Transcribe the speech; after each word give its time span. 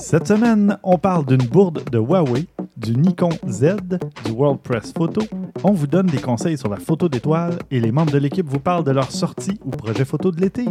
Cette 0.00 0.28
semaine, 0.28 0.78
on 0.82 0.98
parle 0.98 1.26
d'une 1.26 1.46
bourde 1.46 1.82
de 1.90 1.98
Huawei, 1.98 2.46
du 2.76 2.96
Nikon 2.96 3.30
Z, 3.48 3.76
du 4.24 4.30
World 4.32 4.60
Press 4.60 4.92
Photo. 4.96 5.22
On 5.64 5.72
vous 5.72 5.86
donne 5.86 6.06
des 6.06 6.18
conseils 6.18 6.56
sur 6.56 6.68
la 6.68 6.76
photo 6.76 7.08
d'étoiles 7.08 7.58
et 7.70 7.80
les 7.80 7.92
membres 7.92 8.12
de 8.12 8.18
l'équipe 8.18 8.46
vous 8.48 8.60
parlent 8.60 8.84
de 8.84 8.92
leur 8.92 9.10
sortie 9.10 9.58
ou 9.64 9.70
projet 9.70 10.04
photo 10.04 10.30
de 10.30 10.40
l'été. 10.40 10.64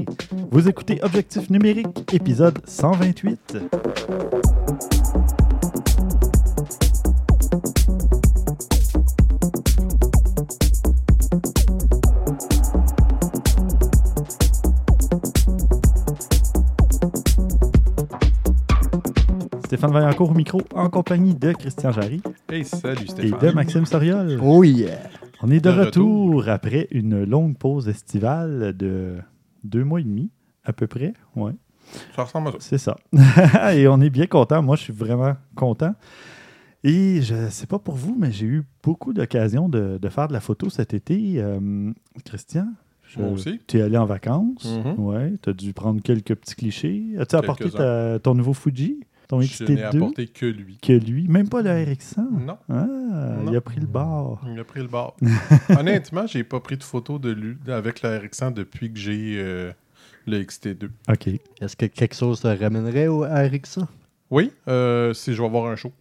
Vous 0.51 0.67
écoutez 0.67 0.99
Objectif 1.03 1.49
numérique, 1.49 2.13
épisode 2.13 2.59
128. 2.65 3.57
Stéphane 19.77 19.91
Vaillancourt 19.93 20.31
au 20.31 20.33
micro 20.33 20.61
en 20.73 20.89
compagnie 20.89 21.35
de 21.35 21.51
Christian 21.51 21.91
Jarry 21.91 22.19
Hey, 22.49 22.65
salut 22.65 23.03
et 23.03 23.07
Stéphane. 23.09 23.39
de 23.39 23.51
Maxime 23.53 23.85
Soriol. 23.85 24.39
Oh 24.41 24.63
yeah! 24.63 24.97
On 25.43 25.51
est 25.51 25.59
de, 25.63 25.69
De 25.71 25.79
retour, 25.79 26.35
retour. 26.37 26.49
après 26.49 26.87
une 26.89 27.23
longue 27.23 27.55
pause 27.55 27.87
estivale 27.87 28.75
de 28.75 29.17
deux 29.63 29.83
mois 29.83 29.99
et 30.01 30.03
demi, 30.03 30.31
à 30.65 30.73
peu 30.73 30.87
près. 30.87 31.13
Ouais, 31.35 31.51
Ça 32.15 32.23
ressemble 32.23 32.47
à 32.47 32.51
ça. 32.53 32.57
c'est 32.59 32.79
ça. 32.79 32.95
et 33.73 33.87
on 33.87 34.01
est 34.01 34.09
bien 34.09 34.25
content. 34.25 34.63
Moi, 34.63 34.77
je 34.77 34.81
suis 34.81 34.93
vraiment 34.93 35.35
content. 35.55 35.93
Et 36.83 37.21
je 37.21 37.47
sais 37.49 37.67
pas 37.67 37.77
pour 37.77 37.93
vous, 37.95 38.15
mais 38.17 38.31
j'ai 38.31 38.47
eu 38.47 38.63
beaucoup 38.81 39.13
d'occasions 39.13 39.69
de, 39.69 39.99
de 40.01 40.09
faire 40.09 40.27
de 40.27 40.33
la 40.33 40.39
photo 40.39 40.71
cet 40.71 40.95
été. 40.95 41.33
Euh, 41.37 41.91
Christian, 42.25 42.67
je- 43.03 43.19
Moi 43.19 43.29
aussi. 43.29 43.59
tu 43.67 43.77
es 43.77 43.81
allé 43.83 43.97
en 43.97 44.05
vacances. 44.05 44.75
Mhm. 44.83 45.05
Ouais, 45.05 45.33
tu 45.39 45.51
as 45.51 45.53
dû 45.53 45.73
prendre 45.73 46.01
quelques 46.01 46.33
petits 46.33 46.55
clichés. 46.55 47.03
As-tu 47.19 47.35
apporté 47.35 47.69
ta- 47.69 48.17
ton 48.19 48.33
nouveau 48.33 48.53
Fuji, 48.53 49.01
ton 49.27 49.41
Je 49.41 49.63
n'ai 49.65 49.75
XT2 49.75 49.83
apporté 49.97 50.27
que 50.27 50.45
lui. 50.45 50.77
que 50.81 50.93
lui, 50.93 51.27
même 51.27 51.49
pas 51.49 51.61
le 51.61 51.69
RX100. 51.69 52.17
Non, 52.45 52.57
Ah, 52.69 52.85
Non. 52.85 53.51
il 53.51 53.55
a 53.57 53.61
pris 53.61 53.79
le 53.79 53.87
bar. 53.87 54.41
il 54.51 54.59
a 54.59 54.63
pris 54.63 54.81
le 54.81 54.87
bar. 54.87 55.15
Honnêtement, 55.77 56.27
j'ai 56.27 56.43
pas 56.43 56.59
pris 56.59 56.77
de 56.77 56.83
photo 56.83 57.19
de 57.19 57.31
lui 57.31 57.57
avec 57.67 58.01
le 58.01 58.09
RX100 58.09 58.53
depuis 58.53 58.91
que 58.91 58.99
j'ai 58.99 59.35
euh, 59.37 59.71
le 60.25 60.41
XT2. 60.43 60.89
OK. 61.09 61.27
Est-ce 61.61 61.75
que 61.75 61.85
quelque 61.87 62.15
chose 62.15 62.41
te 62.41 62.47
ramènerait 62.47 63.07
au 63.07 63.21
RX 63.21 63.59
ça? 63.65 63.87
Oui, 64.29 64.51
euh, 64.67 65.13
si 65.13 65.33
je 65.33 65.41
vais 65.41 65.49
voir 65.49 65.65
un 65.71 65.75
show. 65.75 65.91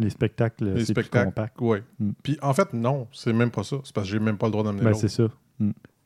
Les 0.00 0.10
spectacles, 0.10 0.64
Les 0.66 0.74
plus 0.74 0.84
spectacles. 0.84 1.24
compact. 1.24 1.56
Oui. 1.60 1.78
Mm. 1.98 2.10
Puis 2.22 2.38
en 2.40 2.52
fait, 2.54 2.72
non, 2.72 3.08
c'est 3.10 3.32
même 3.32 3.50
pas 3.50 3.64
ça. 3.64 3.78
C'est 3.82 3.92
parce 3.92 4.06
que 4.06 4.12
j'ai 4.12 4.20
même 4.20 4.38
pas 4.38 4.46
le 4.46 4.52
droit 4.52 4.62
d'amener 4.62 4.84
Ben, 4.84 4.90
l'autre. 4.90 5.00
c'est 5.00 5.08
ça. 5.08 5.24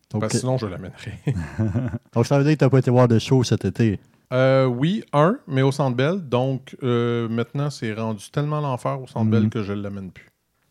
Parce 0.09 0.25
Ok. 0.25 0.31
que 0.31 0.39
sinon, 0.39 0.57
je 0.57 0.65
l'amènerais. 0.65 1.19
Donc 2.15 2.25
ça 2.25 2.39
veut 2.39 2.45
dire 2.45 2.55
que 2.55 2.59
t'as 2.61 2.71
pas 2.71 2.79
été 2.79 2.91
voir 2.91 3.07
de 3.07 3.19
show 3.19 3.45
cet 3.45 3.67
été? 3.67 4.01
Euh, 4.33 4.65
oui, 4.67 5.05
un, 5.13 5.39
mais 5.47 5.63
au 5.63 5.73
Centre 5.73 5.97
Bell. 5.97 6.27
Donc 6.29 6.77
euh, 6.83 7.29
maintenant, 7.29 7.71
c'est 7.71 7.93
rendu 7.93 8.31
tellement 8.31 8.61
l'enfer 8.61 9.01
au 9.01 9.07
Centre 9.07 9.27
Mhm. 9.27 9.31
Bell 9.31 9.51
que 9.51 9.63
je 9.63 9.73
l'amène 9.73 10.11
plus. 10.11 10.27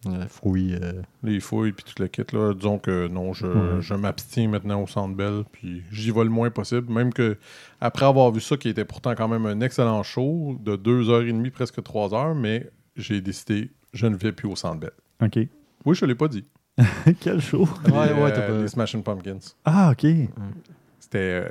Euh, 0.07 0.25
fouille. 0.27 0.75
euh, 0.81 0.93
Les 1.21 1.39
fouilles 1.39 1.73
puis 1.73 1.83
tout 1.85 2.01
le 2.01 2.07
kit, 2.07 2.23
là, 2.33 2.55
disons 2.55 2.79
que 2.79 3.07
non, 3.07 3.33
je, 3.33 3.93
m'abstiens 3.93 4.47
maintenant 4.47 4.81
au 4.81 4.87
Centre 4.87 5.15
Bell, 5.15 5.43
puis 5.51 5.83
j'y 5.91 6.09
vais 6.09 6.23
le 6.23 6.31
moins 6.31 6.49
possible. 6.49 6.91
Même 6.91 7.13
que 7.13 7.37
après 7.79 8.07
avoir 8.07 8.31
vu 8.31 8.41
ça, 8.41 8.57
qui 8.57 8.69
était 8.69 8.83
pourtant 8.85 9.13
quand 9.13 9.27
même 9.27 9.45
un 9.45 9.61
excellent 9.61 10.01
show 10.01 10.57
de 10.59 10.75
2h30, 10.75 11.51
presque 11.51 11.83
3 11.83 12.15
heures, 12.15 12.33
mais 12.33 12.67
j'ai 12.95 13.21
décidé, 13.21 13.69
je 13.93 14.07
ne 14.07 14.15
vais 14.15 14.31
plus 14.31 14.47
au 14.47 14.55
Centre 14.55 14.79
Bell. 14.79 14.91
OK. 15.23 15.37
Oui, 15.85 15.93
je 15.95 16.03
ne 16.05 16.09
l'ai 16.09 16.15
pas 16.15 16.27
dit. 16.29 16.45
Quel 17.19 17.39
show? 17.39 17.67
Les, 17.85 17.91
Ouais, 17.91 17.97
ouais, 17.99 18.21
euh, 18.23 18.31
t'as 18.33 18.41
pas- 18.47 18.57
les 18.59 18.67
Smashing 18.69 19.03
Pumpkins. 19.03 19.37
Ah, 19.65 19.91
OK. 19.91 20.07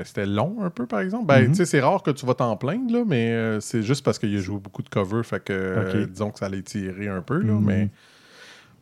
C'était 0.04 0.26
long 0.26 0.56
un 0.62 0.70
peu, 0.70 0.86
par 0.86 1.00
exemple. 1.00 1.26
Ben, 1.26 1.48
tu 1.48 1.54
sais, 1.56 1.64
c'est 1.66 1.80
rare 1.80 2.02
que 2.02 2.10
tu 2.10 2.24
vas 2.26 2.34
t'en 2.34 2.56
plaindre, 2.56 2.92
là, 2.92 3.04
mais 3.06 3.30
euh, 3.32 3.60
c'est 3.60 3.82
juste 3.82 4.04
parce 4.04 4.18
qu'il 4.18 4.36
a 4.36 4.40
joué 4.40 4.58
beaucoup 4.58 4.82
de 4.82 4.88
cover, 4.88 5.22
fait 5.22 5.42
que, 5.44 5.52
euh, 5.52 6.06
disons 6.06 6.30
que 6.30 6.38
ça 6.38 6.46
allait 6.46 6.62
tirer 6.62 7.08
un 7.08 7.22
peu, 7.22 7.38
là, 7.38 7.52
Mhm. 7.54 7.64
mais... 7.64 7.88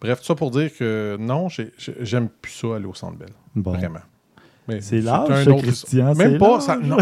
Bref, 0.01 0.21
tout 0.21 0.27
ça 0.27 0.35
pour 0.37 0.53
dire 0.53 0.71
que 0.79 1.17
non, 1.19 1.49
j'ai- 1.49 1.73
j'ai- 1.77 1.97
j'aime 2.01 2.29
plus 2.29 2.53
ça 2.53 2.77
aller 2.77 2.87
au 2.87 2.95
Centre 2.95 3.19
Bell. 3.19 3.31
Bon. 3.57 3.73
Vraiment. 3.73 3.99
C'est 4.81 4.99
un 5.01 5.03
l'âge, 5.29 5.49
autre- 5.49 5.63
Christian. 5.63 6.15
Même 6.15 6.39
pas. 6.39 6.61
Ça, 6.61 6.77
non. 6.77 6.99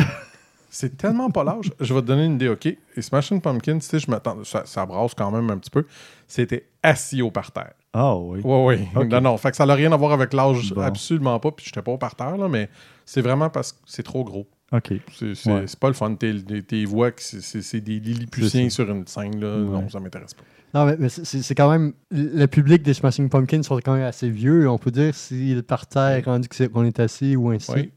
C'est 0.70 0.97
tellement 0.97 1.31
pas 1.31 1.44
l'âge. 1.44 1.70
Je 1.81 1.93
vais 1.93 2.00
te 2.00 2.06
donner 2.06 2.25
une 2.25 2.34
idée, 2.34 2.48
OK? 2.48 2.66
Et 2.66 2.78
Smashing 3.03 3.41
tu 3.41 3.81
sais, 3.81 3.98
je 3.98 4.10
m'attends. 4.10 4.43
Ça, 4.44 4.62
ça 4.66 4.87
brasse 4.87 5.14
quand 5.14 5.31
même 5.31 5.50
un 5.50 5.58
petit 5.58 5.70
peu. 5.70 5.84
C'était 6.26 6.66
assis 6.82 7.20
au 7.22 7.31
parterre. 7.31 7.72
Ah, 7.93 8.16
oui. 8.16 8.41
Oui, 8.44 8.78
oui. 8.94 9.06
Non, 9.08 9.20
non. 9.20 9.37
Fait 9.37 9.50
que 9.50 9.56
ça 9.56 9.66
n'a 9.66 9.75
rien 9.75 9.91
à 9.93 9.97
voir 9.97 10.12
avec 10.12 10.32
l'âge, 10.32 10.72
Bon. 10.72 10.81
absolument 10.82 11.38
pas. 11.41 11.50
Puis 11.50 11.66
j'étais 11.66 11.82
pas 11.82 11.93
au 11.93 11.98
parterre, 11.98 12.37
là, 12.37 12.48
mais 12.48 12.69
c'est 13.06 13.22
vraiment 13.22 13.49
parce 13.49 13.72
que 13.72 13.78
c'est 13.87 14.03
trop 14.03 14.22
gros. 14.25 14.47
OK. 14.72 14.93
C'est 15.15 15.47
Ouais. 15.49 15.65
pas 15.81 15.89
le 15.89 15.94
fun. 15.94 16.15
Tes, 16.17 16.84
voix, 16.84 17.12
que 17.12 17.22
c'est- 17.22 17.41
c'est 17.41 17.62
c'est 17.62 17.81
des 17.81 18.00
Lilliputiens 18.00 18.69
sur 18.69 18.91
une 18.91 19.06
scène, 19.06 19.41
là. 19.41 19.56
Ouais. 19.56 19.62
Non, 19.65 19.89
ça 19.89 19.99
m'intéresse 20.00 20.34
pas. 20.34 20.43
Non, 20.75 20.84
mais, 20.84 20.97
mais 20.99 21.09
c'est- 21.09 21.55
quand 21.55 21.71
même. 21.71 21.93
Le 22.11 22.44
public 22.47 22.83
des 22.83 22.93
Smashing 22.93 23.28
Pumpkins 23.31 23.62
sont 23.62 23.77
quand 23.77 23.94
même 23.94 24.03
assez 24.05 24.28
vieux. 24.28 24.69
On 24.69 24.77
peut 24.77 24.91
dire 24.91 25.15
si 25.15 25.55
le 25.55 25.62
parterre 25.62 26.22
rendu 26.25 26.49
qu'on 26.49 26.84
est 26.84 26.99
assis 27.00 27.37
ou 27.37 27.50
ainsi. 27.50 27.72
Oui. 27.72 27.93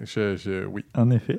Je, 0.00 0.34
je- 0.36 0.64
oui. 0.64 0.84
En 0.96 1.10
effet. 1.10 1.38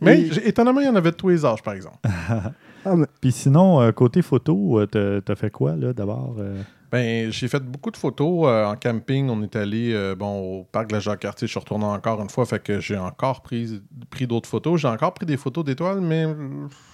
Mais 0.00 0.20
Et- 0.20 0.32
j'ai- 0.32 0.48
étonnamment, 0.48 0.80
il 0.80 0.86
y 0.86 0.90
en 0.90 0.96
avait 0.96 1.12
de 1.12 1.16
tous 1.16 1.28
les 1.28 1.44
âges, 1.44 1.62
par 1.62 1.74
exemple. 1.74 1.98
Ah, 2.84 2.96
mais- 2.96 3.06
Puis 3.20 3.30
sinon, 3.32 3.80
euh, 3.82 3.92
côté 3.92 4.22
photo, 4.22 4.80
euh, 4.80 4.86
t'as 4.86 5.20
t'as 5.20 5.34
fait 5.36 5.50
quoi, 5.50 5.76
là, 5.76 5.92
d'abord? 5.92 6.36
euh? 6.38 6.62
Ben, 6.92 7.30
j'ai 7.30 7.46
fait 7.48 7.62
beaucoup 7.62 7.90
de 7.90 7.96
photos 7.96 8.46
euh, 8.48 8.64
en 8.66 8.76
camping. 8.76 9.28
On 9.30 9.42
est 9.42 9.54
allé 9.56 9.92
euh, 9.92 10.14
bon, 10.14 10.60
au 10.60 10.64
parc 10.64 10.88
de 10.88 10.94
la 10.94 11.00
Jacques-Cartier. 11.00 11.46
Je 11.46 11.50
suis 11.52 11.60
retourné 11.60 11.84
encore 11.84 12.20
une 12.20 12.28
fois. 12.30 12.44
Fait 12.46 12.62
que 12.62 12.80
j'ai 12.80 12.96
encore 12.98 13.42
pris, 13.42 13.80
pris 14.10 14.26
d'autres 14.26 14.48
photos. 14.48 14.80
J'ai 14.80 14.88
encore 14.88 15.14
pris 15.14 15.26
des 15.26 15.36
photos 15.36 15.64
d'étoiles, 15.64 16.00
mais 16.00 16.26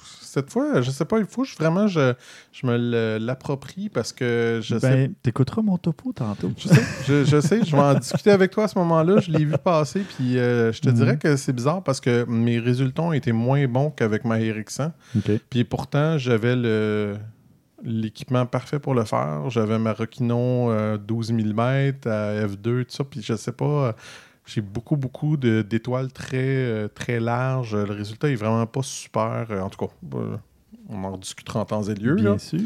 cette 0.04 0.50
fois, 0.52 0.82
je 0.82 0.90
sais 0.90 1.06
pas, 1.06 1.18
il 1.18 1.24
faut 1.24 1.42
que 1.44 1.48
je- 1.48 1.56
vraiment 1.56 1.86
je, 1.86 2.12
je 2.52 2.66
me 2.66 3.16
l'approprie 3.18 3.88
parce 3.88 4.12
que 4.12 4.60
je 4.62 4.78
sais. 4.78 4.90
Ben, 5.06 5.14
t'écouteras 5.22 5.62
mon 5.62 5.78
topo 5.78 6.12
tantôt. 6.12 6.52
Je 6.58 6.68
sais, 6.68 6.82
je, 7.06 7.24
je 7.24 7.40
sais, 7.40 7.64
je 7.64 7.74
vais 7.74 7.80
en 7.82 7.94
discuter 7.94 8.30
avec 8.32 8.50
toi 8.50 8.64
à 8.64 8.68
ce 8.68 8.78
moment-là. 8.78 9.20
Je 9.20 9.30
l'ai 9.30 9.46
vu 9.46 9.54
passer, 9.64 10.00
puis 10.00 10.36
euh, 10.38 10.72
je 10.72 10.80
te 10.82 10.90
Mhm. 10.90 10.94
dirais 10.94 11.16
que 11.18 11.36
c'est 11.36 11.54
bizarre 11.54 11.82
parce 11.82 12.00
que 12.02 12.26
mes 12.28 12.58
résultats 12.58 13.02
ont 13.02 13.12
été 13.14 13.32
moins 13.32 13.66
bons 13.66 13.88
qu'avec 13.90 14.26
ma 14.26 14.36
RX100. 14.38 14.92
OK. 15.16 15.30
Puis 15.48 15.64
pourtant, 15.64 16.18
j'avais 16.18 16.54
le 16.54 17.16
l'équipement 17.86 18.44
parfait 18.46 18.78
pour 18.80 18.94
le 18.94 19.04
faire. 19.04 19.48
J'avais 19.48 19.78
ma 19.78 19.92
Rokinon 19.92 20.70
euh, 20.70 20.98
12 20.98 21.32
mm 21.32 21.60
à 22.06 22.46
f2, 22.46 22.84
tout 22.84 22.84
ça. 22.88 23.04
Puis 23.04 23.22
je 23.22 23.34
sais 23.34 23.52
pas, 23.52 23.64
euh, 23.88 23.92
j'ai 24.44 24.60
beaucoup, 24.60 24.96
beaucoup 24.96 25.36
d'étoiles 25.36 26.12
très, 26.12 26.36
euh, 26.42 26.88
très 26.88 27.20
larges. 27.20 27.74
Le 27.76 27.94
résultat 27.94 28.28
est 28.28 28.34
vraiment 28.34 28.66
pas 28.66 28.82
super. 28.82 29.46
Euh, 29.50 29.60
En 29.60 29.70
tout 29.70 29.86
cas, 29.86 29.92
on 30.88 31.02
en 31.04 31.16
discutera 31.16 31.60
en 31.60 31.64
temps 31.64 31.82
et 31.82 31.94
lieu. 31.94 32.14
là. 32.14 32.22
Bien 32.22 32.38
sûr. 32.38 32.60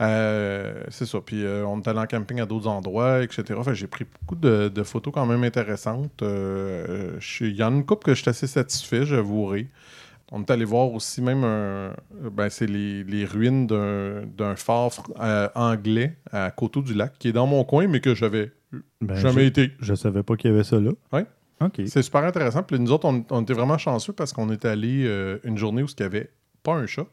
Euh, 0.00 0.82
c'est 0.88 1.06
ça. 1.06 1.18
Puis 1.20 1.44
euh, 1.44 1.64
on 1.66 1.80
est 1.80 1.88
allé 1.88 2.00
en 2.00 2.06
camping 2.06 2.40
à 2.40 2.46
d'autres 2.46 2.66
endroits, 2.68 3.22
etc. 3.22 3.44
Que 3.64 3.74
j'ai 3.74 3.86
pris 3.86 4.04
beaucoup 4.20 4.34
de, 4.34 4.68
de 4.68 4.82
photos 4.82 5.12
quand 5.14 5.26
même 5.26 5.44
intéressantes. 5.44 6.22
Euh, 6.22 7.18
Il 7.40 7.54
y 7.56 7.62
en 7.62 7.72
a 7.72 7.76
une 7.76 7.84
couple 7.86 8.06
que 8.06 8.14
je 8.14 8.22
suis 8.22 8.30
assez 8.30 8.46
satisfait, 8.46 9.04
j'avouerai. 9.04 9.68
On 10.32 10.42
est 10.42 10.50
allé 10.50 10.64
voir 10.64 10.92
aussi 10.92 11.20
même 11.22 11.42
un. 11.44 11.92
Ben, 12.32 12.48
c'est 12.50 12.66
les, 12.66 13.02
les 13.04 13.24
ruines 13.24 13.66
d'un 13.66 14.22
d'un 14.26 14.54
fort 14.56 14.92
euh, 15.20 15.48
anglais 15.54 16.16
à 16.30 16.50
Coteau 16.52 16.82
du 16.82 16.94
Lac, 16.94 17.18
qui 17.18 17.28
est 17.28 17.32
dans 17.32 17.46
mon 17.48 17.64
coin, 17.64 17.88
mais 17.88 18.00
que 18.00 18.14
j'avais 18.14 18.52
Ben, 19.00 19.16
jamais 19.16 19.42
je, 19.42 19.48
été. 19.48 19.70
je 19.80 19.94
savais 19.94 20.22
pas 20.22 20.36
qu'il 20.36 20.50
y 20.50 20.54
avait 20.54 20.62
ça 20.64 20.78
là. 20.78 20.90
OK. 21.62 21.82
C'est 21.86 22.02
super 22.02 22.24
intéressant. 22.24 22.62
Puis 22.62 22.78
nous 22.78 22.90
autres, 22.92 23.06
on, 23.06 23.24
on 23.30 23.42
était 23.42 23.52
vraiment 23.52 23.76
chanceux 23.76 24.12
parce 24.14 24.32
qu'on 24.32 24.50
est 24.50 24.64
allé 24.64 25.04
euh, 25.04 25.38
une 25.44 25.58
journée 25.58 25.82
où 25.82 25.86
il 25.86 25.94
n'y 26.00 26.06
avait 26.06 26.30
pas 26.62 26.74
un 26.74 26.86
chat. 26.86 27.06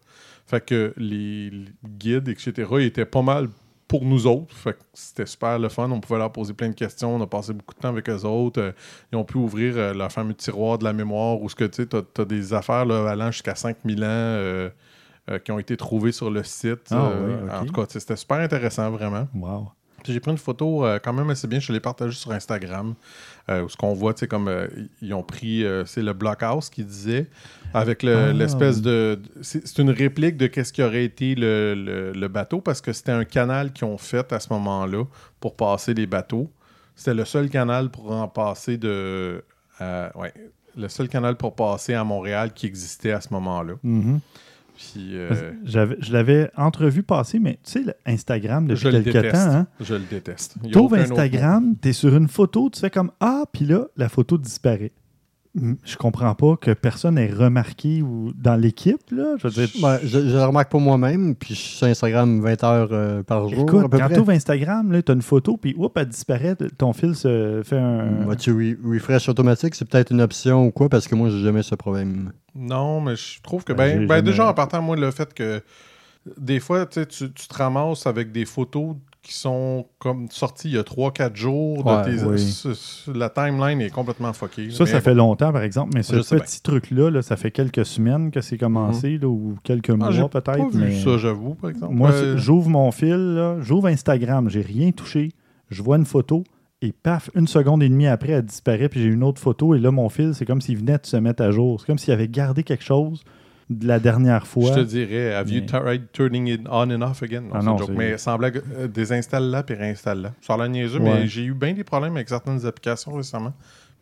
Fait 0.46 0.64
que 0.66 0.94
les, 0.96 1.50
les 1.50 1.66
guides, 1.84 2.30
etc., 2.30 2.54
étaient 2.80 3.06
pas 3.06 3.22
mal 3.24 3.50
pour 3.88 4.04
nous 4.04 4.28
autres. 4.28 4.54
Fait 4.56 4.74
que 4.74 4.80
c'était 4.94 5.26
super 5.26 5.58
le 5.60 5.70
fun. 5.70 5.90
On 5.90 6.00
pouvait 6.00 6.20
leur 6.20 6.32
poser 6.32 6.54
plein 6.54 6.70
de 6.70 6.76
questions. 6.76 7.16
On 7.16 7.22
a 7.22 7.28
passé 7.28 7.54
beaucoup 7.54 7.74
de 7.74 7.80
temps 7.80 7.90
avec 7.90 8.10
eux 8.10 8.26
autres. 8.26 8.62
Euh, 8.62 8.72
ils 9.12 9.18
ont 9.18 9.24
pu 9.24 9.38
ouvrir 9.38 9.78
euh, 9.78 9.94
leur 9.94 10.12
fameux 10.12 10.34
tiroir 10.34 10.78
de 10.78 10.84
la 10.84 10.94
mémoire 10.94 11.42
où 11.42 11.50
ce 11.50 11.56
que 11.56 11.64
tu 11.64 11.84
sais, 11.84 11.86
t'as, 11.86 12.02
t'as 12.02 12.26
des 12.26 12.54
affaires 12.54 12.86
là, 12.86 13.10
allant 13.10 13.32
jusqu'à 13.32 13.56
5000 13.56 14.04
ans 14.04 14.08
euh, 14.08 14.70
euh, 15.30 15.40
qui 15.40 15.52
ont 15.52 15.60
été 15.60 15.78
trouvées 15.78 16.12
sur 16.12 16.30
le 16.30 16.44
site. 16.44 16.90
Ah 16.92 17.12
oui. 17.22 17.34
En 17.52 17.66
tout 17.66 17.74
cas, 17.74 17.86
c'était 17.88 18.16
super 18.16 18.38
intéressant, 18.38 18.90
vraiment. 18.92 19.28
Wow. 19.34 19.70
J'ai 20.06 20.20
pris 20.20 20.32
une 20.32 20.38
photo 20.38 20.86
quand 21.04 21.12
même 21.12 21.30
assez 21.30 21.48
bien, 21.48 21.60
je 21.60 21.74
l'ai 21.74 21.82
partagée 21.82 22.16
sur 22.16 22.32
Instagram, 22.32 22.94
euh, 23.50 23.66
ce 23.70 23.78
qu'on 23.78 23.94
voit, 23.94 24.14
tu 24.14 24.22
sais, 24.22 24.28
comme 24.28 24.48
euh, 24.48 24.68
ils 25.02 25.14
ont 25.14 25.24
pris, 25.24 25.64
euh, 25.64 25.86
c'est 25.86 26.02
le 26.02 26.14
Blockhouse 26.14 26.70
qui 26.70 26.84
disait, 26.84 27.28
avec 27.74 28.04
le- 28.04 28.16
Ah. 28.30 28.34
l'espèce 28.34 28.82
de... 28.82 29.20
C'est 29.42 29.66
c'est 29.66 29.82
une 29.82 29.90
réplique 29.92 30.36
de 30.38 30.48
qu'est-ce 30.48 30.74
qui 30.74 30.84
aurait 30.84 31.06
été 31.06 31.34
le, 31.36 31.74
le- 31.76 32.12
le 32.12 32.28
bateau, 32.28 32.60
parce 32.62 32.82
que 32.82 32.92
c'était 32.94 33.12
un 33.14 33.24
canal 33.26 33.72
qu'ils 33.72 33.86
ont 33.86 33.98
fait 33.98 34.32
à 34.34 34.40
ce 34.40 34.52
moment-là 34.54 35.04
pour 35.40 35.56
passer 35.56 35.94
les 35.94 36.08
bateaux. 36.08 36.52
C'était 36.96 37.14
le 37.14 37.26
seul 37.26 37.50
canal 37.50 37.90
pour 37.90 38.12
en 38.12 38.28
passer 38.28 38.78
de... 38.78 39.44
à- 39.80 40.12
ouais, 40.18 40.34
le 40.76 40.90
seul 40.90 41.08
canal 41.08 41.36
pour 41.38 41.56
passer 41.56 41.94
à 41.94 42.04
Montréal 42.04 42.52
qui 42.54 42.66
existait 42.66 43.12
à 43.12 43.22
ce 43.22 43.30
moment-là. 43.34 43.74
Mhm. 43.84 44.20
Puis... 44.78 45.18
euh, 45.18 45.54
Je 45.66 46.14
l'avais 46.14 46.50
entrevu 46.56 47.04
passer, 47.04 47.40
mais 47.40 47.60
tu 47.64 47.84
sais, 47.84 47.96
Instagram 48.06 48.68
depuis 48.68 48.82
quelques 49.04 49.12
temps, 49.34 49.52
hein? 49.52 49.68
Je 49.82 49.94
le 49.96 50.04
déteste. 50.10 50.56
T'ouvres. 50.72 50.96
Instagram, 51.12 51.76
t'es 51.82 51.94
sur 51.94 52.16
une 52.16 52.28
photo, 52.28 52.70
tu 52.70 52.80
fais 52.80 52.90
comme 52.92 53.12
Ah, 53.20 53.44
puis 53.52 53.66
là, 53.66 53.88
la 53.98 54.08
photo 54.10 54.38
disparaît. 54.38 54.92
Je 55.84 55.96
comprends 55.98 56.34
pas 56.36 56.56
que 56.58 56.72
personne 56.72 57.16
n'ait 57.16 57.32
remarqué 57.32 58.02
ou 58.02 58.32
dans 58.36 58.56
l'équipe, 58.56 59.00
là. 59.12 59.36
Je 59.38 59.48
veux 59.48 59.54
dire, 59.66 59.70
Ouais, 59.84 60.00
je, 60.04 60.08
je 60.28 60.36
le 60.36 60.44
remarque 60.44 60.70
pour 60.70 60.82
moi-même, 60.82 61.36
puis 61.36 61.54
je 61.56 61.60
suis 61.60 61.76
sur 61.78 61.88
Instagram 61.88 62.42
20 62.42 62.64
heures 62.64 62.90
euh, 62.92 63.24
par 63.24 63.48
jour. 63.50 63.60
à 63.60 63.62
écoute, 63.64 63.92
peu 63.92 63.98
quand 63.98 64.10
tu 64.10 64.20
ouvres 64.20 64.32
Instagram, 64.32 65.02
tu 65.04 65.12
as 65.12 65.16
une 65.16 65.22
photo, 65.22 65.58
puis 65.58 65.74
oups, 65.78 65.92
elle 65.96 66.08
disparaît, 66.08 66.56
ton 66.78 66.94
fil 66.94 67.16
se 67.16 67.62
fait 67.64 67.78
un. 67.78 68.36
Tu 68.38 68.52
re- 68.54 68.78
refresh 68.94 69.30
automatique, 69.30 69.76
c'est 69.76 69.88
peut-être 69.90 70.12
une 70.12 70.22
option 70.22 70.68
ou 70.68 70.72
quoi, 70.72 70.90
parce 70.90 71.08
que 71.08 71.16
moi, 71.16 71.30
j'ai 71.30 71.42
jamais 71.42 71.64
ce 71.64 71.76
problème. 71.76 72.32
Non, 72.56 73.02
mais 73.02 73.16
je 73.16 73.42
trouve 73.42 73.64
que, 73.64 73.74
Ben, 73.74 74.00
ben, 74.00 74.08
ben, 74.08 74.16
jamais- 74.18 74.22
déjà, 74.24 74.48
en 74.48 74.54
partant, 74.54 74.82
moi, 74.82 74.96
le 74.96 75.12
fait 75.12 75.34
que 75.34 75.62
des 76.38 76.60
fois, 76.60 76.86
tu, 76.86 77.00
sais, 77.00 77.06
tu 77.06 77.32
tu 77.32 77.48
te 77.48 77.54
ramasses 77.56 78.06
avec 78.06 78.32
des 78.32 78.46
photos 78.46 78.96
qui 79.28 79.34
sont 79.34 79.86
comme 80.00 80.28
sorties 80.32 80.70
il 80.70 80.76
y 80.76 80.78
a 80.78 80.84
3-4 80.84 81.36
jours. 81.36 81.84
de 81.84 82.04
tes- 82.06 82.24
oui. 82.24 83.14
La 83.16 83.30
timeline 83.30 83.82
est 83.82 83.90
complètement 83.90 84.34
fuckée. 84.34 84.70
Ça, 84.72 84.86
mais 84.86 84.90
ça 84.90 85.02
fait 85.02 85.14
longtemps, 85.14 85.52
par 85.52 85.62
exemple, 85.64 85.92
mais 85.96 86.04
ce 86.04 86.16
petit 86.36 86.62
truc-là, 86.62 87.10
là, 87.12 87.22
ça 87.22 87.36
fait 87.36 87.52
quelques 87.52 87.86
semaines 87.86 88.32
que 88.32 88.42
c'est 88.42 88.58
commencé, 88.58 89.18
là, 89.18 89.28
ou 89.28 89.56
quelques 89.64 89.90
Ah, 89.92 89.96
mois 90.12 90.30
peut-être. 90.30 90.74
mais... 90.74 90.96
ça, 90.96 91.18
j'avoue, 91.18 91.56
par 91.56 91.70
exemple. 91.70 91.94
Moi, 91.94 92.12
Euh, 92.12 92.38
j'ouvre 92.38 92.70
mon 92.70 92.92
fil, 92.92 93.58
j'ouvre 93.62 93.88
Instagram, 93.88 94.50
j'ai 94.50 94.62
rien 94.62 94.92
touché, 94.92 95.30
je 95.70 95.84
vois 95.84 95.98
une 95.98 96.06
photo, 96.06 96.44
et 96.82 96.92
paf, 96.94 97.30
une 97.36 97.48
seconde 97.48 97.84
et 97.84 97.90
demie 97.90 98.08
après, 98.08 98.34
elle 98.34 98.46
disparaît, 98.46 98.88
puis 98.90 99.02
j'ai 99.02 99.08
une 99.10 99.24
autre 99.24 99.42
photo, 99.42 99.76
et 99.76 99.80
là, 99.80 99.92
mon 99.92 100.10
fil, 100.10 100.34
c'est 100.36 100.46
comme 100.46 100.62
s'il 100.62 100.78
venait 100.78 100.98
de 100.98 101.06
se 101.06 101.18
mettre 101.18 101.44
à 101.44 101.52
jour. 101.52 101.80
C'est 101.82 101.88
comme 101.88 101.98
s'il 101.98 102.14
avait 102.14 102.28
gardé 102.28 102.64
quelque 102.64 102.84
chose 102.84 103.24
de 103.70 103.86
la 103.88 104.00
dernière 104.00 104.48
fois. 104.48 104.70
Je 104.76 104.80
te 104.82 104.86
dirais, 104.86 105.34
have 105.34 105.50
you 105.52 105.62
tried 105.66 106.04
turning 106.14 106.48
it 106.48 106.62
on 106.70 106.90
and 106.90 107.02
off 107.02 107.22
again? 107.24 107.42
Non, 107.42 107.50
Ah 107.54 107.62
non, 107.64 107.78
joke. 107.78 107.90
Mais 107.96 108.18
sans 108.18 108.38
blague, 108.38 108.62
euh, 108.78 108.88
désinstalle-la 108.88 109.64
puis 109.64 109.76
réinstalle-la. 109.76 110.34
Ça 110.42 110.54
a 110.54 110.58
l'air 110.58 110.70
niaiseux, 110.70 111.00
Ouais. 111.00 111.22
mais 111.22 111.28
j'ai 111.28 111.44
eu 111.44 111.54
bien 111.54 111.74
des 111.74 111.84
problèmes 111.84 112.16
avec 112.16 112.30
certaines 112.30 112.66
applications 112.66 113.14
récemment. 113.14 113.54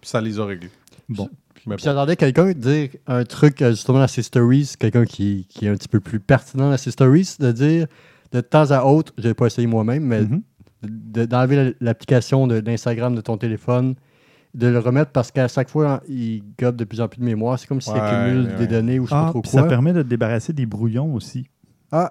Puis 0.02 0.10
ça 0.10 0.22
les 0.22 0.40
a 0.40 0.46
réglés. 0.46 0.70
Bon. 1.10 1.30
Mais 1.68 1.76
Puis 1.78 1.86
bon. 1.86 1.92
j'entendais 1.92 2.16
quelqu'un 2.16 2.52
dire 2.52 2.90
un 3.08 3.24
truc 3.24 3.62
euh, 3.64 3.72
justement 3.72 4.00
dans 4.00 4.08
ses 4.08 4.22
stories, 4.22 4.74
quelqu'un 4.80 5.06
qui, 5.06 5.48
qui 5.50 5.66
est 5.66 5.70
un 5.70 5.76
petit 5.76 5.88
peu 5.88 6.00
plus 6.00 6.20
pertinent 6.20 6.70
dans 6.70 6.78
ses 6.78 6.92
stories, 6.92 7.36
de 7.40 7.52
dire 7.52 7.88
de 8.32 8.42
temps 8.42 8.70
à 8.70 8.84
autre, 8.84 9.14
je 9.18 9.24
l'ai 9.30 9.34
pas 9.34 9.48
essayé 9.48 9.66
moi-même, 9.66 10.04
mais 10.04 10.22
Mhm. 10.22 10.42
de- 10.84 11.26
d'enlever 11.26 11.56
la- 11.56 11.72
l'application 11.82 12.46
de- 12.46 12.60
d'Instagram 12.60 13.16
de 13.16 13.22
ton 13.22 13.38
téléphone, 13.38 13.96
de 14.56 14.68
le 14.68 14.80
remettre 14.80 15.12
parce 15.12 15.32
qu'à 15.32 15.48
chaque 15.48 15.70
fois, 15.70 16.02
il 16.08 16.42
gobe 16.60 16.76
de 16.76 16.84
plus 16.86 17.02
en 17.02 17.08
plus 17.08 17.20
de 17.20 17.26
mémoire. 17.26 17.60
C'est 17.60 17.68
comme 17.68 17.82
s'il 17.82 17.94
Ouais, 17.94 18.00
accumule 18.00 18.48
ouais, 18.48 18.56
des 18.56 18.68
données 18.68 19.00
ou 19.00 19.06
je 19.06 19.10
sais 19.12 19.16
Ah, 19.16 19.26
pas 19.26 19.30
trop 19.32 19.42
puis 19.42 19.52
quoi. 19.52 19.62
ça 19.62 19.68
permet 19.68 19.94
de 19.94 20.02
te 20.02 20.08
débarrasser 20.08 20.54
des 20.54 20.66
brouillons 20.66 21.14
aussi. 21.14 21.48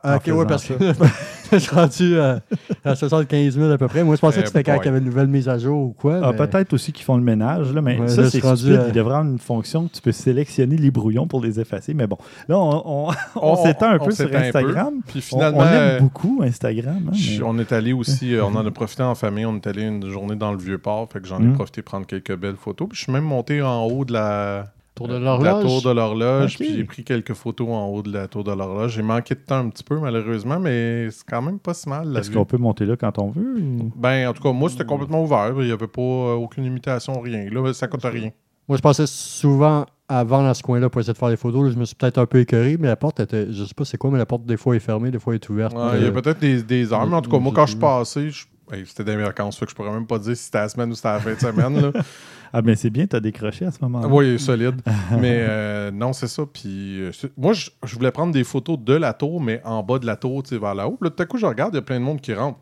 Ah, 0.02 0.16
ok, 0.16 0.34
ouais, 0.34 0.46
parce 0.46 0.64
que 0.64 0.74
je 1.52 1.58
suis 1.58 1.74
rendu 1.74 2.18
à, 2.18 2.40
à 2.84 2.94
75 2.94 3.54
000 3.58 3.70
à 3.70 3.76
peu 3.78 3.86
près. 3.88 4.02
Moi, 4.02 4.16
je 4.16 4.20
pensais 4.20 4.40
que 4.40 4.46
c'était 4.48 4.62
quand 4.64 4.78
il 4.80 4.84
y 4.86 4.88
avait 4.88 4.98
une 4.98 5.04
nouvelle 5.04 5.26
mise 5.26 5.48
à 5.48 5.58
jour 5.58 5.88
ou 5.88 5.92
quoi. 5.92 6.20
Ah, 6.22 6.30
mais- 6.32 6.36
Peut-être 6.46 6.72
aussi 6.72 6.92
qu'ils 6.92 7.04
font 7.04 7.16
le 7.16 7.22
ménage, 7.22 7.72
là, 7.72 7.82
mais 7.82 7.98
Ouais, 7.98 8.08
ça, 8.08 8.28
c'est 8.30 8.40
rendu 8.40 8.72
Il 8.86 8.92
devrait 8.92 9.14
avoir 9.14 9.24
une 9.24 9.38
fonction 9.38 9.86
que 9.86 9.92
tu 9.94 10.00
peux 10.00 10.12
sélectionner 10.12 10.76
les 10.76 10.90
brouillons 10.90 11.26
pour 11.26 11.42
les 11.42 11.60
effacer. 11.60 11.92
Mais 11.94 12.06
bon, 12.06 12.16
là, 12.48 12.58
on, 12.58 12.82
on- 12.86 13.08
on 13.36 13.52
On- 13.52 13.56
s'étend 13.64 13.90
un 13.90 13.98
on 14.00 14.04
peu 14.06 14.10
sur 14.12 14.30
peu. 14.30 14.36
Instagram. 14.36 14.94
Puis 15.06 15.18
On, 15.18 15.36
finalement, 15.36 15.58
on 15.58 15.64
euh, 15.64 15.96
aime 15.98 16.02
beaucoup 16.02 16.40
Instagram. 16.42 16.96
hein, 17.08 17.12
mais- 17.12 17.42
on 17.44 17.58
est 17.58 17.72
allé 17.72 17.92
aussi, 17.92 18.34
euh, 18.34 18.44
on 18.44 18.54
en 18.54 18.66
a 18.66 18.70
profité 18.72 19.02
en 19.02 19.14
famille. 19.14 19.44
On 19.46 19.56
est 19.56 19.66
allé 19.66 19.82
une 19.82 20.08
journée 20.08 20.36
dans 20.36 20.52
le 20.52 20.58
Vieux-Port. 20.58 21.08
Fait 21.12 21.20
que 21.20 21.26
j'en 21.28 21.40
ai 21.40 21.44
Mm. 21.46 21.54
profité 21.54 21.82
prendre 21.82 22.06
quelques 22.06 22.34
belles 22.36 22.56
photos. 22.56 22.88
Puis 22.88 22.98
je 22.98 23.02
suis 23.04 23.12
même 23.12 23.24
monté 23.24 23.60
en 23.62 23.84
haut 23.84 24.04
de 24.04 24.12
la, 24.14 24.64
Tour 24.94 25.08
de 25.08 25.14
la 25.14 25.18
l'horloge? 25.18 25.62
tour 25.64 25.82
de 25.82 25.90
l'horloge. 25.90 26.56
Puis 26.56 26.76
j'ai 26.76 26.84
pris 26.84 27.02
quelques 27.02 27.34
photos 27.34 27.68
en 27.68 27.86
haut 27.88 28.02
de 28.02 28.12
la 28.12 28.28
tour 28.28 28.44
de 28.44 28.52
l'horloge. 28.52 28.92
J'ai 28.92 29.02
manqué 29.02 29.34
de 29.34 29.40
temps 29.40 29.58
un 29.58 29.68
petit 29.68 29.82
peu, 29.82 29.98
malheureusement, 29.98 30.60
mais 30.60 31.08
c'est 31.10 31.24
quand 31.28 31.42
même 31.42 31.58
pas 31.58 31.74
si 31.74 31.88
mal. 31.88 32.08
la 32.12 32.20
Est-ce 32.20 32.30
qu'on 32.30 32.44
peut 32.44 32.58
monter 32.58 32.86
là 32.86 32.96
quand 32.96 33.18
on 33.18 33.30
veut? 33.30 33.56
ou- 33.58 33.92
Ben, 33.96 34.28
en 34.28 34.32
tout 34.32 34.42
cas, 34.42 34.52
moi, 34.52 34.70
c'était 34.70 34.84
complètement 34.84 35.22
ouvert. 35.24 35.52
Il 35.58 35.66
n'y 35.66 35.72
avait 35.72 35.88
pas 35.88 36.00
euh, 36.00 36.34
aucune 36.34 36.64
imitation, 36.64 37.20
rien. 37.20 37.48
Là, 37.50 37.72
ça 37.74 37.88
coûte 37.88 38.04
rien. 38.04 38.30
Moi, 38.68 38.78
je 38.78 38.82
passais 38.82 39.06
souvent 39.06 39.84
avant 40.08 40.42
dans 40.42 40.54
ce 40.54 40.62
coin-là 40.62 40.88
pour 40.88 41.00
essayer 41.00 41.12
de 41.12 41.18
faire 41.18 41.28
des 41.28 41.36
photos. 41.36 41.64
Là, 41.64 41.70
je 41.72 41.76
me 41.78 41.84
suis 41.84 41.96
peut-être 41.96 42.18
un 42.18 42.26
peu 42.26 42.38
écœuré, 42.38 42.76
mais 42.78 42.86
la 42.88 42.96
porte 42.96 43.18
était. 43.20 43.50
Je 43.52 43.64
sais 43.64 43.74
pas 43.74 43.84
c'est 43.84 43.98
quoi, 43.98 44.10
mais 44.10 44.18
la 44.18 44.26
porte, 44.26 44.44
des 44.46 44.56
fois, 44.56 44.76
est 44.76 44.80
fermée, 44.80 45.10
des 45.10 45.18
fois, 45.18 45.34
est 45.34 45.48
ouverte. 45.50 45.74
Ouais, 45.74 45.96
Il 45.98 46.02
y 46.02 46.06
a 46.06 46.08
Euh, 46.08 46.12
peut-être 46.12 46.38
des, 46.38 46.62
des 46.62 46.92
heures, 46.92 47.06
mais 47.06 47.16
en 47.16 47.20
tout 47.22 47.30
cas, 47.30 47.38
moi, 47.40 47.52
quand 47.54 47.66
je 47.66 47.72
suis 47.72 47.80
passé, 47.80 48.30
je- 48.30 48.46
hey, 48.72 48.84
c'était 48.86 49.04
des 49.04 49.16
vacances, 49.16 49.58
fait 49.58 49.64
que 49.66 49.72
je 49.72 49.76
pourrais 49.76 49.90
même 49.90 50.06
pas 50.06 50.18
dire 50.20 50.36
si 50.36 50.44
c'était 50.44 50.58
la 50.58 50.68
semaine 50.68 50.90
ou 50.90 50.94
c'était 50.94 51.08
la 51.08 51.18
fin 51.20 51.34
de 51.34 51.40
semaine. 51.40 51.80
Là. 51.82 51.92
Ah, 52.56 52.62
ben 52.62 52.76
c'est 52.76 52.90
bien, 52.90 53.06
tu 53.06 53.16
as 53.16 53.20
décroché 53.20 53.64
à 53.66 53.72
ce 53.72 53.78
moment-là. 53.82 54.06
oui, 54.06 54.38
solide. 54.38 54.80
mais 55.20 55.38
euh, 55.48 55.90
non, 55.90 56.12
c'est 56.12 56.28
ça. 56.28 56.44
Puis 56.46 57.00
euh, 57.02 57.10
moi, 57.36 57.52
je, 57.52 57.68
je 57.84 57.94
voulais 57.96 58.12
prendre 58.12 58.32
des 58.32 58.44
photos 58.44 58.78
de 58.78 58.94
la 58.94 59.12
tour, 59.12 59.40
mais 59.40 59.60
en 59.64 59.82
bas 59.82 59.98
de 59.98 60.06
la 60.06 60.14
tour, 60.16 60.42
tu 60.44 60.50
sais, 60.50 60.58
vers 60.58 60.74
là-haut. 60.74 60.96
Là, 61.00 61.10
tout 61.10 61.22
à 61.22 61.26
coup, 61.26 61.36
je 61.36 61.46
regarde, 61.46 61.74
il 61.74 61.76
y 61.76 61.78
a 61.78 61.82
plein 61.82 61.98
de 61.98 62.04
monde 62.04 62.20
qui 62.20 62.32
rentre. 62.32 62.58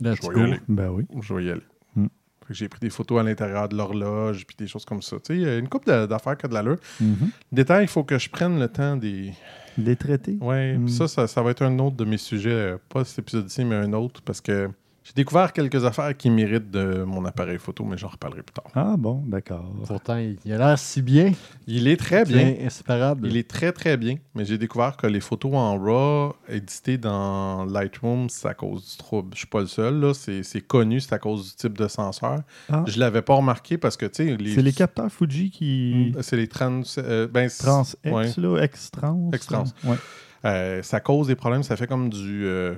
let's 0.00 0.16
Je 0.22 0.28
vais 0.30 0.40
y 0.40 0.42
aller. 0.44 0.60
Ben 0.66 0.88
oui. 0.88 1.04
Je 1.20 1.34
vais 1.34 1.44
y 1.44 1.50
aller. 1.50 1.62
Hmm. 1.94 2.06
J'ai 2.50 2.68
pris 2.68 2.80
des 2.80 2.88
photos 2.90 3.20
à 3.20 3.22
l'intérieur 3.22 3.68
de 3.68 3.76
l'horloge, 3.76 4.46
puis 4.46 4.56
des 4.58 4.66
choses 4.66 4.84
comme 4.86 5.02
ça. 5.02 5.16
Tu 5.16 5.22
sais, 5.26 5.36
il 5.36 5.42
y 5.42 5.46
a 5.46 5.58
une 5.58 5.68
couple 5.68 5.88
de- 5.92 6.06
d'affaires 6.06 6.36
qui 6.38 6.46
a 6.46 6.48
de 6.48 6.54
l'allure. 6.54 6.78
Mhm. 7.00 7.30
Détail, 7.52 7.84
il 7.84 7.88
faut 7.88 8.04
que 8.04 8.18
je 8.18 8.30
prenne 8.30 8.58
le 8.58 8.68
temps 8.68 8.96
des, 8.96 9.32
Les 9.78 9.96
traités. 9.96 10.38
Ouais, 10.40 10.76
Mm. 10.78 10.88
ça, 10.88 11.06
ça, 11.08 11.26
ça 11.26 11.42
va 11.42 11.50
être 11.50 11.62
un 11.62 11.78
autre 11.78 11.96
de 11.96 12.04
mes 12.04 12.16
sujets, 12.18 12.50
euh, 12.50 12.76
pas 12.88 13.04
cet 13.04 13.20
épisode-ci, 13.20 13.64
mais 13.64 13.74
un 13.76 13.92
autre, 13.92 14.20
parce 14.22 14.40
que 14.40 14.68
j'ai 15.04 15.12
découvert 15.14 15.52
quelques 15.52 15.84
affaires 15.84 16.16
qui 16.16 16.30
méritent 16.30 16.70
de 16.70 17.02
mon 17.02 17.24
appareil 17.24 17.58
photo, 17.58 17.84
mais 17.84 17.96
j'en 17.98 18.08
reparlerai 18.08 18.42
plus 18.42 18.52
tard. 18.54 18.66
Ah 18.74 18.94
bon, 18.96 19.22
d'accord. 19.26 19.64
Pourtant, 19.86 20.16
il 20.18 20.52
a 20.52 20.58
l'air 20.58 20.78
si 20.78 21.02
bien. 21.02 21.32
Il 21.66 21.88
est 21.88 21.96
très 21.96 22.24
bien. 22.24 22.54
inséparable. 22.64 23.26
Il 23.26 23.36
est 23.36 23.48
très 23.48 23.72
très 23.72 23.96
bien, 23.96 24.16
mais 24.34 24.44
j'ai 24.44 24.58
découvert 24.58 24.96
que 24.96 25.06
les 25.06 25.20
photos 25.20 25.52
en 25.54 25.78
RAW 25.78 26.34
éditées 26.48 26.98
dans 26.98 27.64
Lightroom, 27.64 28.28
c'est 28.28 28.48
à 28.48 28.54
cause 28.54 28.92
du 28.92 28.96
trouble. 28.96 29.30
Je 29.34 29.38
suis 29.38 29.46
pas 29.48 29.60
le 29.60 29.66
seul, 29.66 30.00
là. 30.00 30.14
C'est 30.14 30.42
c'est 30.42 30.60
connu, 30.60 31.00
c'est 31.00 31.12
à 31.14 31.18
cause 31.18 31.50
du 31.50 31.54
type 31.56 31.76
de 31.78 31.88
senseur. 31.88 32.40
Ah. 32.70 32.84
Je 32.86 32.98
l'avais 33.00 33.22
pas 33.22 33.34
remarqué 33.34 33.78
parce 33.78 33.96
que, 33.96 34.06
tu 34.06 34.24
sais, 34.28 34.36
les... 34.36 34.54
C'est 34.54 34.62
les 34.62 34.72
capteurs 34.72 35.10
Fuji 35.10 35.50
qui. 35.50 36.12
Mm, 36.16 36.22
C'est 36.22 36.36
les 36.36 36.48
trans... 36.48 36.82
euh, 36.98 37.26
ben, 37.26 37.48
c'est- 37.48 37.64
Trans 37.64 37.82
X, 37.82 37.96
ouais. 38.04 38.32
là, 38.36 38.64
X-Trans. 38.64 39.30
X-Trans. 39.34 39.64
Ouais. 39.84 39.96
Euh, 40.44 40.82
ça 40.82 41.00
cause 41.00 41.28
des 41.28 41.36
problèmes, 41.36 41.62
ça 41.62 41.76
fait 41.76 41.86
comme 41.86 42.08
du... 42.10 42.44
euh, 42.46 42.74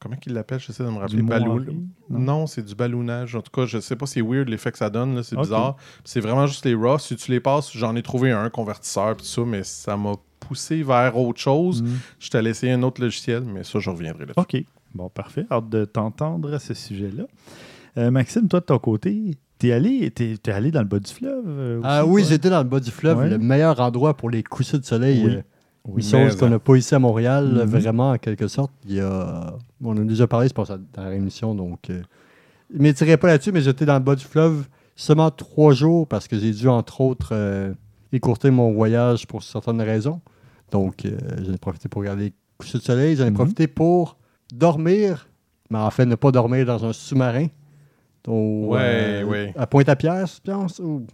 comment 0.00 0.16
qu'il 0.16 0.32
l'appelle? 0.32 0.60
J'essaie 0.60 0.84
de 0.84 0.88
me 0.90 0.98
rappeler. 0.98 1.16
Du 1.16 1.22
Balou- 1.22 1.64
non? 2.10 2.18
Non, 2.18 2.46
c'est 2.46 2.64
du 2.64 2.74
ballonnage. 2.74 3.34
En 3.34 3.42
tout 3.42 3.50
cas, 3.50 3.66
je 3.66 3.78
sais 3.80 3.96
pas, 3.96 4.06
c'est 4.06 4.20
weird 4.22 4.48
l'effet 4.48 4.72
que 4.72 4.78
ça 4.78 4.90
donne, 4.90 5.14
là, 5.16 5.22
c'est 5.22 5.36
bizarre. 5.36 5.76
C'est 6.04 6.20
vraiment 6.20 6.46
juste 6.46 6.64
les 6.64 6.74
RAW. 6.74 6.98
Si 6.98 7.16
tu 7.16 7.30
les 7.30 7.40
passes, 7.40 7.72
j'en 7.76 7.94
ai 7.96 8.02
trouvé 8.02 8.30
un 8.32 8.48
convertisseur, 8.50 9.16
tout 9.16 9.24
ça, 9.24 9.42
mais 9.44 9.62
ça 9.64 9.96
m'a 9.96 10.12
poussé 10.40 10.82
vers 10.82 11.16
autre 11.18 11.40
chose. 11.40 11.82
Mm. 11.82 11.86
Je 12.20 12.30
t'ai 12.30 12.42
laissé 12.42 12.70
un 12.70 12.82
autre 12.82 13.00
logiciel, 13.00 13.42
mais 13.44 13.64
ça, 13.64 13.78
je 13.78 13.90
reviendrai 13.90 14.26
là-dessus. 14.26 14.40
OK. 14.58 14.64
Bon, 14.94 15.08
parfait. 15.08 15.44
Hâte 15.50 15.68
de 15.68 15.84
t'entendre 15.84 16.52
à 16.54 16.58
ce 16.58 16.72
sujet-là. 16.74 17.24
Euh, 17.98 18.10
Maxime, 18.10 18.46
toi, 18.48 18.60
de 18.60 18.64
ton 18.66 18.78
côté, 18.78 19.36
t'es 19.58 19.72
allé, 19.72 20.10
t'es, 20.10 20.36
t'es 20.42 20.52
allé 20.52 20.70
dans 20.70 20.80
le 20.82 20.86
bas 20.86 20.98
du 20.98 21.10
fleuve? 21.10 21.44
euh, 21.46 21.80
Ah 21.82 22.04
oui, 22.06 22.24
j'étais 22.28 22.50
dans 22.50 22.62
le 22.62 22.68
bas 22.68 22.80
du 22.80 22.90
fleuve, 22.90 23.18
Ouais. 23.18 23.28
le 23.30 23.38
meilleur 23.38 23.80
endroit 23.80 24.14
pour 24.16 24.30
les 24.30 24.42
couchers 24.42 24.78
de 24.78 24.84
soleil. 24.84 25.22
Oui. 25.24 25.36
Euh, 25.88 25.92
Oui, 25.94 26.02
chose 26.02 26.36
qu'on 26.36 26.48
n'a 26.48 26.58
pas 26.58 26.76
ici 26.76 26.94
à 26.94 26.98
Montréal, 26.98 27.44
Mhm. 27.52 27.64
vraiment, 27.64 28.10
en 28.12 28.18
quelque 28.18 28.48
sorte. 28.48 28.72
Il 28.86 28.94
y 28.94 29.00
a... 29.00 29.54
On 29.82 29.96
a 29.96 30.00
déjà 30.00 30.26
parlé, 30.26 30.48
c'est 30.48 30.54
pas 30.56 30.64
ça, 30.64 30.78
dans 30.94 31.04
la 31.04 31.14
émission, 31.14 31.54
donc... 31.54 31.90
Euh... 31.90 32.02
Je 32.72 32.78
ne 32.78 32.82
m'étirerai 32.82 33.16
pas 33.16 33.28
là-dessus, 33.28 33.52
mais 33.52 33.60
j'étais 33.60 33.84
dans 33.86 33.94
le 33.94 34.00
bas 34.00 34.16
du 34.16 34.24
fleuve 34.24 34.66
seulement 34.96 35.30
trois 35.30 35.72
jours 35.72 36.06
parce 36.08 36.26
que 36.26 36.36
j'ai 36.38 36.50
dû, 36.50 36.66
entre 36.68 37.00
autres, 37.00 37.28
euh, 37.32 37.72
écourter 38.12 38.50
mon 38.50 38.72
voyage 38.72 39.26
pour 39.28 39.42
certaines 39.44 39.80
raisons. 39.80 40.20
Donc, 40.72 41.04
euh, 41.04 41.16
j'en 41.44 41.52
ai 41.52 41.58
profité 41.58 41.88
pour 41.88 42.00
regarder 42.00 42.24
les 42.24 42.32
couchers 42.58 42.78
de 42.78 42.82
soleil. 42.82 43.14
J'en 43.14 43.26
ai 43.26 43.30
Mhm. 43.30 43.34
profité 43.36 43.68
pour 43.68 44.16
dormir, 44.52 45.28
mais 45.70 45.78
en 45.78 45.90
fait, 45.90 46.06
ne 46.06 46.16
pas 46.16 46.32
dormir 46.32 46.66
dans 46.66 46.84
un 46.84 46.92
sous-marin. 46.92 47.46
Au, 48.26 48.66
Ouais, 48.72 48.78
euh, 49.22 49.24
ouais. 49.24 49.54
À 49.56 49.68
Pointe-à-Pierre, 49.68 50.26
je 50.26 50.40
pense. 50.50 50.80
ou- 50.80 51.06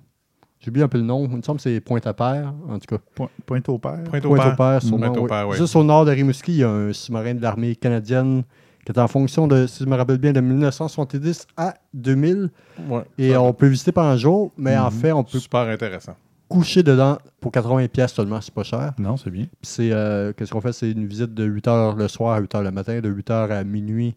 J'ai 0.63 0.71
oublié 0.71 0.85
un 0.85 0.89
peu 0.89 0.99
le 0.99 1.05
nom. 1.05 1.27
Il 1.29 1.37
me 1.37 1.43
semble 1.43 1.57
que 1.59 1.65
c'est 1.65 1.81
Pointe-à-Pierre, 1.81 2.55
en 2.69 2.79
tout 2.79 2.97
cas. 2.97 3.03
Point- 3.15 3.29
Pointe-au-Père. 3.45 4.05
Pointe 4.05 4.25
au 4.25 4.29
Pointe-au-Père, 4.29 4.57
père. 4.57 4.83
sûrement, 4.83 5.07
Pointe-au-Père, 5.09 5.49
oui. 5.49 5.53
oui. 5.53 5.59
Juste 5.59 5.75
au 5.77 5.83
nord 5.83 6.05
de 6.05 6.13
Rimouski, 6.13 6.53
il 6.53 6.59
y 6.59 6.65
a 6.65 6.71
un 6.71 6.93
sous-marin 6.93 7.35
de 7.35 7.43
l'armée 7.43 7.75
canadienne 7.75 8.45
qui 8.87 8.93
est 8.93 8.99
en 8.99 9.09
fonction 9.09 9.47
de, 9.49 9.67
si 9.67 9.83
je 9.85 9.89
me 9.89 9.97
rappelle 9.97 10.19
bien, 10.19 10.33
de 10.33 10.41
1970 10.41 11.47
à 11.57 11.75
2000. 11.95 12.51
Ouais. 12.89 13.03
Et 13.19 13.37
on 13.37 13.53
peut 13.53 13.67
visiter 13.67 13.93
pendant 13.93 14.09
un 14.11 14.17
jour, 14.17 14.53
mais 14.57 14.77
en 14.77 14.87
Mhm. 14.87 14.91
fait, 14.93 15.13
on 15.13 15.25
peut 15.25 15.39
Super 15.39 15.63
intéressant. 15.69 16.15
coucher 16.49 16.83
dedans 16.83 17.19
pour 17.41 17.51
80 17.53 17.87
pièces 17.89 18.13
seulement, 18.13 18.41
c'est 18.41 18.55
pas 18.55 18.63
cher. 18.63 18.93
Non, 18.99 19.17
c'est 19.17 19.31
bien. 19.31 19.47
C'est, 19.63 19.91
euh, 19.93 20.33
qu'est-ce 20.33 20.53
qu'on 20.53 20.61
fait? 20.61 20.73
C'est 20.73 20.91
une 20.91 21.07
visite 21.07 21.33
de 21.35 21.45
8 21.45 21.67
h 21.67 21.97
le 21.97 22.09
soir 22.09 22.35
à 22.35 22.41
8 22.41 22.53
h 22.55 22.63
le 22.63 22.71
matin, 22.71 23.01
de 23.01 23.09
8 23.09 23.31
h 23.31 23.51
à 23.51 23.65
minuit. 23.65 24.15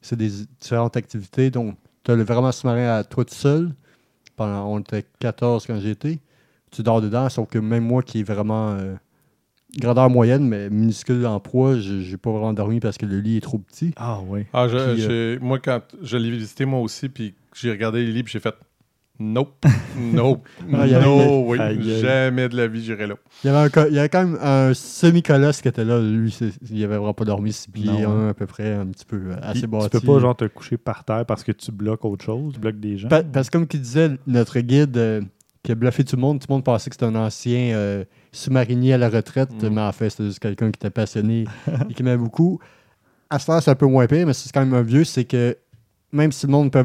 C'est 0.00 0.16
des 0.16 0.30
différentes 0.60 0.96
activités. 0.96 1.50
Donc, 1.50 1.76
tu 2.04 2.10
as 2.10 2.14
le 2.16 2.24
vraiment 2.24 2.50
sous-marin 2.52 2.88
à 2.98 3.04
toi 3.04 3.24
tout 3.24 3.34
seul. 3.34 3.70
Pendant, 4.46 4.66
on 4.72 4.78
était 4.80 5.04
14 5.18 5.66
quand 5.66 5.78
j'y 5.80 5.90
étais. 5.90 6.18
Tu 6.70 6.82
dors 6.82 7.00
dedans, 7.00 7.28
sauf 7.28 7.48
que 7.48 7.58
même 7.58 7.84
moi 7.84 8.02
qui 8.02 8.20
est 8.20 8.22
vraiment 8.22 8.70
euh, 8.72 8.94
grandeur 9.78 10.08
moyenne, 10.10 10.46
mais 10.48 10.70
minuscule 10.70 11.26
en 11.26 11.38
poids, 11.40 11.78
j'ai 11.78 12.16
pas 12.16 12.30
vraiment 12.30 12.52
dormi 12.52 12.80
parce 12.80 12.96
que 12.98 13.06
le 13.06 13.20
lit 13.20 13.36
est 13.36 13.40
trop 13.42 13.58
petit. 13.58 13.92
Ah 13.96 14.20
oui. 14.26 14.44
Ah, 14.52 14.68
je- 14.68 14.92
Puis, 14.94 15.02
j'ai- 15.02 15.38
moi, 15.40 15.58
quand 15.58 15.80
je 16.02 16.16
l'ai 16.16 16.30
visité, 16.30 16.64
moi 16.64 16.80
aussi, 16.80 17.08
puis 17.08 17.34
j'ai 17.54 17.70
regardé 17.70 18.04
les 18.04 18.12
livres, 18.12 18.28
j'ai 18.28 18.40
fait 18.40 18.54
Nope, 19.18 19.64
nope, 19.96 20.48
Ah, 20.72 20.86
no, 20.86 21.44
oui, 21.46 21.58
jamais 22.00 22.48
de 22.48 22.56
la 22.56 22.66
vie, 22.66 22.82
j'irai 22.82 23.06
là. 23.06 23.14
Il 23.44 23.48
y 23.48 23.50
avait, 23.54 23.70
un 23.80 23.86
il 23.88 23.94
y 23.94 23.98
avait 23.98 24.08
quand 24.08 24.24
même 24.24 24.38
un 24.42 24.74
semi-colosse 24.74 25.60
qui 25.60 25.68
était 25.68 25.84
là. 25.84 26.00
Lui, 26.00 26.36
il 26.70 26.84
avait 26.84 26.96
vraiment 26.96 27.14
pas 27.14 27.24
dormi, 27.24 27.52
six 27.52 27.68
pieds, 27.70 28.04
un 28.04 28.28
à 28.30 28.34
peu 28.34 28.46
près, 28.46 28.72
un 28.72 28.86
petit 28.86 29.04
peu 29.04 29.16
euh, 29.16 29.36
assez 29.42 29.60
Puis, 29.60 29.66
bâti. 29.68 29.90
tu 29.90 30.00
peux 30.00 30.12
pas 30.14 30.18
genre 30.18 30.36
te 30.36 30.46
coucher 30.46 30.76
par 30.78 31.04
terre 31.04 31.24
parce 31.26 31.44
que 31.44 31.52
tu 31.52 31.70
bloques 31.70 32.04
autre 32.04 32.24
chose, 32.24 32.54
tu 32.54 32.60
bloques 32.60 32.80
des 32.80 32.96
gens? 32.98 33.08
Pa- 33.08 33.22
parce 33.22 33.48
que 33.48 33.52
comme 33.58 33.66
qu'il 33.68 33.82
disait 33.82 34.10
notre 34.26 34.58
guide, 34.60 34.96
euh, 34.96 35.20
qui 35.62 35.70
a 35.70 35.74
bluffé 35.76 36.02
tout 36.02 36.16
le 36.16 36.22
monde. 36.22 36.40
Tout 36.40 36.46
le 36.48 36.54
monde 36.54 36.64
pensait 36.64 36.90
que 36.90 36.94
c'était 36.96 37.06
un 37.06 37.14
ancien 37.14 37.74
euh, 37.76 38.04
sous-marinier 38.32 38.94
à 38.94 38.98
la 38.98 39.08
retraite, 39.08 39.50
Mm. 39.62 39.68
mais 39.68 39.80
en 39.82 39.92
fait, 39.92 40.10
c'était 40.10 40.24
juste 40.24 40.40
quelqu'un 40.40 40.72
qui 40.72 40.78
était 40.78 40.90
passionné 40.90 41.44
et 41.90 41.94
qui 41.94 42.02
m'aimait 42.02 42.16
beaucoup. 42.16 42.58
À 43.30 43.38
ce 43.38 43.46
temps, 43.46 43.60
c'est 43.60 43.70
un 43.70 43.76
peu 43.76 43.86
moins 43.86 44.06
pire, 44.08 44.26
mais 44.26 44.32
c'est 44.32 44.50
quand 44.50 44.60
même 44.64 44.74
un 44.74 44.82
vieux, 44.82 45.04
c'est 45.04 45.24
que 45.24 45.56
même 46.10 46.32
si 46.32 46.46
le 46.46 46.52
monde 46.52 46.72
peut 46.72 46.84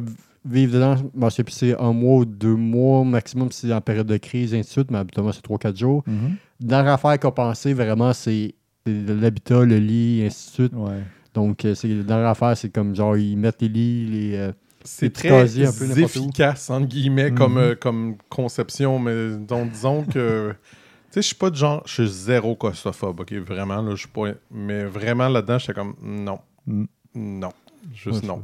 vivre 0.49 0.73
dedans, 0.73 0.95
si 1.29 1.43
c'est 1.49 1.79
un 1.79 1.93
mois 1.93 2.17
ou 2.19 2.25
deux 2.25 2.55
mois 2.55 3.03
maximum, 3.03 3.51
si 3.51 3.67
c'est 3.67 3.73
en 3.73 3.81
période 3.81 4.07
de 4.07 4.17
crise, 4.17 4.53
et 4.53 4.59
ainsi 4.59 4.69
de 4.69 4.71
suite, 4.73 4.91
mais 4.91 4.97
habituellement, 4.99 5.31
c'est 5.31 5.41
trois, 5.41 5.57
quatre 5.57 5.77
jours. 5.77 6.03
Mhm. 6.07 6.35
Dans 6.61 6.81
l'affaire 6.83 7.19
pensait, 7.31 7.73
vraiment, 7.73 8.13
c'est 8.13 8.55
c'est 8.85 8.93
l'habitat, 8.93 9.65
le 9.65 9.77
lit, 9.79 10.21
et 10.21 10.27
ainsi 10.27 10.47
de 10.49 10.53
suite. 10.53 10.73
Ouais. 10.73 11.01
Donc, 11.33 11.65
euh, 11.65 11.75
c'est 11.75 12.03
dans 12.03 12.19
l'affaire, 12.19 12.55
c'est 12.55 12.69
comme 12.69 12.95
genre, 12.95 13.17
ils 13.17 13.35
mettent 13.35 13.61
les 13.61 13.67
lits, 13.67 14.05
les. 14.07 14.35
euh, 14.37 14.51
C'est 14.83 15.11
très 15.11 15.29
où. 15.59 16.21
efficace, 16.23 16.69
entre 16.69 16.87
guillemets, 16.87 17.31
comme, 17.31 17.53
Mhm. 17.55 17.57
euh, 17.59 17.75
comme 17.75 18.15
conception, 18.29 18.97
mais 18.99 19.35
donc, 19.37 19.71
disons 19.71 20.03
que. 20.05 20.51
Tu 20.51 21.13
sais, 21.13 21.21
je 21.21 21.27
suis 21.27 21.35
pas 21.35 21.49
de 21.49 21.55
genre. 21.55 21.83
Je 21.85 21.93
suis 22.03 22.07
zéro 22.07 22.55
claustrophobe, 22.55 23.19
ok? 23.21 23.33
Vraiment, 23.33 23.81
là, 23.81 23.91
je 23.91 23.97
suis 23.97 24.07
pas. 24.07 24.29
Mais 24.51 24.85
vraiment, 24.85 25.27
là-dedans, 25.27 25.57
j'étais 25.59 25.73
comme. 25.73 25.95
Non. 26.01 26.39
Mm. 26.65 26.85
Non. 27.15 27.49
Juste 27.93 28.21
Ouais, 28.23 28.27
non. 28.27 28.41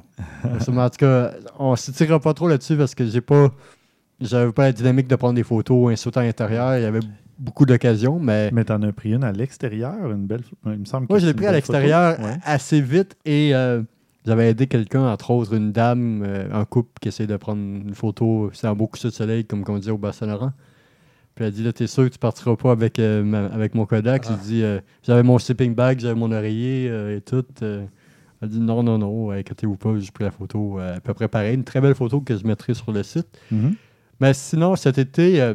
En 0.81 0.89
tout 0.89 0.97
cas, 0.97 1.31
on 1.59 1.71
ne 1.71 1.77
tirera 1.93 2.19
pas 2.19 2.33
trop 2.33 2.47
là-dessus 2.47 2.75
parce 2.77 2.95
que 2.95 3.05
j'ai 3.05 3.21
pas. 3.21 3.51
J'avais 4.21 4.51
pas 4.51 4.63
la 4.63 4.71
dynamique 4.71 5.07
de 5.07 5.15
prendre 5.15 5.33
des 5.35 5.43
photos 5.43 5.91
un 5.91 5.95
saut 5.95 6.15
à 6.17 6.23
l'intérieur. 6.23 6.77
Il 6.77 6.83
y 6.83 6.85
avait 6.85 7.00
beaucoup 7.38 7.65
d'occasions, 7.65 8.19
mais. 8.19 8.50
Mais 8.53 8.63
t'en 8.63 8.81
as 8.83 8.91
pris 8.93 9.13
une 9.13 9.23
à 9.23 9.31
l'extérieur, 9.31 10.12
une 10.12 10.25
belle. 10.25 10.43
Il 10.65 10.71
me 10.79 10.85
semble 10.85 11.07
que 11.07 11.13
Moi, 11.13 11.19
je 11.19 11.25
l'ai 11.25 11.33
pris 11.33 11.47
à 11.47 11.51
l'extérieur. 11.51 12.19
Ouais. 12.19 12.38
assez 12.45 12.79
vite 12.79 13.17
et 13.25 13.53
euh, 13.53 13.81
j'avais 14.25 14.50
aidé 14.51 14.67
quelqu'un, 14.67 15.07
entre 15.07 15.31
autres 15.31 15.53
une 15.53 15.71
dame, 15.73 16.23
euh, 16.25 16.47
un 16.53 16.63
couple 16.63 16.91
qui 17.01 17.09
essayait 17.09 17.27
de 17.27 17.35
prendre 17.35 17.62
une 17.62 17.93
photo. 17.95 18.50
C'est 18.53 18.67
un 18.67 18.75
beau 18.75 18.88
coucher 18.88 19.09
de 19.09 19.13
soleil, 19.13 19.45
comme 19.45 19.63
on 19.67 19.77
dit 19.77 19.91
au 19.91 19.97
Bas-Saint-Laurent. 19.97 20.51
Puis 21.35 21.43
elle 21.43 21.47
a 21.47 21.51
dit 21.51 21.63
Là, 21.63 21.73
t'es 21.73 21.88
sûr 21.88 22.03
que 22.05 22.09
tu 22.09 22.19
partiras 22.19 22.55
pas 22.55 22.71
avec, 22.71 23.00
euh, 23.00 23.23
ma- 23.23 23.47
avec 23.47 23.73
mon 23.75 23.85
Kodak? 23.85 24.23
Ah. 24.27 24.38
J'ai 24.41 24.47
dit 24.47 24.63
euh, 24.63 24.79
J'avais 25.01 25.23
mon 25.23 25.38
sleeping 25.39 25.73
bag, 25.75 26.00
j'avais 26.00 26.15
mon 26.15 26.31
oreiller 26.31 26.88
euh, 26.89 27.17
et 27.17 27.21
tout. 27.21 27.43
Elle 28.43 28.50
dit 28.50 28.59
Non, 28.59 28.83
non, 28.83 28.97
non, 28.97 29.31
inquiétez-vous 29.31 29.77
pas, 29.77 29.97
j'ai 29.97 30.12
pris 30.12 30.23
la 30.25 30.31
photo 30.31 30.79
euh, 30.79 30.97
à 30.97 31.00
peu 31.00 31.13
près 31.13 31.27
pareil. 31.27 31.55
Une 31.55 31.63
très 31.63 31.81
belle 31.81 31.95
photo 31.95 32.21
que 32.21 32.38
je 32.38 32.45
mettrai 32.45 32.73
sur 32.73 32.91
le 32.91 33.01
site. 33.03 33.27
Mhm. 33.51 33.75
Mais 34.19 34.33
sinon, 34.33 34.75
cet 34.75 34.97
été, 34.97 35.41
euh, 35.41 35.53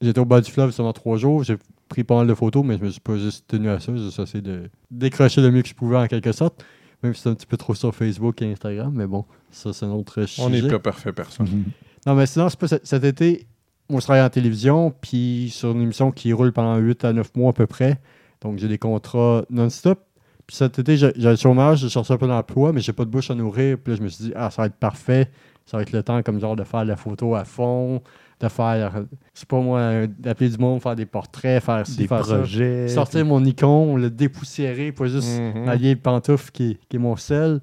j'étais 0.00 0.18
au 0.20 0.24
bas 0.24 0.40
du 0.40 0.50
fleuve 0.50 0.70
seulement 0.72 0.92
trois 0.92 1.16
jours. 1.16 1.44
J'ai 1.44 1.56
pris 1.88 2.04
pas 2.04 2.16
mal 2.16 2.26
de 2.26 2.34
photos, 2.34 2.64
mais 2.64 2.76
je 2.78 2.84
me 2.84 2.90
suis 2.90 3.00
pas 3.00 3.16
juste 3.16 3.46
tenu 3.48 3.68
à 3.68 3.80
ça. 3.80 3.92
J'ai 3.96 4.22
essayé 4.22 4.42
de 4.42 4.70
décrocher 4.90 5.40
le 5.40 5.50
mieux 5.50 5.62
que 5.62 5.68
je 5.68 5.74
pouvais 5.74 5.96
en 5.96 6.06
quelque 6.06 6.32
sorte. 6.32 6.64
Même 7.02 7.14
si 7.14 7.22
c'est 7.22 7.28
un 7.28 7.34
petit 7.34 7.46
peu 7.46 7.56
trop 7.56 7.74
sur 7.74 7.94
Facebook 7.94 8.42
et 8.42 8.50
Instagram. 8.52 8.92
Mais 8.94 9.06
bon, 9.06 9.24
ça, 9.50 9.72
c'est 9.72 9.86
un 9.86 9.90
autre 9.92 10.24
sujet. 10.26 10.42
On 10.46 10.50
n'est 10.50 10.68
pas 10.68 10.78
parfait, 10.80 11.12
personne. 11.12 11.46
Mhm. 11.46 11.64
Non, 12.06 12.14
mais 12.14 12.26
sinon, 12.26 12.48
c'est 12.48 12.58
pas 12.58 12.68
cet- 12.68 13.04
été, 13.04 13.46
je 13.90 13.96
travaille 13.98 14.22
en 14.22 14.30
télévision, 14.30 14.92
puis 15.00 15.48
sur 15.50 15.70
une 15.72 15.82
émission 15.82 16.10
qui 16.10 16.32
roule 16.32 16.52
pendant 16.52 16.76
8 16.76 17.04
à 17.04 17.12
9 17.12 17.34
mois 17.36 17.50
à 17.50 17.52
peu 17.52 17.66
près. 17.66 18.00
Donc, 18.40 18.58
j'ai 18.58 18.68
des 18.68 18.78
contrats 18.78 19.44
non-stop. 19.50 20.04
Puis 20.48 20.56
cet 20.56 20.78
été, 20.80 20.96
j'ai 20.96 21.12
j'ai 21.14 21.28
le 21.28 21.36
chômage, 21.36 21.78
j'ai 21.80 21.88
cherché 21.90 22.12
un 22.12 22.16
peu 22.16 22.26
d'emploi, 22.26 22.72
mais 22.72 22.80
j'ai 22.80 22.92
pas 22.94 23.04
de 23.04 23.10
bouche 23.10 23.30
à 23.30 23.34
nourrir. 23.34 23.76
Puis 23.78 23.92
là, 23.92 23.98
je 23.98 24.02
me 24.02 24.08
suis 24.08 24.24
dit, 24.24 24.32
ah, 24.34 24.50
ça 24.50 24.62
va 24.62 24.66
être 24.66 24.74
parfait. 24.76 25.30
Ça 25.66 25.76
va 25.76 25.82
être 25.82 25.92
le 25.92 26.02
temps, 26.02 26.22
comme 26.22 26.40
genre, 26.40 26.56
de 26.56 26.64
faire 26.64 26.84
la 26.86 26.96
photo 26.96 27.34
à 27.34 27.44
fond, 27.44 28.00
de 28.40 28.48
faire, 28.48 29.04
je 29.34 29.40
sais 29.40 29.44
pas 29.46 29.60
moi, 29.60 30.06
d'appeler 30.06 30.48
du 30.48 30.56
monde, 30.56 30.80
faire 30.80 30.96
des 30.96 31.04
portraits, 31.04 31.62
faire 31.62 31.86
ci, 31.86 31.98
Des 31.98 32.06
faire 32.08 32.24
ça. 32.24 32.36
projets. 32.38 32.88
Sortir 32.88 33.26
mon 33.26 33.40
Nikon, 33.42 33.96
le 33.96 34.08
dépoussiérer, 34.08 34.90
pas 34.92 35.06
juste 35.06 35.38
Mhm. 35.38 35.64
ma 35.66 35.76
vieille 35.76 35.96
pantoufle 35.96 36.50
qui, 36.50 36.70
est- 36.70 36.78
qui 36.88 36.96
est 36.96 36.98
mon 36.98 37.16
sel. 37.16 37.60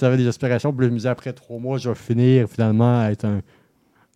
J'avais 0.00 0.16
des 0.16 0.26
aspirations. 0.26 0.72
Puis 0.72 0.80
là, 0.80 0.88
je 0.88 0.92
me 0.92 0.96
disais, 0.96 1.08
après 1.10 1.34
trois 1.34 1.58
mois, 1.58 1.76
je 1.76 1.90
vais 1.90 1.94
finir 1.94 2.48
finalement 2.48 3.00
à 3.02 3.10
être 3.10 3.26
un, 3.26 3.42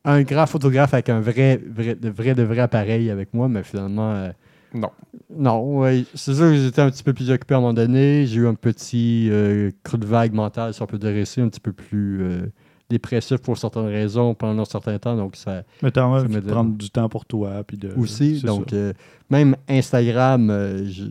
un 0.06 0.22
grand 0.22 0.46
photographe 0.46 0.94
avec 0.94 1.10
un 1.10 1.20
vrai, 1.20 1.60
vrai, 1.70 1.94
de 1.94 2.08
vrai, 2.08 2.34
de 2.34 2.42
vrai 2.42 2.60
appareil 2.60 3.10
avec 3.10 3.34
moi. 3.34 3.46
Mais 3.48 3.62
finalement, 3.62 4.14
euh, 4.14 4.30
Non. 4.74 4.90
non. 5.30 5.78
ouais, 5.78 6.04
c'est 6.14 6.34
sûr 6.34 6.50
que 6.50 6.56
j'étais 6.56 6.82
un 6.82 6.90
petit 6.90 7.02
peu 7.02 7.12
plus 7.12 7.30
occupé 7.30 7.54
à 7.54 7.58
un 7.58 7.60
moment 7.60 7.74
donné. 7.74 8.26
J'ai 8.26 8.40
eu 8.40 8.46
un 8.46 8.54
petit 8.54 9.28
euh, 9.30 9.70
creux 9.82 9.98
de 9.98 10.06
vague 10.06 10.32
mental, 10.32 10.72
si 10.72 10.82
on 10.82 10.86
peut 10.86 10.98
dire 10.98 11.10
ainsi, 11.10 11.40
un 11.40 11.48
petit 11.48 11.60
peu 11.60 11.72
plus 11.72 12.22
euh, 12.22 12.46
dépressif 12.88 13.38
pour 13.38 13.58
certaines 13.58 13.86
raisons 13.86 14.34
pendant 14.34 14.62
un 14.62 14.66
certain 14.66 14.98
temps. 14.98 15.16
Donc, 15.16 15.36
ça, 15.36 15.62
Mais 15.82 15.90
t'as 15.90 16.04
envie 16.04 16.32
Ça 16.32 16.40
de 16.40 16.50
prendre 16.50 16.76
du 16.76 16.90
temps 16.90 17.08
pour 17.08 17.24
toi. 17.26 17.64
Puis 17.66 17.76
de, 17.76 17.92
aussi. 17.96 18.40
Donc, 18.42 18.72
euh, 18.72 18.92
même 19.30 19.56
Instagram, 19.68 20.50
euh, 20.50 20.84
je, 20.86 21.04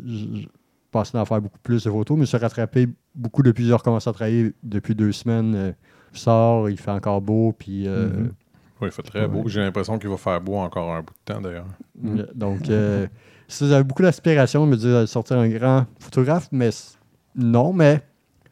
pensais 0.92 1.18
en 1.18 1.26
faire 1.26 1.42
beaucoup 1.42 1.60
plus 1.64 1.84
de 1.84 1.90
photos, 1.90 2.18
mais 2.18 2.26
je 2.26 2.30
suis 2.30 2.38
rattrapé 2.38 2.88
beaucoup 3.16 3.44
depuis 3.44 3.64
que 3.64 3.70
j'ai 3.70 3.74
recommencé 3.74 4.10
à 4.10 4.14
travailler 4.14 4.54
depuis 4.62 4.94
deux 4.94 5.12
semaines. 5.12 5.74
je 6.12 6.20
sors, 6.20 6.70
il 6.70 6.78
fait 6.78 6.92
encore 6.92 7.22
beau, 7.22 7.54
puis 7.58 7.88
euh, 7.88 8.10
Mhm. 8.10 8.32
Oui, 8.82 8.88
il 8.88 8.92
fait 8.92 9.04
très 9.04 9.28
beau. 9.28 9.44
J'ai 9.48 9.62
l'impression 9.62 10.00
qu'il 10.00 10.10
va 10.10 10.18
faire 10.18 10.42
beau 10.42 10.56
encore 10.56 10.92
un 10.92 11.02
bout 11.02 11.14
de 11.14 11.34
temps, 11.34 11.40
d'ailleurs. 11.40 11.68
Donc 12.34 12.68
euh, 12.70 13.06
ça, 13.06 13.12
j'avais 13.60 13.84
beaucoup 13.84 14.04
d'aspiration 14.04 14.66
de 14.66 14.72
me 14.72 14.78
dire 14.78 15.02
de 15.02 15.06
sortir 15.06 15.38
un 15.38 15.48
grand 15.50 15.86
photographe, 16.00 16.48
mais 16.52 16.70
non, 17.36 17.74
mais 17.74 18.02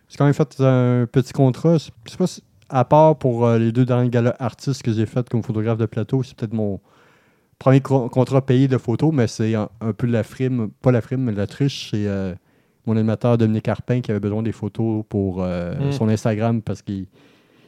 j'ai 0.09 0.17
quand 0.17 0.25
même 0.25 0.33
fait 0.33 0.55
un 0.61 1.05
petit 1.11 1.33
contrat. 1.33 1.77
Je 1.77 2.11
sais 2.11 2.17
pas 2.17 2.27
si- 2.27 2.43
à 2.69 2.85
part 2.85 3.17
pour 3.17 3.45
euh, 3.45 3.57
les 3.57 3.71
deux 3.71 3.85
derniers 3.85 4.09
galas 4.09 4.35
artistes 4.39 4.83
que 4.83 4.91
j'ai 4.91 5.05
fait 5.05 5.27
comme 5.29 5.41
photographe 5.43 5.77
de 5.77 5.85
plateau, 5.87 6.21
c'est 6.23 6.35
peut-être 6.35 6.53
mon 6.53 6.79
premier 7.57 7.81
co- 7.81 8.09
contrat 8.09 8.45
payé 8.45 8.67
de 8.67 8.77
photo, 8.77 9.11
mais 9.11 9.27
c'est 9.27 9.55
un, 9.55 9.69
un 9.81 9.91
peu 9.93 10.05
la 10.07 10.23
frime, 10.23 10.69
pas 10.81 10.91
la 10.91 11.01
frime, 11.01 11.21
mais 11.23 11.31
la 11.31 11.47
triche. 11.47 11.89
C'est 11.91 12.07
euh, 12.07 12.33
mon 12.85 12.95
animateur 12.95 13.37
Dominique 13.37 13.63
Carpin 13.65 14.01
qui 14.01 14.11
avait 14.11 14.19
besoin 14.19 14.43
des 14.43 14.51
photos 14.51 15.03
pour 15.09 15.43
euh, 15.43 15.89
Mm. 15.89 15.91
son 15.91 16.09
Instagram 16.09 16.61
parce 16.61 16.81
qu'il 16.81 17.07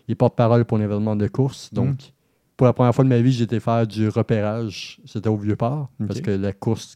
il 0.07 0.15
porte 0.15 0.35
parole 0.35 0.65
pour 0.65 0.77
un 0.77 0.81
événement 0.81 1.15
de 1.15 1.27
course. 1.27 1.73
Donc, 1.73 2.13
pour 2.57 2.67
la 2.67 2.73
première 2.73 2.93
fois 2.93 3.03
de 3.03 3.09
ma 3.09 3.19
vie, 3.21 3.31
j'ai 3.31 3.43
été 3.45 3.59
faire 3.59 3.87
du 3.87 4.07
repérage. 4.09 4.99
C'était 5.05 5.29
au 5.29 5.37
Vieux-Port 5.37 5.89
parce 6.07 6.19
que 6.21 6.31
la 6.31 6.53
course 6.53 6.95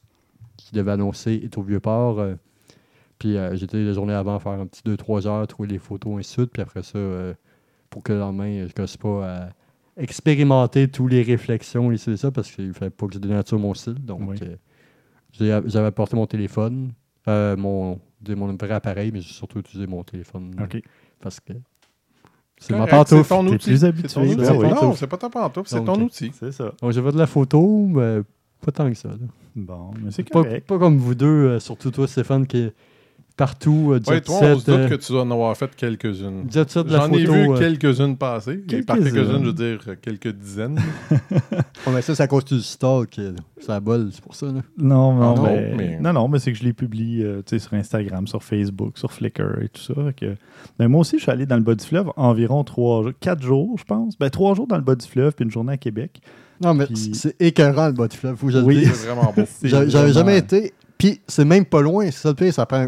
qu'il 0.57 0.75
devait 0.77 0.91
annoncer 0.91 1.33
est 1.43 1.57
au 1.57 1.61
Vieux-Port. 1.61 2.19
euh, 2.19 2.35
puis 3.19 3.37
euh, 3.37 3.55
j'étais 3.55 3.77
la 3.83 3.93
journée 3.93 4.13
avant 4.13 4.35
à 4.35 4.39
faire 4.39 4.53
un 4.53 4.65
petit 4.67 4.81
2-3 4.85 5.25
heures, 5.27 5.47
trouver 5.47 5.69
les 5.69 5.79
photos, 5.79 6.13
ainsi 6.19 6.31
de 6.35 6.41
suite. 6.41 6.51
Puis 6.51 6.61
après 6.61 6.83
ça, 6.83 6.97
euh, 6.97 7.33
pour 7.89 8.03
que 8.03 8.11
le 8.13 8.19
lendemain, 8.19 8.59
je 8.59 8.63
ne 8.65 8.67
casse 8.69 8.97
pas 8.97 9.25
à 9.45 9.49
expérimenter 9.97 10.89
toutes 10.89 11.11
les 11.11 11.21
réflexions, 11.23 11.91
et 11.91 11.97
ça, 11.97 12.29
parce 12.31 12.51
qu'il 12.51 12.67
ne 12.67 12.73
fallait 12.73 12.91
pas 12.91 13.07
que 13.07 13.13
je 13.13 13.19
dénature 13.19 13.57
mon 13.57 13.73
style. 13.73 13.93
Donc, 13.95 14.21
Oui. 14.27 14.37
euh, 14.41 15.61
j'avais 15.65 15.87
apporté 15.87 16.15
mon 16.17 16.27
téléphone, 16.27 16.91
euh, 17.29 17.55
mon, 17.55 17.99
mon 18.27 18.53
vrai 18.55 18.71
appareil, 18.71 19.11
mais 19.13 19.21
j'ai 19.21 19.33
surtout 19.33 19.59
utilisé 19.59 19.87
mon 19.87 20.03
téléphone. 20.03 20.53
OK. 20.61 20.81
Parce 21.21 21.39
que 21.39 21.53
c'est 22.57 22.77
ma 22.77 22.87
pantoufle. 22.87 23.23
C'est 23.23 23.29
ton 23.29 23.47
outil. 23.47 23.57
plus 23.69 23.77
C'est 23.79 23.85
habitué, 23.87 24.07
ton 24.09 24.21
outil. 24.23 24.51
oui. 24.51 24.69
Non, 24.69 24.93
c'est 24.95 25.07
pas 25.07 25.17
ta 25.17 25.29
pantoufle, 25.29 25.69
c'est 25.69 25.83
ton 25.83 26.01
outil. 26.01 26.31
C'est 26.37 26.51
ça. 26.51 26.73
Donc, 26.81 26.91
j'ai 26.91 27.01
fait 27.01 27.11
de 27.13 27.17
la 27.17 27.27
photo, 27.27 27.85
mais 27.87 28.19
pas 28.61 28.71
tant 28.73 28.89
que 28.89 28.95
ça. 28.97 29.09
là. 29.09 29.15
Bon, 29.55 29.91
mais 30.03 30.11
c'est 30.11 30.27
Pas, 30.29 30.43
correct. 30.43 30.67
pas 30.67 30.77
comme 30.77 30.97
vous 30.97 31.15
deux, 31.15 31.25
euh, 31.27 31.59
surtout 31.59 31.89
toi, 31.91 32.07
Stéphane, 32.07 32.45
qui 32.45 32.57
est 32.57 32.73
partout. 33.37 33.91
euh, 33.91 33.99
Ouais, 34.07 34.15
jet 34.15 34.21
toi, 34.21 34.35
on 34.35 34.39
set, 34.39 34.59
se 34.59 34.65
doute 34.65 34.79
euh, 34.79 34.89
que 34.89 34.95
tu 34.95 35.11
dois 35.13 35.21
en 35.23 35.31
avoir 35.31 35.55
fait 35.55 35.73
quelques-unes. 35.75 36.45
jet 36.51 36.69
set 36.69 36.85
de 36.87 36.91
la 36.91 36.99
J'en 36.99 37.03
photo. 37.07 37.17
ai 37.19 37.25
vu 37.25 37.49
euh, 37.51 37.57
quelques-unes 37.57 38.17
passer. 38.17 38.63
Et 38.69 38.81
par 38.81 38.97
Quelques-unes. 38.97 39.23
je 39.43 39.45
veux 39.45 39.53
dire 39.53 39.79
quelques 40.01 40.27
dizaines. 40.33 40.79
oh, 41.87 41.91
mais 41.93 42.01
ça, 42.01 42.15
c'est 42.15 42.23
à 42.23 42.27
cause 42.27 42.43
du 42.45 42.59
stock. 42.61 43.09
C'est 43.59 43.67
la 43.69 43.79
bol, 43.79 44.09
c'est 44.11 44.21
pour 44.21 44.35
ça. 44.35 44.47
Là. 44.47 44.61
Non, 44.77 45.13
non, 45.13 45.21
Ah 45.21 45.35
non, 45.37 45.43
mais, 45.43 45.73
mais- 45.77 45.99
non, 46.01 46.11
non, 46.13 46.27
mais 46.27 46.39
c'est 46.39 46.51
que 46.51 46.57
je 46.57 46.63
les 46.63 46.73
publie 46.73 47.23
euh, 47.23 47.37
tu 47.45 47.51
sais, 47.51 47.59
sur 47.59 47.73
Instagram, 47.75 48.27
sur 48.27 48.43
Facebook, 48.43 48.97
sur 48.97 49.11
Flickr 49.11 49.61
et 49.61 49.69
tout 49.69 49.81
ça. 49.81 49.93
Que... 50.17 50.35
Ben, 50.79 50.87
moi 50.89 51.01
aussi, 51.01 51.17
je 51.17 51.23
suis 51.23 51.31
allé 51.31 51.45
dans 51.45 51.57
le 51.57 51.63
bas 51.63 51.75
du 51.75 51.85
fleuve 51.85 52.11
environ 52.17 52.63
trois, 52.65 53.03
jours- 53.03 53.11
quatre 53.19 53.41
jours, 53.41 53.77
je 53.77 53.83
pense. 53.85 54.17
Ben, 54.17 54.29
trois 54.29 54.53
jours 54.55 54.67
dans 54.67 54.77
le 54.77 54.83
bas 54.83 54.95
du 54.95 55.05
fleuve, 55.07 55.33
puis 55.33 55.45
une 55.45 55.51
journée 55.51 55.73
à 55.73 55.77
Québec. 55.77 56.21
Non, 56.61 56.73
mais 56.73 56.85
Puis- 56.87 57.13
c'est 57.15 57.35
écœurant 57.41 57.87
le 57.87 57.93
bas 57.93 58.07
du 58.07 58.15
fleuve, 58.17 58.35
faut 58.37 58.47
que 58.47 58.53
je 58.53 58.57
le 58.59 58.63
Oui. 58.63 58.79
dise. 58.79 58.93
C'est 58.93 59.07
vraiment 59.07 59.33
beau. 59.35 59.43
J'avais 59.63 59.85
vraiment- 59.87 60.11
jamais 60.13 60.37
été. 60.37 60.73
Puis 60.97 61.19
c'est 61.27 61.45
même 61.45 61.65
pas 61.65 61.81
loin, 61.81 62.05
c'est 62.05 62.19
ça 62.21 62.29
le 62.29 62.35
pire, 62.35 62.53
ça 62.53 62.65
prend 62.65 62.87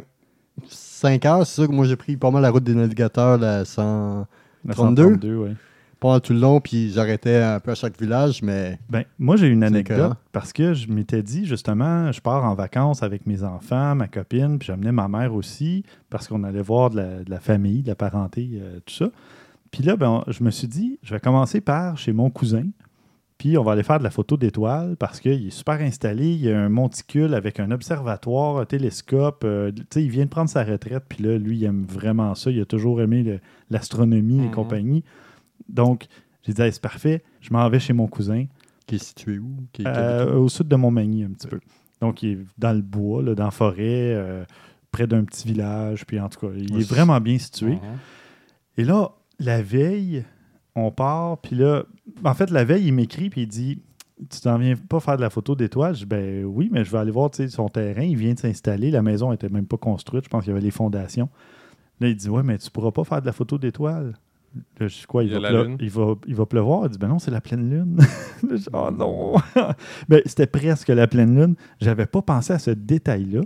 5 0.70 1.26
heures. 1.26 1.46
C'est 1.46 1.56
sûr 1.56 1.68
que 1.68 1.74
moi 1.74 1.86
j'ai 1.86 1.96
pris 1.96 2.16
pas 2.18 2.32
mal 2.32 2.42
la 2.42 2.50
route 2.50 2.64
des 2.64 2.74
navigateurs, 2.74 3.38
la 3.38 3.66
100, 3.66 4.26
La 4.66 4.74
32? 4.74 5.04
132, 5.04 5.36
ouais. 5.38 5.56
pas 6.00 6.20
tout 6.20 6.34
le 6.34 6.40
long, 6.40 6.60
puis 6.62 6.92
j'arrêtais 6.92 7.36
un 7.38 7.60
peu 7.60 7.72
à 7.72 7.76
chaque 7.76 8.00
village, 8.00 8.42
mais 8.42 8.80
Ben, 8.90 9.04
moi, 9.20 9.36
j'ai 9.36 9.48
une 9.48 9.64
anecdote 9.64 10.14
parce 10.32 10.54
que 10.54 10.74
je 10.74 10.88
m'étais 10.90 11.22
dit, 11.22 11.46
justement, 11.46 12.12
je 12.12 12.22
pars 12.22 12.44
en 12.46 12.54
vacances 12.56 13.04
avec 13.04 13.26
mes 13.28 13.44
enfants, 13.44 13.96
ma 13.96 14.08
copine, 14.08 14.58
puis 14.60 14.68
j'amenais 14.68 14.92
ma 14.92 15.08
mère 15.08 15.34
aussi 15.34 15.84
parce 16.10 16.28
qu'on 16.28 16.44
allait 16.44 16.62
voir 16.62 16.90
de 16.92 16.98
la, 16.98 17.24
de 17.24 17.30
la 17.30 17.40
famille, 17.40 17.82
de 17.84 17.88
la 17.90 17.96
parenté, 17.96 18.50
euh, 18.54 18.80
tout 18.86 18.94
ça. 18.94 19.10
Puis 19.72 19.84
là, 19.84 19.98
ben, 19.98 20.24
je 20.28 20.44
me 20.44 20.50
suis 20.52 20.68
dit, 20.68 20.98
je 21.04 21.14
vais 21.14 21.20
commencer 21.20 21.60
par 21.62 21.98
chez 21.98 22.14
mon 22.14 22.30
cousin, 22.30 22.64
puis 23.38 23.58
on 23.58 23.63
va 23.63 23.74
aller 23.74 23.84
faire 23.84 24.00
de 24.00 24.03
la 24.03 24.10
photo 24.10 24.36
d'étoiles 24.38 24.96
parce 24.98 25.20
qu'il 25.20 25.48
est 25.48 25.51
super 25.51 25.79
installé. 25.82 26.25
Il 26.27 26.41
y 26.41 26.51
a 26.51 26.60
un 26.60 26.70
monticule 26.70 27.34
avec 27.34 27.60
un 27.60 27.70
observatoire, 27.72 28.58
un 28.58 28.65
télescope. 28.65 29.44
euh, 29.46 29.72
tu 29.72 29.84
sais, 29.91 30.03
il 30.03 30.10
vient 30.10 30.25
de 30.25 30.29
prendre 30.29 30.50
sa 30.50 30.63
retraite, 30.63 31.03
puis 31.08 31.24
là, 31.24 31.38
lui, 31.38 31.58
il 31.58 31.63
aime 31.65 31.86
vraiment 31.88 32.34
ça. 32.36 32.50
Il 32.50 32.60
a 32.62 32.65
toujours 32.65 33.01
aimé 33.01 33.39
l'astronomie 33.70 34.39
et 34.44 34.48
Mhm. 34.48 34.51
compagnie. 34.51 35.03
Donc, 35.70 36.08
j'ai 36.44 36.53
dit, 36.53 36.62
Hey, 36.62 36.72
c'est 36.72 36.82
parfait, 36.82 37.24
je 37.41 37.51
m'en 37.53 37.67
vais 37.70 37.79
chez 37.79 37.94
mon 37.94 38.08
cousin. 38.08 38.46
qui 38.88 38.96
est 38.96 39.03
situé 39.03 39.38
où? 39.38 39.51
Qui, 39.74 39.84
Euh, 39.86 40.36
au 40.38 40.48
sud 40.48 40.70
de 40.70 40.75
Montmagny, 40.77 41.25
un 41.25 41.32
petit 41.32 41.48
peu. 41.48 41.60
Donc, 42.00 42.24
il 42.24 42.29
est 42.32 42.38
dans 42.58 42.72
le 42.72 42.82
bois, 42.82 43.22
là, 43.22 43.36
dans 43.36 43.44
la 43.44 43.51
forêt, 43.51 44.13
euh, 44.15 44.46
près 44.91 45.08
d'un 45.08 45.25
petit 45.25 45.46
village. 45.46 46.06
Puis, 46.06 46.20
en 46.22 46.29
tout 46.29 46.39
cas, 46.39 46.53
il 46.56 46.79
est 46.79 46.89
vraiment 46.89 47.20
bien 47.20 47.38
situé. 47.38 47.74
Et 48.77 48.86
là, 48.86 49.12
la 49.39 49.62
veille, 49.62 50.24
on 50.74 50.89
part. 50.91 51.39
Puis 51.39 51.56
là, 51.58 51.84
en 52.24 52.34
fait, 52.34 52.50
la 52.52 52.64
veille, 52.64 52.88
il 52.88 52.94
m'écrit 52.94 53.30
puis 53.30 53.42
il 53.42 53.48
dit 53.48 53.80
Tu 54.30 54.40
t'en 54.42 54.58
viens 54.58 54.76
pas 54.76 55.00
faire 55.00 55.18
de 55.18 55.22
la 55.22 55.30
photo 55.30 55.56
d'étoiles? 55.56 55.96
Je 55.96 56.00
dis 56.00 56.06
Ben 56.06 56.46
oui, 56.46 56.70
mais 56.72 56.84
je 56.84 56.92
vais 56.92 56.98
aller 56.98 57.12
voir 57.12 57.30
son 57.50 57.70
terrain. 57.70 58.04
Il 58.04 58.18
vient 58.18 58.34
de 58.34 58.40
s'installer. 58.40 58.92
La 58.92 59.02
maison 59.02 59.32
était 59.32 59.50
même 59.50 59.68
pas 59.68 59.78
construite. 59.78 60.26
Je 60.26 60.30
pense 60.30 60.44
qu'il 60.44 60.52
y 60.52 60.56
avait 60.56 60.66
les 60.66 60.72
fondations. 60.72 61.30
Là, 62.00 62.10
il 62.10 62.16
dit 62.16 62.30
Ouais, 62.30 62.44
mais 62.44 62.58
tu 62.58 62.70
pourras 62.70 62.92
pas 62.92 63.04
faire 63.04 63.22
de 63.22 63.26
la 63.26 63.34
photo 63.34 63.58
d'étoiles. 63.58 64.14
Là, 64.80 64.88
je 64.88 65.00
dis 65.00 65.06
quoi, 65.08 65.24
il, 65.24 65.38
va, 65.38 65.52
lune. 65.52 65.78
il, 65.80 65.90
va, 65.90 66.16
il 66.26 66.36
va 66.36 66.46
pleuvoir? 66.46 66.86
Il 66.86 66.92
dit 66.92 66.98
Ben 66.98 67.08
non, 67.08 67.20
c'est 67.20 67.32
la 67.32 67.42
pleine 67.42 67.70
lune. 67.70 67.98
Je 68.50 68.56
dis, 68.56 68.68
oh 68.74 68.90
non 68.92 69.36
ben, 70.10 70.22
C'était 70.26 70.48
presque 70.48 70.88
la 70.90 71.08
pleine 71.08 71.36
lune. 71.40 71.56
J'avais 71.82 72.06
pas 72.06 72.22
pensé 72.22 72.54
à 72.54 72.60
ce 72.60 72.72
détail-là. 72.72 73.42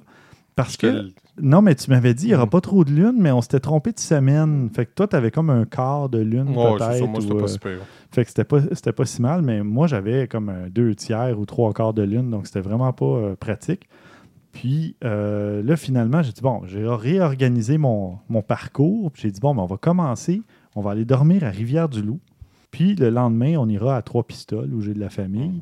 Parce 0.55 0.77
que, 0.77 1.07
non, 1.41 1.61
mais 1.61 1.75
tu 1.75 1.89
m'avais 1.89 2.13
dit, 2.13 2.25
il 2.25 2.29
n'y 2.29 2.35
aura 2.35 2.45
Mhm. 2.45 2.49
pas 2.49 2.61
trop 2.61 2.83
de 2.85 2.91
lune, 2.91 3.15
mais 3.17 3.31
on 3.31 3.41
s'était 3.41 3.59
trompé 3.59 3.91
de 3.91 3.99
semaine. 3.99 4.69
Fait 4.73 4.85
que 4.85 4.91
toi, 4.93 5.07
tu 5.07 5.15
avais 5.15 5.31
comme 5.31 5.49
un 5.49 5.65
quart 5.65 6.09
de 6.09 6.19
lune, 6.19 6.49
Ouais, 6.49 6.77
peut-être. 6.77 6.93
ça, 6.99 7.05
moi, 7.07 7.21
c'était 7.21 7.33
ou, 7.33 7.37
pas 7.37 7.67
euh, 7.69 7.79
fait 8.11 8.23
que 8.23 8.29
c'était 8.29 8.43
pas, 8.43 8.59
c'était 8.73 8.91
pas 8.93 9.05
si 9.05 9.21
mal, 9.21 9.41
mais 9.41 9.63
moi, 9.63 9.87
j'avais 9.87 10.27
comme 10.27 10.51
deux 10.69 10.95
tiers 10.95 11.39
ou 11.39 11.45
trois 11.45 11.73
quarts 11.73 11.93
de 11.93 12.03
lune, 12.03 12.29
donc 12.29 12.47
c'était 12.47 12.61
vraiment 12.61 12.93
pas 12.93 13.05
euh, 13.05 13.35
pratique. 13.35 13.87
Puis 14.51 14.95
euh, 15.05 15.63
là, 15.63 15.77
finalement, 15.77 16.21
j'ai 16.21 16.33
dit, 16.33 16.41
bon, 16.41 16.61
j'ai 16.65 16.85
réorganisé 16.85 17.77
mon, 17.77 18.17
mon 18.29 18.41
parcours. 18.41 19.09
Puis 19.11 19.21
j'ai 19.23 19.31
dit, 19.31 19.39
bon, 19.39 19.55
ben, 19.55 19.61
on 19.61 19.65
va 19.65 19.77
commencer, 19.77 20.41
on 20.75 20.81
va 20.81 20.91
aller 20.91 21.05
dormir 21.05 21.43
à 21.45 21.49
Rivière-du-Loup. 21.49 22.19
Puis 22.69 22.95
le 22.95 23.09
lendemain, 23.09 23.55
on 23.57 23.67
ira 23.69 23.95
à 23.95 24.01
Trois-Pistoles, 24.01 24.73
où 24.73 24.81
j'ai 24.81 24.93
de 24.93 24.99
la 24.99 25.09
famille. 25.09 25.61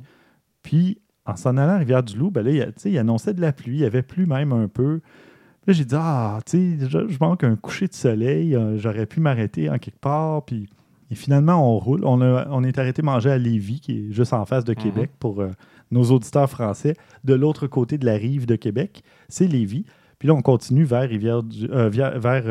Puis 0.64 0.98
en 1.26 1.36
s'en 1.36 1.56
allant 1.58 1.74
à 1.74 1.78
Rivière-du-Loup, 1.78 2.32
ben 2.32 2.44
là, 2.44 2.50
il, 2.52 2.74
il 2.92 2.98
annonçait 2.98 3.36
de 3.36 3.42
la 3.42 3.52
pluie, 3.52 3.78
il 3.78 3.82
y 3.82 3.86
avait 3.86 4.02
plu 4.02 4.26
même 4.26 4.52
un 4.54 4.68
peu. 4.68 5.02
Là, 5.68 5.74
j'ai 5.74 5.86
dit, 5.86 5.96
ah, 5.98 6.40
tu 6.46 6.78
sais, 6.80 6.88
je, 6.90 7.08
je 7.08 7.18
manque 7.20 7.44
un 7.44 7.56
coucher 7.56 7.88
de 7.88 7.94
soleil, 7.94 8.56
euh, 8.56 8.78
j'aurais 8.78 9.06
pu 9.06 9.20
m'arrêter 9.20 9.70
en 9.70 9.78
quelque 9.78 10.00
part. 10.00 10.44
Puis 10.46 10.68
et 11.12 11.16
finalement, 11.16 11.76
on 11.76 11.80
roule. 11.80 12.06
On, 12.06 12.22
a- 12.22 12.48
on 12.52 12.64
est 12.64 12.78
arrêté 12.78 13.02
manger 13.02 13.32
à 13.32 13.38
Lévis, 13.38 13.80
qui 13.80 13.98
est 13.98 14.12
juste 14.12 14.34
en 14.34 14.46
face 14.46 14.64
de 14.64 14.74
Québec, 14.74 15.10
pour 15.20 15.42
euh, 15.42 15.50
nos 15.92 16.04
auditeurs 16.12 16.50
français. 16.50 16.96
De 17.24 17.34
l'autre 17.34 17.66
côté 17.68 17.98
de 17.98 18.06
la 18.06 18.14
rive 18.14 18.46
de 18.46 18.56
Québec, 18.56 19.02
c'est 19.28 19.48
Lévis. 19.48 19.86
Puis 20.20 20.28
là, 20.28 20.34
on 20.36 20.42
continue 20.42 20.84
vers 20.84 21.08
Rivière 21.10 21.42
du, 21.44 21.68
euh, 21.72 21.90
via- 21.90 22.18
vers, 22.20 22.44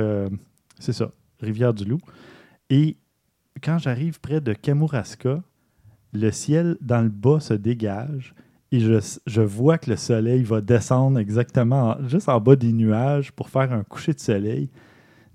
c'est 0.80 0.92
ça, 0.92 1.10
Rivière-du-Loup. 1.40 2.00
Et 2.70 2.96
quand 3.62 3.78
j'arrive 3.78 4.20
près 4.20 4.40
de 4.40 4.52
Kamouraska, 4.52 5.42
le 6.12 6.30
ciel 6.30 6.76
dans 6.80 7.02
le 7.02 7.10
bas 7.10 7.38
se 7.40 7.54
dégage 7.54 8.34
et 8.70 8.80
je, 8.80 9.40
vois 9.40 9.78
que 9.78 9.90
le 9.90 9.96
soleil 9.96 10.42
va 10.42 10.60
descendre 10.60 11.18
exactement 11.18 11.90
en- 11.98 12.08
juste 12.08 12.28
en 12.28 12.40
bas 12.40 12.56
des 12.56 12.72
nuages 12.72 13.32
pour 13.32 13.48
faire 13.48 13.72
un 13.72 13.82
coucher 13.82 14.12
de 14.12 14.20
soleil. 14.20 14.68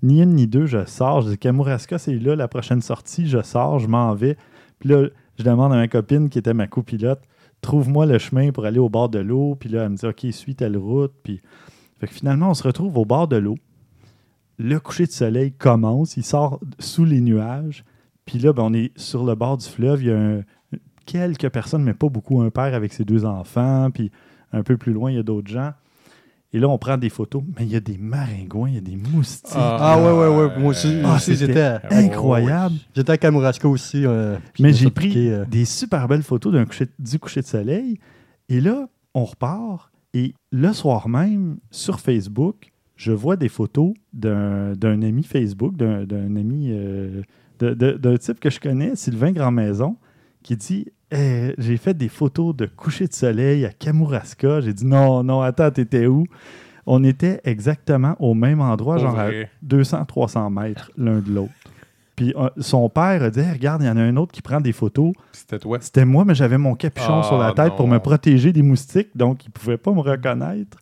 Ni 0.04 0.22
une 0.22 0.36
ni 0.36 0.48
deux, 0.48 0.66
je 0.66 0.86
sors. 0.86 1.22
Je 1.22 1.30
dis 1.32 1.38
Kamouraska, 1.38 1.98
c'est 1.98 2.16
là 2.16 2.36
la 2.36 2.48
prochaine 2.48 2.82
sortie. 2.82 3.26
Je 3.28 3.42
sors, 3.42 3.80
je 3.80 3.88
m'en 3.88 4.14
vais. 4.14 4.38
Puis 4.80 4.90
là, 4.90 5.08
je 5.40 5.44
demande 5.44 5.74
à 5.74 5.78
ma 5.78 5.88
copine 5.88 6.30
qui 6.30 6.38
était 6.40 6.54
ma 6.54 6.68
copilote 6.68 7.22
trouve-moi 7.64 8.06
le 8.06 8.20
chemin 8.20 8.52
pour 8.52 8.66
aller 8.66 8.78
au 8.78 8.90
bord 8.90 9.10
de 9.10 9.20
l'eau. 9.20 9.56
Puis 9.56 9.70
là, 9.70 9.84
elle 9.86 9.90
me 9.92 9.96
dit 9.96 10.06
OK, 10.06 10.28
suis 10.32 10.54
telle 10.54 10.78
route. 10.78 11.14
Puis 11.24 11.42
finalement, 12.08 12.50
on 12.50 12.54
se 12.54 12.64
retrouve 12.64 12.98
au 12.98 13.06
bord 13.06 13.28
de 13.28 13.38
l'eau. 13.38 13.56
Le 14.60 14.80
coucher 14.80 15.06
de 15.06 15.12
soleil 15.12 15.52
commence, 15.54 16.16
il 16.18 16.24
sort 16.24 16.60
sous 16.78 17.06
les 17.06 17.22
nuages. 17.22 17.84
Puis 18.26 18.38
là, 18.38 18.54
ben, 18.54 18.64
on 18.64 18.74
est 18.74 18.92
sur 18.98 19.24
le 19.26 19.34
bord 19.36 19.58
du 19.58 19.66
fleuve. 19.66 20.04
Il 20.04 20.08
y 20.10 20.12
a 20.12 20.20
un- 20.20 20.42
quelques 21.06 21.50
personnes, 21.50 21.84
mais 21.84 21.94
pas 21.94 22.10
beaucoup. 22.10 22.42
Un 22.42 22.50
père 22.50 22.74
avec 22.74 22.94
ses 22.94 23.06
deux 23.06 23.26
enfants. 23.26 23.90
Puis 23.94 24.12
un 24.52 24.64
peu 24.64 24.78
plus 24.78 24.94
loin, 24.94 25.12
il 25.12 25.16
y 25.16 25.20
a 25.20 25.24
d'autres 25.24 25.52
gens. 25.52 25.72
Et 26.56 26.60
là, 26.60 26.70
on 26.70 26.78
prend 26.78 26.98
des 26.98 27.10
photos. 27.10 27.42
Mais 27.58 27.66
il 27.66 27.72
y 27.72 27.76
a 27.76 27.80
des 27.80 27.98
maringouins, 27.98 28.70
il 28.70 28.76
y 28.76 28.78
a 28.78 28.82
des 28.82 28.96
moustiques. 28.96 29.56
Ah 29.58 29.98
ouais, 29.98 30.12
ouais, 30.12 30.36
ouais. 30.48 30.60
Moi 30.60 30.70
aussi, 30.70 31.00
Ah, 31.04 31.16
aussi, 31.16 31.36
j'étais 31.36 31.62
à, 31.62 31.82
Ah, 31.90 31.96
incroyable. 31.98 32.76
j'étais 32.96 33.12
à 33.12 33.18
Kamouraska 33.18 33.68
aussi. 33.68 34.06
euh, 34.06 34.38
Mais 34.60 34.72
j'ai 34.72 34.92
pris 34.92 35.30
euh, 35.30 35.46
des 35.46 35.66
super 35.66 36.08
belles 36.08 36.22
photos 36.24 36.54
d'un 36.54 36.66
coucher, 36.66 36.86
du 37.00 37.18
coucher 37.18 37.42
de 37.42 37.48
soleil. 37.48 37.98
Et 38.50 38.62
là, 38.62 38.88
on 39.16 39.26
repart. 39.26 39.92
Et 40.14 40.36
le 40.52 40.72
soir 40.74 41.10
même, 41.10 41.58
sur 41.72 42.00
Facebook, 42.00 42.72
je 42.96 43.12
vois 43.12 43.36
des 43.36 43.50
photos 43.50 43.94
d'un 44.14 44.74
d'un 44.74 45.02
ami 45.02 45.24
Facebook, 45.24 45.76
d'un 45.76 46.04
d'un 46.06 46.36
ami, 46.36 46.68
euh, 46.70 47.24
de- 47.58 47.74
de- 47.74 47.94
d'un 47.94 48.16
type 48.18 48.40
que 48.40 48.52
je 48.52 48.60
connais, 48.60 48.96
Sylvain 48.96 49.32
Grandmaison, 49.32 49.98
qui 50.44 50.56
dit 50.56 50.88
Eh, 51.12 51.56
J'ai 51.58 51.78
fait 51.78 51.94
des 51.96 52.10
photos 52.10 52.56
de 52.56 52.66
coucher 52.66 53.08
de 53.08 53.14
soleil 53.14 53.66
à 53.66 53.70
Kamouraska. 53.70 54.62
J'ai 54.62 54.74
dit 54.74 54.86
Non, 54.86 55.24
non, 55.24 55.42
attends, 55.42 55.72
t'étais 55.72 56.06
où? 56.06 56.26
On 56.86 57.04
était 57.04 57.40
exactement 57.46 58.16
au 58.20 58.34
même 58.34 58.60
endroit, 58.60 58.98
genre 58.98 59.18
à 59.18 59.28
vrai. 59.28 59.50
200-300 59.66 60.54
mètres 60.54 60.92
l'un 60.98 61.20
de 61.20 61.32
l'autre. 61.32 61.54
Puis 62.16 62.34
euh, 62.38 62.50
son 62.60 62.90
père 62.90 63.24
a 63.24 63.30
dit 63.30 63.42
Regarde, 63.42 63.82
il 63.82 63.88
y 63.88 63.90
en 63.90 63.98
a 63.98 64.02
un 64.02 64.18
autre 64.18 64.32
qui 64.32 64.42
prend 64.42 64.62
des 64.62 64.74
photos. 64.74 65.14
C'était 65.32 65.60
toi. 65.60 65.80
C'était 65.82 66.06
moi, 66.06 66.26
mais 66.26 66.36
j'avais 66.36 66.58
mon 66.58 66.76
capuchon 66.76 67.22
Ah, 67.22 67.24
sur 67.24 67.38
la 67.38 67.54
tête 67.54 67.76
pour 67.76 67.88
me 67.88 68.00
protéger 68.00 68.52
des 68.54 68.62
moustiques, 68.62 69.16
donc 69.16 69.46
ils 69.46 69.50
ne 69.50 69.54
pouvaient 69.54 69.78
pas 69.78 69.92
me 69.92 70.02
reconnaître. 70.02 70.78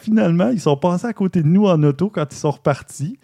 Finalement, 0.00 0.48
ils 0.48 0.60
sont 0.60 0.76
passés 0.76 1.06
à 1.06 1.12
côté 1.12 1.42
de 1.42 1.48
nous 1.48 1.66
en 1.66 1.82
auto 1.82 2.10
quand 2.10 2.26
ils 2.32 2.36
sont 2.36 2.50
repartis. 2.50 3.18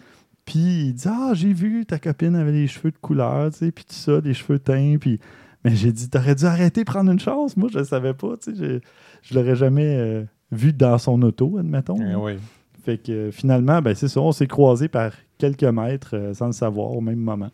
Puis 0.45 0.87
ils 0.87 0.93
disent 0.93 1.07
Ah, 1.11 1.31
j'ai 1.33 1.53
vu, 1.53 1.85
ta 1.85 1.97
copine 1.97 2.35
avait 2.35 2.51
les 2.51 2.67
cheveux 2.67 2.91
de 2.91 2.97
couleur, 3.01 3.51
tu 3.51 3.57
sais, 3.59 3.71
puis 3.71 3.85
tout 3.85 3.95
ça, 3.95 4.21
des 4.21 4.33
cheveux 4.33 4.59
teints. 4.59 4.97
Puis... 4.99 5.19
Mais 5.65 5.75
j'ai 5.75 5.91
dit 5.91 6.09
T'aurais 6.09 6.35
dû 6.35 6.45
arrêter 6.45 6.81
de 6.81 6.85
prendre 6.85 7.11
une 7.11 7.19
chance. 7.19 7.57
Moi, 7.57 7.69
je 7.73 7.79
ne 7.79 7.83
savais 7.83 8.13
pas, 8.13 8.37
tu 8.37 8.55
sais, 8.55 8.57
je, 8.57 8.79
je 9.23 9.35
l'aurais 9.37 9.55
jamais 9.55 9.97
euh, 9.97 10.23
vu 10.51 10.71
dans 10.71 10.97
son 10.97 11.21
auto, 11.23 11.57
admettons. 11.57 11.97
Eh 11.99 12.15
oui. 12.15 12.37
Fait 12.85 12.99
que 12.99 13.11
euh, 13.11 13.31
finalement, 13.31 13.81
ben, 13.81 13.95
c'est 13.95 14.07
ça, 14.07 14.21
on 14.21 14.31
s'est 14.31 14.45
croisés 14.45 14.87
par 14.87 15.11
quelques 15.39 15.63
mètres 15.63 16.15
euh, 16.15 16.33
sans 16.35 16.45
le 16.45 16.51
savoir 16.51 16.91
au 16.91 17.01
même 17.01 17.17
moment. 17.17 17.49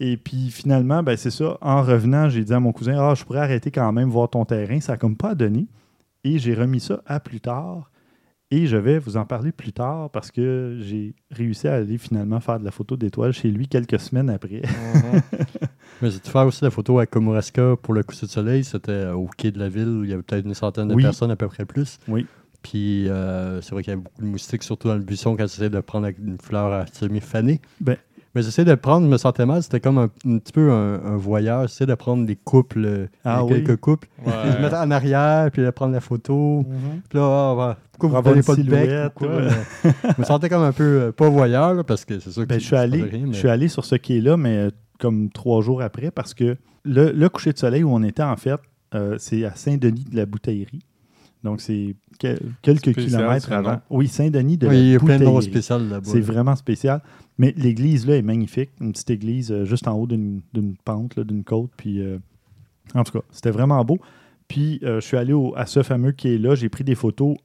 Et 0.00 0.16
puis 0.16 0.50
finalement, 0.50 1.02
ben, 1.02 1.18
c'est 1.18 1.30
ça, 1.30 1.58
en 1.60 1.82
revenant, 1.82 2.30
j'ai 2.30 2.42
dit 2.42 2.54
à 2.54 2.58
mon 2.58 2.72
cousin, 2.72 2.96
ah, 2.98 3.14
je 3.14 3.24
pourrais 3.24 3.40
arrêter 3.40 3.70
quand 3.70 3.92
même 3.92 4.08
voir 4.08 4.30
ton 4.30 4.46
terrain, 4.46 4.80
ça 4.80 4.92
n'a 4.92 4.96
comme 4.96 5.16
pas 5.16 5.34
donné. 5.34 5.66
Et 6.24 6.38
j'ai 6.38 6.54
remis 6.54 6.80
ça 6.80 7.02
à 7.04 7.20
plus 7.20 7.40
tard. 7.40 7.90
Et 8.50 8.66
je 8.66 8.78
vais 8.78 8.98
vous 8.98 9.18
en 9.18 9.26
parler 9.26 9.52
plus 9.52 9.74
tard 9.74 10.08
parce 10.08 10.30
que 10.30 10.78
j'ai 10.80 11.14
réussi 11.30 11.68
à 11.68 11.74
aller 11.74 11.98
finalement 11.98 12.40
faire 12.40 12.58
de 12.58 12.64
la 12.64 12.70
photo 12.70 12.96
d'étoiles 12.96 13.34
chez 13.34 13.50
lui 13.50 13.68
quelques 13.68 14.00
semaines 14.00 14.30
après. 14.30 14.62
Mhm. 14.62 15.20
Mais 16.02 16.10
j'ai 16.10 16.18
dû 16.18 16.30
faire 16.30 16.46
aussi 16.46 16.62
la 16.64 16.70
photo 16.70 16.98
à 16.98 17.06
Kamouraska 17.06 17.76
pour 17.82 17.94
le 17.94 18.02
coucher 18.02 18.26
de 18.26 18.30
soleil. 18.30 18.64
C'était 18.64 18.92
euh, 18.92 19.14
au 19.14 19.28
quai 19.36 19.50
de 19.50 19.58
la 19.58 19.68
ville 19.68 19.88
où 19.88 20.04
il 20.04 20.10
y 20.10 20.12
avait 20.12 20.22
peut-être 20.22 20.46
une 20.46 20.54
centaine 20.54 20.88
de 20.88 20.94
Oui. 20.94 21.02
personnes, 21.02 21.30
à 21.30 21.36
peu 21.36 21.48
près 21.48 21.64
plus. 21.64 21.98
Oui. 22.08 22.26
Puis 22.62 23.08
euh, 23.08 23.60
c'est 23.60 23.70
vrai 23.72 23.82
qu'il 23.82 23.92
y 23.92 23.94
avait 23.94 24.02
beaucoup 24.02 24.20
de 24.22 24.26
moustiques, 24.26 24.62
surtout 24.62 24.88
dans 24.88 24.94
le 24.94 25.00
buisson 25.00 25.36
quand 25.36 25.44
j'essayais 25.44 25.70
de 25.70 25.80
prendre 25.80 26.08
une 26.08 26.38
fleur 26.42 26.72
à 26.72 26.86
semi-fanée. 26.92 27.60
Ben. 27.80 27.96
Mais 28.34 28.42
j'essayais 28.42 28.66
de 28.66 28.70
le 28.70 28.76
prendre, 28.76 29.06
je 29.06 29.10
me 29.10 29.16
sentais 29.16 29.46
mal. 29.46 29.62
C'était 29.62 29.80
comme 29.80 29.96
un, 29.98 30.10
un 30.26 30.38
petit 30.38 30.52
peu 30.52 30.70
un, 30.70 31.02
un 31.02 31.16
voyeur. 31.16 31.62
J'essayais 31.62 31.86
de 31.88 31.94
prendre 31.94 32.26
des 32.26 32.36
couples, 32.36 32.84
euh, 32.84 33.06
Ah 33.24 33.42
quelques 33.48 33.76
couples. 33.76 34.06
Puis 34.22 34.32
je 34.44 34.48
me 34.48 34.54
Ouais. 34.56 34.60
mettais 34.62 34.76
en 34.76 34.90
arrière, 34.90 35.50
puis 35.50 35.62
de 35.62 35.70
prendre 35.70 35.94
la 35.94 36.00
photo. 36.00 36.64
Puis 37.08 37.18
là, 37.18 37.54
ouais, 37.54 37.74
pourquoi 37.98 38.22
Pour 38.22 38.32
vous 38.32 38.36
une 38.38 38.44
pas 38.44 38.54
de 38.56 38.62
bec? 38.62 38.90
ouais. 39.22 39.48
je 40.16 40.20
me 40.20 40.24
sentais 40.24 40.48
comme 40.50 40.62
un 40.62 40.72
peu, 40.72 40.84
euh, 40.84 41.12
pas 41.12 41.28
voyeur, 41.30 41.74
là, 41.74 41.82
parce 41.84 42.04
que 42.04 42.18
c'est 42.20 42.30
sûr 42.30 42.42
que 42.42 42.48
Ben, 42.48 42.60
je, 42.60 42.66
suis 42.66 42.76
allé, 42.76 43.02
fait 43.02 43.16
rien, 43.16 43.26
mais- 43.26 43.32
je 43.32 43.38
suis 43.38 43.48
allé 43.48 43.66
sur 43.68 43.84
ce 43.84 43.94
quai-là, 43.94 44.36
mais 44.36 44.56
euh, 44.56 44.70
comme 44.98 45.30
trois 45.30 45.62
jours 45.62 45.82
après, 45.82 46.10
parce 46.10 46.34
que 46.34 46.56
le, 46.84 47.12
le 47.12 47.28
coucher 47.28 47.52
de 47.52 47.58
soleil 47.58 47.82
où 47.84 47.90
on 47.90 48.02
était, 48.02 48.22
en 48.22 48.36
fait, 48.36 48.58
euh, 48.94 49.16
c'est 49.18 49.44
à 49.44 49.54
Saint-Denis 49.54 50.04
de 50.10 50.16
la 50.16 50.26
Bouteillerie. 50.26 50.80
Donc, 51.44 51.60
c'est 51.60 51.94
que- 52.18 52.36
quelques 52.62 52.90
Spécial, 52.92 53.06
kilomètres 53.20 53.52
avant. 53.52 53.80
Oui, 53.90 54.08
Saint-Denis 54.08 54.56
de 54.56 54.66
Oui, 54.66 54.76
il 54.76 54.86
y 54.88 54.90
la 54.90 54.96
a 54.96 54.98
plein 54.98 55.18
de 55.20 55.24
noms 55.24 55.40
spéciaux 55.40 55.78
là-bas. 55.78 56.00
C'est 56.04 56.20
vraiment 56.20 56.56
spécial. 56.56 57.00
Mais 57.38 57.54
l'église, 57.56 58.06
là, 58.08 58.16
est 58.16 58.22
magnifique. 58.22 58.70
Une 58.80 58.90
petite 58.92 59.10
église 59.10 59.52
euh, 59.52 59.64
juste 59.64 59.86
en 59.86 59.92
haut 59.96 60.06
d'une 60.08 60.40
d'une 60.52 60.74
pente, 60.76 61.20
d'une 61.20 61.44
côte. 61.44 61.70
Puis, 61.76 62.00
euh, 62.00 62.18
en 62.94 63.04
tout 63.04 63.12
cas, 63.12 63.24
c'était 63.30 63.52
vraiment 63.52 63.84
beau. 63.84 63.98
Puis, 64.48 64.80
euh, 64.82 64.98
je 65.00 65.06
suis 65.06 65.16
allé 65.16 65.32
au- 65.32 65.54
à 65.56 65.66
ce 65.66 65.82
fameux 65.84 66.10
quai-là. 66.10 66.56
J'ai 66.56 66.68
pris 66.70 66.82
des 66.82 66.96
photos 66.96 67.36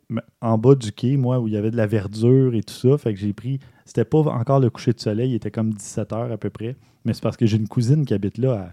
en 0.41 0.57
bas 0.57 0.73
du 0.73 0.91
quai, 0.91 1.15
moi, 1.17 1.39
où 1.39 1.47
il 1.47 1.53
y 1.53 1.57
avait 1.57 1.69
de 1.69 1.77
la 1.77 1.85
verdure 1.85 2.55
et 2.55 2.63
tout 2.63 2.73
ça. 2.73 2.97
Fait 2.97 3.13
que 3.13 3.19
j'ai 3.19 3.33
pris. 3.33 3.59
C'était 3.85 4.05
pas 4.05 4.19
encore 4.21 4.59
le 4.59 4.71
coucher 4.71 4.93
de 4.93 4.99
soleil, 5.01 5.31
il 5.31 5.35
était 5.35 5.51
comme 5.51 5.71
17 5.73 6.13
heures 6.13 6.31
à 6.31 6.37
peu 6.37 6.49
près. 6.49 6.77
Mais 7.05 7.13
c'est 7.13 7.21
parce 7.23 7.37
que 7.37 7.45
j'ai 7.45 7.57
une 7.57 7.67
cousine 7.67 8.05
qui 8.05 8.13
habite 8.13 8.37
là 8.37 8.53
à 8.53 8.71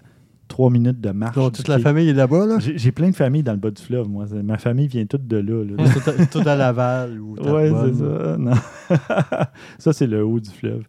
3 0.48 0.70
minutes 0.70 1.00
de 1.00 1.10
marche. 1.10 1.36
Donc, 1.36 1.52
toute 1.54 1.68
la 1.68 1.78
famille 1.78 2.08
est 2.08 2.12
là-bas, 2.14 2.46
là? 2.46 2.58
J'ai 2.58 2.76
j'ai 2.76 2.90
plein 2.92 3.10
de 3.10 3.14
familles 3.16 3.42
dans 3.44 3.52
le 3.52 3.58
bas 3.58 3.70
du 3.70 3.80
fleuve, 3.82 4.08
moi. 4.08 4.26
C'est- 4.28 4.42
Ma 4.42 4.58
famille 4.58 4.88
vient 4.88 5.06
toute 5.06 5.26
de 5.26 5.36
là. 5.36 5.64
là. 5.64 5.84
tout, 5.92 6.10
à, 6.10 6.26
tout 6.26 6.48
à 6.48 6.56
Laval 6.56 7.20
ou 7.20 7.34
Ouais, 7.38 7.70
Terrebonne. 7.70 7.94
c'est 7.94 8.04
ça. 8.04 8.36
Non. 8.36 9.46
ça, 9.78 9.92
c'est 9.92 10.06
le 10.06 10.24
haut 10.24 10.40
du 10.40 10.50
fleuve. 10.50 10.84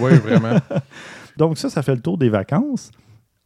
Oui, 0.00 0.12
vraiment. 0.24 0.58
Donc, 1.36 1.58
ça, 1.58 1.70
ça 1.70 1.82
fait 1.82 1.94
le 1.94 2.00
tour 2.00 2.18
des 2.18 2.28
vacances. 2.28 2.90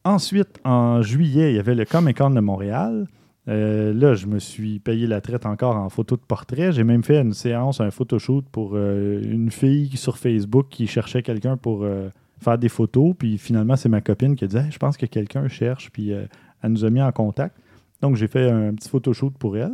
Ensuite, 0.04 0.58
en 0.64 1.02
juillet, 1.02 1.52
il 1.52 1.56
y 1.56 1.58
avait 1.58 1.74
le 1.74 1.84
Comic 1.84 2.18
Con 2.18 2.30
de 2.30 2.40
Montréal. 2.40 3.06
Euh, 3.48 3.92
là, 3.94 4.14
je 4.14 4.26
me 4.26 4.38
suis 4.40 4.78
payé 4.80 5.06
la 5.06 5.20
traite 5.20 5.46
encore 5.46 5.76
en 5.76 5.88
photo 5.88 6.16
de 6.16 6.20
portrait. 6.22 6.72
J'ai 6.72 6.82
même 6.84 7.04
fait 7.04 7.20
une 7.20 7.32
séance, 7.32 7.80
un 7.80 7.90
photoshoot 7.90 8.44
pour 8.50 8.72
euh, 8.74 9.20
une 9.22 9.50
fille 9.50 9.96
sur 9.96 10.16
Facebook 10.18 10.66
qui 10.70 10.86
cherchait 10.86 11.22
quelqu'un 11.22 11.56
pour 11.56 11.84
euh, 11.84 12.08
faire 12.40 12.58
des 12.58 12.68
photos. 12.68 13.14
Puis 13.18 13.38
finalement, 13.38 13.76
c'est 13.76 13.88
ma 13.88 14.00
copine 14.00 14.34
qui 14.36 14.44
a 14.44 14.46
dit 14.48 14.56
Hey, 14.56 14.70
Je 14.70 14.78
pense 14.78 14.96
que 14.96 15.06
quelqu'un 15.06 15.48
cherche. 15.48 15.90
Puis 15.90 16.12
euh, 16.12 16.26
elle 16.62 16.72
nous 16.72 16.84
a 16.84 16.90
mis 16.90 17.02
en 17.02 17.12
contact. 17.12 17.56
Donc, 18.02 18.16
j'ai 18.16 18.28
fait 18.28 18.50
un 18.50 18.74
petit 18.74 18.88
photoshoot 18.88 19.32
pour 19.38 19.56
elle. 19.56 19.72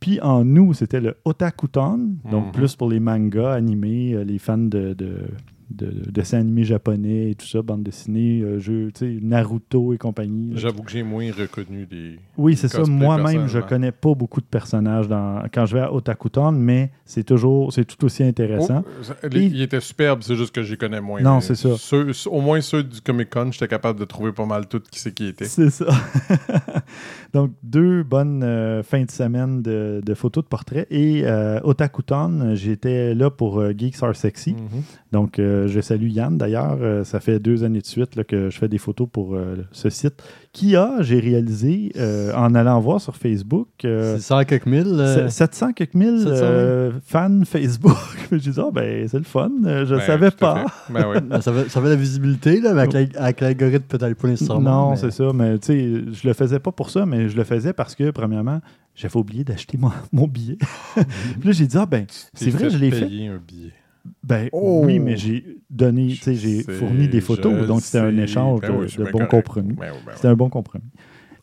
Puis 0.00 0.18
en 0.20 0.46
août, 0.56 0.74
c'était 0.74 1.00
le 1.00 1.16
Otakuton, 1.24 2.16
donc 2.30 2.46
Mhm. 2.46 2.52
plus 2.52 2.74
pour 2.74 2.88
les 2.88 3.00
mangas 3.00 3.52
animés, 3.52 4.14
euh, 4.14 4.24
les 4.24 4.38
fans 4.38 4.56
de, 4.56 4.94
de, 4.94 5.26
de 5.70 6.10
dessins 6.10 6.38
animés 6.40 6.64
japonais 6.64 7.30
et 7.30 7.34
tout 7.34 7.46
ça, 7.46 7.62
bande 7.62 7.82
dessinée, 7.82 8.40
euh, 8.42 8.58
jeux, 8.58 8.90
tu 8.94 9.18
sais, 9.18 9.18
Naruto 9.24 9.92
et 9.94 9.98
compagnie. 9.98 10.52
J'avoue 10.56 10.82
que 10.82 10.90
j'ai 10.90 11.02
moins 11.02 11.30
reconnu 11.32 11.86
des. 11.86 12.18
Oui, 12.36 12.56
c'est 12.56 12.68
ça. 12.68 12.82
Moi-même, 12.84 13.46
je 13.48 13.58
connais 13.60 13.92
pas 13.92 14.14
beaucoup 14.14 14.40
de 14.40 14.46
personnages 14.46 15.06
dans, 15.08 15.42
quand 15.52 15.66
je 15.66 15.74
vais 15.76 15.82
à 15.82 15.92
Otakuton, 15.94 16.52
mais 16.52 16.90
c'est 17.04 17.24
toujours, 17.24 17.72
c'est 17.72 17.84
tout 17.84 18.04
aussi 18.04 18.22
intéressant. 18.24 18.82
Oh, 18.86 19.12
les- 19.30 19.40
Et- 19.42 19.46
Il 19.46 19.62
était 19.62 19.80
superbe, 19.80 20.20
c'est 20.22 20.36
juste 20.36 20.54
que 20.54 20.62
j'y 20.62 20.76
connais 20.76 21.00
moins. 21.00 21.20
Non, 21.20 21.40
c'est 21.40 21.54
ça. 21.54 21.70
ceux- 21.76 22.10
au 22.30 22.40
moins 22.40 22.60
ceux 22.60 22.82
du 22.82 23.00
Comic 23.00 23.30
Con, 23.30 23.50
j'étais 23.52 23.68
capable 23.68 23.98
de 24.00 24.04
trouver 24.04 24.32
pas 24.32 24.46
mal 24.46 24.66
tout 24.66 24.80
qui 24.90 24.98
c'est 24.98 25.12
qui 25.14 25.26
était. 25.26 25.44
C'est 25.44 25.70
ça. 25.70 25.86
Donc, 27.32 27.52
deux 27.62 28.02
bonnes 28.02 28.42
euh, 28.42 28.82
fins 28.82 29.04
de 29.04 29.10
semaine 29.10 29.62
de, 29.62 30.00
de 30.04 30.14
photos 30.14 30.42
de 30.44 30.48
portraits. 30.48 30.86
Et 30.90 31.22
euh, 31.24 31.60
Otakuton, 31.62 32.54
j'étais 32.54 33.14
là 33.14 33.30
pour 33.30 33.60
euh, 33.60 33.72
Geeks 33.76 34.02
Are 34.02 34.16
Sexy. 34.16 34.54
Mhm. 34.54 34.82
Donc, 35.12 35.38
euh, 35.60 35.66
je 35.68 35.80
salue 35.80 36.08
Yann 36.08 36.36
d'ailleurs. 36.38 36.78
Euh, 36.80 37.04
ça 37.04 37.20
fait 37.20 37.38
deux 37.38 37.64
années 37.64 37.80
de 37.80 37.86
suite 37.86 38.16
là, 38.16 38.24
que 38.24 38.50
je 38.50 38.58
fais 38.58 38.68
des 38.68 38.78
photos 38.78 39.08
pour 39.10 39.34
euh, 39.34 39.56
ce 39.72 39.90
site. 39.90 40.22
Qui 40.52 40.74
a, 40.74 40.96
j'ai 41.00 41.20
réalisé 41.20 41.92
euh, 41.96 42.32
en 42.34 42.54
allant 42.56 42.80
voir 42.80 43.00
sur 43.00 43.16
Facebook, 43.16 43.68
euh, 43.84 44.16
C'est 44.16 44.22
100 44.22 44.44
quelques 44.46 44.66
mille. 44.66 44.86
euh, 44.98 45.28
se- 45.28 45.34
700 45.36 45.72
quelques 45.74 45.94
mille 45.94 46.18
700 46.18 46.34
000. 46.34 46.42
euh, 46.44 46.90
fans 47.04 47.40
Facebook. 47.46 47.96
J'ai 48.32 48.50
dit, 48.50 48.58
ah 48.58 48.70
ben, 48.72 49.06
c'est 49.06 49.18
le 49.18 49.24
fun. 49.24 49.50
Je 49.62 49.68
ne 49.94 49.98
Ben, 49.98 50.00
savais 50.06 50.30
pas. 50.32 50.64
Ben 50.88 51.04
ben, 51.28 51.40
ça, 51.40 51.52
fait, 51.52 51.68
ça 51.68 51.80
fait 51.80 51.88
la 51.88 51.94
visibilité, 51.96 52.60
là, 52.60 52.72
mais 52.74 52.80
avec 52.80 52.92
l'al- 52.92 53.08
avec 53.16 53.40
l'algorithme, 53.40 53.84
peut-être 53.86 54.14
pas 54.18 54.28
nécessairement. 54.28 54.86
Non, 54.86 54.90
mais- 54.90 54.96
c'est 54.96 55.12
ça. 55.12 55.32
Mais 55.32 55.58
tu 55.58 55.66
sais, 55.66 56.02
je 56.12 56.26
le 56.26 56.34
faisais 56.34 56.58
pas 56.58 56.72
pour 56.72 56.90
ça, 56.90 57.06
mais 57.06 57.28
je 57.28 57.36
le 57.36 57.44
faisais 57.44 57.72
parce 57.72 57.94
que, 57.94 58.10
premièrement, 58.10 58.60
j'avais 58.96 59.16
oublié 59.16 59.44
d'acheter 59.44 59.78
mon, 59.78 59.90
mon 60.12 60.26
billet. 60.26 60.58
Puis 60.94 61.04
là, 61.44 61.52
j'ai 61.52 61.66
dit, 61.68 61.76
ah 61.78 61.86
ben, 61.86 62.06
c'est 62.34 62.50
vrai, 62.50 62.70
je 62.70 62.78
l'ai 62.78 62.90
fait. 62.90 63.06
payer 63.06 63.28
un 63.28 63.38
billet. 63.46 63.72
Ben 64.22 64.48
Oh! 64.52 64.82
oui, 64.84 64.98
mais 64.98 65.16
j'ai 65.16 65.58
donné, 65.68 66.08
tu 66.08 66.16
sais, 66.16 66.34
j'ai 66.34 66.62
fourni 66.62 67.08
des 67.08 67.20
photos, 67.20 67.66
donc 67.66 67.82
c'était 67.82 67.98
un 67.98 68.16
échange 68.18 68.60
Ben 68.60 68.68
de, 68.68 68.74
oui, 68.84 69.10
correct. 69.12 69.30
compromis. 69.30 69.74
Ben 69.74 69.92
oui, 69.92 69.98
ben 70.06 70.12
C'était 70.16 70.28
un 70.28 70.34
bon 70.36 70.48
compromis. 70.48 70.84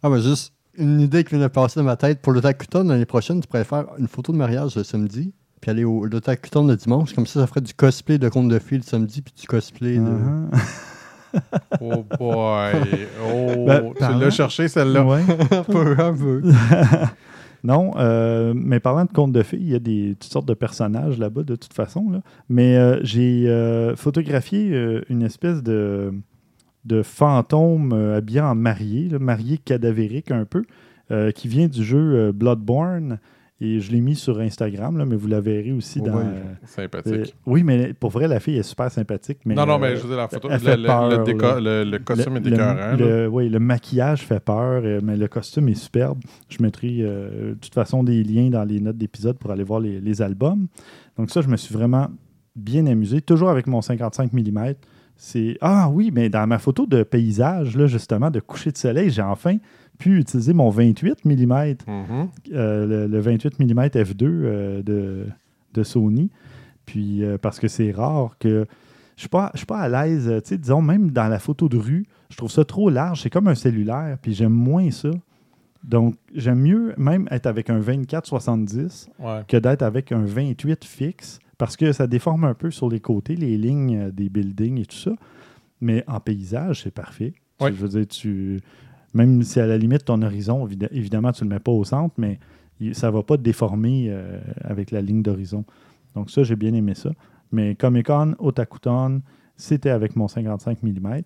Ah, 0.03 0.09
ben 0.09 0.19
juste 0.19 0.53
une 0.77 0.99
idée 1.01 1.23
qui 1.23 1.31
vient 1.35 1.43
de 1.43 1.47
passer 1.47 1.79
dans 1.79 1.85
ma 1.85 1.95
tête. 1.97 2.21
Pour 2.21 2.33
le 2.33 2.41
Takuton, 2.41 2.83
l'année 2.83 3.05
prochaine, 3.05 3.41
tu 3.41 3.47
pourrais 3.47 3.63
faire 3.63 3.85
une 3.97 4.07
photo 4.07 4.31
de 4.31 4.37
mariage 4.37 4.75
le 4.75 4.83
samedi, 4.83 5.33
puis 5.59 5.71
aller 5.71 5.83
au 5.83 6.05
le 6.05 6.21
Takuton 6.21 6.65
le 6.67 6.75
dimanche. 6.75 7.13
Comme 7.13 7.25
ça, 7.25 7.39
ça 7.41 7.47
ferait 7.47 7.61
du 7.61 7.73
cosplay 7.73 8.17
de 8.19 8.29
conte 8.29 8.47
de 8.49 8.59
fées 8.59 8.77
le 8.77 8.83
samedi, 8.83 9.21
puis 9.21 9.33
du 9.39 9.47
cosplay 9.47 9.97
de. 9.97 10.01
Uh-huh. 10.01 10.49
Oh 11.81 12.05
boy. 12.17 12.73
Oh, 13.23 13.65
Ben, 13.65 13.91
tu 13.95 14.19
l'as 14.19 14.29
cherché 14.29 14.67
celle-là. 14.67 15.03
Ouais. 15.05 15.21
peu, 15.67 15.95
un 15.99 16.13
peu. 16.13 16.41
Non, 17.63 17.91
euh, 17.97 18.53
mais 18.55 18.79
parlant 18.79 19.05
de 19.05 19.11
contes 19.11 19.31
de 19.31 19.43
filles, 19.43 19.61
il 19.61 19.69
y 19.69 19.75
a 19.75 19.79
des, 19.79 20.15
toutes 20.19 20.31
sortes 20.31 20.47
de 20.47 20.53
personnages 20.53 21.17
là-bas 21.17 21.43
de 21.43 21.55
toute 21.55 21.73
façon. 21.73 22.21
Mais 22.49 22.77
euh, 22.77 22.99
j'ai 23.03 23.47
euh, 23.47 23.95
photographié 23.95 24.71
euh, 24.73 25.01
une 25.09 25.23
espèce 25.23 25.63
de, 25.63 26.13
fantôme 27.03 27.93
habillé 27.93 28.41
en 28.41 28.55
marié, 28.55 29.09
marié 29.19 29.57
cadavérique 29.57 30.31
un 30.31 30.45
peu, 30.45 30.63
qui 31.33 31.47
vient 31.47 31.67
du 31.67 31.83
jeu 31.83 32.31
Bloodborne. 32.31 33.19
Et 33.59 33.79
je 33.79 33.91
l'ai 33.91 34.01
mis 34.01 34.13
sur 34.15 34.39
Instagram, 34.39 34.99
là, 34.99 35.05
mais 35.05 35.15
vous 35.15 35.27
la 35.27 35.41
verrez 35.41 35.71
aussi 35.71 35.99
dans. 35.99 36.15
Ouais, 36.17 36.23
euh, 36.25 36.43
Sympathique. 36.65 37.13
euh, 37.13 37.23
oui, 37.47 37.63
mais 37.63 37.91
pour 37.93 38.11
vrai, 38.11 38.27
la 38.27 38.39
fille 38.39 38.57
est 38.57 38.61
super 38.63 38.91
sympathique. 38.91 39.39
Mais, 39.45 39.55
non, 39.55 39.65
non, 39.65 39.79
mais 39.79 39.87
euh, 39.87 39.95
je 39.95 40.01
veux 40.03 40.09
dire, 40.09 40.17
la 40.17 40.27
photo, 40.27 40.47
le, 40.47 40.85
peur, 40.85 41.59
le 41.59 41.83
le- 41.83 41.89
le 41.89 41.97
costume 41.99 42.37
est 42.37 42.47
écœurant. 42.47 42.73
le- 42.73 42.79
là. 42.79 42.95
le- 42.95 43.27
oui, 43.27 43.49
le 43.49 43.57
maquillage 43.57 44.21
fait 44.27 44.39
peur, 44.39 44.83
mais 45.01 45.17
le 45.17 45.27
costume 45.27 45.69
est 45.69 45.73
superbe. 45.73 46.19
Je 46.49 46.61
mettrai 46.61 46.97
euh, 47.01 47.49
de 47.49 47.53
toute 47.55 47.73
façon 47.73 48.03
des 48.03 48.23
liens 48.23 48.49
dans 48.51 48.63
les 48.63 48.79
notes 48.79 48.97
d'épisode 48.97 49.39
pour 49.39 49.49
aller 49.49 49.63
voir 49.63 49.79
les, 49.79 49.99
les 50.01 50.21
albums. 50.21 50.67
Donc 51.17 51.31
ça, 51.31 51.41
je 51.41 51.47
me 51.47 51.57
suis 51.57 51.73
vraiment 51.73 52.09
bien 52.55 52.85
amusé, 52.85 53.21
toujours 53.21 53.49
avec 53.49 53.65
mon 53.65 53.81
55 53.81 54.33
mm. 54.33 54.73
C'est 55.19 55.57
ah 55.61 55.89
oui, 55.91 56.11
mais 56.13 56.29
dans 56.29 56.45
ma 56.45 56.59
photo 56.59 56.85
de 56.85 57.01
paysage 57.01 57.75
là 57.75 57.87
justement 57.87 58.29
de 58.29 58.39
coucher 58.39 58.71
de 58.71 58.77
soleil, 58.77 59.09
j'ai 59.09 59.23
enfin 59.23 59.57
pu 59.97 60.19
utiliser 60.19 60.53
mon 60.53 60.69
28 60.69 61.25
mm, 61.25 61.31
Mhm. 61.87 62.29
euh, 62.53 62.85
le, 62.85 63.07
le 63.07 63.19
28 63.19 63.59
mm 63.59 63.79
f2 63.87 64.15
euh, 64.23 64.83
de, 64.83 65.25
de 65.73 65.83
Sony. 65.83 66.29
Puis 66.85 67.23
euh, 67.23 67.37
parce 67.37 67.59
que 67.59 67.67
c'est 67.67 67.91
rare 67.91 68.35
que 68.39 68.65
je 69.15 69.21
suis 69.21 69.29
pas 69.29 69.49
je 69.53 69.57
suis 69.59 69.65
pas 69.65 69.79
à 69.79 69.89
l'aise, 69.89 70.31
tu 70.43 70.49
sais 70.49 70.57
disons 70.57 70.81
même 70.81 71.11
dans 71.11 71.27
la 71.27 71.39
photo 71.39 71.67
de 71.67 71.77
rue, 71.77 72.05
je 72.29 72.37
trouve 72.37 72.51
ça 72.51 72.63
trop 72.63 72.89
large, 72.89 73.21
c'est 73.23 73.29
comme 73.29 73.47
un 73.47 73.55
cellulaire, 73.55 74.17
puis 74.21 74.33
j'aime 74.33 74.53
moins 74.53 74.91
ça. 74.91 75.09
Donc 75.83 76.15
j'aime 76.35 76.59
mieux 76.61 76.93
même 76.97 77.27
être 77.31 77.45
avec 77.47 77.69
un 77.69 77.79
24-70 77.79 79.07
Ouais. 79.19 79.41
que 79.47 79.57
d'être 79.57 79.81
avec 79.83 80.11
un 80.11 80.23
28 80.23 80.85
fixe 80.85 81.39
parce 81.57 81.75
que 81.75 81.91
ça 81.91 82.07
déforme 82.07 82.43
un 82.43 82.53
peu 82.53 82.69
sur 82.71 82.89
les 82.89 82.99
côtés 82.99 83.35
les 83.35 83.57
lignes 83.57 83.97
euh, 83.97 84.11
des 84.11 84.29
buildings 84.29 84.79
et 84.81 84.85
tout 84.85 84.95
ça. 84.97 85.11
Mais 85.81 86.03
en 86.07 86.19
paysage, 86.19 86.83
c'est 86.83 86.93
parfait. 86.93 87.33
Je 87.61 87.65
veux 87.69 87.87
dire, 87.89 88.07
tu, 88.07 88.59
même 89.17 89.43
si 89.43 89.59
à 89.59 89.67
la 89.67 89.77
limite 89.77 90.05
ton 90.05 90.21
horizon, 90.21 90.65
évid- 90.67 90.89
évidemment, 90.91 91.31
tu 91.31 91.43
ne 91.43 91.49
le 91.49 91.55
mets 91.55 91.59
pas 91.59 91.71
au 91.71 91.83
centre, 91.83 92.15
mais 92.17 92.39
ça 92.93 93.07
ne 93.07 93.13
va 93.13 93.23
pas 93.23 93.37
te 93.37 93.41
déformer 93.41 94.07
euh, 94.09 94.39
avec 94.63 94.91
la 94.91 95.01
ligne 95.01 95.21
d'horizon. 95.23 95.65
Donc 96.15 96.29
ça, 96.31 96.43
j'ai 96.43 96.55
bien 96.55 96.73
aimé 96.73 96.93
ça. 96.95 97.11
Mais 97.51 97.75
Comic 97.75 98.05
Con, 98.07 98.35
Otakuton, 98.39 99.21
c'était 99.55 99.89
avec 99.89 100.15
mon 100.15 100.27
55 100.27 100.83
mm. 100.83 101.21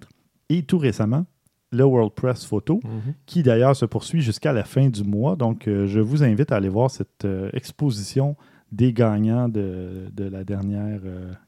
Et 0.49 0.63
tout 0.63 0.77
récemment, 0.77 1.25
le 1.73 1.83
World 1.85 2.11
Press 2.13 2.45
Photo, 2.45 2.79
Mhm. 2.83 3.13
qui 3.25 3.43
d'ailleurs 3.43 3.75
se 3.75 3.85
poursuit 3.85 4.21
jusqu'à 4.21 4.53
la 4.53 4.63
fin 4.63 4.87
du 4.89 5.03
mois. 5.03 5.35
Donc, 5.35 5.67
euh, 5.67 5.87
je 5.87 5.99
vous 5.99 6.23
invite 6.23 6.51
à 6.51 6.57
aller 6.57 6.69
voir 6.69 6.89
cette 6.91 7.25
euh, 7.25 7.49
exposition 7.53 8.35
des 8.71 8.91
gagnants 8.93 9.49
de, 9.49 10.07
de 10.13 10.23
la 10.25 10.43
dernière 10.45 11.01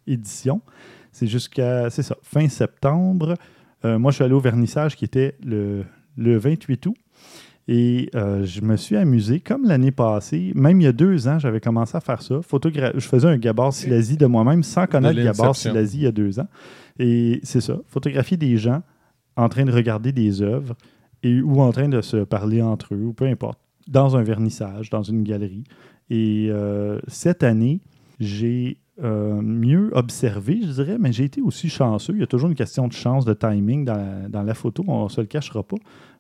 édition. 0.07 0.61
C'est 1.13 1.27
jusqu'à, 1.27 1.89
c'est 1.89 2.03
ça, 2.03 2.15
fin 2.21 2.47
septembre. 2.49 3.35
Moi, 3.85 4.11
je 4.11 4.15
suis 4.15 4.23
allé 4.23 4.33
au 4.33 4.39
vernissage 4.39 4.95
qui 4.95 5.03
était 5.05 5.35
le, 5.45 5.83
le 6.17 6.37
28 6.37 6.85
août. 6.87 6.95
Et 7.69 8.09
euh, 8.13 8.43
je 8.43 8.59
me 8.61 8.75
suis 8.75 8.97
amusé, 8.97 9.39
comme 9.39 9.63
l'année 9.65 9.91
passée, 9.91 10.51
même 10.53 10.81
il 10.81 10.83
y 10.83 10.87
a 10.87 10.91
deux 10.91 11.29
ans, 11.29 11.39
j'avais 11.39 11.61
commencé 11.61 11.95
à 11.95 12.01
faire 12.01 12.21
ça. 12.21 12.35
Photogra- 12.41 12.91
je 12.93 13.07
faisais 13.07 13.27
un 13.27 13.37
Gabard 13.37 13.71
Silasi 13.71 14.17
de 14.17 14.25
moi-même 14.25 14.63
sans 14.63 14.85
connaître 14.85 15.15
l'Inception. 15.27 15.71
Silasi 15.71 15.97
il 15.99 16.03
y 16.03 16.07
a 16.07 16.11
deux 16.11 16.39
ans. 16.41 16.47
Et 16.99 17.39
c'est 17.43 17.61
ça, 17.61 17.79
photographier 17.87 18.35
des 18.35 18.57
gens 18.57 18.81
en 19.37 19.47
train 19.47 19.63
de 19.63 19.71
regarder 19.71 20.11
des 20.11 20.41
œuvres 20.41 20.75
et, 21.23 21.41
ou 21.41 21.61
en 21.61 21.71
train 21.71 21.87
de 21.87 22.01
se 22.01 22.17
parler 22.17 22.61
entre 22.61 22.95
eux, 22.95 23.01
ou 23.05 23.13
peu 23.13 23.25
importe, 23.25 23.59
dans 23.87 24.17
un 24.17 24.23
vernissage, 24.23 24.89
dans 24.89 25.01
une 25.03 25.23
galerie. 25.23 25.63
Et 26.09 26.49
euh, 26.51 26.99
cette 27.07 27.43
année, 27.43 27.79
j'ai 28.19 28.77
euh, 29.01 29.41
mieux 29.41 29.89
observé, 29.93 30.59
je 30.61 30.71
dirais, 30.71 30.97
mais 30.99 31.11
j'ai 31.11 31.23
été 31.23 31.41
aussi 31.41 31.69
chanceux. 31.69 32.13
Il 32.13 32.19
y 32.19 32.23
a 32.23 32.27
toujours 32.27 32.49
une 32.49 32.55
question 32.55 32.87
de 32.87 32.93
chance, 32.93 33.25
de 33.25 33.33
timing 33.33 33.85
dans 33.85 33.95
la, 33.95 34.27
dans 34.29 34.43
la 34.43 34.53
photo, 34.53 34.83
on 34.87 35.05
ne 35.05 35.09
se 35.09 35.21
le 35.21 35.27
cachera 35.27 35.63
pas. 35.63 35.77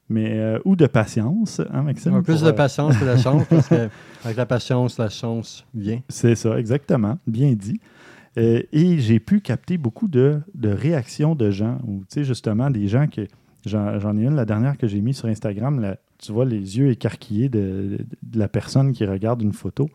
Mais, 0.09 0.37
euh, 0.39 0.59
ou 0.65 0.75
de 0.75 0.85
patience, 0.87 1.61
hein, 1.71 1.83
Maxime? 1.83 2.13
Un 2.15 2.23
peu 2.23 2.33
pour, 2.33 2.41
de 2.41 2.47
euh, 2.47 2.53
patience 2.53 2.97
que 2.97 3.05
la 3.05 3.17
chance, 3.17 3.43
parce 3.49 3.67
que 3.69 3.89
avec 4.25 4.37
la 4.37 4.45
patience, 4.45 4.97
la 4.97 5.09
chance 5.09 5.65
vient. 5.73 6.01
C'est 6.09 6.35
ça, 6.35 6.59
exactement. 6.59 7.17
Bien 7.27 7.53
dit. 7.53 7.79
Euh, 8.37 8.61
et 8.73 8.97
j'ai 8.99 9.19
pu 9.19 9.39
capter 9.41 9.77
beaucoup 9.77 10.07
de, 10.07 10.41
de 10.55 10.69
réactions 10.69 11.35
de 11.35 11.51
gens, 11.51 11.77
ou 11.87 11.99
tu 11.99 12.05
sais, 12.09 12.23
justement, 12.23 12.69
des 12.69 12.87
gens 12.87 13.07
que. 13.07 13.21
J'en 13.65 13.97
j'en 13.97 14.17
ai 14.17 14.23
une, 14.25 14.35
la 14.35 14.43
dernière 14.43 14.77
que 14.77 14.87
j'ai 14.87 14.99
mise 14.99 15.15
sur 15.15 15.29
Instagram, 15.29 15.79
là, 15.79 15.95
tu 16.17 16.33
vois 16.33 16.43
les 16.43 16.77
yeux 16.77 16.89
écarquillés 16.89 17.47
de, 17.47 17.59
de- 17.97 18.05
de 18.23 18.37
la 18.39 18.49
personne 18.49 18.91
qui 18.91 19.05
regarde 19.05 19.41
une 19.41 19.53
photo. 19.53 19.87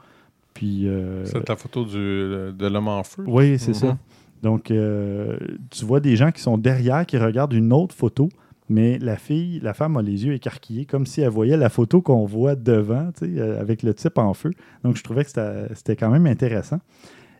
Puis. 0.58 0.88
euh, 0.88 1.24
C'est 1.24 1.48
la 1.48 1.54
photo 1.56 1.84
du, 1.84 1.92
de 1.94 2.66
l'homme 2.66 2.88
en 2.88 3.04
feu. 3.04 3.22
oui, 3.26 3.58
c'est 3.60 3.68
Mhm. 3.70 3.74
ça. 3.74 3.98
Donc, 4.42 4.70
euh, 4.70 5.36
tu 5.70 5.84
vois 5.84 6.00
des 6.00 6.16
gens 6.16 6.30
qui 6.32 6.40
sont 6.42 6.58
derrière, 6.58 7.06
qui 7.06 7.16
regardent 7.18 7.52
une 7.52 7.72
autre 7.72 7.94
photo, 7.94 8.28
mais 8.68 8.98
la 8.98 9.16
fille, 9.16 9.60
la 9.62 9.72
femme 9.72 9.96
a 9.96 10.02
les 10.02 10.26
yeux 10.26 10.32
écarquillés, 10.34 10.84
comme 10.84 11.06
si 11.06 11.20
elle 11.20 11.30
voyait 11.30 11.56
la 11.56 11.68
photo 11.68 12.02
qu'on 12.02 12.24
voit 12.26 12.54
devant, 12.56 13.10
euh, 13.22 13.60
avec 13.60 13.82
le 13.84 13.94
type 13.94 14.18
en 14.18 14.34
feu. 14.34 14.50
Donc, 14.82 14.96
je 14.96 15.02
trouvais 15.04 15.22
que 15.24 15.30
c'était 15.30 15.74
c'était 15.74 15.96
quand 15.96 16.10
même 16.10 16.26
intéressant. 16.26 16.80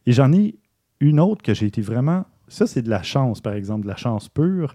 Et 0.07 0.13
j'en 0.13 0.33
ai 0.33 0.55
une 1.01 1.19
autre 1.21 1.43
que 1.43 1.55
j'ai 1.55 1.67
été 1.67 1.81
vraiment... 1.83 2.25
Ça, 2.49 2.67
c'est 2.67 2.83
de 2.83 2.89
la 2.91 3.03
chance, 3.03 3.41
par 3.41 3.53
exemple, 3.55 3.83
de 3.83 3.89
la 3.89 3.97
chance 3.97 4.29
pure. 4.29 4.75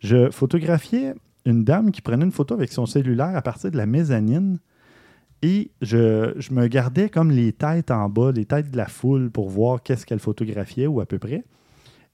Je 0.00 0.30
photographiais 0.30 1.14
une 1.46 1.62
dame 1.64 1.90
qui 1.92 2.00
prenait 2.02 2.24
une 2.24 2.32
photo 2.32 2.54
avec 2.54 2.72
son 2.72 2.84
cellulaire 2.86 3.34
à 3.36 3.42
partir 3.42 3.70
de 3.70 3.76
la 3.76 3.86
mezzanine 3.86 4.58
et 5.42 5.70
je, 5.80 6.32
je 6.36 6.52
me 6.52 6.66
gardais 6.68 7.08
comme 7.08 7.30
les 7.30 7.52
têtes 7.52 7.90
en 7.90 8.08
bas, 8.08 8.32
les 8.32 8.44
têtes 8.44 8.70
de 8.70 8.76
la 8.76 8.86
foule 8.86 9.30
pour 9.30 9.50
voir 9.50 9.82
qu'est-ce 9.82 10.06
qu'elle 10.06 10.20
photographiait 10.20 10.86
ou 10.86 11.00
à 11.00 11.06
peu 11.06 11.18
près. 11.18 11.44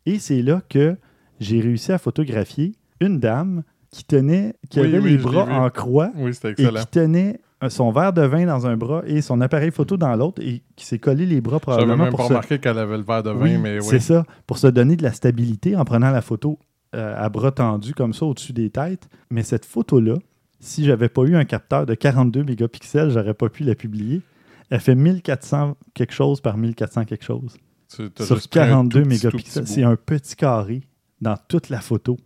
Et 0.07 0.19
c'est 0.19 0.43
là 0.43 0.62
que 0.69 0.97
j'ai 1.38 1.61
réussi 1.61 1.93
à 1.93 1.99
photographier 1.99 2.75
une 3.01 3.21
dame 3.21 3.62
qui 3.91 4.05
tenait, 4.05 4.55
qui 4.71 4.81
Oui, 4.81 4.87
avait 4.87 4.99
oui, 4.99 5.11
les 5.12 5.19
bras 5.19 5.45
en 5.45 5.69
croix 5.71 6.11
Oui, 6.17 6.33
et 6.45 6.55
qui 6.55 6.87
tenait 6.91 7.41
euh, 7.62 7.69
son 7.69 7.91
verre 7.91 8.12
de 8.12 8.23
vin 8.23 8.47
dans 8.47 8.67
un 8.67 8.77
bras 8.77 9.03
et 9.07 9.21
son 9.21 9.41
appareil 9.41 9.71
photo 9.71 9.97
dans 9.97 10.14
l'autre 10.14 10.43
et 10.43 10.62
qui 10.77 10.87
s'est 10.87 10.99
collé 10.99 11.27
les 11.27 11.41
bras 11.41 11.59
J'avais 11.59 11.77
probablement 11.77 12.05
même 12.05 12.11
pour 12.11 12.21
pas 12.21 12.25
se... 12.25 12.29
remarqué 12.29 12.59
qu'elle 12.59 12.79
avait 12.79 12.97
le 12.97 13.03
verre 13.03 13.23
de 13.23 13.31
vin, 13.31 13.59
mais 13.59 13.79
oui. 13.79 13.87
c'est 13.87 14.01
ça, 14.01 14.25
pour 14.47 14.59
se 14.59 14.67
donner 14.67 14.97
de 14.97 15.03
la 15.03 15.12
stabilité 15.12 15.77
en 15.77 15.85
prenant 15.85 16.11
la 16.11 16.23
photo 16.23 16.59
euh, 16.95 17.14
à 17.17 17.29
bras 17.29 17.51
tendus 17.53 17.95
comme 17.95 18.14
ça 18.14 18.25
au-dessus 18.27 18.53
des 18.53 18.71
têtes. 18.71 19.09
Mais 19.31 19.43
cette 19.43 19.64
photo-là, 19.64 20.14
si 20.61 20.85
j'avais 20.85 21.09
pas 21.09 21.23
eu 21.23 21.37
un 21.37 21.44
capteur 21.44 21.87
de 21.87 21.94
42 21.94 22.44
mégapixels, 22.44 23.11
j'aurais 23.11 23.35
pas 23.35 23.49
pu 23.49 23.64
la 23.64 23.75
publier. 23.75 24.23
Elle 24.71 24.81
fait 24.81 24.94
1400 24.94 25.77
quelque 25.94 26.12
chose 26.12 26.40
par 26.40 26.57
1400 26.57 27.05
quelque 27.05 27.25
chose. 27.25 27.57
Sur 27.88 28.11
juste 28.18 28.49
pris 28.49 28.61
un 28.61 28.68
42 28.68 29.03
tout 29.03 29.09
petit, 29.09 29.21
tout 29.21 29.27
mégapixels. 29.27 29.66
C'est 29.66 29.83
un 29.83 29.97
petit 29.97 30.37
carré 30.37 30.83
dans 31.21 31.37
toute 31.49 31.68
la 31.68 31.81
photo. 31.81 32.16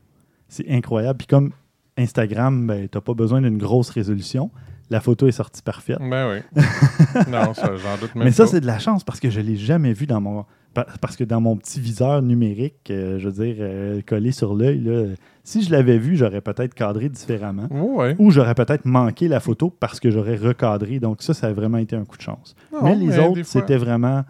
C'est 0.49 0.69
incroyable. 0.69 1.19
Puis 1.19 1.27
comme 1.29 1.53
Instagram, 1.97 2.67
ben, 2.67 2.89
tu 2.89 2.97
n'as 2.97 3.03
pas 3.03 3.15
besoin 3.15 3.41
d'une 3.43 3.59
grosse 3.59 3.91
résolution. 3.91 4.51
La 4.93 5.01
photo 5.01 5.27
est 5.27 5.33
sortie 5.33 5.63
parfaite. 5.63 5.99
Ben 6.01 6.31
oui. 6.31 6.63
non, 7.31 7.55
ça, 7.55 7.75
j'en 7.77 7.97
doute 8.01 8.15
même 8.15 8.25
Mais 8.25 8.31
ça, 8.33 8.45
pas. 8.45 8.51
c'est 8.51 8.61
de 8.61 8.67
la 8.67 8.79
chance 8.79 9.03
parce 9.05 9.19
que 9.21 9.31
je 9.31 9.41
ne 9.41 9.47
l'ai 9.47 9.57
jamais 9.57 9.93
vu 9.93 10.07
dans 10.07 10.21
mon. 10.21 10.45
pa- 10.75 10.87
Parce 11.01 11.17
que 11.17 11.25
dans 11.25 11.41
mon 11.41 11.57
petit 11.57 11.81
viseur 11.81 12.23
numérique, 12.23 12.91
euh, 12.91 13.19
je 13.19 13.29
veux 13.29 13.45
dire, 13.45 13.57
euh, 13.61 14.01
collé 14.07 14.33
sur 14.33 14.55
l'œil, 14.55 14.81
là, 14.81 15.07
si 15.45 15.63
je 15.63 15.71
l'avais 15.73 15.99
vu, 15.99 16.17
j'aurais 16.17 16.41
peut-être 16.41 16.75
cadré 16.75 17.09
différemment. 17.09 17.67
Ouais. 17.71 18.15
Ou 18.19 18.31
j'aurais 18.31 18.55
peut-être 18.55 18.85
manqué 18.85 19.29
la 19.29 19.41
photo 19.41 19.71
parce 19.71 19.99
que 19.99 20.11
j'aurais 20.11 20.37
recadré. 20.37 21.01
Donc 21.01 21.23
ça, 21.23 21.35
ça 21.35 21.49
a 21.49 21.53
vraiment 21.53 21.79
été 21.79 21.97
un 21.97 22.05
coup 22.05 22.17
de 22.17 22.23
chance. 22.23 22.55
Non, 22.73 22.83
mais 22.85 22.95
les 22.95 23.19
autres, 23.19 23.43
fois- 23.43 23.61
c'était 23.63 23.77
vraiment 23.79 24.25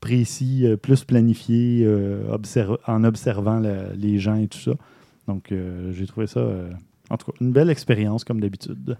précis, 0.00 0.66
euh, 0.66 0.76
plus 0.76 1.04
planifié, 1.04 1.82
euh, 1.84 2.30
observ- 2.32 2.78
en 2.86 3.04
observant 3.04 3.58
la- 3.58 3.92
les 3.94 4.18
gens 4.18 4.34
et 4.36 4.48
tout 4.48 4.58
ça. 4.58 4.72
Donc 5.28 5.50
euh, 5.52 5.92
j'ai 5.92 6.06
trouvé 6.06 6.26
ça, 6.26 6.40
euh, 6.40 6.70
en 7.10 7.16
tout 7.16 7.30
cas, 7.30 7.36
une 7.40 7.52
belle 7.52 7.70
expérience 7.70 8.24
comme 8.24 8.40
d'habitude. 8.40 8.96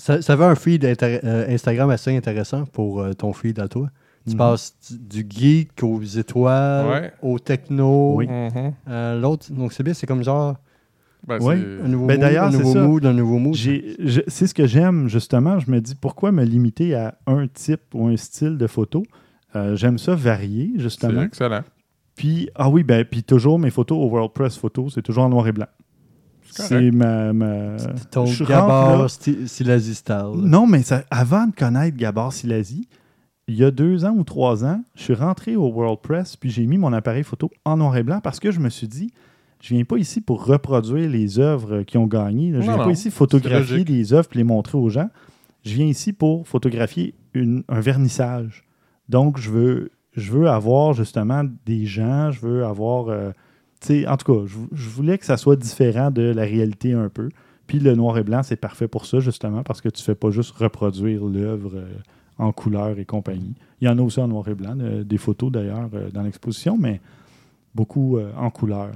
Ça, 0.00 0.22
ça 0.22 0.32
avait 0.32 0.44
un 0.44 0.54
feed 0.54 0.84
euh, 0.84 1.46
Instagram 1.48 1.90
assez 1.90 2.16
intéressant 2.16 2.64
pour 2.64 3.00
euh, 3.02 3.12
ton 3.12 3.32
feed 3.32 3.58
à 3.58 3.68
toi. 3.68 3.88
Tu 4.26 4.32
Mhm. 4.32 4.38
passes 4.38 4.74
du, 5.08 5.22
du 5.24 5.26
geek 5.30 5.82
aux 5.82 6.00
étoiles, 6.02 6.86
Ouais. 6.88 7.12
au 7.22 7.38
techno. 7.38 8.14
Oui. 8.16 8.26
Mhm. 8.28 8.72
Euh, 8.88 9.20
L'autre, 9.20 9.52
donc 9.52 9.72
c'est 9.72 9.82
bien, 9.82 9.94
c'est 9.94 10.06
comme 10.06 10.22
genre 10.24 10.56
Ben, 11.26 11.38
c'est- 11.38 11.46
un 11.46 11.88
nouveau 11.88 12.06
Ben, 12.06 12.18
mood, 12.18 12.24
un 12.36 12.50
c'est 12.50 12.56
nouveau 12.58 12.72
ça. 12.72 12.82
mood, 12.82 13.06
un 13.06 13.12
nouveau 13.12 13.38
mood. 13.38 13.54
J'ai- 13.54 13.94
je- 13.98 14.20
C'est 14.26 14.46
ce 14.46 14.54
que 14.54 14.66
j'aime, 14.66 15.08
justement. 15.08 15.58
Je 15.58 15.70
me 15.70 15.80
dis, 15.80 15.94
pourquoi 15.94 16.32
me 16.32 16.44
limiter 16.44 16.94
à 16.94 17.18
un 17.26 17.46
type 17.46 17.82
ou 17.94 18.06
un 18.06 18.16
style 18.16 18.56
de 18.56 18.66
photo? 18.66 19.02
Euh, 19.54 19.76
J'aime 19.76 19.98
ça 19.98 20.14
varier, 20.14 20.70
c'est 20.76 20.82
justement. 20.82 21.22
excellent. 21.22 21.60
Puis, 22.16 22.48
ah 22.54 22.68
oui, 22.70 22.84
ben, 22.84 23.04
puis 23.04 23.22
toujours 23.22 23.58
mes 23.58 23.70
photos 23.70 23.98
au 23.98 24.08
World 24.08 24.32
Press 24.32 24.56
Photo, 24.56 24.88
c'est 24.90 25.02
toujours 25.02 25.24
en 25.24 25.28
noir 25.28 25.46
et 25.48 25.52
blanc. 25.52 25.66
C'est 26.50 26.90
ma, 26.90 27.32
ma- 27.32 27.76
Ton 28.10 28.26
je 28.26 28.44
sti- 29.08 29.46
Silasi 29.46 29.94
style. 29.94 30.32
Non, 30.36 30.66
mais 30.66 30.82
ça- 30.82 31.04
avant 31.10 31.46
de 31.46 31.54
connaître 31.54 31.96
Gabor 31.96 32.32
Silasi, 32.32 32.88
il 33.48 33.56
y 33.56 33.64
a 33.64 33.70
deux 33.70 34.04
ans 34.04 34.14
ou 34.16 34.24
trois 34.24 34.64
ans, 34.64 34.82
je 34.94 35.02
suis 35.02 35.14
rentré 35.14 35.56
au 35.56 35.68
World 35.68 36.00
Press, 36.02 36.36
puis 36.36 36.50
j'ai 36.50 36.66
mis 36.66 36.78
mon 36.78 36.92
appareil 36.92 37.24
photo 37.24 37.50
en 37.64 37.76
noir 37.76 37.96
et 37.96 38.02
blanc 38.02 38.20
parce 38.22 38.38
que 38.40 38.50
je 38.50 38.60
me 38.60 38.68
suis 38.68 38.86
dit, 38.88 39.10
je 39.60 39.74
viens 39.74 39.84
pas 39.84 39.96
ici 39.98 40.20
pour 40.20 40.44
reproduire 40.46 41.08
les 41.10 41.38
œuvres 41.38 41.82
qui 41.82 41.98
ont 41.98 42.06
gagné. 42.06 42.50
là. 42.52 42.60
Je 42.60 42.66
Non, 42.66 42.74
viens 42.76 42.84
pas 42.84 42.90
ici 42.92 43.10
photographier 43.10 43.84
des 43.84 44.12
œuvres 44.14 44.28
et 44.34 44.38
les 44.38 44.44
montrer 44.44 44.78
aux 44.78 44.88
gens. 44.88 45.10
Je 45.64 45.74
viens 45.74 45.86
ici 45.86 46.12
pour 46.12 46.46
photographier 46.48 47.14
une- 47.34 47.62
un 47.68 47.80
vernissage. 47.80 48.64
Donc, 49.08 49.38
je 49.38 49.50
veux, 49.50 49.90
je 50.16 50.30
veux 50.32 50.48
avoir 50.48 50.94
justement 50.94 51.42
des 51.66 51.84
gens, 51.86 52.30
je 52.30 52.40
veux 52.40 52.64
avoir. 52.64 53.08
euh, 53.08 53.32
tu 53.80 53.86
sais, 53.86 54.06
en 54.06 54.16
tout 54.16 54.32
cas, 54.32 54.46
je, 54.46 54.56
je 54.72 54.88
voulais 54.88 55.18
que 55.18 55.24
ça 55.24 55.36
soit 55.36 55.56
différent 55.56 56.10
de 56.10 56.22
la 56.22 56.42
réalité 56.42 56.92
un 56.92 57.08
peu. 57.08 57.30
Puis 57.70 57.78
le 57.78 57.94
noir 57.94 58.18
et 58.18 58.24
blanc, 58.24 58.42
c'est 58.42 58.56
parfait 58.56 58.88
pour 58.88 59.06
ça, 59.06 59.20
justement, 59.20 59.62
parce 59.62 59.80
que 59.80 59.88
tu 59.88 60.02
fais 60.02 60.16
pas 60.16 60.32
juste 60.32 60.50
reproduire 60.56 61.24
l'œuvre 61.24 61.70
euh, 61.76 61.86
en 62.36 62.50
couleur 62.50 62.98
et 62.98 63.04
compagnie. 63.04 63.54
Il 63.80 63.86
y 63.86 63.88
en 63.88 63.96
a 63.96 64.02
aussi 64.02 64.18
en 64.18 64.26
noir 64.26 64.48
et 64.48 64.56
blanc, 64.56 64.76
euh, 64.80 65.04
des 65.04 65.18
photos 65.18 65.52
d'ailleurs 65.52 65.88
euh, 65.94 66.10
dans 66.10 66.22
l'exposition, 66.22 66.76
mais 66.76 67.00
beaucoup 67.76 68.18
en 68.36 68.50
couleur. 68.50 68.90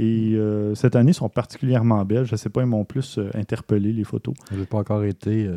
Et 0.00 0.36
cette 0.74 0.96
année 0.96 1.12
sont 1.12 1.28
particulièrement 1.28 2.04
belles. 2.04 2.24
Je 2.24 2.32
ne 2.32 2.36
sais 2.36 2.48
pas, 2.48 2.62
ils 2.62 2.66
m'ont 2.66 2.84
plus 2.84 3.20
interpellé 3.34 3.92
les 3.92 4.02
photos. 4.02 4.34
Je 4.50 4.58
n'ai 4.58 4.66
pas 4.66 4.78
encore 4.78 5.04
été. 5.04 5.48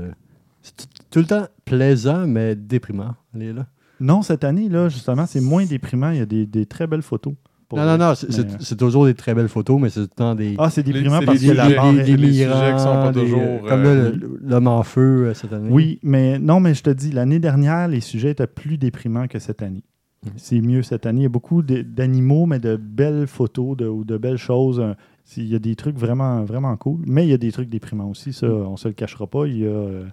c'est 0.61 0.75
tout, 1.09 1.19
le 1.19 1.25
temps 1.25 1.47
plaisant, 1.65 2.27
mais 2.27 2.55
déprimant. 2.55 3.15
Est 3.39 3.51
là. 3.51 3.65
Non, 3.99 4.21
cette 4.21 4.43
année, 4.43 4.69
là, 4.69 4.87
justement, 4.87 5.25
c'est 5.25 5.41
moins 5.41 5.65
déprimant. 5.65 6.11
Il 6.11 6.19
y 6.19 6.21
a 6.21 6.27
des, 6.27 6.45
des 6.45 6.67
très 6.67 6.85
belles 6.85 7.01
photos. 7.01 7.33
Non, 7.71 7.85
non, 7.85 7.97
non, 7.97 8.15
c'est- 8.15 8.39
euh, 8.39 8.75
toujours 8.75 9.05
des 9.05 9.13
très 9.13 9.33
belles 9.33 9.47
photos, 9.47 9.79
mais 9.81 9.89
c'est 9.89 10.01
tout 10.01 10.09
le 10.11 10.15
temps 10.15 10.35
des. 10.35 10.55
Ah, 10.57 10.69
c'est 10.69 10.83
déprimant 10.83 11.19
parce 11.25 11.39
que 11.41 11.51
la 11.51 11.67
les- 11.67 11.73
qui 11.73 12.39
sont 12.79 12.85
pas 12.85 13.11
des- 13.11 13.21
toujours, 13.21 13.61
Comme 13.67 13.85
euh, 13.85 14.03
là, 14.03 14.09
le- 14.11 14.39
l'homme 14.43 14.67
en 14.67 14.83
feu 14.83 15.27
euh, 15.27 15.33
cette 15.33 15.53
année. 15.53 15.69
Oui, 15.71 15.99
mais 16.03 16.39
non, 16.39 16.59
mais 16.59 16.73
je 16.73 16.83
te 16.83 16.89
dis, 16.89 17.11
l'année 17.11 17.39
dernière, 17.39 17.87
les 17.87 18.01
sujets 18.01 18.31
étaient 18.31 18.47
plus 18.47 18.77
déprimants 18.77 19.27
que 19.27 19.39
cette 19.39 19.61
année. 19.61 19.83
Mhm. 20.25 20.31
C'est 20.37 20.61
mieux 20.61 20.83
cette 20.83 21.05
année. 21.05 21.21
Il 21.21 21.23
y 21.23 21.25
a 21.25 21.29
beaucoup 21.29 21.61
d'animaux, 21.63 22.45
mais 22.45 22.59
de 22.59 22.75
belles 22.77 23.27
photos 23.27 23.75
de, 23.77 23.87
ou 23.87 24.03
de 24.05 24.17
belles 24.17 24.37
choses. 24.37 24.79
Euh, 24.79 24.93
Il 25.37 25.47
y 25.47 25.55
a 25.55 25.59
des 25.59 25.75
trucs 25.77 25.97
vraiment, 25.97 26.43
vraiment 26.43 26.75
cool. 26.75 26.99
Mais 27.07 27.25
il 27.25 27.29
y 27.29 27.33
a 27.33 27.37
des 27.37 27.51
trucs 27.53 27.69
déprimants 27.69 28.09
aussi, 28.09 28.33
ça, 28.33 28.45
on 28.45 28.75
se 28.75 28.89
le 28.89 28.93
cachera 28.93 29.25
pas. 29.25 29.47
Il 29.47 29.59
y 29.59 29.65
a, 29.65 29.69
euh, 29.69 30.03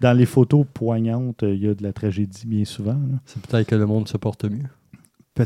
dans 0.00 0.16
les 0.16 0.24
photos 0.24 0.64
poignantes, 0.72 1.42
euh, 1.42 1.54
il 1.54 1.62
y 1.62 1.68
a 1.68 1.74
de 1.74 1.82
la 1.82 1.92
tragédie 1.92 2.46
bien 2.46 2.64
souvent. 2.64 2.98
C'est 3.26 3.40
peut-être 3.42 3.66
que 3.68 3.74
le 3.74 3.84
monde 3.84 4.08
se 4.08 4.16
porte 4.16 4.46
mieux. 4.46 4.64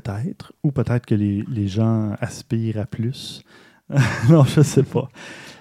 Peut-être. 0.00 0.52
Ou 0.64 0.72
peut-être 0.72 1.06
que 1.06 1.14
les, 1.14 1.44
les 1.48 1.68
gens 1.68 2.14
aspirent 2.20 2.78
à 2.78 2.86
plus. 2.86 3.42
non, 4.30 4.44
je 4.44 4.60
sais 4.62 4.82
pas. 4.82 5.08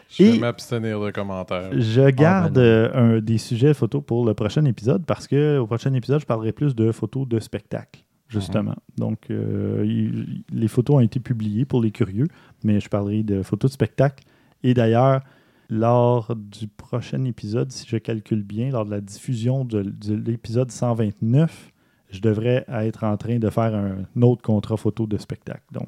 Je 0.09 0.23
vais 0.23 0.39
m'abstenir 0.39 0.99
de 1.01 1.11
commentaires. 1.11 1.69
Je 1.79 2.09
garde 2.09 2.53
ben 2.55 2.61
non. 2.61 2.67
euh, 2.67 3.17
un, 3.17 3.19
des 3.21 3.37
sujets 3.37 3.73
photos 3.73 4.03
pour 4.05 4.25
le 4.25 4.33
prochain 4.33 4.63
épisode 4.65 5.05
parce 5.05 5.27
que 5.27 5.57
au 5.57 5.65
prochain 5.67 5.93
épisode, 5.93 6.21
je 6.21 6.25
parlerai 6.25 6.51
plus 6.51 6.75
de 6.75 6.91
photos 6.91 7.27
de 7.27 7.39
spectacle, 7.39 8.03
justement. 8.27 8.75
Donc, 8.97 9.29
euh, 9.31 9.83
il- 9.85 10.43
les 10.51 10.67
photos 10.67 10.97
ont 10.97 10.99
été 10.99 11.19
publiées 11.19 11.65
pour 11.65 11.81
les 11.81 11.91
curieux, 11.91 12.27
mais 12.63 12.79
je 12.79 12.89
parlerai 12.89 13.23
de 13.23 13.41
photos 13.43 13.71
de 13.71 13.73
spectacle. 13.73 14.23
Et 14.63 14.73
d'ailleurs, 14.73 15.21
lors 15.69 16.35
du 16.35 16.67
prochain 16.67 17.23
épisode, 17.25 17.71
si 17.71 17.87
je 17.87 17.97
calcule 17.97 18.43
bien, 18.43 18.69
lors 18.69 18.85
de 18.85 18.91
la 18.91 19.01
diffusion 19.01 19.65
de, 19.65 19.81
de 19.81 20.13
l'épisode 20.15 20.69
129, 20.71 21.71
je 22.13 22.21
devrais 22.21 22.65
être 22.71 23.03
en 23.03 23.17
train 23.17 23.37
de 23.39 23.49
faire 23.49 23.73
un 23.75 24.21
autre 24.21 24.41
contrat 24.41 24.77
photo 24.77 25.05
de 25.07 25.17
spectacle. 25.17 25.63
Donc, 25.71 25.87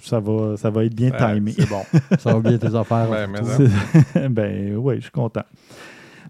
ça 0.00 0.18
va, 0.20 0.56
ça 0.56 0.70
va 0.70 0.84
être 0.84 0.94
bien 0.94 1.10
timé. 1.10 1.52
C'est 1.52 1.68
bon. 1.68 1.82
Ça 2.18 2.34
va 2.34 2.40
bien 2.40 2.58
tes 2.58 2.74
affaires. 2.74 3.08
Mais 3.30 4.28
ben 4.28 4.76
oui, 4.76 4.96
je 4.96 5.00
suis 5.02 5.10
content. 5.10 5.42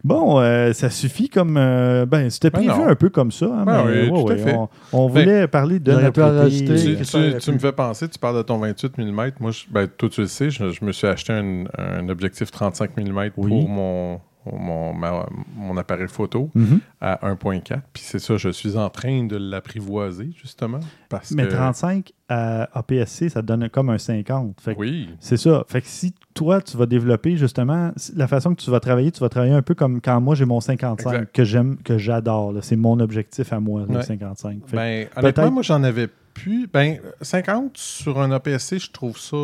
Bon, 0.05 0.39
euh, 0.41 0.73
ça 0.73 0.89
suffit 0.89 1.29
comme. 1.29 1.57
euh, 1.57 2.07
ben, 2.07 2.31
c'était 2.31 2.51
Ben 2.51 2.65
prévu 2.67 2.83
un 2.89 2.95
peu 2.95 3.09
comme 3.09 3.33
ça. 3.33 3.47
hein, 3.47 3.65
Ben 3.65 3.85
mais 3.87 4.03
oui, 4.05 4.11
ouais, 4.11 4.23
tout 4.23 4.31
à 4.31 4.37
fait. 4.37 4.55
On, 4.55 4.69
on 4.93 5.09
Ben, 5.11 5.21
voulait 5.25 5.49
parler 5.49 5.81
de 5.81 5.91
notre 5.93 6.23
rajouter. 6.23 6.97
tu, 7.05 7.41
tu- 7.41 7.53
me 7.53 7.59
fais 7.59 7.73
penser, 7.73 8.09
tu 8.09 8.19
parles 8.19 8.37
de 8.37 8.43
ton 8.43 8.59
28 8.59 8.99
mm. 8.99 9.31
Moi, 9.41 9.51
je- 9.51 9.65
ben, 9.69 9.89
toi, 9.89 10.09
tu 10.09 10.21
le 10.21 10.27
sais, 10.29 10.49
je, 10.51 10.71
je 10.71 10.85
me 10.85 10.93
suis 10.93 11.09
acheté 11.09 11.33
un, 11.33 11.65
un 11.77 12.09
objectif 12.09 12.53
35 12.53 12.97
mm 12.97 13.31
Oui. 13.37 13.49
pour 13.49 13.69
mon, 13.69 14.21
mon, 14.53 14.93
ma- 14.93 15.27
mon 15.57 15.77
appareil 15.77 16.09
photo 16.09 16.51
Mhm. 16.55 16.81
à 17.01 17.27
1.4. 17.29 17.81
Puis 17.93 18.03
c'est 18.07 18.19
ça, 18.19 18.37
je 18.37 18.49
suis 18.51 18.77
en 18.77 18.89
train 18.91 19.25
de 19.25 19.37
l'apprivoiser, 19.37 20.31
justement. 20.41 20.81
Parce 21.09 21.31
Mais 21.33 21.45
que, 21.47 21.53
35 21.53 22.13
à 22.29 22.69
APS-C, 22.79 23.29
ça 23.29 23.41
te 23.43 23.47
donne 23.47 23.69
comme 23.71 23.91
un 23.91 23.99
50. 23.99 24.61
Fait 24.61 24.75
que 24.75 24.81
Oui, 24.81 25.09
C'est 25.21 25.37
ça. 25.37 25.65
Fait 25.69 25.81
que 25.81 25.87
si 25.87 26.15
toi, 26.35 26.61
tu 26.61 26.77
vas 26.77 26.87
développer 26.87 27.37
justement 27.37 27.93
la 28.15 28.27
façon 28.29 28.55
que 28.55 28.61
tu 28.61 28.71
vas 28.71 28.81
travailler, 28.81 29.11
tu 29.13 29.21
vas 29.21 29.29
travailler 29.29 29.53
un 29.55 29.63
peu 29.63 29.75
comme 29.75 30.01
quand 30.01 30.21
moi 30.21 30.35
j'ai 30.35 30.45
mon 30.45 30.61
55 30.61 31.13
Exact. 31.13 31.33
que 31.35 31.45
j'aime, 31.45 31.77
que 31.85 31.99
j'adore. 31.99 32.53
C'est 32.63 32.77
mon 32.77 32.99
objectif 33.01 33.53
à 33.53 33.61
moi, 33.61 33.85
le 33.89 33.97
Ouais. 33.97 34.03
55. 34.03 34.61
Fait 34.67 34.77
ben, 34.77 35.09
honnêtement, 35.17 35.51
moi, 35.51 35.63
j'en 35.63 35.83
avais 35.83 36.09
plus. 36.37 36.67
Ben, 36.73 36.99
50 37.23 37.77
sur 37.77 38.21
un 38.21 38.31
APS-C, 38.31 38.79
je 38.79 38.91
trouve 38.91 39.19
ça. 39.19 39.37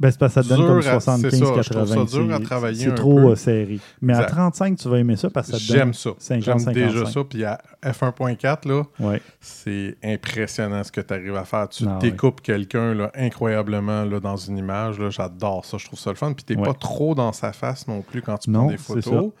Ben, 0.00 0.10
c'est 0.10 0.18
parce 0.18 0.34
que 0.34 0.42
ça 0.42 0.42
te 0.42 0.48
donne 0.48 0.66
comme 0.66 0.78
à- 0.78 0.82
c'est 0.82 0.88
ça, 0.88 1.00
75, 1.00 1.32
je 1.32 1.44
trouve 1.44 1.54
80. 1.56 1.86
ça 2.06 2.16
dur 2.18 2.32
à 2.32 2.36
c'est- 2.38 2.44
travailler 2.44 2.84
C'est 2.84 2.94
trop 2.94 3.18
euh, 3.30 3.36
serré. 3.36 3.80
Mais 4.00 4.12
à 4.14 4.16
Exact. 4.22 4.30
35, 4.32 4.78
tu 4.78 4.88
vas 4.88 4.98
aimer 4.98 5.16
ça 5.16 5.30
parce 5.30 5.50
que 5.50 5.56
ça 5.56 5.58
te 5.58 5.68
donne. 5.68 5.76
J'aime 5.78 5.94
ça. 5.94 6.10
50, 6.18 6.44
J'aime 6.44 6.72
déjà 6.74 6.88
55. 6.90 7.12
ça. 7.12 7.24
Puis 7.28 7.44
à 7.44 7.58
F1.4, 7.82 8.68
là, 8.68 8.82
Ouais. 9.00 9.20
c'est 9.40 9.96
impressionnant 10.04 10.84
ce 10.84 10.92
que 10.92 11.00
tu 11.00 11.12
arrives 11.14 11.36
à 11.36 11.44
faire. 11.44 11.68
Tu 11.68 11.84
Ah, 11.88 11.98
découpes 12.00 12.40
quelqu'un 12.40 12.94
là, 12.94 13.10
incroyablement 13.14 14.04
là, 14.04 14.20
dans 14.20 14.36
une 14.36 14.58
image. 14.58 14.98
là. 14.98 15.10
J'adore 15.10 15.64
ça. 15.64 15.76
Je 15.78 15.86
trouve 15.86 15.98
ça 15.98 16.10
le 16.10 16.16
fun. 16.16 16.32
Puis 16.32 16.44
tu 16.44 16.56
Ouais. 16.56 16.66
pas 16.66 16.74
trop 16.74 17.14
dans 17.14 17.32
sa 17.32 17.52
face 17.52 17.86
non 17.88 18.02
plus 18.02 18.22
quand 18.22 18.38
tu 18.38 18.50
Non, 18.50 18.60
prends 18.60 18.68
des 18.70 18.76
c'est 18.78 19.02
photos. 19.02 19.32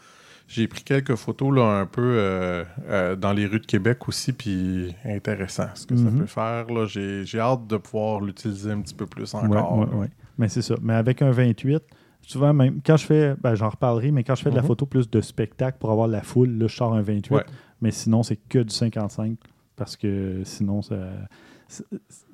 J'ai 0.48 0.66
pris 0.66 0.82
quelques 0.82 1.14
photos 1.14 1.54
là, 1.54 1.78
un 1.80 1.84
peu 1.86 2.00
euh, 2.02 2.64
euh, 2.88 3.14
dans 3.16 3.32
les 3.34 3.46
rues 3.46 3.60
de 3.60 3.66
Québec 3.66 4.08
aussi, 4.08 4.32
puis 4.32 4.94
intéressant 5.04 5.66
ce 5.74 5.86
que 5.86 5.94
ça 5.94 6.04
Mhm. 6.10 6.18
peut 6.20 6.26
faire. 6.26 6.66
là. 6.70 6.86
J'ai 6.86 7.24
j'ai 7.26 7.38
hâte 7.38 7.66
de 7.66 7.76
pouvoir 7.76 8.20
l'utiliser 8.22 8.70
un 8.72 8.80
petit 8.80 8.94
peu 8.94 9.06
plus 9.06 9.32
encore. 9.34 9.78
ouais, 9.78 9.86
là. 9.86 9.94
ouais. 9.94 10.08
Mais 10.38 10.48
c'est 10.48 10.62
ça. 10.62 10.74
Mais 10.80 10.94
avec 10.94 11.20
un 11.20 11.30
28, 11.30 11.82
souvent 12.22 12.54
même, 12.54 12.80
quand 12.84 12.96
je 12.96 13.04
fais, 13.04 13.34
ben, 13.42 13.54
j'en 13.54 13.68
reparlerai, 13.68 14.10
mais 14.10 14.24
quand 14.24 14.34
je 14.36 14.42
fais 14.42 14.50
de 14.50 14.56
la 14.56 14.62
Mhm. 14.62 14.68
photo 14.68 14.86
plus 14.86 15.10
de 15.10 15.20
spectacle 15.20 15.76
pour 15.78 15.90
avoir 15.90 16.08
la 16.08 16.22
foule, 16.22 16.50
là, 16.58 16.66
je 16.66 16.74
sors 16.74 16.94
un 16.94 17.02
28. 17.02 17.34
Ouais. 17.36 17.44
Mais 17.82 17.90
sinon, 17.90 18.22
c'est 18.22 18.36
que 18.36 18.58
du 18.60 18.74
55 18.74 19.36
parce 19.76 19.96
que 19.96 20.40
sinon, 20.44 20.80
ça, 20.80 20.96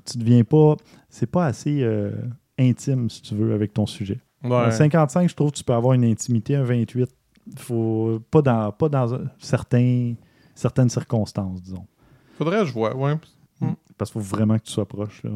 tu 0.05 0.19
deviens 0.19 0.45
pas, 0.45 0.77
c'est 1.09 1.27
pas 1.31 1.47
assez 1.47 1.83
euh, 1.83 2.13
intime, 2.59 3.11
si 3.11 3.23
tu 3.23 3.35
veux, 3.35 3.53
avec 3.55 3.73
ton 3.75 3.87
sujet. 3.87 4.21
Ouais. 4.45 4.55
Un 4.55 4.71
55, 4.71 5.29
je 5.29 5.35
trouve 5.35 5.51
que 5.51 5.57
tu 5.57 5.65
peux 5.65 5.73
avoir 5.73 5.95
une 5.95 6.05
intimité. 6.05 6.55
Un 6.57 6.65
28, 6.65 7.11
faut 7.57 8.21
pas 8.31 8.43
dans, 8.43 8.73
pas 8.73 8.89
dans 8.89 9.19
certains, 9.39 10.15
certaines 10.55 10.89
circonstances, 10.91 11.63
disons. 11.63 11.87
Faudrait 12.39 12.61
que 12.61 12.65
je 12.67 12.73
vois. 12.73 12.95
Ouais, 12.97 13.17
Parce 13.99 14.11
qu'il 14.11 14.21
faut 14.23 14.37
vraiment 14.37 14.59
que 14.59 14.65
tu 14.65 14.73
sois 14.73 14.87
proche. 14.87 15.23
là. 15.25 15.31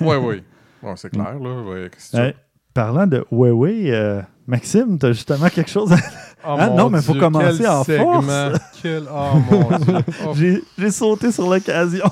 ouais, 0.00 0.16
ouais. 0.16 0.42
Ouais, 0.82 0.92
c'est 0.96 1.10
clair. 1.10 1.38
Là. 1.38 1.62
Ouais, 1.62 1.90
Euh, 2.14 2.32
parlant 2.74 3.06
de 3.06 3.24
Huawei, 3.30 3.92
euh, 3.92 4.22
Maxime, 4.46 4.98
tu 4.98 5.06
as 5.06 5.12
justement 5.12 5.48
quelque 5.48 5.70
chose 5.70 5.92
à... 5.92 5.96
Oh 6.44 6.56
Ah, 6.58 6.70
non, 6.70 6.90
mais 6.90 7.00
faut 7.00 7.12
Dieu, 7.12 7.20
commencer 7.20 7.66
en 7.68 7.84
segment. 7.84 8.20
force. 8.22 8.60
Quel... 8.82 9.04
Oh 9.08 9.38
mon 9.50 9.78
Dieu. 9.78 9.94
Oh, 10.26 10.32
j'ai 10.78 10.90
sauté 10.90 11.30
sur 11.30 11.48
l'occasion. 11.48 12.06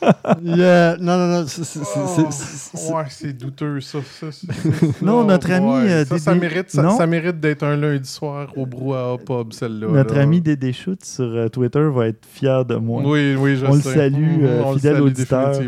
Yeah, 0.42 0.96
Non, 1.00 1.16
non, 1.18 1.26
non. 1.40 1.44
c'est- 1.46 1.80
Oh, 1.94 2.94
ouais, 2.94 3.32
douteux, 3.32 3.80
ça. 3.80 3.98
ça, 4.02 4.26
Non, 5.02 5.24
notre 5.24 5.50
ami, 5.50 5.88
euh, 5.88 6.04
ça, 6.04 6.16
Dédé- 6.16 6.40
mérite, 6.40 6.70
ça, 6.70 6.82
Non? 6.82 6.96
ça 6.96 7.06
mérite 7.06 7.38
d'être 7.40 7.62
un 7.64 7.76
lundi 7.76 8.08
soir 8.08 8.48
au 8.56 8.66
brouhaha 8.66 9.18
pub, 9.18 9.52
celle-là. 9.52 9.88
Notre 9.88 10.14
là. 10.14 10.22
ami 10.22 10.40
Dédé 10.40 10.72
Chute 10.72 11.04
sur 11.04 11.24
euh, 11.24 11.48
Twitter 11.48 11.86
va 11.92 12.06
être 12.08 12.24
fier 12.26 12.64
de 12.64 12.76
moi. 12.76 13.02
Oui, 13.04 13.34
oui, 13.38 13.56
je 13.56 13.66
On 13.66 13.74
le 13.74 13.80
sais. 13.80 13.94
salue, 13.94 14.38
Mhm, 14.38 14.44
euh, 14.44 14.62
on 14.64 14.70
le 14.72 14.76
fidèle 14.78 14.94
salue 14.94 15.04
auditeur. 15.06 15.60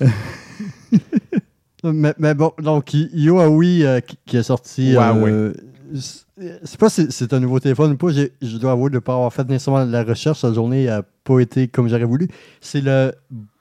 Mais, 1.86 2.14
mais 2.18 2.32
bon, 2.34 2.50
donc, 2.62 2.94
euh, 2.94 4.00
qui, 4.00 4.16
qui 4.24 4.36
est 4.38 4.42
sorti. 4.42 4.92
Huawei. 4.92 5.52
c'est- 5.94 6.24
c'est 6.64 6.80
pas 6.80 6.88
si 6.88 7.06
c'est 7.10 7.32
un 7.34 7.40
nouveau 7.40 7.60
téléphone 7.60 7.92
ou 7.92 7.96
pas. 7.96 8.08
Je 8.08 8.56
dois 8.56 8.72
avouer 8.72 8.88
de 8.88 8.94
ne 8.94 9.00
pas 9.00 9.12
avoir 9.14 9.30
fait 9.32 9.46
nécessairement 9.46 9.84
la 9.84 10.02
recherche. 10.02 10.42
La 10.44 10.52
journée 10.54 10.86
n'a 10.86 11.02
pas 11.24 11.40
été 11.40 11.68
comme 11.68 11.88
j'aurais 11.88 12.04
voulu. 12.04 12.28
C'est 12.62 12.80
le 12.80 13.12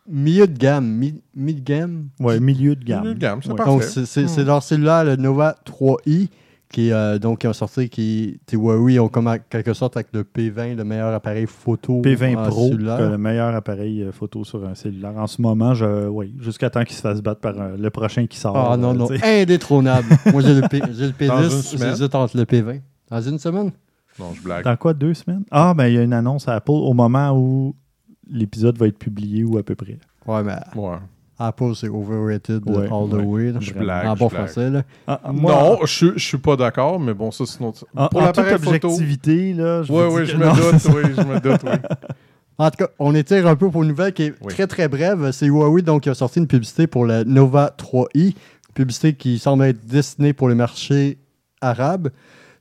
milieu 0.10 0.48
de 0.48 0.58
gamme. 0.58 0.86
mi- 0.88 1.22
Mid 1.36 1.64
gamme. 1.64 2.08
Ouais, 2.20 2.40
milieu 2.40 2.76
de 2.76 2.84
gamme. 2.84 3.02
Milieu 3.02 3.16
de 3.16 3.20
gamme, 3.20 3.40
c'est 3.42 3.50
Ouais. 3.50 3.56
parfait. 3.56 3.72
Donc, 3.72 3.84
c'est- 3.84 4.22
Hmm. 4.42 4.46
leur 4.46 4.62
cellulaire, 4.64 5.04
le 5.06 5.16
Nova 5.16 5.56
3i, 5.66 6.30
qui, 6.70 6.92
euh, 6.92 7.20
donc, 7.20 7.40
qui 7.40 7.48
ont 7.48 7.54
sorti, 7.54 7.88
qui, 7.90 8.40
Huawei 8.52 8.98
ont 9.00 9.08
comme 9.08 9.28
en 9.28 9.38
quelque 9.50 9.74
sorte 9.74 9.96
avec 9.96 10.08
le 10.14 10.24
P20, 10.24 10.76
le 10.76 10.84
meilleur 10.84 11.14
appareil 11.14 11.46
photo 11.46 12.02
P20 12.02 12.36
en 12.36 12.48
Pro, 12.48 12.70
cellulaire. 12.70 13.12
le 13.12 13.18
meilleur 13.18 13.54
appareil 13.54 14.02
euh, 14.02 14.12
photo 14.12 14.44
sur 14.44 14.66
un 14.68 14.74
cellulaire. 14.74 15.14
En 15.18 15.28
ce 15.28 15.40
moment, 15.42 15.74
je, 15.76 16.08
oui, 16.08 16.34
jusqu'à 16.40 16.70
temps 16.72 16.84
qu'il 16.84 16.96
se 16.96 17.02
fasse 17.02 17.22
battre 17.22 17.42
par 17.42 17.54
euh, 17.60 17.78
le 17.78 17.90
prochain 17.92 18.26
qui 18.26 18.38
sort. 18.40 18.58
Ah 18.58 18.76
non, 18.76 18.92
euh, 18.92 18.94
non, 18.94 19.08
indétrônable. 19.24 20.08
Moi, 20.34 20.42
j'ai 20.42 20.56
le, 20.60 20.68
P, 20.68 20.82
j'ai 20.94 21.06
le 21.08 21.28
Dans 21.28 21.42
une 21.44 21.50
P10, 21.50 21.62
semaine? 21.62 21.90
j'hésite 21.96 22.16
entre 22.16 22.36
le 22.38 22.44
P20. 22.46 22.82
Dans 23.12 23.22
une 23.22 23.38
semaine? 23.38 23.72
Non, 24.20 24.32
je 24.36 24.42
blague. 24.42 24.64
Dans 24.64 24.76
quoi, 24.76 24.94
deux 24.94 25.14
semaines? 25.14 25.44
Ah, 25.52 25.74
ben 25.76 25.88
il 25.88 25.94
y 25.94 25.98
a 25.98 26.04
une 26.04 26.14
annonce 26.14 26.48
à 26.48 26.54
Apple 26.56 26.72
au 26.72 26.94
moment 26.94 27.32
où 27.38 27.76
l'épisode 28.30 28.78
va 28.78 28.88
être 28.88 28.98
publié 29.00 29.44
ou 29.44 29.58
à 29.58 29.64
peu 29.64 29.76
près. 29.76 29.98
Ouais, 30.26 30.44
mais 30.44 30.56
Ouais. 30.76 30.96
Apple, 31.40 31.74
c'est 31.76 31.90
overrated 31.90 32.62
Ouais, 32.70 32.86
all 32.86 33.10
the 33.10 33.14
ouais. 33.14 33.24
way. 33.24 33.52
là. 33.52 33.60
Je 33.60 33.74
blague. 33.74 34.06
En 34.08 34.16
bon 34.16 34.28
blague. 34.28 34.46
français, 34.46 34.70
là. 34.70 34.84
Ah, 35.08 35.20
ah, 35.24 35.32
Non, 35.34 35.80
je, 35.86 36.14
je 36.16 36.24
suis 36.24 36.38
pas 36.38 36.56
d'accord, 36.56 37.00
mais 37.00 37.14
bon, 37.14 37.32
ça, 37.32 37.46
sinon. 37.46 37.74
en, 37.96 38.08
Pour 38.08 38.22
en 38.22 38.26
l'appareil 38.26 38.56
toute 38.56 38.64
photo. 38.66 38.88
objectivité, 38.90 39.54
là, 39.54 39.82
je 39.84 39.92
dis 39.92 40.00
oui, 40.00 40.26
je 40.26 40.38
non. 40.38 40.54
me 40.54 40.72
doute, 40.72 40.94
oui, 40.96 41.12
je 41.18 41.22
me 41.28 41.40
doute, 41.40 41.62
oui. 41.66 41.72
En 42.60 42.70
tout 42.70 42.78
cas, 42.86 42.88
on 43.00 43.16
étire 43.16 43.48
un 43.48 43.56
peu 43.56 43.70
pour 43.72 43.82
une 43.82 43.90
nouvelle 43.90 44.14
qui 44.14 44.24
est 44.26 44.34
Oui. 44.42 44.54
très 44.54 44.68
très 44.68 44.88
brève. 44.88 45.32
C'est 45.32 45.48
Huawei 45.48 45.82
donc, 45.82 46.04
qui 46.04 46.10
a 46.10 46.14
sorti 46.14 46.38
une 46.38 46.46
publicité 46.48 46.86
pour 46.86 47.04
la 47.08 47.24
Nova 47.24 47.76
3i, 47.80 48.36
publicité 48.76 49.14
qui 49.16 49.40
semble 49.40 49.64
être 49.66 49.84
destinée 49.88 50.34
pour 50.34 50.48
le 50.48 50.54
marché 50.54 51.18
arabe. 51.62 52.10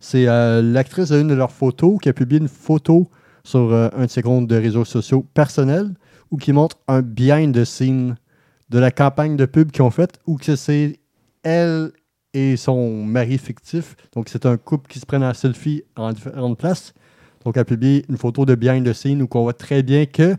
C'est 0.00 0.26
euh, 0.26 0.62
l'actrice 0.62 1.12
d'une 1.12 1.28
de 1.28 1.34
leurs 1.34 1.52
photos 1.52 1.98
qui 2.00 2.08
a 2.08 2.14
publié 2.14 2.40
une 2.40 2.48
photo 2.48 3.10
sur 3.44 3.72
euh, 3.72 3.88
un 3.96 4.06
de 4.06 4.10
ses 4.10 4.22
de 4.22 4.56
réseaux 4.56 4.84
sociaux 4.84 5.26
personnels 5.34 5.94
où 6.30 6.36
qui 6.36 6.52
montre 6.52 6.78
un 6.88 7.02
behind 7.02 7.54
the 7.54 7.64
scene 7.64 8.16
de 8.70 8.78
la 8.78 8.90
campagne 8.90 9.36
de 9.36 9.44
pub 9.44 9.70
qu'ils 9.70 9.82
ont 9.82 9.90
faite 9.90 10.18
où 10.26 10.36
que 10.36 10.56
c'est 10.56 10.98
elle 11.42 11.92
et 12.34 12.56
son 12.56 13.04
mari 13.04 13.38
fictif. 13.38 13.96
Donc 14.12 14.28
c'est 14.28 14.46
un 14.46 14.56
couple 14.56 14.88
qui 14.88 14.98
se 14.98 15.06
prennent 15.06 15.24
en 15.24 15.34
selfie 15.34 15.82
en 15.96 16.12
différentes 16.12 16.58
places. 16.58 16.94
Donc, 17.44 17.56
elle 17.56 17.62
a 17.62 17.64
publié 17.64 18.04
une 18.08 18.16
photo 18.16 18.44
de 18.44 18.54
behind 18.54 18.86
the 18.86 18.92
scene 18.92 19.22
où 19.22 19.28
on 19.34 19.42
voit 19.42 19.52
très 19.52 19.82
bien 19.82 20.06
que 20.06 20.36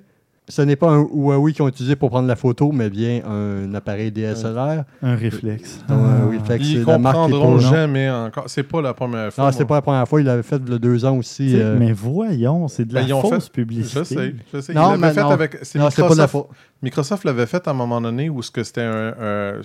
ce 0.49 0.61
n'est 0.61 0.75
pas 0.75 0.89
un 0.89 0.99
Huawei 1.01 1.53
qu'ils 1.53 1.61
ont 1.63 1.67
utilisé 1.69 1.95
pour 1.95 2.09
prendre 2.09 2.27
la 2.27 2.35
photo, 2.35 2.71
mais 2.73 2.89
bien 2.89 3.21
un 3.25 3.73
appareil 3.73 4.11
DSLR. 4.11 4.83
Un 5.01 5.15
réflexe. 5.15 5.79
Donc, 5.87 5.99
un 5.99 6.27
Ah. 6.27 6.29
réflexe. 6.29 6.65
Ils 6.69 6.79
la 6.83 6.95
comprendront 6.95 7.59
jamais 7.59 8.09
encore. 8.09 8.43
C'est 8.47 8.63
pas 8.63 8.81
la 8.81 8.93
première 8.93 9.31
fois. 9.33 9.45
Non, 9.45 9.51
c'est 9.51 9.65
pas 9.65 9.75
la 9.75 9.81
première 9.81 10.07
fois. 10.07 10.19
Il 10.21 10.25
l'avait 10.25 10.43
fait 10.43 10.61
il 10.65 10.71
y 10.71 10.75
a 10.75 10.79
deux 10.79 11.05
ans 11.05 11.17
aussi. 11.17 11.53
Euh, 11.59 11.77
Mais 11.79 11.93
voyons, 11.93 12.67
c'est 12.67 12.85
de 12.85 12.93
la 12.93 13.01
Ben, 13.01 13.07
ils 13.07 13.13
ont 13.13 13.21
fausse 13.21 13.45
fait- 13.45 13.51
publicité. 13.53 13.99
Je 13.99 14.03
sais, 14.03 14.35
je 14.53 14.59
sais. 14.59 14.73
Non, 14.73 14.91
Ils 14.95 14.99
mais 14.99 15.07
l'avaient 15.07 15.13
fait 15.13 15.21
non. 15.23 15.29
avec. 15.29 15.57
C'est 15.61 15.79
Non, 15.79 15.89
c'est 15.89 16.01
pas 16.01 16.09
de 16.09 16.17
la 16.17 16.27
Microsoft. 16.83 17.23
l'avait 17.23 17.45
fait 17.47 17.67
à 17.67 17.71
un 17.71 17.73
moment 17.73 17.99
donné 18.01 18.29
où 18.29 18.41
ce 18.43 18.51
que 18.51 18.63
c'était 18.63 18.81
un. 18.81 19.13
un- 19.19 19.61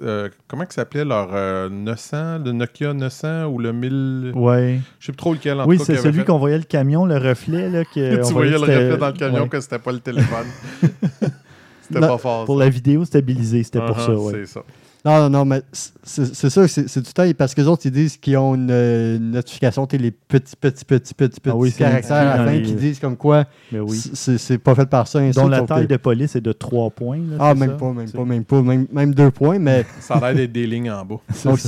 euh, 0.00 0.28
comment 0.48 0.64
que 0.64 0.72
ça 0.74 0.82
s'appelait 0.82 1.04
leur 1.04 1.30
euh, 1.32 1.68
900, 1.68 2.38
le 2.44 2.52
Nokia 2.52 2.94
900 2.94 3.46
ou 3.46 3.58
le 3.58 3.72
1000. 3.72 4.32
Ouais. 4.34 4.80
Je 5.00 5.06
sais 5.06 5.12
plus 5.12 5.16
trop 5.16 5.32
lequel 5.34 5.60
en 5.60 5.66
Oui, 5.66 5.78
c'est 5.78 5.96
celui 5.96 6.24
qu'on 6.24 6.38
voyait 6.38 6.58
le 6.58 6.64
camion, 6.64 7.04
le 7.04 7.16
reflet. 7.18 7.68
Là, 7.68 7.84
que 7.84 8.20
on 8.22 8.26
tu 8.26 8.32
voyais 8.32 8.52
le 8.52 8.58
reflet 8.58 8.96
dans 8.96 9.06
le 9.08 9.12
camion 9.12 9.42
ouais. 9.42 9.48
que 9.48 9.60
c'était 9.60 9.78
pas 9.78 9.92
le 9.92 10.00
téléphone. 10.00 10.46
c'était 11.82 12.00
pas 12.00 12.18
fort. 12.18 12.44
Pour 12.46 12.58
ça. 12.58 12.64
la 12.64 12.70
vidéo 12.70 13.04
stabilisée, 13.04 13.62
c'était 13.62 13.80
pour 13.80 13.96
Uh-huh, 13.98 14.06
ça. 14.06 14.14
Ouais. 14.14 14.32
C'est 14.34 14.46
ça. 14.46 14.62
Non, 15.04 15.18
non, 15.22 15.30
non, 15.30 15.44
mais 15.44 15.62
c'est 16.04 16.32
ça, 16.48 16.68
c'est 16.68 16.96
le 16.96 17.02
temps. 17.12 17.28
Parce 17.36 17.54
que 17.54 17.60
les 17.60 17.66
autres, 17.66 17.82
ils 17.86 17.90
disent 17.90 18.16
qu'ils 18.16 18.36
ont 18.36 18.54
une, 18.54 18.70
euh, 18.70 19.16
une 19.16 19.32
notification, 19.32 19.88
les 19.90 20.10
petits, 20.12 20.54
petits, 20.54 20.84
petits, 20.84 21.14
petits, 21.14 21.40
petits 21.40 21.50
Ah 21.50 21.56
oui, 21.56 21.70
c'est 21.72 21.78
caractères 21.78 22.16
à 22.16 22.24
la 22.38 22.44
fin 22.44 22.52
les- 22.52 22.62
qui 22.62 22.74
disent 22.74 23.00
comme 23.00 23.16
quoi 23.16 23.44
oui. 23.72 23.98
c'est 24.14 24.58
pas 24.58 24.76
fait 24.76 24.86
par 24.86 25.08
ça. 25.08 25.18
ainsi, 25.18 25.36
Dont 25.38 25.48
la 25.48 25.62
taille 25.62 25.86
que- 25.88 25.92
de 25.92 25.96
police 25.96 26.36
est 26.36 26.40
de 26.40 26.52
3 26.52 26.90
points. 26.90 27.16
là, 27.18 27.36
Ah, 27.40 27.54
même 27.54 27.70
ça? 27.70 27.76
pas, 27.76 27.92
même 27.92 28.10
pas, 28.10 28.24
même 28.24 28.44
pas, 28.44 28.62
même, 28.62 28.86
même 28.92 29.12
deux 29.14 29.30
points, 29.32 29.58
mais. 29.58 29.84
Ça 30.00 30.14
a 30.14 30.20
l'air 30.20 30.34
d'être 30.36 30.52
des 30.52 30.66
lignes 30.68 30.90
en 30.92 31.04
bas. 31.04 31.16
Donc, 31.44 31.58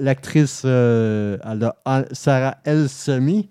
l'actrice 0.00 0.62
euh, 0.64 1.36
elle 1.44 1.64
a 1.64 1.76
en- 1.84 2.04
Sarah 2.12 2.56
El 2.64 2.88
Semi, 2.88 3.50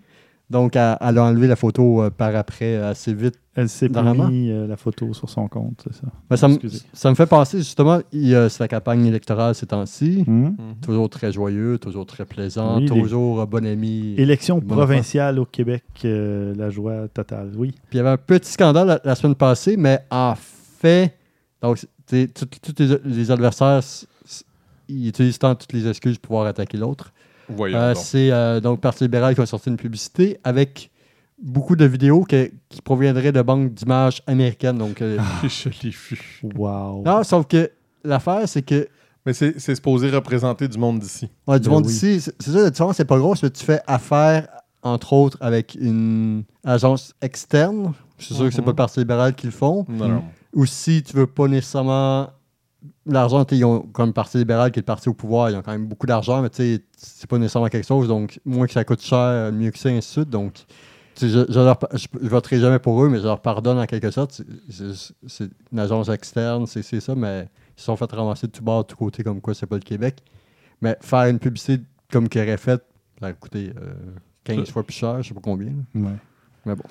donc 0.52 0.76
elle, 0.76 0.98
elle 1.00 1.18
a 1.18 1.24
enlevé 1.24 1.48
la 1.48 1.56
photo 1.56 2.04
euh, 2.04 2.10
par 2.10 2.36
après 2.36 2.76
euh, 2.76 2.92
assez 2.92 3.14
vite. 3.14 3.36
Elle 3.56 3.68
s'est 3.68 3.90
mis 3.90 4.50
euh, 4.50 4.68
la 4.68 4.78
photo 4.78 5.14
sur 5.14 5.30
son 5.30 5.48
compte, 5.48 5.84
c'est 5.84 5.94
ça. 5.94 6.08
Mais 6.30 6.38
ça, 6.38 6.48
ça 6.94 7.10
me 7.10 7.16
fait 7.16 7.26
penser 7.26 7.58
justement, 7.58 8.00
c'est 8.12 8.60
la 8.60 8.68
campagne 8.68 9.06
électorale 9.06 9.56
ces 9.56 9.66
temps-ci. 9.66 10.24
Hmm? 10.26 10.44
Mhm. 10.44 10.56
Toujours 10.82 11.10
très 11.10 11.32
joyeux, 11.32 11.78
toujours 11.78 12.06
très 12.06 12.26
plaisant, 12.26 12.80
Oui, 12.80 12.86
toujours 12.86 13.46
bon 13.48 13.66
ami. 13.66 14.16
Élection 14.18 14.62
provinciale 14.62 15.40
au 15.40 15.46
Québec, 15.46 15.84
euh, 16.06 16.54
la 16.56 16.70
joie 16.70 17.08
totale, 17.10 17.52
oui. 17.58 17.72
Puis 17.90 17.94
il 17.94 17.98
y 17.98 18.00
avait 18.00 18.10
un 18.10 18.18
petit 18.18 18.52
scandale 18.52 18.88
la, 18.88 19.02
la 19.04 19.16
semaine 19.16 19.36
passée, 19.36 19.76
mais 19.76 20.00
en 20.10 20.36
fait, 20.36 21.18
donc, 21.62 21.86
tous 22.08 22.74
les, 22.80 22.98
les 23.04 23.32
adversaires, 23.32 23.82
ils 24.88 25.08
utilisent 25.10 25.40
tant 25.40 25.56
toutes 25.56 25.74
les 25.74 25.88
excuses 25.88 26.18
pour 26.18 26.30
pouvoir 26.30 26.48
attaquer 26.48 26.78
l'autre. 26.78 27.12
Voyons 27.56 27.78
Euh, 27.78 27.94
donc. 27.94 28.04
c'est 28.04 28.32
euh, 28.32 28.60
donc 28.60 28.82
Parti 28.82 29.04
libéral 29.04 29.36
qui 29.36 29.42
a 29.42 29.46
sorti 29.46 29.70
une 29.70 29.78
publicité 29.78 30.40
avec 30.44 30.90
beaucoup 31.42 31.76
de 31.76 31.86
vidéos 31.86 32.24
que- 32.24 32.52
qui 32.70 32.82
proviendraient 32.82 33.32
de 33.32 33.42
banques 33.42 33.74
d'images 33.74 34.22
américaines. 34.28 34.78
Donc, 34.78 35.02
euh, 35.02 35.18
Je 35.44 35.70
l'ai 35.84 35.90
vu. 35.90 36.42
Wow. 36.56 37.04
non, 37.06 37.24
sauf 37.24 37.48
que 37.48 37.72
l'affaire, 38.04 38.48
c'est 38.48 38.62
que 38.62 38.88
Mais 39.26 39.34
c'est 39.34 39.60
c'est 39.60 39.76
supposé 39.76 40.10
représenter 40.10 40.68
du 40.68 40.78
monde 40.78 41.00
d'ici. 41.00 41.30
ouais, 41.48 41.60
du 41.60 41.68
Ben 41.70 41.76
monde 41.76 41.86
oui. 41.88 41.94
ici, 41.94 42.22
c'est 42.22 42.34
c'est 42.40 42.52
ça, 42.52 42.62
la 42.64 42.70
différence, 42.70 42.98
c'est 42.98 43.06
pas 43.06 43.18
gros, 43.20 43.36
c'est 43.36 43.52
que 43.52 43.58
tu 43.58 43.66
fais 43.66 43.82
affaire, 43.88 44.48
entre 44.84 45.14
autres, 45.14 45.38
avec 45.42 45.76
une 45.80 46.44
agence 46.64 47.14
externe. 47.22 47.94
Je 48.18 48.26
suis 48.26 48.36
sûr 48.36 48.46
que 48.46 48.52
c'est 48.52 48.60
Mhm. 48.62 48.66
pas 48.66 48.72
le 48.72 48.76
Parti 48.76 49.00
libéral 49.00 49.34
qui 49.36 49.46
le 49.48 49.52
font. 49.52 49.86
Non, 49.90 50.08
non. 50.08 50.24
Ou 50.54 50.66
si 50.66 51.02
tu 51.04 51.16
veux 51.16 51.28
pas 51.28 51.48
nécessairement 51.48 52.30
l'argent, 53.06 53.46
tu 53.46 53.56
sais, 53.56 53.60
ils 53.60 53.66
ont 53.66 53.82
comme 53.94 54.08
le 54.08 54.14
Parti 54.14 54.38
libéral 54.38 54.72
qui 54.72 54.80
est 54.80 54.82
le 54.82 54.86
parti 54.86 55.10
au 55.10 55.14
pouvoir, 55.14 55.50
ils 55.50 55.56
ont 55.56 55.62
quand 55.62 55.72
même 55.72 55.88
beaucoup 55.88 56.08
d'argent, 56.08 56.42
mais 56.42 56.50
tu 56.50 56.58
sais, 56.58 56.84
c'est 57.04 57.28
pas 57.30 57.38
nécessairement 57.38 57.70
quelque 57.70 57.88
chose, 57.88 58.08
donc 58.08 58.40
moins 58.46 58.68
que 58.68 58.74
ça 58.74 58.84
coûte 58.84 59.02
cher, 59.02 59.52
mieux 59.52 59.72
que 59.72 59.78
ça, 59.80 59.90
et 59.90 59.98
ainsi 59.98 60.08
de 60.10 60.22
suite. 60.24 60.30
Donc, 60.30 60.54
tu 60.54 60.64
sais, 61.16 61.30
je, 61.30 61.52
je, 61.52 61.60
leur, 61.60 61.78
je, 61.94 62.08
je 62.22 62.28
voterai 62.28 62.60
jamais 62.60 62.80
pour 62.80 63.04
eux, 63.04 63.10
mais 63.10 63.18
je 63.20 63.24
leur 63.24 63.42
pardonne 63.42 63.78
en 63.80 63.86
quelque 63.86 64.12
sorte. 64.12 64.42
C'est- 64.70 65.50
une 65.72 65.80
agence 65.80 66.10
externe, 66.10 66.66
c'est 66.68 66.82
c'est 66.84 67.00
ça, 67.00 67.16
mais 67.16 67.48
ils 67.78 67.80
se 67.80 67.86
sont 67.86 67.96
fait 67.96 68.12
ramasser 68.12 68.48
de 68.48 68.52
tout 68.52 68.64
bord, 68.64 68.84
de 68.84 68.88
tout 68.88 68.98
côté, 68.98 69.24
comme 69.24 69.42
quoi 69.42 69.54
c'est 69.54 69.66
pas 69.66 69.76
le 69.78 69.82
Québec. 69.82 70.22
Mais 70.82 70.98
faire 71.02 71.26
une 71.26 71.40
publicité 71.40 71.84
comme 72.12 72.28
qu'ils 72.30 72.42
auraient 72.42 72.58
fait, 72.58 72.82
ça 73.20 73.28
a 73.28 73.34
coûté 73.34 73.72
euh, 73.82 73.94
15 74.44 74.70
fois 74.70 74.84
plus 74.84 74.96
cher, 74.96 75.22
je 75.22 75.28
sais 75.30 75.34
pas 75.34 75.42
combien. 75.42 75.74
Ouais. 75.96 76.12
Mais 76.66 76.76
bon. 76.76 76.84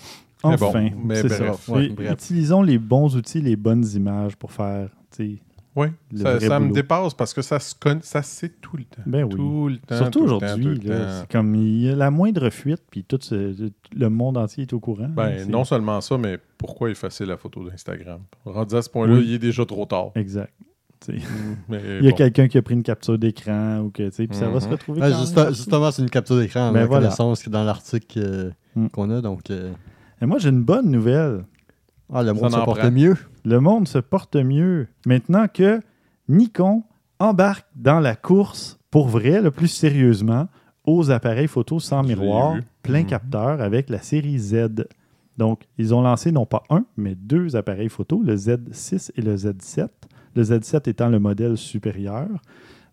Mais 0.44 0.56
bon, 0.56 0.68
Enfin, 0.68 0.88
mais 1.04 1.16
c'est 1.16 1.28
bref. 1.28 1.60
ça. 1.66 1.72
Ouais, 1.72 1.86
Et 1.86 1.88
bref. 1.90 2.12
Utilisons 2.12 2.62
les 2.62 2.78
bons 2.78 3.14
outils, 3.16 3.42
les 3.42 3.56
bonnes 3.56 3.84
images 3.94 4.36
pour 4.36 4.50
faire, 4.52 4.88
tu 5.14 5.34
sais, 5.34 5.42
Oui, 5.76 5.86
Le 6.12 6.40
ça, 6.40 6.58
me 6.58 6.72
dépasse 6.72 7.14
parce 7.14 7.32
que 7.32 7.42
ça 7.42 7.60
se 7.60 7.74
connaît, 7.76 8.00
ça 8.02 8.22
se 8.22 8.34
sait 8.34 8.48
tout 8.48 8.76
le 8.76 8.82
temps. 8.84 9.02
Ben 9.06 9.22
oui. 9.24 9.30
Tout 9.36 9.68
le 9.68 9.78
temps. 9.78 9.96
Surtout 9.96 10.22
aujourd'hui, 10.22 10.80
c'est 10.82 11.30
comme 11.30 11.54
il 11.54 11.82
y 11.82 11.88
a 11.88 11.94
la 11.94 12.10
moindre 12.10 12.50
fuite, 12.50 12.82
puis 12.90 13.04
tout 13.04 13.18
ce- 13.20 13.70
le 13.96 14.08
monde 14.10 14.36
entier 14.36 14.62
est 14.64 14.72
au 14.72 14.80
courant. 14.80 15.08
Ben, 15.08 15.48
non 15.48 15.64
seulement 15.64 16.00
ça, 16.00 16.18
mais 16.18 16.38
pourquoi 16.58 16.90
effacer 16.90 17.24
la 17.24 17.36
photo 17.36 17.68
d'Instagram? 17.68 18.20
Rendu 18.44 18.74
à 18.74 18.82
ce 18.82 18.90
point-là, 18.90 19.14
Oui. 19.14 19.24
il 19.26 19.34
est 19.34 19.38
déjà 19.38 19.64
trop 19.64 19.86
tard. 19.86 20.10
Exact. 20.16 20.52
Mais 21.68 21.80
Il 22.00 22.04
y 22.04 22.08
a 22.08 22.10
bon. 22.10 22.16
quelqu'un 22.16 22.46
qui 22.48 22.58
a 22.58 22.62
pris 22.62 22.74
une 22.74 22.82
capture 22.82 23.16
d'écran 23.18 23.78
ou 23.78 23.90
que, 23.90 24.02
tu 24.10 24.14
sais, 24.16 24.26
puis 24.26 24.36
ça 24.36 24.48
va 24.48 24.54
Mhm. 24.56 24.60
se 24.60 24.68
retrouver. 24.68 25.00
Quand 25.00 25.18
juste- 25.20 25.34
même. 25.36 25.48
justement, 25.54 25.90
c'est 25.92 26.02
une 26.02 26.10
capture 26.10 26.36
d'écran, 26.36 26.72
Ben 26.72 26.80
la 26.80 26.86
voilà. 26.86 27.04
connaissance 27.06 27.42
que 27.42 27.48
dans 27.48 27.64
l'article 27.64 28.18
euh, 28.18 28.50
Mm. 28.76 28.88
qu'on 28.88 29.08
a. 29.10 29.20
Donc, 29.22 29.50
euh, 29.50 29.72
Et 30.20 30.26
moi, 30.26 30.36
j'ai 30.38 30.50
une 30.50 30.62
bonne 30.62 30.90
nouvelle. 30.90 31.44
Ah, 32.12 32.22
le 32.22 32.32
monde 32.32 32.50
se 32.50 32.56
porte 32.56 32.78
prend. 32.80 32.90
mieux. 32.90 33.16
Le 33.44 33.60
monde 33.60 33.88
se 33.88 33.98
porte 33.98 34.36
mieux 34.36 34.86
maintenant 35.06 35.46
que 35.52 35.80
Nikon 36.28 36.82
embarque 37.18 37.66
dans 37.76 38.00
la 38.00 38.16
course 38.16 38.78
pour 38.90 39.08
vrai, 39.08 39.40
le 39.40 39.50
plus 39.50 39.68
sérieusement, 39.68 40.48
aux 40.84 41.10
appareils 41.10 41.46
photo 41.46 41.78
sans 41.78 42.02
miroir, 42.02 42.56
plein 42.82 43.00
Mhm. 43.02 43.06
capteur 43.06 43.60
avec 43.60 43.88
la 43.88 44.00
série 44.00 44.38
Z. 44.38 44.86
Donc, 45.38 45.60
ils 45.78 45.94
ont 45.94 46.02
lancé 46.02 46.32
non 46.32 46.44
pas 46.46 46.64
un, 46.70 46.84
mais 46.96 47.14
deux 47.14 47.54
appareils 47.54 47.88
photo, 47.88 48.20
le 48.24 48.34
Z6 48.36 49.12
et 49.16 49.22
le 49.22 49.36
Z7. 49.36 49.88
Le 50.34 50.42
Z7 50.42 50.88
étant 50.88 51.08
le 51.08 51.18
modèle 51.20 51.56
supérieur. 51.56 52.28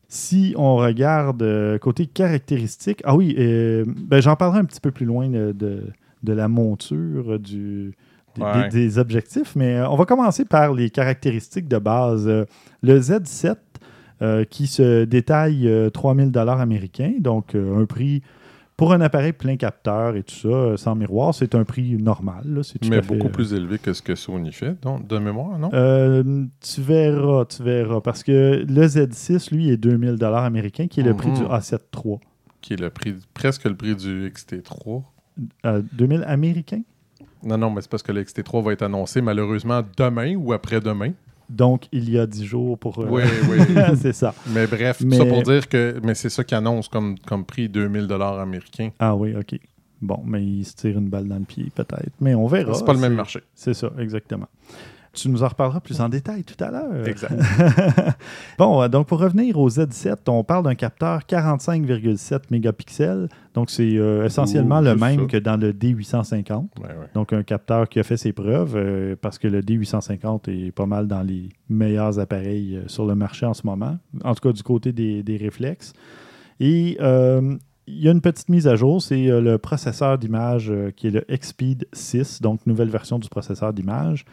Si 0.07 0.53
on 0.57 0.76
regarde 0.78 1.41
euh, 1.41 1.78
côté 1.80 2.05
caractéristiques, 2.05 3.01
ah 3.03 3.15
oui, 3.15 3.36
euh, 3.38 3.84
ben, 3.88 4.22
j'en 4.22 4.36
parlerai 4.36 4.59
un 4.59 4.65
petit 4.65 4.80
peu 4.80 4.91
plus 4.91 5.05
loin 5.05 5.34
euh, 5.34 5.51
de, 5.53 5.84
de 6.24 6.34
la 6.34 6.47
monture 6.47 7.39
du, 7.39 7.93
Ouais. 8.43 8.69
des, 8.69 8.79
des 8.88 8.97
objectifs, 8.99 9.55
mais 9.55 9.75
euh, 9.77 9.89
on 9.89 9.95
va 9.95 10.05
commencer 10.05 10.45
par 10.45 10.73
les 10.73 10.89
caractéristiques 10.89 11.67
de 11.67 11.77
base. 11.77 12.27
Euh, 12.27 12.45
le 12.83 12.99
Z7 12.99 13.55
euh, 14.21 14.43
qui 14.45 14.67
se 14.67 15.05
détaille 15.05 15.67
euh, 15.67 15.89
3000 15.89 16.31
dollars 16.31 16.59
américains, 16.61 17.13
donc 17.19 17.53
euh, 17.55 17.79
un 17.81 17.85
prix 17.85 18.21
pour 18.75 18.93
un 18.93 19.01
appareil 19.01 19.33
plein 19.33 19.55
capteur 19.57 20.15
et 20.15 20.21
tout 20.21 20.35
ça, 20.35 20.77
sans 20.77 20.93
miroir, 20.93 21.33
c'est 21.33 21.55
un 21.55 21.63
prix 21.63 21.97
normal. 21.97 22.43
là, 22.45 22.61
Mais 22.88 23.01
fait, 23.01 23.07
beaucoup 23.07 23.29
plus 23.29 23.53
élevé 23.55 23.79
que 23.79 23.91
ce 23.91 24.03
que 24.03 24.13
Sony 24.13 24.51
fait, 24.51 24.79
donc, 24.83 25.07
de 25.07 25.17
mémoire, 25.17 25.57
non? 25.57 25.69
Tu 25.71 26.81
verras, 26.81 27.45
tu 27.45 27.63
verras. 27.63 28.01
Parce 28.01 28.21
que 28.21 28.63
le 28.67 28.81
Z6, 28.85 29.51
lui, 29.51 29.69
est 29.71 29.77
2000 29.77 30.15
dollars 30.17 30.43
américains, 30.43 30.85
qui 30.85 30.99
est 30.99 31.03
le 31.03 31.15
prix 31.15 31.29
Mhm. 31.29 31.35
du 31.38 31.43
A7 31.45 31.79
III. 31.95 32.17
Qui 32.61 32.73
est 32.73 32.79
le 32.79 32.91
prix, 32.91 33.15
presque 33.33 33.63
le 33.65 33.75
prix 33.75 33.95
du 33.95 34.29
XT3. 34.31 35.01
Euh, 35.65 35.81
2000 35.93 36.23
américains? 36.27 36.81
Non, 37.43 37.57
non, 37.57 37.69
mais 37.69 37.81
c'est 37.81 37.89
parce 37.89 38.03
que 38.03 38.11
le 38.11 38.23
XT3 38.23 38.63
va 38.63 38.73
être 38.73 38.81
annoncé 38.83 39.21
malheureusement 39.21 39.81
demain 39.97 40.35
ou 40.35 40.53
après-demain. 40.53 41.11
Donc, 41.49 41.88
il 41.93 42.09
y 42.09 42.19
a 42.19 42.27
10 42.27 42.43
jours 42.45 42.77
pour... 42.77 42.99
euh, 42.99 43.07
Oui, 43.09 43.23
oui. 43.49 43.57
c'est 44.01 44.11
ça. 44.13 44.33
mais 44.47 44.67
bref, 44.67 45.01
Mais- 45.05 45.17
ça 45.17 45.25
pour 45.25 45.43
dire 45.43 45.69
que 45.69 45.99
mais 46.03 46.13
c'est 46.13 46.29
ça 46.29 46.43
qui 46.43 46.55
annonce 46.55 46.89
comme, 46.89 47.17
comme 47.19 47.45
prix 47.45 47.69
2000 47.69 48.05
dollars 48.07 48.39
américains. 48.39 48.89
Ah 48.99 49.15
oui, 49.15 49.33
OK. 49.35 49.57
Bon, 50.01 50.21
mais 50.25 50.43
il 50.43 50.63
se 50.65 50.75
tire 50.75 50.97
une 50.97 51.09
balle 51.09 51.27
dans 51.27 51.39
le 51.39 51.45
pied, 51.45 51.71
peut-être. 51.73 52.11
Mais 52.19 52.35
on 52.35 52.47
verra. 52.47 52.73
C'est 52.73 52.85
pas 52.85 52.93
le 52.93 52.99
même 52.99 53.15
marché. 53.15 53.39
C'est 53.55 53.73
ça, 53.73 53.91
exactement. 53.97 54.47
Tu 55.18 55.30
nous 55.30 55.41
en 55.41 55.47
reparleras 55.47 55.80
plus 55.80 55.99
en 55.99 56.09
détail 56.09 56.43
tout 56.43 56.63
à 56.63 56.70
l'heure. 56.70 57.07
Exact. 57.07 57.34
bon, 58.59 58.84
euh, 58.84 58.88
donc 58.88 59.07
pour 59.07 59.20
revenir 59.20 59.57
au 59.57 59.68
Z7, 59.68 60.15
on 60.28 60.43
parle 60.43 60.65
d'un 60.65 60.76
capteur 60.76 61.22
45,7 61.22 62.41
mégapixels. 62.51 63.28
Donc 63.55 63.72
c'est 63.72 63.97
euh, 63.97 64.26
essentiellement 64.26 64.78
Ouh, 64.78 64.84
le 64.84 64.95
même 64.95 65.22
ça. 65.22 65.26
que 65.26 65.38
dans 65.38 65.57
le 65.57 65.74
D850. 65.74 66.53
Ouais, 66.53 66.65
ouais. 66.84 66.93
Donc 67.15 67.34
un 67.34 67.41
capteur 67.41 67.89
qui 67.89 67.99
a 67.99 68.03
fait 68.03 68.18
ses 68.18 68.32
preuves 68.32 68.76
euh, 68.76 69.15
parce 69.20 69.39
que 69.39 69.47
le 69.47 69.63
D850 69.63 70.51
est 70.51 70.72
pas 70.72 70.86
mal 70.86 71.07
dans 71.07 71.24
les 71.24 71.49
meilleurs 71.68 72.20
appareils 72.20 72.80
sur 72.86 73.07
le 73.07 73.15
marché 73.15 73.47
en 73.47 73.55
ce 73.55 73.65
moment, 73.65 73.97
en 74.24 74.36
tout 74.36 74.47
cas 74.47 74.53
du 74.53 74.61
côté 74.61 74.91
des, 74.91 75.24
des 75.24 75.38
réflexes. 75.38 75.93
Et 76.59 76.95
euh, 77.01 77.55
il 77.88 78.03
y 78.03 78.07
a 78.07 78.11
une 78.11 78.22
petite 78.22 78.49
mise 78.49 78.68
à 78.68 78.76
jour, 78.76 79.01
c'est 79.01 79.26
le 79.41 79.57
processeur 79.57 80.20
d'image 80.20 80.72
qui 80.95 81.07
est 81.07 81.11
le 81.11 81.26
Xpeed 81.28 81.88
6, 81.91 82.43
donc 82.43 82.59
nouvelle 82.68 82.89
version 82.89 83.18
du 83.18 83.30
processeur 83.30 83.74
d'image. 83.74 84.26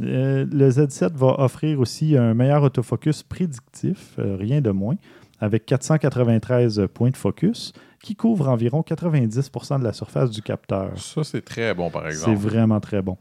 Euh, 0.00 0.46
le 0.50 0.68
Z7 0.70 1.14
va 1.14 1.40
offrir 1.40 1.80
aussi 1.80 2.16
un 2.16 2.34
meilleur 2.34 2.62
autofocus 2.62 3.22
prédictif, 3.22 4.14
euh, 4.18 4.36
rien 4.36 4.60
de 4.60 4.70
moins, 4.70 4.94
avec 5.40 5.66
493 5.66 6.86
points 6.92 7.10
de 7.10 7.16
focus 7.16 7.72
qui 8.02 8.14
couvrent 8.14 8.48
environ 8.48 8.82
90% 8.82 9.80
de 9.80 9.84
la 9.84 9.92
surface 9.92 10.30
du 10.30 10.40
capteur. 10.42 10.90
Ça, 10.96 11.24
c'est 11.24 11.44
très 11.44 11.74
bon, 11.74 11.90
par 11.90 12.02
C'est 12.04 12.10
exemple. 12.10 12.36
vraiment 12.36 12.80
très 12.80 13.02
bon. 13.02 13.16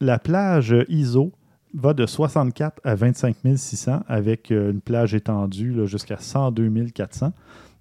La 0.00 0.18
plage 0.18 0.74
ISO 0.88 1.32
va 1.74 1.94
de 1.94 2.06
64 2.06 2.80
à 2.84 2.94
25 2.94 3.36
600 3.56 4.02
avec 4.06 4.50
euh, 4.50 4.70
une 4.72 4.80
plage 4.80 5.14
étendue 5.14 5.86
jusqu'à 5.86 6.18
102 6.18 6.68
400. 6.94 7.32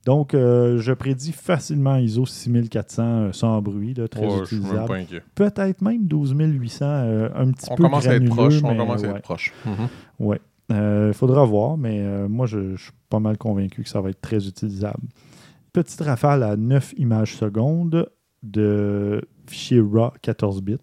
Donc, 0.07 0.33
euh, 0.33 0.77
je 0.77 0.93
prédis 0.93 1.33
facilement 1.33 1.97
ISO 1.97 2.25
6400 2.25 3.03
euh, 3.03 3.31
sans 3.33 3.61
bruit, 3.61 3.93
là, 3.93 4.07
très 4.07 4.25
Ouais, 4.25 4.37
utilisable. 4.39 5.05
Peut-être 5.35 5.81
même 5.81 6.07
12 6.07 6.33
800, 6.33 6.85
euh, 6.85 7.29
un 7.35 7.51
petit 7.51 7.67
On 7.69 7.75
peu 7.75 7.83
commence 7.83 8.07
à 8.07 8.15
être 8.15 8.23
proche. 8.29 8.63
On 8.63 8.77
commence 8.77 9.03
à 9.03 9.09
être 9.09 9.21
proche. 9.21 9.53
Ouais. 10.17 10.39
Euh, 10.71 11.11
faudra 11.11 11.43
voir, 11.43 11.75
mais 11.75 11.99
euh, 11.99 12.29
moi, 12.29 12.45
je, 12.45 12.77
je 12.77 12.83
suis 12.83 12.93
pas 13.09 13.19
mal 13.19 13.37
convaincu 13.37 13.83
que 13.83 13.89
ça 13.89 13.99
va 13.99 14.09
être 14.09 14.21
très 14.21 14.47
utilisable. 14.47 15.03
Petite 15.73 15.99
rafale 15.99 16.41
à 16.41 16.55
9 16.55 16.93
images 16.95 17.35
secondes 17.35 18.09
de 18.43 19.21
fichier 19.45 19.81
RAW 19.81 20.13
14 20.21 20.61
bits. 20.61 20.77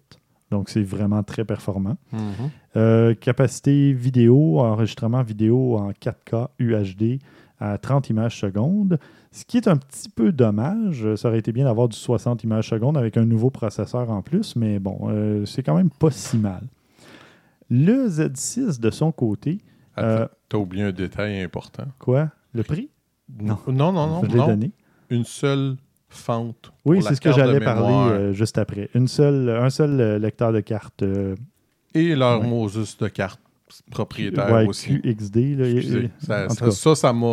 Donc, 0.51 0.69
c'est 0.69 0.83
vraiment 0.83 1.23
très 1.23 1.45
performant. 1.45 1.97
Mhm. 2.11 2.21
Euh, 2.75 3.15
capacité 3.15 3.91
vidéo, 3.91 4.59
enregistrement 4.59 5.23
vidéo 5.23 5.77
en 5.77 5.89
4K 5.93 6.49
UHD 6.59 7.19
à 7.59 7.77
30 7.77 8.09
images 8.09 8.39
secondes. 8.39 8.99
Ce 9.31 9.45
qui 9.45 9.57
est 9.57 9.67
un 9.67 9.77
petit 9.77 10.09
peu 10.09 10.31
dommage. 10.31 11.15
Ça 11.15 11.27
aurait 11.29 11.39
été 11.39 11.51
bien 11.51 11.65
d'avoir 11.65 11.87
du 11.89 11.95
60 11.97 12.43
images 12.43 12.69
secondes 12.69 12.97
avec 12.97 13.17
un 13.17 13.25
nouveau 13.25 13.49
processeur 13.49 14.09
en 14.11 14.21
plus, 14.21 14.55
mais 14.55 14.79
bon, 14.79 15.07
euh, 15.09 15.45
c'est 15.45 15.63
quand 15.63 15.75
même 15.75 15.89
pas 15.89 16.11
si 16.11 16.37
mal. 16.37 16.63
Le 17.69 18.07
Z6, 18.07 18.79
de 18.79 18.89
son 18.91 19.11
côté, 19.11 19.59
Attends, 19.95 20.07
Euh, 20.07 20.27
T'as 20.49 20.57
oublié 20.57 20.83
un 20.83 20.91
détail 20.91 21.41
important. 21.41 21.85
quoi? 21.99 22.29
Le 22.53 22.63
prix? 22.63 22.89
Non, 23.41 23.57
non, 23.67 23.91
non. 23.93 24.07
non, 24.07 24.21
Je 24.23 24.27
l'ai 24.27 24.35
non. 24.37 24.47
donné. 24.47 24.71
Une 25.09 25.23
seule 25.25 25.77
fente. 26.09 26.71
Oui, 26.85 26.97
pour 26.97 27.05
la 27.05 27.09
c'est 27.09 27.15
ce 27.15 27.21
que 27.21 27.31
j'allais 27.31 27.59
parler 27.59 27.93
euh, 28.13 28.33
juste 28.33 28.57
après. 28.57 28.89
Une 28.93 29.07
seule, 29.07 29.49
un 29.49 29.69
seul 29.69 29.99
euh, 29.99 30.19
lecteur 30.19 30.51
de 30.53 30.59
carte 30.59 31.01
euh, 31.03 31.35
Et 31.93 32.15
leur 32.15 32.41
Ouais. 32.41 32.47
Moses 32.47 32.97
de 32.97 33.07
carte 33.07 33.39
propriétaire 33.91 34.51
ouais, 34.51 34.65
aussi. 34.67 34.99
QXD. 35.01 35.35
Là, 35.59 35.69
Excusez. 35.69 36.05
et- 36.05 36.11
Ça, 36.25 36.49
ça, 36.49 36.65
cas, 36.65 36.71
ça, 36.71 36.95
ça 36.95 37.13
m'a. 37.13 37.25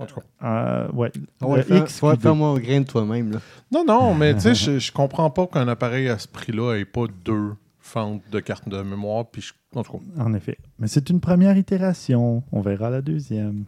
En 0.00 0.06
tout 0.06 0.14
cas. 0.14 0.22
euh, 0.46 0.88
ouais, 0.92 1.10
Ouais, 1.42 1.64
le 1.68 1.80
XQD. 1.80 1.88
faut 1.88 2.16
faire 2.16 2.34
mon 2.36 2.56
grain 2.58 2.80
de 2.80 2.86
toi-même. 2.86 3.32
là. 3.32 3.38
Non, 3.72 3.84
non, 3.84 4.14
mais 4.14 4.34
tu 4.34 4.40
sais, 4.42 4.54
je, 4.54 4.78
je 4.78 4.92
comprends 4.92 5.28
pas 5.30 5.46
qu'un 5.48 5.66
appareil 5.66 6.08
à 6.08 6.18
ce 6.18 6.28
prix-là 6.28 6.76
ait 6.76 6.84
pas 6.84 7.06
deux 7.24 7.54
fentes 7.80 8.22
de 8.30 8.38
carte 8.40 8.68
de 8.68 8.80
mémoire. 8.82 9.26
Puis 9.26 9.42
je- 9.42 9.52
en 9.78 9.82
tout 9.82 9.92
cas. 9.98 10.22
En 10.22 10.34
effet. 10.34 10.56
Mais 10.78 10.86
c'est 10.86 11.10
une 11.10 11.20
première 11.20 11.56
itération. 11.56 12.42
On 12.52 12.60
verra 12.60 12.90
la 12.90 13.02
deuxième. 13.02 13.64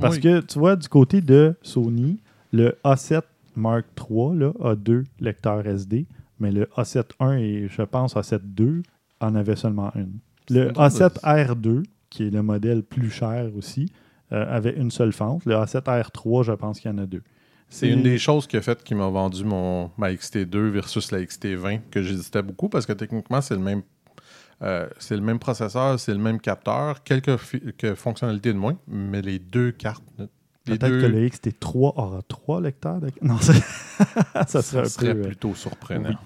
Parce 0.00 0.16
oui. 0.16 0.20
que, 0.22 0.40
tu 0.40 0.58
vois, 0.58 0.76
du 0.76 0.88
côté 0.88 1.20
de 1.22 1.56
Sony, 1.62 2.20
le 2.52 2.76
A7 2.84 3.22
Mark 3.56 3.86
III 3.98 4.36
là, 4.38 4.52
a 4.62 4.74
deux 4.76 5.04
lecteurs 5.18 5.66
SD, 5.66 6.06
mais 6.38 6.52
le 6.52 6.66
A7 6.76 7.04
I 7.20 7.42
et, 7.42 7.68
je 7.68 7.82
pense, 7.82 8.14
A7 8.16 8.40
II 8.58 8.82
en 9.20 9.34
avait 9.34 9.56
seulement 9.56 9.90
une. 9.94 10.18
Le 10.50 10.66
C'est 10.66 10.72
drôle 10.72 10.88
de- 10.88 10.94
A7 10.94 11.20
R2, 11.22 11.82
qui 12.10 12.26
est 12.26 12.30
le 12.30 12.42
modèle 12.42 12.82
plus 12.82 13.10
cher 13.10 13.46
aussi, 13.56 13.90
euh, 14.32 14.44
avait 14.54 14.74
une 14.76 14.90
seule 14.90 15.12
fente. 15.12 15.44
Le 15.46 15.54
A7 15.54 15.82
R3, 15.84 16.42
je 16.44 16.52
pense 16.52 16.80
qu'il 16.80 16.90
y 16.90 16.94
en 16.94 16.98
a 16.98 17.06
deux. 17.06 17.22
C'est 17.68 17.88
une 17.88 18.02
des 18.02 18.18
choses 18.18 18.48
qui 18.48 18.56
a 18.56 18.62
fait 18.62 18.82
qui 18.82 18.96
m'a 18.96 19.08
vendu 19.08 19.44
mon, 19.44 19.92
ma 19.96 20.12
XT2 20.12 20.70
versus 20.70 21.12
la 21.12 21.20
XT20 21.20 21.82
que 21.90 22.02
j'hésitais 22.02 22.42
beaucoup 22.42 22.68
parce 22.68 22.84
que 22.84 22.92
techniquement, 22.92 23.40
c'est 23.40 23.54
le 23.54 23.60
même. 23.60 23.82
euh, 24.62 24.88
c'est 24.98 25.14
le 25.14 25.22
même 25.22 25.38
processeur, 25.38 25.98
c'est 26.00 26.12
le 26.12 26.18
même 26.18 26.40
capteur, 26.40 27.02
quelques 27.04 27.36
fonctionnalités 27.94 28.52
de 28.52 28.58
moins, 28.58 28.76
mais 28.88 29.22
les 29.22 29.38
deux 29.38 29.70
cartes, 29.70 30.02
Peut-être 30.64 30.86
deux, 30.88 31.00
que 31.00 31.06
le 31.06 31.26
XT3 31.28 31.92
aura 31.96 32.20
trois 32.28 32.60
lecteurs. 32.60 33.00
De... 33.00 33.08
Non, 33.22 33.38
ça, 33.40 33.52
ça 34.46 34.62
serait 34.62 34.80
un 34.82 34.84
serait 34.88 35.14
peu... 35.14 35.20
euh, 35.20 35.24
plutôt 35.28 35.54
surprenant. 35.54 36.10
oui. 36.10 36.16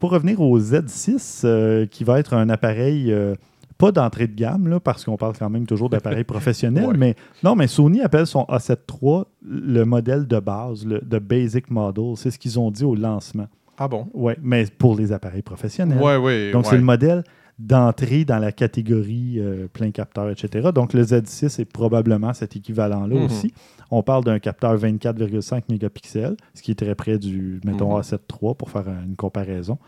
Pour 0.00 0.10
revenir 0.10 0.40
au 0.40 0.58
Z6, 0.58 1.42
euh, 1.44 1.86
qui 1.86 2.02
va 2.02 2.18
être 2.18 2.34
un 2.34 2.48
appareil 2.48 3.12
euh, 3.12 3.34
pas 3.78 3.92
d'entrée 3.92 4.26
de 4.26 4.34
gamme, 4.34 4.66
là, 4.68 4.80
parce 4.80 5.04
qu'on 5.04 5.16
parle 5.16 5.34
quand 5.38 5.48
même 5.48 5.66
toujours 5.66 5.88
d'appareils 5.88 6.24
professionnels, 6.34 6.86
Ouais. 6.86 6.96
mais 6.98 7.14
non, 7.44 7.54
mais 7.54 7.66
Sony 7.68 8.00
appelle 8.00 8.26
son 8.26 8.42
A7 8.44 8.76
III 9.02 9.22
le 9.46 9.84
modèle 9.84 10.26
de 10.26 10.38
base, 10.40 10.84
le 10.84 10.98
the 11.00 11.22
basic 11.22 11.70
model. 11.70 12.14
C'est 12.16 12.30
ce 12.30 12.38
qu'ils 12.38 12.58
ont 12.58 12.70
dit 12.70 12.84
au 12.84 12.94
lancement. 12.96 13.46
Ah 13.78 13.88
bon? 13.88 14.08
Ouais, 14.12 14.36
mais 14.42 14.66
pour 14.78 14.96
les 14.96 15.12
appareils 15.12 15.40
professionnels. 15.42 15.98
Ouais, 16.02 16.16
ouais. 16.16 16.50
Donc, 16.52 16.64
ouais. 16.64 16.70
c'est 16.70 16.76
le 16.76 16.82
modèle 16.82 17.22
d'entrée 17.58 18.24
dans 18.24 18.38
la 18.38 18.52
catégorie 18.52 19.36
euh, 19.38 19.66
plein 19.72 19.90
capteur, 19.90 20.30
etc. 20.30 20.70
Donc, 20.74 20.92
le 20.94 21.02
Z6 21.02 21.60
est 21.60 21.64
probablement 21.66 22.32
cet 22.34 22.56
équivalent-là 22.56 23.14
Mhm. 23.16 23.24
aussi. 23.24 23.52
On 23.90 24.02
parle 24.02 24.24
d'un 24.24 24.38
capteur 24.38 24.76
24,5 24.76 25.62
mégapixels, 25.68 26.36
ce 26.54 26.62
qui 26.62 26.70
est 26.70 26.74
très 26.76 26.94
près 26.94 27.18
du, 27.18 27.60
mettons. 27.64 27.98
A7 27.98 28.18
III 28.42 28.54
pour 28.54 28.70
faire 28.70 28.86
une 28.88 29.16
comparaison. 29.16 29.78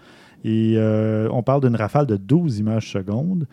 Et 0.44 0.74
euh, 0.76 1.28
on 1.30 1.42
parle 1.42 1.60
d'une 1.60 1.76
rafale 1.76 2.06
de 2.06 2.16
12 2.16 2.58
images 2.58 2.90
secondes, 2.90 3.46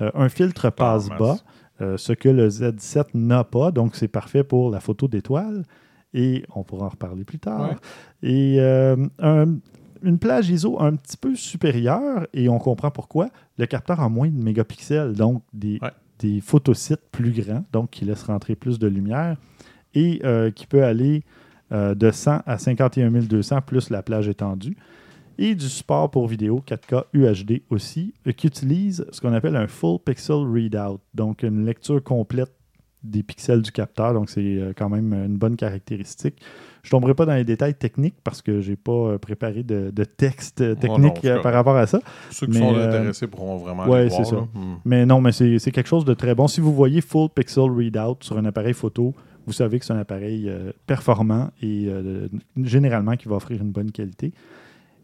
euh, 0.00 0.10
un 0.14 0.28
filtre 0.30 0.70
passe-bas, 0.70 1.18
masse. 1.32 1.44
euh, 1.82 1.96
ce 1.98 2.14
que 2.14 2.28
le 2.30 2.48
Z7 2.48 3.08
n'a 3.14 3.44
pas, 3.44 3.70
donc 3.72 3.94
c'est 3.94 4.08
parfait 4.08 4.42
pour 4.44 4.70
la 4.70 4.80
photo 4.80 5.06
d'étoile. 5.06 5.64
Et 6.14 6.44
on 6.56 6.64
pourra 6.64 6.86
en 6.86 6.88
reparler 6.88 7.24
plus 7.24 7.38
tard. 7.38 7.68
Ouais. 7.70 7.76
Et 8.28 8.58
un- 8.60 9.58
une 10.02 10.18
plage 10.18 10.48
ISO 10.48 10.80
un 10.80 10.96
petit 10.96 11.16
peu 11.18 11.34
supérieure, 11.36 12.26
et 12.32 12.48
on 12.48 12.58
comprend 12.58 12.90
pourquoi. 12.90 13.28
Le 13.58 13.66
capteur 13.66 14.00
a 14.00 14.08
moins 14.08 14.28
de 14.28 14.42
mégapixels, 14.42 15.12
donc 15.12 15.42
des, 15.52 15.78
Ouais. 15.82 15.90
des 16.18 16.40
photosites 16.40 17.02
plus 17.12 17.30
grands, 17.32 17.64
donc 17.72 17.90
qui 17.90 18.06
laissent 18.06 18.22
rentrer 18.24 18.56
plus 18.56 18.78
de 18.78 18.86
lumière, 18.88 19.36
et 19.94 20.20
euh, 20.24 20.50
qui 20.50 20.66
peut 20.66 20.84
aller 20.84 21.22
euh, 21.72 21.94
de 21.94 22.10
100 22.10 22.42
à 22.46 22.58
51 22.58 23.10
200 23.10 23.60
plus 23.62 23.90
la 23.90 24.02
plage 24.02 24.28
étendue. 24.28 24.76
Et 25.38 25.54
du 25.54 25.68
support 25.68 26.10
pour 26.10 26.26
vidéo 26.26 26.62
4K 26.66 27.04
UHD 27.14 27.62
aussi, 27.70 28.12
euh, 28.26 28.32
qui 28.32 28.46
utilise 28.46 29.06
ce 29.10 29.20
qu'on 29.20 29.32
appelle 29.32 29.56
un 29.56 29.66
Full 29.66 29.98
Pixel 30.04 30.36
Readout, 30.36 31.00
donc 31.14 31.42
une 31.42 31.64
lecture 31.64 32.02
complète 32.02 32.52
des 33.02 33.22
pixels 33.22 33.62
du 33.62 33.72
capteur, 33.72 34.12
donc 34.12 34.28
c'est 34.28 34.74
quand 34.76 34.90
même 34.90 35.14
une 35.14 35.38
bonne 35.38 35.56
caractéristique. 35.56 36.34
Je 36.82 36.88
ne 36.88 36.90
tomberai 36.90 37.14
pas 37.14 37.24
dans 37.24 37.34
les 37.34 37.44
détails 37.44 37.74
techniques 37.74 38.16
parce 38.22 38.42
que 38.42 38.60
je 38.60 38.70
n'ai 38.70 38.76
pas 38.76 39.18
préparé 39.18 39.62
de, 39.62 39.90
de 39.90 40.04
texte 40.04 40.62
Oh 40.62 40.74
technique 40.74 41.24
non, 41.24 41.40
par 41.40 41.54
rapport 41.54 41.76
à 41.76 41.86
ça. 41.86 42.00
Ceux 42.30 42.46
qui 42.46 42.58
mais, 42.58 42.58
sont 42.58 42.76
intéressés 42.76 43.26
pourront 43.26 43.56
vraiment 43.56 43.86
ouais, 43.86 44.08
voir. 44.08 44.26
c'est 44.26 44.30
ça. 44.30 44.42
Hmm. 44.52 44.76
Mais 44.84 45.06
non, 45.06 45.22
mais 45.22 45.32
c'est 45.32 45.58
quelque 45.72 45.88
chose 45.88 46.04
de 46.04 46.12
très 46.12 46.34
bon. 46.34 46.46
Si 46.46 46.60
vous 46.60 46.74
voyez 46.74 47.00
Full 47.00 47.30
Pixel 47.30 47.70
Readout 47.70 48.18
sur 48.20 48.36
un 48.36 48.44
appareil 48.44 48.74
photo, 48.74 49.14
vous 49.50 49.54
savez 49.54 49.78
que 49.80 49.84
c'est 49.84 49.92
un 49.92 49.98
appareil 49.98 50.48
euh, 50.48 50.70
performant 50.86 51.50
et 51.60 51.86
euh, 51.88 52.28
généralement 52.62 53.16
qui 53.16 53.28
va 53.28 53.36
offrir 53.36 53.60
une 53.60 53.72
bonne 53.72 53.90
qualité. 53.90 54.32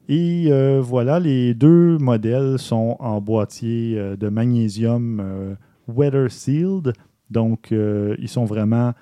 Et 0.08 0.46
euh, 0.50 0.80
voilà, 0.80 1.18
les 1.18 1.52
deux 1.54 1.98
modèles 1.98 2.58
sont 2.58 2.96
en 3.00 3.20
boîtier 3.20 3.96
de 4.16 4.28
magnésium 4.28 5.56
weather 5.88 6.30
sealed. 6.30 6.92
Donc, 7.28 7.72
ils 7.72 8.28
sont 8.28 8.44
vraiment 8.44 8.92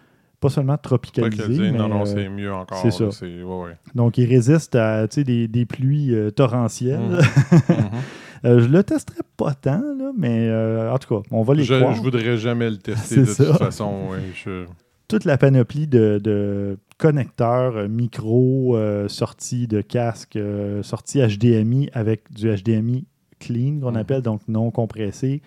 pas 0.41 0.49
seulement 0.49 0.79
tropicalisés, 0.79 1.73
non, 1.73 1.89
non, 1.89 2.05
c'est 2.07 2.29
mieux 2.31 2.53
encore. 2.53 2.79
c'est 2.79 2.91
ça. 2.91 3.05
ouais, 3.27 3.43
ouais. 3.45 3.77
donc 3.95 4.17
ils 4.19 4.27
résistent 4.27 4.77
à 4.77 5.07
des, 5.07 5.47
des 5.49 5.67
pluies 5.67 6.15
torrentielles. 6.35 7.01
Mhm. 7.01 7.21
Euh, 8.47 8.61
je 8.61 8.67
le 8.69 8.83
testerai 8.85 9.21
pas 9.39 9.55
tant, 9.55 9.81
là, 9.81 10.13
mais 10.19 10.49
euh, 10.51 10.93
en 10.93 10.99
tout 10.99 11.15
cas, 11.23 11.27
on 11.31 11.43
va 11.43 11.55
les 11.55 11.65
je, 11.65 11.73
croire. 11.81 11.95
je 11.95 12.03
voudrais 12.03 12.37
jamais 12.37 12.69
le 12.69 12.77
tester 12.77 13.21
de 13.21 13.25
ça. 13.25 13.43
toute 13.47 13.57
façon. 13.57 14.09
ouais, 14.11 14.19
je- 14.35 14.67
toute 15.09 15.25
la 15.25 15.37
panoplie 15.39 15.87
de, 15.87 16.19
de 16.23 16.79
connecteurs, 16.99 17.77
euh, 17.77 17.89
micro, 17.89 18.77
euh, 18.77 19.09
sorties 19.09 19.67
de 19.67 19.81
casque, 19.81 20.37
euh, 20.37 20.83
sorties 20.83 21.21
HDMI 21.21 21.91
avec 21.93 22.33
du 22.33 22.49
HDMI 22.49 23.05
clean 23.39 23.81
qu'on 23.81 23.91
Mhm. 23.93 23.97
appelle, 23.97 24.23
donc 24.23 24.41
non 24.49 24.71
compressé. 24.71 25.43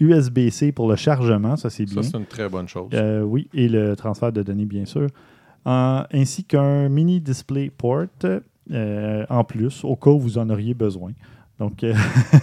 USB-C 0.00 0.72
pour 0.72 0.88
le 0.88 0.96
chargement, 0.96 1.56
ça 1.56 1.70
c'est 1.70 1.84
bien. 1.84 2.02
Ça, 2.02 2.10
c'est 2.12 2.18
une 2.18 2.26
très 2.26 2.48
bonne 2.48 2.66
chose. 2.68 2.88
Euh, 2.94 3.22
oui, 3.22 3.48
et 3.54 3.68
le 3.68 3.94
transfert 3.94 4.32
de 4.32 4.42
données, 4.42 4.64
bien 4.64 4.84
sûr. 4.84 5.06
En- 5.64 6.04
ainsi 6.12 6.44
qu'un 6.44 6.88
mini 6.88 7.20
display 7.20 7.70
port 7.70 8.04
euh, 8.70 9.26
en 9.28 9.44
plus, 9.44 9.84
au 9.84 9.96
cas 9.96 10.10
où 10.10 10.18
vous 10.18 10.38
en 10.38 10.48
auriez 10.50 10.74
besoin. 10.74 11.12
Donc, 11.58 11.84
euh, 11.84 11.94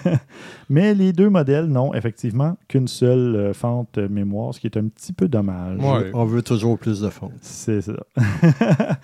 mais 0.70 0.94
les 0.94 1.12
deux 1.14 1.30
modèles 1.30 1.66
n'ont 1.66 1.94
effectivement 1.94 2.58
qu'une 2.68 2.88
seule 2.88 3.36
euh, 3.36 3.54
fente 3.54 3.98
mémoire, 3.98 4.54
ce 4.54 4.60
qui 4.60 4.68
est 4.68 4.78
un 4.78 4.88
petit 4.88 5.12
peu 5.14 5.28
dommage. 5.28 5.78
Ouais. 5.80 6.12
On 6.14 6.26
veut 6.26 6.42
toujours 6.42 6.78
plus 6.80 7.02
de 7.02 7.10
fonds. 7.10 7.32
C'est 7.42 7.82
ça. 7.82 7.94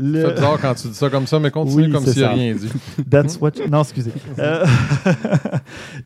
C'est 0.00 0.04
Le- 0.04 0.30
bizarre 0.32 0.60
quand 0.60 0.74
tu 0.74 0.86
dis 0.86 0.94
ça 0.94 1.10
comme 1.10 1.26
ça, 1.26 1.40
mais 1.40 1.50
continue 1.50 1.86
Oui, 1.86 1.90
comme 1.90 2.04
c'est 2.04 2.12
s'il 2.12 2.20
n'y 2.22 2.28
a 2.28 2.30
rien 2.32 2.54
dit. 2.54 2.70
That's 3.10 3.36
what 3.40 3.50
you- 3.58 3.68
Non, 3.68 3.80
excusez. 3.82 4.12
Euh, 4.38 4.64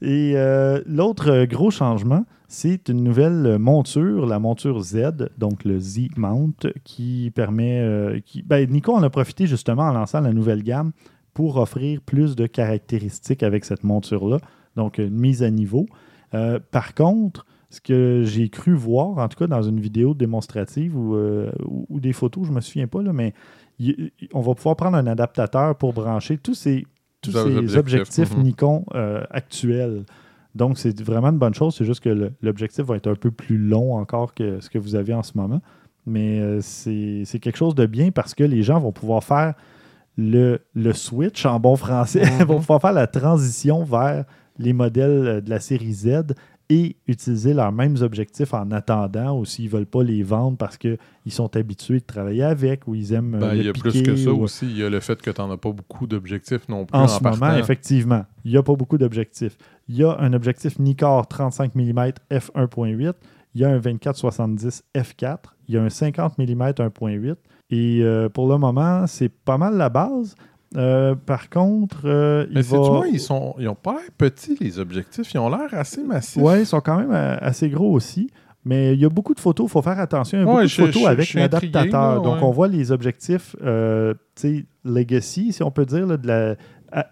Et 0.01 0.33
euh, 0.37 0.81
l'autre 0.87 1.45
gros 1.45 1.71
changement, 1.71 2.25
c'est 2.49 2.89
une 2.89 3.03
nouvelle 3.05 3.59
monture, 3.59 4.25
la 4.27 4.39
monture 4.39 4.81
Z, 4.81 5.29
donc 5.37 5.65
le 5.65 5.79
Z-Mount, 5.79 6.67
qui 6.85 7.31
permet. 7.35 7.81
euh, 7.81 8.19
qui... 8.25 8.43
ben, 8.43 8.67
Nikon 8.71 8.97
en 8.97 9.03
a 9.03 9.11
profité 9.11 9.47
justement 9.47 9.83
en 9.85 9.93
lançant 9.93 10.21
la 10.21 10.33
nouvelle 10.33 10.63
gamme 10.63 10.93
pour 11.35 11.57
offrir 11.57 12.01
plus 12.03 12.37
de 12.37 12.47
caractéristiques 12.47 13.43
avec 13.43 13.65
cette 13.65 13.85
monture-là, 13.85 14.39
donc 14.77 14.99
une 14.99 15.11
mise 15.19 15.43
à 15.43 15.51
niveau. 15.51 15.87
Euh, 16.35 16.59
par 16.71 16.95
contre, 16.95 17.47
ce 17.71 17.81
que 17.81 18.23
j'ai 18.25 18.49
cru 18.51 18.75
voir, 18.75 19.19
en 19.19 19.29
tout 19.29 19.39
cas 19.39 19.47
dans 19.47 19.63
une 19.63 19.81
vidéo 19.81 20.13
démonstrative 20.15 20.97
ou, 20.97 21.15
euh, 21.17 21.51
ou- 21.67 22.01
des 22.01 22.13
photos, 22.13 22.45
je 22.45 22.51
ne 22.51 22.57
me 22.57 22.61
souviens 22.61 22.87
pas, 22.87 23.03
là, 23.03 23.13
mais 23.13 23.33
on 24.35 24.41
va 24.41 24.55
pouvoir 24.55 24.77
prendre 24.77 24.97
un 24.97 25.07
adaptateur 25.07 25.75
pour 25.77 25.93
brancher 25.95 26.37
tous 26.37 26.55
ces, 26.55 26.87
tous 27.23 27.33
ces 27.33 27.39
objectifs, 27.39 27.77
objectifs, 27.79 28.37
mhm. 28.37 28.43
Nikon 28.43 28.85
euh, 28.95 29.25
actuels. 29.31 30.05
Donc, 30.55 30.77
c'est 30.77 31.01
vraiment 31.01 31.31
une 31.31 31.39
bonne 31.39 31.55
chose. 31.55 31.75
C'est 31.75 31.87
juste 31.87 32.01
que 32.01 32.31
l'objectif 32.43 32.85
va 32.85 32.97
être 32.97 33.07
un 33.07 33.15
peu 33.15 33.31
plus 33.31 33.57
long 33.57 33.95
encore 33.97 34.35
que 34.35 34.61
ce 34.61 34.69
que 34.69 34.79
vous 34.79 34.95
avez 34.95 35.15
en 35.15 35.23
ce 35.23 35.33
moment. 35.37 35.63
Mais 36.05 36.61
c'est 36.61 37.23
c'est 37.25 37.39
quelque 37.39 37.57
chose 37.57 37.75
de 37.75 37.87
bien 37.87 38.11
parce 38.11 38.35
que 38.35 38.45
les 38.45 38.63
gens 38.63 38.79
vont 38.79 38.93
pouvoir 38.93 39.25
faire 39.25 39.55
le, 40.19 40.61
le 40.75 40.93
switch 40.93 41.47
en 41.47 41.59
bon 41.61 41.77
français, 41.77 42.23
Mhm. 42.41 42.45
vont 42.47 42.59
pouvoir 42.61 42.81
faire 42.81 42.93
la 42.93 43.07
transition 43.07 43.85
vers 43.85 44.25
les 44.59 44.73
modèles 44.73 45.27
euh, 45.27 45.41
de 45.41 45.49
la 45.51 45.61
série 45.61 45.93
Z 45.93 46.35
et 46.71 46.97
utiliser 47.07 47.53
leurs 47.53 47.73
mêmes 47.73 47.97
objectifs 48.01 48.55
en 48.55 48.71
attendant 48.71 49.39
ou 49.39 49.45
s'ils 49.45 49.67
ne 49.67 49.71
veulent 49.71 49.87
pas 49.87 50.03
les 50.03 50.23
vendre 50.23 50.57
parce 50.57 50.79
qu'ils 50.79 50.97
sont 51.29 51.55
habitués 51.57 51.99
de 52.01 52.05
travailler 52.05 52.45
avec 52.45 52.87
ou 52.87 52.95
ils 52.95 53.13
aiment 53.13 53.35
euh, 53.35 53.39
Ben, 53.41 53.53
le 53.53 53.57
il 53.61 53.67
y 53.67 53.69
a 53.69 53.73
plus 53.73 54.03
que 54.03 54.17
ça 54.17 54.31
ou- 54.33 54.43
aussi. 54.43 54.67
Il 54.67 54.79
y 54.79 54.85
a 54.85 54.89
le 54.89 55.01
fait 55.01 55.21
que 55.21 55.31
tu 55.31 55.41
n'en 55.41 55.51
as 55.51 55.57
pas 55.59 55.73
beaucoup 55.73 56.07
d'objectifs 56.07 56.69
non 56.69 56.87
plus 56.87 56.97
en 56.97 57.03
en, 57.05 57.09
ce 57.09 57.23
moment, 57.23 57.55
effectivement, 57.57 58.25
il 58.45 58.53
n'y 58.53 58.57
a 58.57 58.63
pas 58.63 58.75
beaucoup 58.75 58.97
d'objectifs. 58.97 59.57
Il 59.89 59.97
y 59.97 60.05
a 60.05 60.17
un 60.19 60.33
objectif 60.33 60.79
Nikkor 60.79 61.27
35 61.27 61.75
mm 61.75 62.13
f1.8, 62.31 63.13
il 63.55 63.61
y 63.61 63.65
a 63.65 63.69
un 63.71 63.79
24-70 63.79 64.83
f4, 64.95 65.39
il 65.69 65.75
y 65.75 65.79
a 65.79 65.83
un 65.83 65.91
50 65.91 66.39
mm 66.39 66.45
1.8. 66.73 67.35
Et 67.73 68.01
euh, 68.03 68.29
pour 68.29 68.49
le 68.49 68.57
moment, 68.59 69.07
c'est 69.09 69.31
pas 69.31 69.59
mal 69.59 69.77
la 69.77 69.89
base. 69.89 70.35
Euh, 70.77 71.15
par 71.15 71.49
contre, 71.51 72.03
euh, 72.05 72.47
il 72.51 72.55
Mais 72.55 72.63
c'est 72.63 72.77
va... 72.77 72.83
moi, 72.83 73.09
ils 73.09 73.19
sont, 73.21 73.55
ils 73.59 73.69
ont 73.69 73.75
pas 73.75 73.93
l'air 73.95 74.03
petits 74.17 74.57
les 74.61 74.79
objectifs. 74.79 75.33
Ils 75.35 75.39
ont 75.39 75.49
l'air 75.49 75.69
assez 75.73 76.03
massifs. 76.05 76.41
Oui, 76.43 76.61
ils 76.61 76.67
sont 76.67 76.81
quand 76.81 76.99
même 76.99 77.11
assez 77.13 77.69
gros 77.71 77.93
aussi. 77.93 78.31
Mais 78.65 78.93
il 78.95 79.01
y 79.01 79.05
a 79.05 79.09
beaucoup 79.09 79.35
de 79.35 79.41
photos, 79.41 79.67
il 79.69 79.71
faut 79.73 79.83
faire 79.83 79.99
attention. 79.99 80.39
Il 80.39 80.43
y 80.43 80.45
a 80.45 80.47
Ouais, 80.47 80.53
beaucoup 80.53 80.63
de 80.63 80.69
je- 80.69 80.83
photos 80.83 81.03
je- 81.03 81.09
avec 81.09 81.35
l'adaptateur. 81.35 82.23
Donc, 82.23 82.43
on 82.43 82.51
voit 82.53 82.69
les 82.69 82.93
objectifs, 82.93 83.57
euh, 83.63 84.15
tu 84.37 84.59
sais, 84.59 84.65
legacy, 84.85 85.53
si 85.53 85.63
on 85.65 85.71
peut 85.73 85.85
dire, 85.87 86.07
là, 86.07 86.17
de 86.17 86.27
la, 86.29 86.57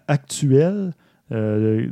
actuelle 0.07 0.93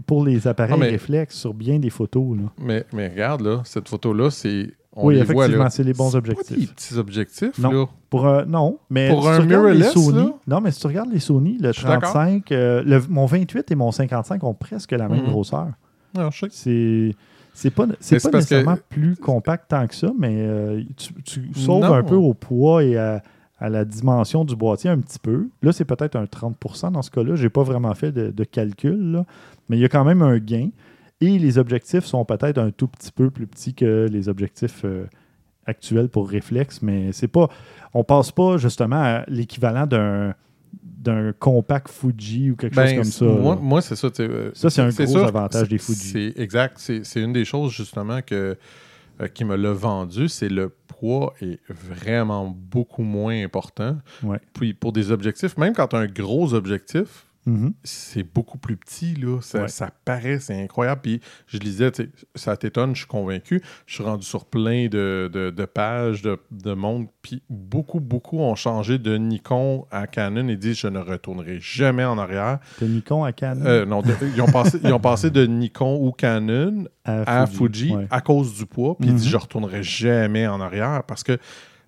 pour 0.06 0.26
les 0.26 0.48
appareils 0.48 0.74
Ah, 0.76 0.80
mais- 0.80 0.90
réflexes 0.90 1.36
sur 1.38 1.54
bien 1.54 1.80
des 1.80 1.90
photos. 1.90 2.38
là. 2.38 2.44
Mais, 2.62 2.86
mais 2.94 3.08
regarde, 3.10 3.42
là, 3.42 3.62
cette 3.66 3.88
photo-là, 3.90 4.30
c'est. 4.32 4.72
On 4.96 5.06
Oui, 5.08 5.16
les 5.16 5.22
effectivement, 5.22 5.70
c'est 5.70 5.84
les 5.84 5.94
bons 5.94 6.16
objectifs. 6.16 6.50
Pas 6.50 6.56
des 6.56 6.68
petits 6.68 6.98
objectifs, 6.98 7.58
Non. 7.60 7.72
là. 7.72 7.86
Pour, 8.10 8.28
euh, 8.28 8.44
non, 8.46 8.80
mais 8.90 9.10
Pour 9.10 9.22
si 9.24 9.30
un 9.30 9.46
mirrorless, 9.46 9.94
Sony, 9.94 10.18
là? 10.18 10.34
non, 10.48 10.62
mais 10.62 10.72
si 10.72 10.80
tu 10.82 10.88
regardes 10.88 11.12
les 11.12 11.20
Sony, 11.20 11.58
le 11.60 11.68
Je 11.72 11.78
suis 11.80 11.84
d'accord. 11.88 12.12
35, 12.12 12.52
euh, 12.52 12.84
le- 12.84 13.04
mon 13.08 13.26
28 13.28 13.70
et 13.72 13.76
mon 13.76 13.92
55 13.92 14.44
ont 14.44 14.56
presque 14.56 14.92
la 14.92 15.08
même 15.08 15.22
Mhm. 15.24 15.30
grosseur. 15.30 15.68
Non, 16.18 16.32
je 16.32 16.40
sais 16.40 16.48
C'est 16.52 17.16
c'est 17.54 17.70
pas, 17.70 17.86
c'est 18.00 18.22
pas 18.22 18.30
que- 18.32 18.36
nécessairement 18.38 18.78
plus 18.90 19.16
compact 19.16 19.70
tant 19.70 19.86
que 19.86 19.94
ça, 19.94 20.10
mais 20.18 20.36
euh, 20.40 20.82
tu, 20.98 21.14
tu 21.24 21.54
sauves 21.54 21.84
Non. 21.84 21.94
un 21.94 22.04
peu 22.04 22.16
au 22.16 22.34
poids 22.34 22.84
et 22.84 22.98
à, 22.98 23.22
à 23.60 23.70
la 23.70 23.86
dimension 23.86 24.44
du 24.44 24.56
boîtier 24.56 24.90
un 24.90 24.98
petit 25.00 25.20
peu. 25.20 25.50
Là, 25.62 25.72
c'est 25.72 25.86
peut-être 25.86 26.16
un 26.16 26.26
30% 26.26 26.90
dans 26.92 27.02
ce 27.04 27.12
cas-là. 27.12 27.36
Je 27.36 27.44
n'ai 27.44 27.50
pas 27.50 27.62
vraiment 27.64 27.94
fait 27.94 28.12
de, 28.12 28.32
de 28.32 28.44
calcul, 28.44 29.12
là. 29.12 29.26
mais 29.70 29.78
il 29.78 29.82
y 29.82 29.86
a 29.86 29.90
quand 29.90 30.04
même 30.06 30.24
un 30.24 30.40
gain. 30.40 30.70
Et 31.22 31.38
les 31.38 31.58
objectifs 31.58 32.06
sont 32.06 32.24
peut-être 32.26 32.58
un 32.58 32.72
tout 32.72 32.88
petit 32.88 33.12
peu 33.12 33.30
plus 33.30 33.46
petits 33.48 33.74
que 33.74 34.08
les 34.10 34.30
objectifs 34.30 34.82
euh, 34.86 35.06
actuels 35.66 36.08
pour 36.10 36.30
réflexe, 36.30 36.82
mais 36.82 37.12
c'est 37.12 37.28
pas. 37.28 37.50
On 37.94 38.04
passe 38.04 38.32
pas 38.32 38.58
justement 38.58 39.02
à 39.02 39.24
l'équivalent 39.28 39.86
d'un 39.86 40.34
d'un 40.84 41.32
compact 41.32 41.90
Fuji 41.90 42.52
ou 42.52 42.56
quelque 42.58 42.76
chose 42.76 42.84
Ben, 42.84 42.96
comme 42.98 43.04
ça. 43.06 43.26
Moi, 43.62 43.82
c'est 43.82 43.96
ça. 43.96 44.10
euh, 44.20 44.52
Ça, 44.54 44.70
c'est 44.70 44.82
un 44.82 44.90
gros 44.90 45.08
sûr, 45.08 45.24
avantage 45.26 45.70
des 45.70 45.78
Fuji. 45.78 46.10
C'est 46.34 46.34
exact. 46.42 46.76
C'est 46.78 47.06
c'est 47.06 47.22
une 47.22 47.32
des 47.34 47.46
choses, 47.46 47.72
justement, 47.72 48.22
que, 48.22 48.58
euh, 49.22 49.28
qui 49.30 49.46
me 49.46 49.56
l'a 49.56 49.72
vendu. 49.72 50.28
C'est 50.28 50.50
le 50.50 50.70
poids 50.88 51.34
est 51.42 51.60
vraiment 51.70 52.48
beaucoup 52.48 53.04
moins 53.04 53.42
important. 53.44 53.98
Ouais. 54.24 54.40
Puis 54.54 54.74
pour 54.74 54.92
des 54.92 55.12
objectifs, 55.12 55.58
même 55.58 55.74
quand 55.74 55.88
tu 55.88 55.96
as 55.96 56.00
un 56.00 56.08
gros 56.08 56.54
objectif, 56.54 57.26
Mhm. 57.50 57.74
c'est 57.84 58.24
beaucoup 58.24 58.58
plus 58.58 58.78
petit, 58.78 59.16
là. 59.16 59.40
Ça, 59.42 59.62
Ouais. 59.64 59.68
ça 59.68 59.90
paraît, 60.06 60.40
c'est 60.40 60.62
incroyable. 60.62 61.02
Puis 61.02 61.20
je 61.48 61.58
lisais, 61.58 61.92
ça 62.36 62.56
t'étonne, 62.58 62.94
je 62.96 63.00
suis 63.00 63.08
convaincu. 63.08 63.62
Je 63.86 63.94
suis 63.96 64.04
rendu 64.04 64.26
sur 64.26 64.46
plein 64.46 64.88
de, 64.88 65.30
de- 65.34 65.50
de 65.50 65.66
pages, 65.66 66.22
de, 66.22 66.38
de 66.52 66.74
monde. 66.74 67.08
Puis 67.22 67.42
beaucoup, 67.50 68.00
beaucoup 68.00 68.40
ont 68.40 68.56
changé 68.56 68.98
de 69.00 69.18
Nikon 69.18 69.86
à 69.92 70.08
Canon 70.08 70.48
et 70.48 70.56
disent 70.56 70.78
je 70.80 70.88
ne 70.88 71.00
retournerai 71.00 71.60
jamais 71.60 72.06
en 72.06 72.18
arrière. 72.18 72.60
De 72.82 72.88
Nikon 72.88 73.24
à 73.24 73.32
Canon? 73.32 73.66
Euh, 73.66 73.86
non, 73.86 74.02
ils, 74.36 74.42
ont 74.42 74.46
passé, 74.52 74.80
ils 74.84 74.94
ont 74.94 75.00
passé 75.00 75.30
de 75.32 75.46
Nikon 75.46 75.98
ou 76.06 76.12
Canon 76.12 76.86
à 77.06 77.48
Fuji, 77.48 77.96
ouais. 77.96 78.08
à 78.12 78.22
cause 78.22 78.54
du 78.56 78.66
poids. 78.66 78.96
Puis 78.98 79.08
ils 79.08 79.12
Mhm. 79.14 79.18
disent 79.18 79.28
je 79.30 79.36
ne 79.38 79.42
retournerai 79.42 79.82
jamais 79.84 80.46
en 80.48 80.62
arrière 80.62 81.04
parce 81.08 81.24
que 81.24 81.38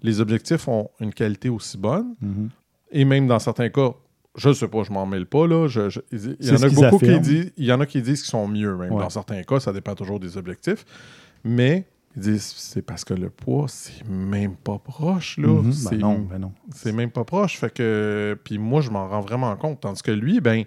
les 0.04 0.20
objectifs 0.20 0.68
ont 0.68 0.90
une 1.00 1.14
qualité 1.14 1.50
aussi 1.50 1.78
bonne. 1.78 2.16
Mhm. 2.22 2.50
Et 2.92 3.06
même 3.06 3.28
dans 3.28 3.38
certains 3.40 3.70
cas, 3.70 3.92
je 4.38 4.50
ne 4.50 4.54
sais 4.54 4.68
pas, 4.68 4.84
je 4.84 4.92
m'en 4.92 5.06
mêle 5.06 5.26
pas. 5.26 5.46
Là, 5.48 5.68
je- 5.68 5.90
je- 5.90 6.00
il 6.12 6.36
y 6.40 6.52
en 6.52 6.62
a 6.64 6.70
beaucoup 6.70 7.00
qui 7.00 7.20
disent, 7.20 7.52
il 7.58 7.66
y 7.66 7.72
en 7.74 7.80
a 7.82 7.86
qui 7.86 8.02
disent 8.02 8.22
qu'ils 8.22 8.30
sont 8.32 8.48
mieux 8.48 8.76
même. 8.78 8.92
Ouais. 8.94 9.00
Dans 9.02 9.10
certains 9.10 9.42
cas, 9.44 9.60
ça 9.60 9.74
dépend 9.74 9.96
toujours 9.96 10.20
des 10.20 10.38
objectifs. 10.38 10.86
Mais 11.44 11.86
ils 12.16 12.22
disent 12.22 12.54
c'est 12.58 12.82
parce 12.82 13.04
que 13.04 13.14
le 13.14 13.30
poids, 13.30 13.66
c'est 13.68 14.08
même 14.08 14.56
pas 14.56 14.78
proche. 14.80 15.38
Là. 15.38 15.48
Mhm. 15.48 15.64
Ben 15.64 15.72
C'est 15.74 15.98
non, 15.98 16.20
ben 16.20 16.40
non. 16.40 16.54
c'est 16.74 16.92
même 16.92 17.12
pas 17.12 17.24
proche. 17.24 17.58
Fait 17.58 17.74
que. 17.74 18.38
Puis 18.44 18.58
moi, 18.58 18.82
je 18.82 18.90
m'en 18.90 19.08
rends 19.08 19.22
vraiment 19.22 19.56
compte. 19.58 19.82
Tandis 19.82 20.02
que 20.02 20.12
lui, 20.12 20.40
ben, 20.40 20.64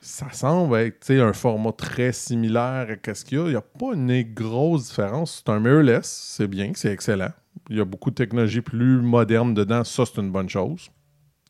ça 0.00 0.26
semble 0.32 0.76
être 0.78 1.10
un 1.12 1.32
format 1.32 1.72
très 1.72 2.12
similaire 2.12 2.88
à 3.06 3.14
ce 3.14 3.24
qu'il 3.24 3.38
y 3.38 3.40
a. 3.40 3.44
Il 3.44 3.50
n'y 3.50 3.56
a 3.56 3.60
pas 3.62 3.94
une 3.94 4.22
grosse 4.34 4.88
différence. 4.88 5.42
C'est 5.44 5.52
un 5.52 5.60
mirrorless, 5.60 6.06
c'est 6.36 6.48
bien, 6.48 6.72
c'est 6.74 6.92
excellent. 6.92 7.30
Il 7.70 7.76
y 7.76 7.80
a 7.80 7.84
beaucoup 7.84 8.10
de 8.10 8.16
technologies 8.16 8.60
plus 8.60 9.00
modernes 9.00 9.54
dedans. 9.54 9.84
Ça, 9.84 10.04
c'est 10.04 10.20
une 10.20 10.30
bonne 10.32 10.48
chose. 10.48 10.90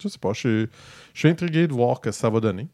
Je 0.02 0.08
sais 0.08 0.18
pas. 0.18 0.32
Je 0.32 0.66
suis, 1.14 1.28
intrigué 1.28 1.66
de 1.68 1.72
voir 1.72 1.96
ce 1.96 2.00
que 2.00 2.10
ça 2.12 2.28
va 2.30 2.40
donner 2.40 2.68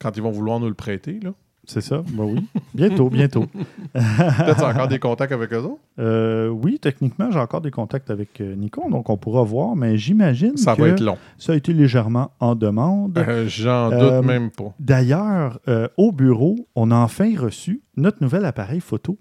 quand 0.00 0.16
ils 0.16 0.22
vont 0.22 0.30
vouloir 0.32 0.58
nous 0.60 0.68
le 0.68 0.74
prêter. 0.74 1.20
Là. 1.22 1.30
C'est 1.64 1.80
ça, 1.80 2.02
ben 2.08 2.24
oui. 2.24 2.44
Bientôt, 2.74 3.08
bientôt. 3.08 3.46
Peut-être 3.92 4.64
encore 4.64 4.88
des 4.88 4.98
contacts 4.98 5.30
avec 5.32 5.52
eux 5.52 5.58
autres? 5.58 5.80
Euh, 6.00 6.48
oui, 6.48 6.80
techniquement, 6.80 7.30
j'ai 7.30 7.38
encore 7.38 7.60
des 7.60 7.70
contacts 7.70 8.10
avec 8.10 8.40
euh, 8.40 8.56
Nikon, 8.56 8.90
donc 8.90 9.08
on 9.10 9.16
pourra 9.16 9.44
voir, 9.44 9.76
mais 9.76 9.96
j'imagine 9.96 10.56
Ça 10.56 10.74
que 10.74 10.80
va 10.82 10.88
être 10.88 11.00
long. 11.00 11.16
ça 11.38 11.52
a 11.52 11.54
été 11.54 11.72
légèrement 11.72 12.32
en 12.40 12.56
demande. 12.56 13.16
Euh, 13.16 13.46
J'en 13.46 13.92
Euh, 13.92 14.18
doute 14.18 14.26
même 14.26 14.50
pas. 14.50 14.74
D'ailleurs, 14.80 15.60
au 15.96 16.10
bureau, 16.10 16.56
on 16.74 16.90
a 16.90 16.96
enfin 16.96 17.32
reçu 17.38 17.80
notre 17.96 18.20
nouvel 18.22 18.44
appareil 18.44 18.80
photo. 18.80 19.16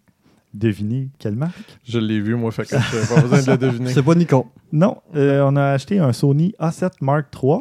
Devinez 0.53 1.09
quelle 1.17 1.35
marque? 1.35 1.53
Je 1.83 1.99
l'ai 1.99 2.19
vu, 2.19 2.35
moi, 2.35 2.51
fait 2.51 2.63
que 2.63 2.75
je 2.77 2.97
n'ai 2.99 3.05
pas 3.15 3.21
besoin 3.27 3.41
de 3.41 3.51
le 3.51 3.57
deviner. 3.71 3.89
C'est 3.93 4.03
pas 4.03 4.15
Nikon. 4.15 4.45
Non, 4.73 4.97
euh, 5.15 5.43
on 5.49 5.55
a 5.55 5.65
acheté 5.67 5.99
un 5.99 6.11
Sony 6.13 6.53
A7 6.59 6.91
Mark 7.01 7.27
III 7.41 7.59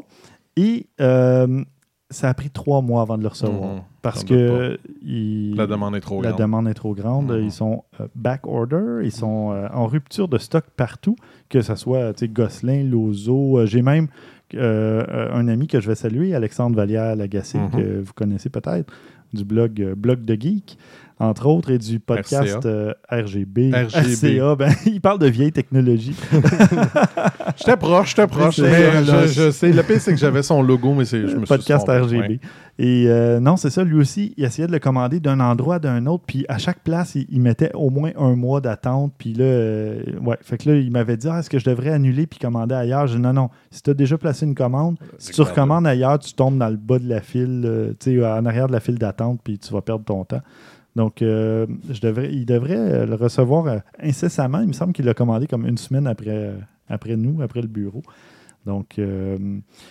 et 0.57 0.86
euh, 1.01 1.62
ça 2.11 2.28
a 2.28 2.34
pris 2.34 2.51
trois 2.51 2.82
mois 2.82 3.03
avant 3.03 3.16
de 3.16 3.22
le 3.22 3.28
recevoir. 3.28 3.74
Mhm. 3.76 3.80
Parce 4.03 4.24
que 4.24 4.78
il- 5.03 5.55
La 5.57 5.66
demande 5.66 5.95
est 5.95 6.01
trop 6.01 6.20
la 6.22 6.30
grande. 6.30 6.41
demande 6.41 6.68
est 6.68 6.74
trop 6.74 6.95
grande. 6.95 7.30
Mhm. 7.32 7.45
Ils 7.45 7.53
sont 7.53 7.84
euh, 8.01 8.09
back 8.16 8.47
order, 8.47 9.01
ils 9.05 9.12
sont 9.12 9.53
euh, 9.53 9.68
en 9.72 9.86
rupture 9.86 10.26
de 10.26 10.38
stock 10.38 10.64
partout, 10.76 11.16
que 11.49 11.61
ce 11.61 11.74
soit 11.76 12.12
tu 12.14 12.20
sais, 12.24 12.28
Gosselin, 12.28 12.82
Lozo. 12.84 13.59
euh, 13.59 13.66
J'ai 13.66 13.82
même 13.82 14.09
un 14.53 15.47
ami 15.49 15.68
que 15.68 15.78
je 15.80 15.86
vais 15.88 15.95
saluer, 15.95 16.34
Alexandre 16.34 16.74
Vallière-Lagacé, 16.76 17.59
Mhm. 17.59 17.70
que 17.70 18.01
vous 18.01 18.12
connaissez 18.14 18.49
peut-être, 18.51 18.93
du 19.32 19.45
blog 19.45 19.80
euh, 19.80 19.95
Blog 19.95 20.24
de 20.24 20.34
Geek, 20.34 20.76
entre 21.20 21.46
autres, 21.46 21.70
et 21.70 21.78
du 21.78 22.00
podcast 22.00 22.56
RCA. 22.56 22.68
euh, 22.68 22.92
RGB. 23.10 23.70
RGB. 23.72 24.38
RCA, 24.40 24.54
ben, 24.58 24.72
il 24.86 25.00
parle 25.00 25.18
de 25.18 25.26
vieilles 25.28 25.52
technologies. 25.52 26.16
J'étais 27.56 27.76
proche, 27.76 28.10
j'étais 28.10 28.26
proche. 28.26 28.56
C'est 28.56 28.62
mais 28.62 29.04
ça, 29.04 29.16
là. 29.16 29.26
je, 29.26 29.32
je 29.32 29.50
sais. 29.50 29.72
Le 29.72 29.82
pire, 29.82 30.00
c'est 30.00 30.12
que 30.12 30.18
j'avais 30.18 30.42
son 30.42 30.62
logo, 30.62 30.94
mais 30.94 31.04
c'est, 31.04 31.20
je 31.20 31.36
me 31.36 31.44
suis 31.44 31.46
podcast 31.46 31.86
trompé. 31.86 32.00
RGB. 32.00 32.28
Ouais. 32.28 32.40
Et 32.78 33.04
euh, 33.08 33.40
non, 33.40 33.56
c'est 33.56 33.68
ça, 33.68 33.84
lui 33.84 33.98
aussi, 33.98 34.32
il 34.38 34.44
essayait 34.44 34.66
de 34.66 34.72
le 34.72 34.78
commander 34.78 35.20
d'un 35.20 35.40
endroit 35.40 35.74
à 35.74 35.78
d'un 35.78 36.06
autre, 36.06 36.24
puis 36.26 36.46
à 36.48 36.56
chaque 36.56 36.80
place, 36.82 37.14
il, 37.14 37.26
il 37.28 37.40
mettait 37.42 37.70
au 37.74 37.90
moins 37.90 38.12
un 38.16 38.34
mois 38.36 38.62
d'attente, 38.62 39.12
puis 39.18 39.34
là, 39.34 39.44
euh, 39.44 40.02
ouais, 40.24 40.38
fait 40.40 40.56
que 40.56 40.70
là, 40.70 40.76
il 40.76 40.90
m'avait 40.90 41.18
dit, 41.18 41.28
Ah, 41.28 41.40
est-ce 41.40 41.50
que 41.50 41.58
je 41.58 41.66
devrais 41.66 41.90
annuler 41.90 42.26
puis 42.26 42.38
commander 42.38 42.74
ailleurs? 42.74 43.06
Je 43.06 43.16
dis, 43.16 43.22
non, 43.22 43.34
non, 43.34 43.50
si 43.70 43.82
tu 43.82 43.90
as 43.90 43.94
déjà 43.94 44.16
placé 44.16 44.46
une 44.46 44.54
commande, 44.54 44.96
si 45.18 45.32
tu 45.32 45.42
recommandes 45.42 45.86
ailleurs, 45.86 46.18
tu 46.18 46.32
tombes 46.32 46.56
dans 46.56 46.70
le 46.70 46.76
bas 46.78 46.98
de 46.98 47.08
la 47.08 47.20
file, 47.20 47.94
tu 48.00 48.16
sais, 48.18 48.24
en 48.26 48.46
arrière 48.46 48.68
de 48.68 48.72
la 48.72 48.80
file 48.80 48.98
d'attente, 48.98 49.40
puis 49.44 49.58
tu 49.58 49.70
vas 49.74 49.82
perdre 49.82 50.04
ton 50.06 50.24
temps. 50.24 50.40
Donc, 50.97 51.22
euh, 51.22 51.66
je 51.88 52.01
devrais, 52.01 52.32
il 52.32 52.45
devrait 52.47 52.76
euh, 52.76 53.07
le 53.07 53.14
recevoir 53.14 53.66
euh, 53.66 53.78
incessamment. 54.03 54.61
Il 54.61 54.68
me 54.68 54.72
semble 54.72 54.93
qu'il 54.93 55.05
l'a 55.05 55.14
commandé 55.14 55.47
comme 55.47 55.66
une 55.66 55.78
semaine 55.78 56.07
après, 56.07 56.53
après 56.88 57.16
nous, 57.16 57.43
après 57.43 57.61
le 57.62 57.68
bureau. 57.68 58.03
Donc, 58.66 58.99
euh, 58.99 59.38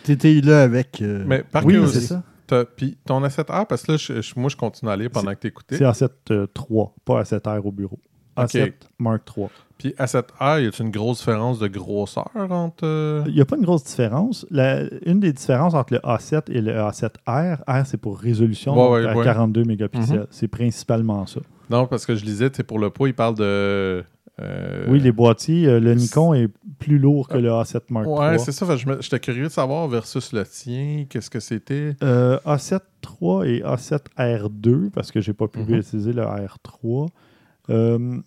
T'étais 0.04 0.42
là 0.42 0.64
avec. 0.64 1.02
euh, 1.02 1.24
Mais 1.26 1.44
par 1.44 1.66
oui, 1.66 1.76
c'est 1.88 2.02
ça. 2.02 2.24
t'as- 2.48 2.66
Puis 2.66 2.98
ton 3.06 3.22
A7R, 3.24 3.66
parce 3.68 3.84
que 3.84 3.94
là, 3.94 3.98
je- 3.98 4.22
je- 4.22 4.34
moi, 4.38 4.50
je 4.50 4.56
continue 4.58 4.92
à 4.92 4.96
lire 4.98 5.10
pendant 5.10 5.34
que 5.34 5.40
tu 5.40 5.48
écoutais. 5.48 5.78
C'est 5.78 5.86
A7 5.86 6.10
euh, 6.32 6.48
3, 6.54 6.94
pas 7.06 7.22
A7R 7.24 7.62
au 7.66 7.72
bureau. 7.72 8.00
A7 8.38 8.68
Ok. 8.68 8.74
Mark 9.00 9.26
3. 9.26 9.50
Puis 9.78 9.96
A7R, 9.98 10.62
y 10.62 10.68
a 10.68 10.72
une 10.84 10.92
grosse 10.92 11.20
différence 11.20 11.58
de 11.60 11.68
grosseur 11.68 12.30
entre. 12.36 12.86
euh, 12.86 13.24
Il 13.28 13.34
n'y 13.36 13.42
a 13.42 13.46
pas 13.46 13.56
une 13.56 13.64
grosse 13.64 13.84
différence. 13.86 14.46
La- 14.52 14.82
une 15.06 15.20
des 15.22 15.32
différences 15.32 15.74
entre 15.74 15.94
le 15.94 16.00
A7 16.00 16.52
et 16.52 16.60
le 16.62 16.74
A7R, 16.74 17.60
R 17.68 17.86
c'est 17.86 17.98
pour 17.98 18.18
résolution 18.20 18.74
Ouais, 18.74 19.04
donc 19.04 19.08
ouais, 19.08 19.14
à 19.14 19.18
ouais. 19.18 19.24
42 19.24 19.64
mégapixels. 19.64 20.20
Mhm. 20.20 20.28
C'est 20.32 20.48
principalement 20.50 21.26
ça. 21.26 21.40
Non, 21.70 21.86
parce 21.88 22.06
que 22.06 22.16
je 22.16 22.26
lisais, 22.26 22.50
sais, 22.54 22.64
pour 22.64 22.80
le 22.80 22.90
poids, 22.90 23.08
il 23.08 23.14
parle 23.14 23.36
de. 23.36 24.04
euh, 24.42 24.86
Oui, 24.90 25.00
les 25.00 25.12
boîtiers, 25.14 25.68
euh, 25.68 25.80
le 25.80 25.94
Nikon 25.94 26.34
est 26.34 26.50
plus 26.78 26.98
lourd 26.98 27.28
que 27.30 27.38
le 27.38 27.50
A7 27.50 27.82
Mark 27.90 28.06
Ouais, 28.08 28.36
3. 28.36 28.38
c'est 28.40 28.52
ça. 28.52 28.66
J'étais 28.76 29.20
curieux 29.20 29.46
de 29.46 29.50
savoir 29.50 29.88
versus 29.88 30.34
le 30.34 30.44
tien, 30.46 31.06
qu'est-ce 31.10 31.30
que 31.30 31.40
c'était? 31.40 31.96
Euh, 32.04 32.38
A7 32.46 32.80
III 33.22 33.50
et 33.60 33.64
A7 33.64 34.00
R2, 34.18 34.90
parce 34.92 35.12
que 35.12 35.22
j'ai 35.22 35.34
pas 35.34 35.48
pu 35.48 35.60
Mhm. 35.60 35.76
utiliser 35.76 36.12
le 36.14 36.24
R3. 36.24 37.08
Euh, 37.70 38.20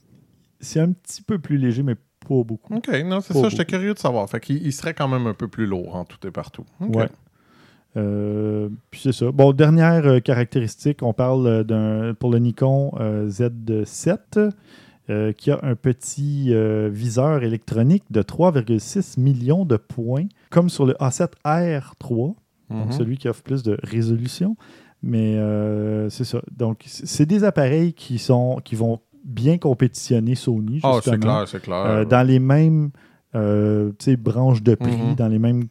c'est 0.60 0.80
un 0.80 0.92
petit 0.92 1.22
peu 1.22 1.38
plus 1.38 1.56
léger, 1.58 1.82
mais 1.82 1.94
pas 1.94 2.42
beaucoup. 2.44 2.74
Ok, 2.74 2.88
non, 3.04 3.20
c'est 3.20 3.34
ça, 3.34 3.48
j'étais 3.48 3.64
curieux 3.64 3.94
de 3.94 3.98
savoir. 3.98 4.28
Fait 4.30 4.38
qu'il 4.40 4.64
il 4.64 4.72
serait 4.72 4.94
quand 4.94 5.08
même 5.08 5.26
un 5.26 5.34
peu 5.34 5.48
plus 5.48 5.66
lourd 5.66 5.96
en 5.96 6.04
tout 6.04 6.24
et 6.26 6.30
partout. 6.30 6.64
Ok. 6.80 6.94
Ouais. 6.96 7.08
Euh, 7.96 8.68
puis 8.90 9.00
c'est 9.02 9.12
ça. 9.12 9.30
Bon, 9.32 9.52
dernière 9.52 10.06
euh, 10.06 10.20
caractéristique, 10.20 11.02
on 11.02 11.12
parle 11.12 11.64
d'un 11.64 12.14
pour 12.14 12.30
le 12.30 12.38
Nikon 12.38 12.92
euh, 13.00 13.28
Z7 13.28 14.50
euh, 15.10 15.32
qui 15.32 15.50
a 15.50 15.58
un 15.62 15.74
petit 15.74 16.54
viseur 16.90 17.42
électronique 17.42 18.04
de 18.10 18.22
3,6 18.22 19.18
millions 19.20 19.64
de 19.66 19.76
points, 19.76 20.26
comme 20.50 20.68
sur 20.70 20.86
le 20.86 20.94
A7R3, 20.94 22.34
donc 22.70 22.86
Mhm. 22.86 22.92
celui 22.92 23.18
qui 23.18 23.28
offre 23.28 23.42
plus 23.42 23.62
de 23.62 23.76
résolution. 23.82 24.56
Mais 25.02 25.36
c'est 26.08 26.24
ça. 26.24 26.40
Donc, 26.56 26.84
c'est 26.86 27.26
des 27.26 27.42
appareils 27.42 27.92
qui, 27.92 28.18
sont, 28.20 28.60
qui 28.64 28.76
vont 28.76 29.00
bien 29.24 29.58
compétitionner 29.58 30.34
Sony, 30.34 30.80
Ah, 30.82 30.92
justement. 30.96 31.14
c'est 31.14 31.20
clair, 31.20 31.44
c'est 31.48 31.62
clair. 31.62 31.84
Euh, 31.86 32.04
dans 32.04 32.26
les 32.26 32.38
mêmes 32.38 32.90
euh, 33.34 33.92
branches 34.18 34.62
de 34.62 34.74
prix, 34.74 34.96
Mhm. 34.96 35.14
dans 35.14 35.28
les 35.28 35.38
mêmes 35.38 35.64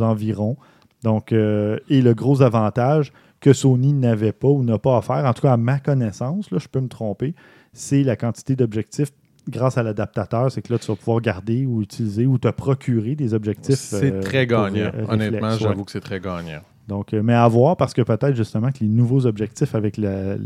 environs. 0.00 0.56
Donc, 1.02 1.32
euh, 1.32 1.78
et 1.88 2.02
le 2.02 2.12
gros 2.14 2.42
avantage 2.42 3.12
que 3.40 3.52
Sony 3.52 3.92
n'avait 3.92 4.32
pas 4.32 4.48
ou 4.48 4.62
n'a 4.64 4.78
pas 4.78 4.98
offert, 4.98 5.24
en 5.24 5.32
tout 5.32 5.42
cas 5.42 5.52
à 5.52 5.56
ma 5.56 5.78
connaissance, 5.78 6.50
là, 6.50 6.58
je 6.58 6.68
peux 6.68 6.80
me 6.80 6.88
tromper, 6.88 7.34
c'est 7.72 8.02
la 8.02 8.16
quantité 8.16 8.56
d'objectifs 8.56 9.12
grâce 9.48 9.78
à 9.78 9.82
l'adaptateur. 9.82 10.50
C'est 10.50 10.60
que 10.62 10.72
là, 10.72 10.78
tu 10.78 10.88
vas 10.88 10.96
pouvoir 10.96 11.20
garder 11.20 11.64
ou 11.66 11.80
utiliser 11.80 12.26
ou 12.26 12.36
te 12.38 12.48
procurer 12.48 13.14
des 13.14 13.32
objectifs. 13.34 13.76
C'est 13.76 14.12
euh, 14.12 14.20
très 14.20 14.46
gagnant. 14.46 14.90
Honnêtement, 15.08 15.52
j'avoue 15.52 15.84
que 15.84 15.92
c'est 15.92 16.00
très 16.00 16.20
gagnant. 16.20 16.60
Donc, 16.88 17.14
euh, 17.14 17.22
mais 17.22 17.34
à 17.34 17.46
voir 17.48 17.76
parce 17.76 17.92
que 17.94 18.02
peut-être 18.02 18.34
justement 18.36 18.70
que 18.70 18.78
les 18.80 18.88
nouveaux 18.88 19.26
objectifs 19.26 19.74
avec 19.74 19.96
la, 19.96 20.36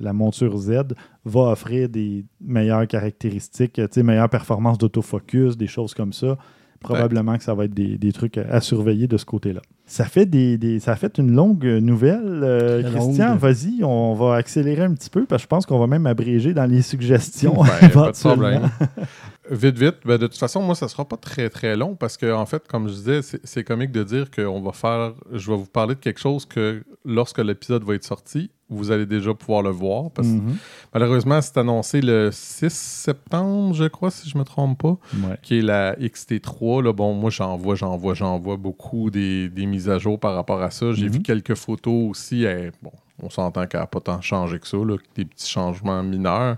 la 0.00 0.12
monture 0.12 0.56
Z 0.56 0.82
va 1.24 1.40
offrir 1.50 1.88
des 1.88 2.24
meilleures 2.40 2.86
caractéristiques, 2.86 3.80
sais, 3.90 4.02
meilleures 4.02 4.28
performances 4.30 4.78
d'autofocus, 4.78 5.56
des 5.56 5.66
choses 5.66 5.94
comme 5.94 6.12
ça. 6.12 6.36
Probablement 6.80 7.36
que 7.36 7.42
ça 7.42 7.54
va 7.54 7.64
être 7.64 7.74
des, 7.74 7.98
des 7.98 8.12
trucs 8.12 8.38
à, 8.38 8.42
à 8.50 8.60
surveiller 8.60 9.08
de 9.08 9.16
ce 9.16 9.24
côté-là. 9.24 9.60
Ça 9.84 10.04
fait 10.04 10.26
des, 10.26 10.56
des- 10.58 10.78
ça 10.78 10.92
a 10.92 10.94
fait 10.94 11.18
une 11.18 11.32
longue 11.32 11.64
nouvelle. 11.64 12.20
Euh, 12.44 12.88
Christian, 12.92 13.34
vas-y, 13.34 13.82
on 13.82 14.14
va 14.14 14.36
accélérer 14.36 14.82
un 14.84 14.94
petit 14.94 15.10
peu 15.10 15.24
parce 15.24 15.42
que 15.42 15.44
je 15.44 15.48
pense 15.48 15.66
qu'on 15.66 15.80
va 15.80 15.88
même 15.88 16.06
abréger 16.06 16.54
dans 16.54 16.66
les 16.66 16.82
suggestions. 16.82 17.54
Ben, 17.80 17.88
pas 17.90 18.12
de 18.12 18.16
problème. 18.20 18.70
Vite, 19.50 19.78
vite. 19.78 19.96
Ben, 20.04 20.18
de 20.18 20.26
toute 20.26 20.36
façon, 20.38 20.60
moi, 20.62 20.74
ça 20.74 20.88
sera 20.88 21.06
pas 21.06 21.16
très, 21.16 21.48
très 21.48 21.74
long 21.76 21.94
parce 21.94 22.16
que, 22.16 22.30
en 22.32 22.44
fait, 22.44 22.66
comme 22.68 22.88
je 22.88 22.92
disais, 22.94 23.22
c'est- 23.22 23.64
comique 23.64 23.92
de 23.92 24.02
dire 24.04 24.30
qu'on 24.30 24.60
va 24.60 24.72
faire. 24.72 25.12
Je 25.32 25.50
vais 25.50 25.56
vous 25.56 25.66
parler 25.66 25.94
de 25.94 26.00
quelque 26.00 26.20
chose 26.20 26.44
que, 26.44 26.82
lorsque 27.04 27.38
l'épisode 27.38 27.82
va 27.84 27.94
être 27.94 28.04
sorti, 28.04 28.50
vous 28.68 28.90
allez 28.90 29.06
déjà 29.06 29.32
pouvoir 29.32 29.62
le 29.62 29.70
voir. 29.70 30.10
Parce 30.10 30.28
que, 30.28 30.34
Mhm. 30.34 30.56
malheureusement, 30.92 31.40
c'est 31.40 31.56
annoncé 31.56 32.00
le 32.02 32.28
6 32.30 32.74
septembre, 32.74 33.72
je 33.74 33.84
crois, 33.84 34.10
si 34.10 34.28
je 34.28 34.36
me 34.36 34.44
trompe 34.44 34.78
pas, 34.82 34.98
Ouais. 35.26 35.38
qui 35.42 35.58
est 35.58 35.62
la 35.62 35.96
XT3. 35.98 36.82
Là, 36.82 36.92
bon, 36.92 37.14
moi, 37.14 37.30
j'en 37.30 37.56
vois, 37.56 37.74
j'en 37.74 37.96
vois, 37.96 38.12
j'en 38.14 38.38
vois 38.38 38.56
beaucoup 38.58 39.08
des, 39.10 39.48
des 39.48 39.64
mises 39.64 39.88
à 39.88 39.98
jour 39.98 40.20
par 40.20 40.34
rapport 40.34 40.60
à 40.62 40.70
ça. 40.70 40.92
J'ai 40.92 41.06
Mhm. 41.06 41.12
vu 41.12 41.20
quelques 41.22 41.54
photos 41.54 42.10
aussi. 42.10 42.44
eh, 42.44 42.70
bon, 42.82 42.92
on 43.22 43.30
s'entend 43.30 43.66
qu'elle 43.66 43.80
n'a 43.80 43.86
pas 43.86 44.00
tant 44.00 44.20
changé 44.20 44.58
que 44.58 44.68
ça, 44.68 44.76
là, 44.76 44.96
des 45.14 45.24
petits 45.24 45.48
changements 45.50 46.02
mineurs 46.02 46.56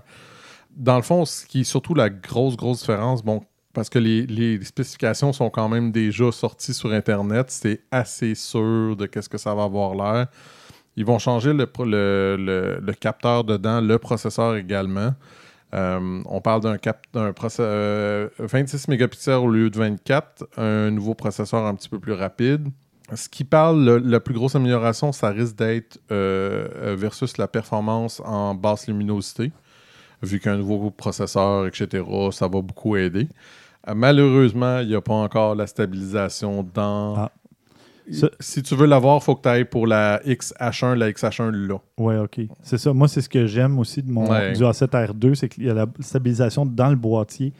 dans 0.81 0.95
le 0.95 1.03
fond, 1.03 1.25
ce 1.25 1.45
qui 1.45 1.61
est 1.61 1.63
surtout 1.63 1.93
la 1.93 2.09
grosse, 2.09 2.57
grosse 2.57 2.79
différence, 2.79 3.23
bon, 3.23 3.43
parce 3.73 3.87
que 3.87 3.99
les, 3.99 4.25
spécifications 4.63 5.31
sont 5.31 5.49
quand 5.51 5.69
même 5.69 5.91
déjà 5.91 6.31
sorties 6.31 6.73
sur 6.73 6.91
Internet, 6.91 7.51
c'est 7.51 7.81
assez 7.91 8.33
sûr 8.35 8.95
de 8.97 9.05
qu'est-ce 9.05 9.29
que 9.29 9.37
ça 9.37 9.53
va 9.53 9.63
avoir 9.63 9.93
l'air. 9.95 10.27
Ils 10.97 11.05
vont 11.05 11.19
changer 11.19 11.53
le, 11.53 11.67
le- 11.85 12.35
le- 12.37 12.79
le 12.81 12.93
capteur 12.93 13.43
dedans, 13.43 13.79
le 13.79 13.97
processeur 13.97 14.55
également. 14.55 15.13
Euh, 15.73 16.21
on 16.25 16.41
parle 16.41 16.61
d'un 16.61 16.77
euh, 17.59 18.29
26 18.39 18.87
mégapixels 18.89 19.35
au 19.35 19.49
lieu 19.49 19.69
de 19.69 19.77
24, 19.77 20.47
un 20.57 20.91
nouveau 20.91 21.13
processeur 21.13 21.65
un 21.65 21.75
petit 21.75 21.87
peu 21.87 21.99
plus 21.99 22.11
rapide. 22.13 22.67
Ce 23.15 23.29
qui 23.29 23.43
parle, 23.45 23.85
le- 23.85 23.97
la 23.99 24.19
plus 24.19 24.33
grosse 24.33 24.55
amélioration, 24.55 25.11
ça 25.11 25.29
risque 25.29 25.55
d'être 25.55 25.99
euh, 26.11 26.95
versus 26.97 27.37
la 27.37 27.47
performance 27.47 28.21
en 28.25 28.55
basse 28.55 28.87
luminosité 28.87 29.51
vu 30.21 30.39
qu'un 30.39 30.57
nouveau 30.57 30.89
processeur, 30.91 31.67
etc., 31.67 32.03
ça 32.31 32.47
va 32.47 32.61
beaucoup 32.61 32.95
aider. 32.95 33.27
Euh, 33.87 33.93
malheureusement, 33.95 34.79
il 34.79 34.89
n'y 34.89 34.95
a 34.95 35.01
pas 35.01 35.13
encore 35.13 35.55
la 35.55 35.65
stabilisation 35.67 36.65
dans. 36.73 37.15
Ah. 37.17 37.31
Ça- 38.11 38.29
Si 38.39 38.61
tu 38.63 38.75
veux 38.75 38.87
l'avoir, 38.87 39.17
il 39.17 39.21
faut 39.23 39.35
que 39.35 39.43
tu 39.43 39.49
ailles 39.49 39.65
pour 39.65 39.87
la 39.87 40.19
XH1, 40.25 40.95
la 40.95 41.09
XH1 41.11 41.51
là. 41.51 41.77
Ouais, 41.97 42.17
OK. 42.17 42.41
C'est 42.61 42.77
ça. 42.77 42.93
Moi, 42.93 43.07
c'est 43.07 43.21
ce 43.21 43.29
que 43.29 43.45
j'aime 43.45 43.79
aussi 43.79 44.01
de 44.03 44.11
mon 44.11 44.29
Ouais. 44.29 44.53
du 44.53 44.63
A7R2, 44.63 45.33
c'est 45.35 45.47
qu'il 45.49 45.63
y 45.65 45.69
a 45.69 45.73
la 45.73 45.85
stabilisation 45.99 46.65
dans 46.65 46.89
le 46.89 46.95
boîtier. 46.95 47.53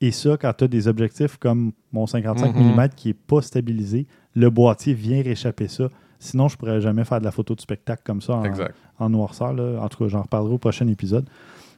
Et 0.00 0.12
ça, 0.12 0.36
quand 0.36 0.52
tu 0.52 0.64
as 0.64 0.68
des 0.68 0.86
objectifs 0.88 1.38
comme 1.38 1.72
mon 1.92 2.06
55 2.06 2.54
Mhm. 2.54 2.74
mm 2.76 2.88
qui 2.94 3.08
n'est 3.08 3.14
pas 3.14 3.40
stabilisé, 3.42 4.06
le 4.34 4.50
boîtier 4.50 4.92
vient 4.94 5.22
réchapper 5.22 5.66
ça. 5.68 5.88
Sinon, 6.18 6.48
je 6.48 6.54
ne 6.54 6.58
pourrais 6.58 6.80
jamais 6.80 7.04
faire 7.04 7.18
de 7.18 7.24
la 7.24 7.30
photo 7.30 7.54
de 7.54 7.60
spectacle 7.60 8.02
comme 8.04 8.20
ça 8.20 8.34
en, 8.34 8.44
Exact. 8.44 8.74
en 8.98 9.08
noirceur. 9.10 9.54
là. 9.54 9.80
En 9.82 9.88
tout 9.88 9.98
cas, 10.04 10.08
j'en 10.08 10.22
reparlerai 10.22 10.54
au 10.54 10.58
prochain 10.58 10.86
épisode. 10.88 11.26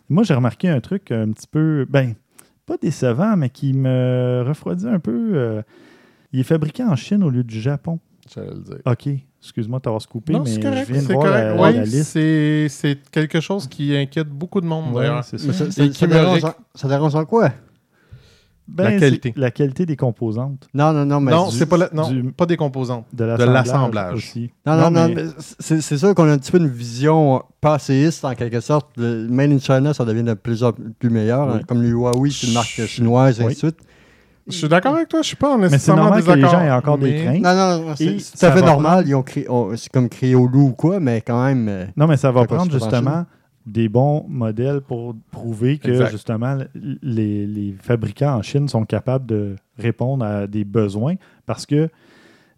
Moi, 0.08 0.22
j'ai 0.24 0.34
remarqué 0.34 0.68
un 0.68 0.80
truc 0.80 1.10
un 1.12 1.30
petit 1.32 1.46
peu, 1.46 1.86
ben, 1.88 2.14
pas 2.66 2.76
décevant, 2.76 3.36
mais 3.36 3.50
qui 3.50 3.72
me 3.72 4.42
refroidit 4.46 4.86
un 4.88 5.00
peu. 5.00 5.30
euh, 5.34 5.62
il 6.32 6.40
est 6.40 6.44
fabriqué 6.44 6.82
en 6.84 6.96
Chine 6.96 7.22
au 7.22 7.30
lieu 7.30 7.42
du 7.44 7.60
Japon. 7.60 7.98
J'allais 8.34 8.50
le 8.50 8.60
dire. 8.60 8.76
OK. 8.84 9.08
Excuse-moi 9.40 9.78
de 9.78 9.82
t'avoir 9.84 10.02
scoupé, 10.02 10.32
Non, 10.32 10.40
mais 10.42 10.50
c'est 10.50 10.60
correct. 10.60 10.86
je 10.88 10.92
viens 10.92 11.02
de 11.02 11.06
c'est 11.06 11.12
voir 11.14 11.26
correct. 11.26 11.44
la, 11.56 11.62
Ouais, 11.62 11.72
la 11.72 11.84
liste. 11.84 12.10
c'est 12.10 12.66
c'est 12.68 12.98
quelque 13.10 13.40
chose 13.40 13.66
qui 13.68 13.96
inquiète 13.96 14.28
beaucoup 14.28 14.60
de 14.60 14.66
monde, 14.66 14.92
Ouais, 14.92 15.02
d'ailleurs. 15.04 15.24
c'est 15.24 15.38
ça. 15.38 15.70
Ça, 15.70 15.86
ça 16.74 16.88
dérange 16.88 17.14
en 17.14 17.24
quoi? 17.24 17.50
Ben, 18.70 18.84
La 18.84 18.98
qualité. 19.00 19.32
La 19.36 19.50
qualité 19.50 19.86
des 19.86 19.96
composantes, 19.96 20.68
Non, 20.74 20.92
non, 20.92 21.06
non, 21.06 21.20
mais. 21.20 21.32
non, 21.32 21.50
c'est 21.50 21.64
pas, 21.66 21.78
la- 21.78 21.88
non, 21.92 22.10
du- 22.10 22.32
pas 22.32 22.44
des 22.44 22.58
composantes. 22.58 23.06
de 23.14 23.24
l'assemblage, 23.24 24.14
aussi. 24.14 24.50
Non, 24.66 24.76
non, 24.76 24.90
non, 24.90 25.08
mais- 25.08 25.14
mais 25.14 25.22
c'est 25.58 25.80
c'est 25.80 25.96
sûr 25.96 26.14
qu'on 26.14 26.28
a 26.28 26.32
un 26.32 26.38
petit 26.38 26.52
peu 26.52 26.58
une 26.58 26.68
vision 26.68 27.42
passéiste 27.62 28.24
en 28.26 28.34
quelque 28.34 28.60
sorte. 28.60 28.88
Le 28.98 29.26
Made 29.28 29.52
in 29.52 29.58
China, 29.58 29.94
ça 29.94 30.04
devient 30.04 30.22
de 30.22 30.34
plus 30.34 30.62
en 30.62 30.72
plus 30.72 31.08
meilleur. 31.10 31.46
Oui. 31.48 31.52
hein, 31.56 31.60
comme 31.66 31.80
le 31.82 31.88
Huawei, 31.88 32.30
c'est 32.30 32.46
une 32.48 32.52
marque 32.52 32.68
chinoise, 32.86 33.40
et 33.40 33.44
Oui. 33.44 33.52
ainsi 33.52 33.54
de 33.62 33.70
suite. 33.70 33.78
Je 34.46 34.52
suis 34.56 34.68
d'accord 34.68 34.94
avec 34.94 35.08
toi, 35.08 35.20
je 35.22 35.26
suis 35.28 35.36
pas 35.36 35.56
Mais 35.56 35.66
c'est 35.66 35.72
nécessairement 35.72 36.04
normal 36.04 36.22
que 36.22 36.28
les 36.30 36.34
désaccord. 36.36 36.60
gens 36.60 36.66
aient 36.66 36.70
encore 36.70 36.98
des 36.98 37.10
mais- 37.10 37.22
craintes. 37.24 37.42
Non, 37.42 37.54
non, 37.54 37.86
non, 37.88 37.94
c'est 37.96 38.14
tout 38.16 38.20
ça 38.34 38.48
à 38.48 38.52
fait 38.52 38.62
normal. 38.62 39.04
Ils 39.06 39.14
ont 39.14 39.24
c'est 39.76 39.90
comme 39.92 40.08
créé 40.08 40.34
au 40.34 40.46
loup 40.46 40.68
ou 40.68 40.72
quoi, 40.72 41.00
mais 41.00 41.20
quand 41.22 41.42
même. 41.44 41.68
euh, 41.68 41.84
Non, 41.96 42.06
mais 42.06 42.16
ça 42.16 42.30
va 42.32 42.42
Ça 42.42 42.46
prendre 42.46 42.70
justement 42.72 43.24
des 43.68 43.88
bons 43.88 44.24
modèles 44.28 44.80
pour 44.80 45.14
prouver 45.30 45.78
que 45.78 45.90
Exact. 45.90 46.10
justement 46.10 46.56
les, 47.02 47.46
les 47.46 47.74
fabricants 47.80 48.36
en 48.36 48.42
Chine 48.42 48.68
sont 48.68 48.84
capables 48.84 49.26
de 49.26 49.56
répondre 49.78 50.24
à 50.24 50.46
des 50.46 50.64
besoins. 50.64 51.14
Parce 51.46 51.66
que 51.66 51.88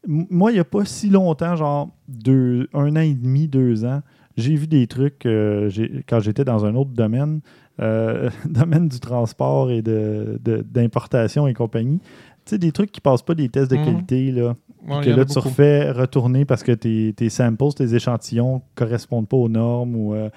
moi, 0.07 0.51
il 0.51 0.55
n'y 0.55 0.61
a 0.61 0.65
pas 0.65 0.85
si 0.85 1.11
longtemps, 1.11 1.57
genre 1.57 1.91
deux, 2.09 2.69
un 2.73 2.97
an 2.97 3.01
et 3.01 3.15
demi, 3.15 3.49
deux 3.49 3.85
ans, 3.85 4.01
j'ai 4.37 4.55
vu 4.55 4.67
des 4.67 4.87
trucs 4.87 5.27
euh, 5.27 5.69
quand 6.09 6.21
j'étais 6.21 6.45
dans 6.45 6.65
un 6.65 6.75
autre 6.75 6.91
domaine, 6.93 7.41
euh, 7.81 8.31
domaine 8.49 8.89
du 8.89 8.99
transport 9.01 9.71
et 9.71 9.83
de- 9.83 10.39
de- 10.43 10.65
d'importation 10.69 11.47
et 11.47 11.53
compagnie. 11.55 11.99
Tu 12.47 12.53
sais, 12.53 12.59
des 12.59 12.73
trucs 12.73 12.91
qui 12.93 13.01
passent 13.03 13.23
pas 13.23 13.35
des 13.35 13.51
tests 13.51 13.71
de 13.71 13.77
Mhm. 13.77 13.85
qualité, 13.85 14.33
là 14.33 14.57
Ouais, 14.89 15.05
que 15.05 15.11
là, 15.11 15.27
tu 15.27 15.35
beaucoup. 15.35 15.49
refais 15.49 15.91
retourner 15.91 16.47
parce 16.47 16.63
que 16.63 16.73
tes, 16.73 17.13
tes 17.15 17.29
samples, 17.29 17.75
tes 17.77 17.95
échantillons 17.95 18.63
correspondent 18.75 19.29
pas 19.29 19.37
aux 19.37 19.49
normes 19.51 19.95
ou 19.95 20.15
euh, 20.15 20.31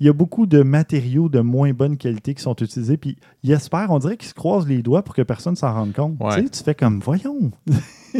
il 0.00 0.06
y 0.06 0.08
a 0.08 0.12
beaucoup 0.12 0.46
de 0.46 0.62
matériaux 0.62 1.28
de 1.28 1.40
moins 1.40 1.72
bonne 1.72 1.96
qualité 1.96 2.34
qui 2.34 2.42
sont 2.42 2.54
utilisés. 2.56 2.96
Puis 2.96 3.16
ils 3.42 3.52
espèrent, 3.52 3.90
on 3.90 3.98
dirait 3.98 4.16
qu'ils 4.16 4.28
se 4.28 4.34
croisent 4.34 4.68
les 4.68 4.82
doigts 4.82 5.02
pour 5.02 5.14
que 5.14 5.22
personne 5.22 5.56
s'en 5.56 5.72
rende 5.72 5.92
compte. 5.94 6.16
Ouais. 6.20 6.36
Tu 6.36 6.42
sais, 6.44 6.48
tu 6.50 6.62
fais 6.64 6.74
comme, 6.74 7.00
voyons. 7.00 7.50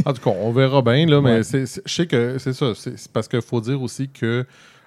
En 0.05 0.12
tout 0.12 0.20
cas, 0.20 0.31
on 0.39 0.53
verra 0.53 0.83
bien, 0.83 1.07
là, 1.07 1.22
mais 1.22 1.39
Ouais. 1.39 1.43
je 1.43 1.81
sais 1.87 2.07
que 2.07 2.37
c'est 2.37 2.53
ça. 2.53 2.72
C'est 2.74 3.11
parce 3.12 3.29
qu'il 3.29 3.41
faut 3.41 3.62
dire 3.62 3.81
aussi 3.81 4.11
que 4.11 4.45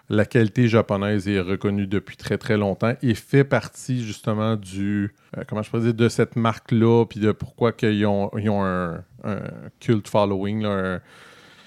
la 0.07 0.23
qualité 0.25 0.67
japonaise 0.67 1.27
est 1.27 1.39
reconnue 1.39 1.87
depuis 1.87 2.15
très 2.15 2.37
très 2.37 2.57
longtemps 2.57 2.93
et 3.01 3.15
fait 3.15 3.43
partie 3.43 4.03
justement 4.03 4.55
du 4.55 5.13
euh, 5.37 5.43
comment 5.47 5.63
je 5.63 5.71
peux 5.71 5.79
dire 5.79 5.93
de 5.95 6.09
cette 6.09 6.35
marque 6.35 6.71
là 6.71 7.05
puis 7.05 7.19
de 7.19 7.31
pourquoi 7.31 7.71
qu'ils 7.71 8.05
ont, 8.05 8.29
ils 8.37 8.49
ont 8.51 8.63
un, 8.63 9.03
un 9.23 9.39
cult 9.79 10.07
following 10.07 10.61
là, 10.63 10.69
un- 10.95 10.99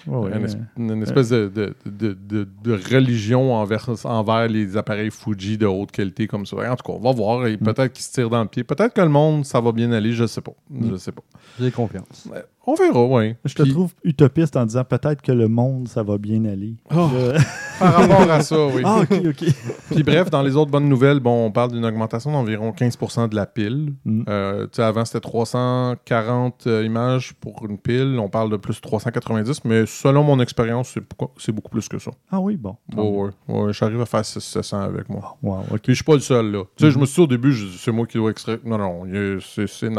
Une, 0.07 0.45
es- 0.45 0.55
mais- 0.77 0.95
une 0.95 1.03
espèce 1.03 1.29
de, 1.29 1.47
de, 1.47 1.73
de- 1.85 2.13
de- 2.13 2.47
de 2.63 2.73
religion 2.93 3.53
envers, 3.55 3.87
envers 4.05 4.47
les 4.47 4.75
appareils 4.75 5.11
Fuji 5.11 5.57
de 5.57 5.65
haute 5.65 5.91
qualité 5.91 6.27
comme 6.27 6.45
ça. 6.45 6.57
En 6.57 6.75
tout 6.75 6.83
cas, 6.83 6.93
on 6.93 6.99
va 6.99 7.11
voir 7.11 7.47
et 7.47 7.55
Mm. 7.55 7.59
peut-être 7.59 7.93
qu'ils 7.93 8.03
se 8.05 8.11
tirent 8.11 8.29
dans 8.29 8.41
le 8.41 8.49
pied. 8.49 8.63
Peut-être 8.63 8.93
que 8.93 9.01
le 9.01 9.09
monde 9.09 9.45
ça 9.45 9.61
va 9.61 9.71
bien 9.71 9.91
aller, 9.91 10.11
je 10.13 10.25
sais 10.25 10.41
pas. 10.41 10.53
Mm. 10.69 10.89
Je 10.91 10.95
sais 10.97 11.11
pas. 11.11 11.23
J'ai 11.59 11.71
confiance. 11.71 12.27
On 12.65 12.75
verra, 12.75 13.05
oui. 13.05 13.35
Je 13.43 13.55
te 13.55 13.63
trouve 13.63 13.91
utopiste 14.03 14.55
en 14.55 14.65
disant 14.65 14.83
peut-être 14.85 15.21
que 15.21 15.31
le 15.33 15.47
monde, 15.49 15.87
ça 15.89 16.01
va 16.01 16.17
bien 16.17 16.45
aller. 16.45 16.75
Oh. 16.95 17.09
Euh, 17.13 17.37
Par 17.79 17.93
rapport 17.95 18.31
à 18.31 18.41
ça, 18.41 18.67
oui. 18.67 18.81
ah, 18.85 19.01
ok, 19.01 19.21
ok. 19.25 19.45
Puis 19.91 20.03
bref, 20.03 20.29
dans 20.29 20.41
les 20.41 20.55
autres 20.55 20.71
bonnes 20.71 20.87
nouvelles, 20.87 21.19
bon, 21.19 21.47
on 21.47 21.51
parle 21.51 21.71
d'une 21.71 21.83
augmentation 21.85 22.31
d'environ 22.31 22.71
15% 22.71 23.27
de 23.29 23.35
la 23.35 23.45
pile. 23.45 23.93
Mm. 24.05 24.23
Euh, 24.29 24.67
avant, 24.77 25.03
c'était 25.03 25.19
340 25.19 26.67
euh, 26.67 26.85
images 26.85 27.33
pour 27.33 27.65
une 27.67 27.77
pile. 27.77 28.17
On 28.19 28.29
parle 28.29 28.49
de 28.49 28.57
plus 28.57 28.79
390, 28.79 29.65
mais 29.65 29.85
selon 29.85 30.23
mon 30.23 30.39
expérience, 30.39 30.95
c'est 31.37 31.51
beaucoup, 31.51 31.69
plus 31.69 31.89
que 31.89 31.97
ça. 31.99 32.11
Ah 32.31 32.39
oui, 32.39 32.55
bon. 32.55 32.77
Ouais, 32.95 33.03
ouais, 33.03 33.59
ouais, 33.61 33.73
j'arrive 33.73 34.01
à 34.01 34.05
faire 34.05 34.23
700 34.23 34.79
avec 34.81 35.09
moi. 35.09 35.35
Wow, 35.41 35.63
ok. 35.71 35.81
Puis 35.81 35.93
je 35.93 35.95
suis 35.95 36.03
pas 36.03 36.13
le 36.13 36.19
seul, 36.19 36.51
là. 36.51 36.63
Tu 36.77 36.85
sais, 36.85 36.91
je 36.91 36.95
Mhm. 36.95 37.01
me 37.01 37.05
suis 37.05 37.15
dit 37.15 37.21
au 37.21 37.27
début, 37.27 37.53
c'est 37.77 37.91
moi 37.91 38.05
qui 38.05 38.17
dois 38.17 38.31
extraire. 38.31 38.59
Non, 38.63 38.77
non, 38.77 39.03
c'est 39.41 39.67
c'est 39.67 39.89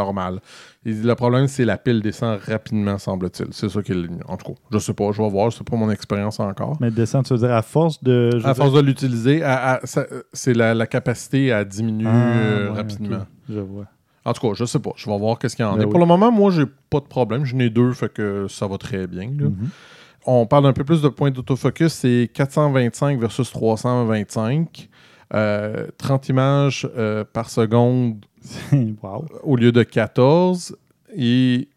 le 0.93 1.15
problème, 1.15 1.47
c'est 1.49 1.65
la 1.65 1.79
pile 1.79 2.03
descend 2.03 2.39
rapidement, 2.47 2.99
semble-t-il. 2.99 3.49
C'est 3.53 3.69
ça 3.71 3.83
qui 3.83 3.93
est... 3.93 3.95
le- 3.95 4.09
En 4.29 4.37
tout 4.37 4.53
cas, 4.53 4.59
je 4.73 4.79
sais 4.79 4.93
pas, 4.93 5.11
je 5.13 5.23
vais 5.23 5.31
voir, 5.31 5.53
c'est 5.53 5.65
pas 5.67 5.77
mon 5.77 5.91
expérience 5.91 6.41
encore. 6.41 6.77
Mais 6.81 6.91
descendre, 6.91 7.27
tu 7.27 7.33
veux 7.33 7.39
dire 7.39 7.53
à 7.53 7.63
force 7.63 8.03
de. 8.05 8.31
À 8.37 8.39
dire- 8.53 8.57
force 8.57 8.73
de 8.75 8.81
l'utiliser, 8.81 9.43
c'est 10.33 10.55
la, 10.55 10.75
la 10.75 10.87
capacité 10.87 11.53
à 11.53 11.65
diminuer 11.65 12.09
Ah, 12.09 12.37
euh, 12.37 12.71
ouais, 12.71 12.77
rapidement. 12.77 13.27
Je 13.49 13.61
vois. 13.61 13.87
En 14.27 14.33
tout 14.33 14.41
cas, 14.49 14.55
je 14.55 14.65
sais 14.65 14.79
pas. 14.79 14.93
Je 14.97 15.09
vais 15.11 15.19
voir 15.19 15.39
qu'est-ce 15.39 15.55
qu'il 15.57 15.65
y 15.65 15.69
en 15.69 15.75
Ben 15.75 15.83
a. 15.83 15.85
oui. 15.85 15.91
Pour 15.91 16.01
le 16.01 16.07
moment, 16.07 16.31
moi, 16.33 16.51
j'ai 16.51 16.65
pas 16.91 17.01
de 17.01 17.05
problème. 17.07 17.45
J'en 17.45 17.59
ai 17.59 17.69
deux, 17.71 17.93
fait 17.93 18.13
que 18.13 18.47
ça 18.49 18.67
va 18.67 18.79
très 18.79 19.07
bien. 19.07 19.27
là. 19.39 19.47
Mhm. 19.49 19.69
On 20.27 20.47
parle 20.47 20.67
un 20.67 20.73
peu 20.73 20.85
plus 20.85 21.03
de 21.03 21.09
points 21.09 21.31
d'autofocus. 21.31 21.93
C'est 21.93 22.31
425 22.33 23.19
versus 23.21 23.51
325. 23.53 24.89
Euh, 25.35 25.87
30 25.99 26.29
images 26.29 26.89
euh, 26.97 27.25
par 27.31 27.51
seconde 27.51 28.25
wow. 29.03 29.25
au 29.43 29.57
lieu 29.57 29.73
de 29.73 29.83
14. 29.83 30.77
Et 31.17 31.69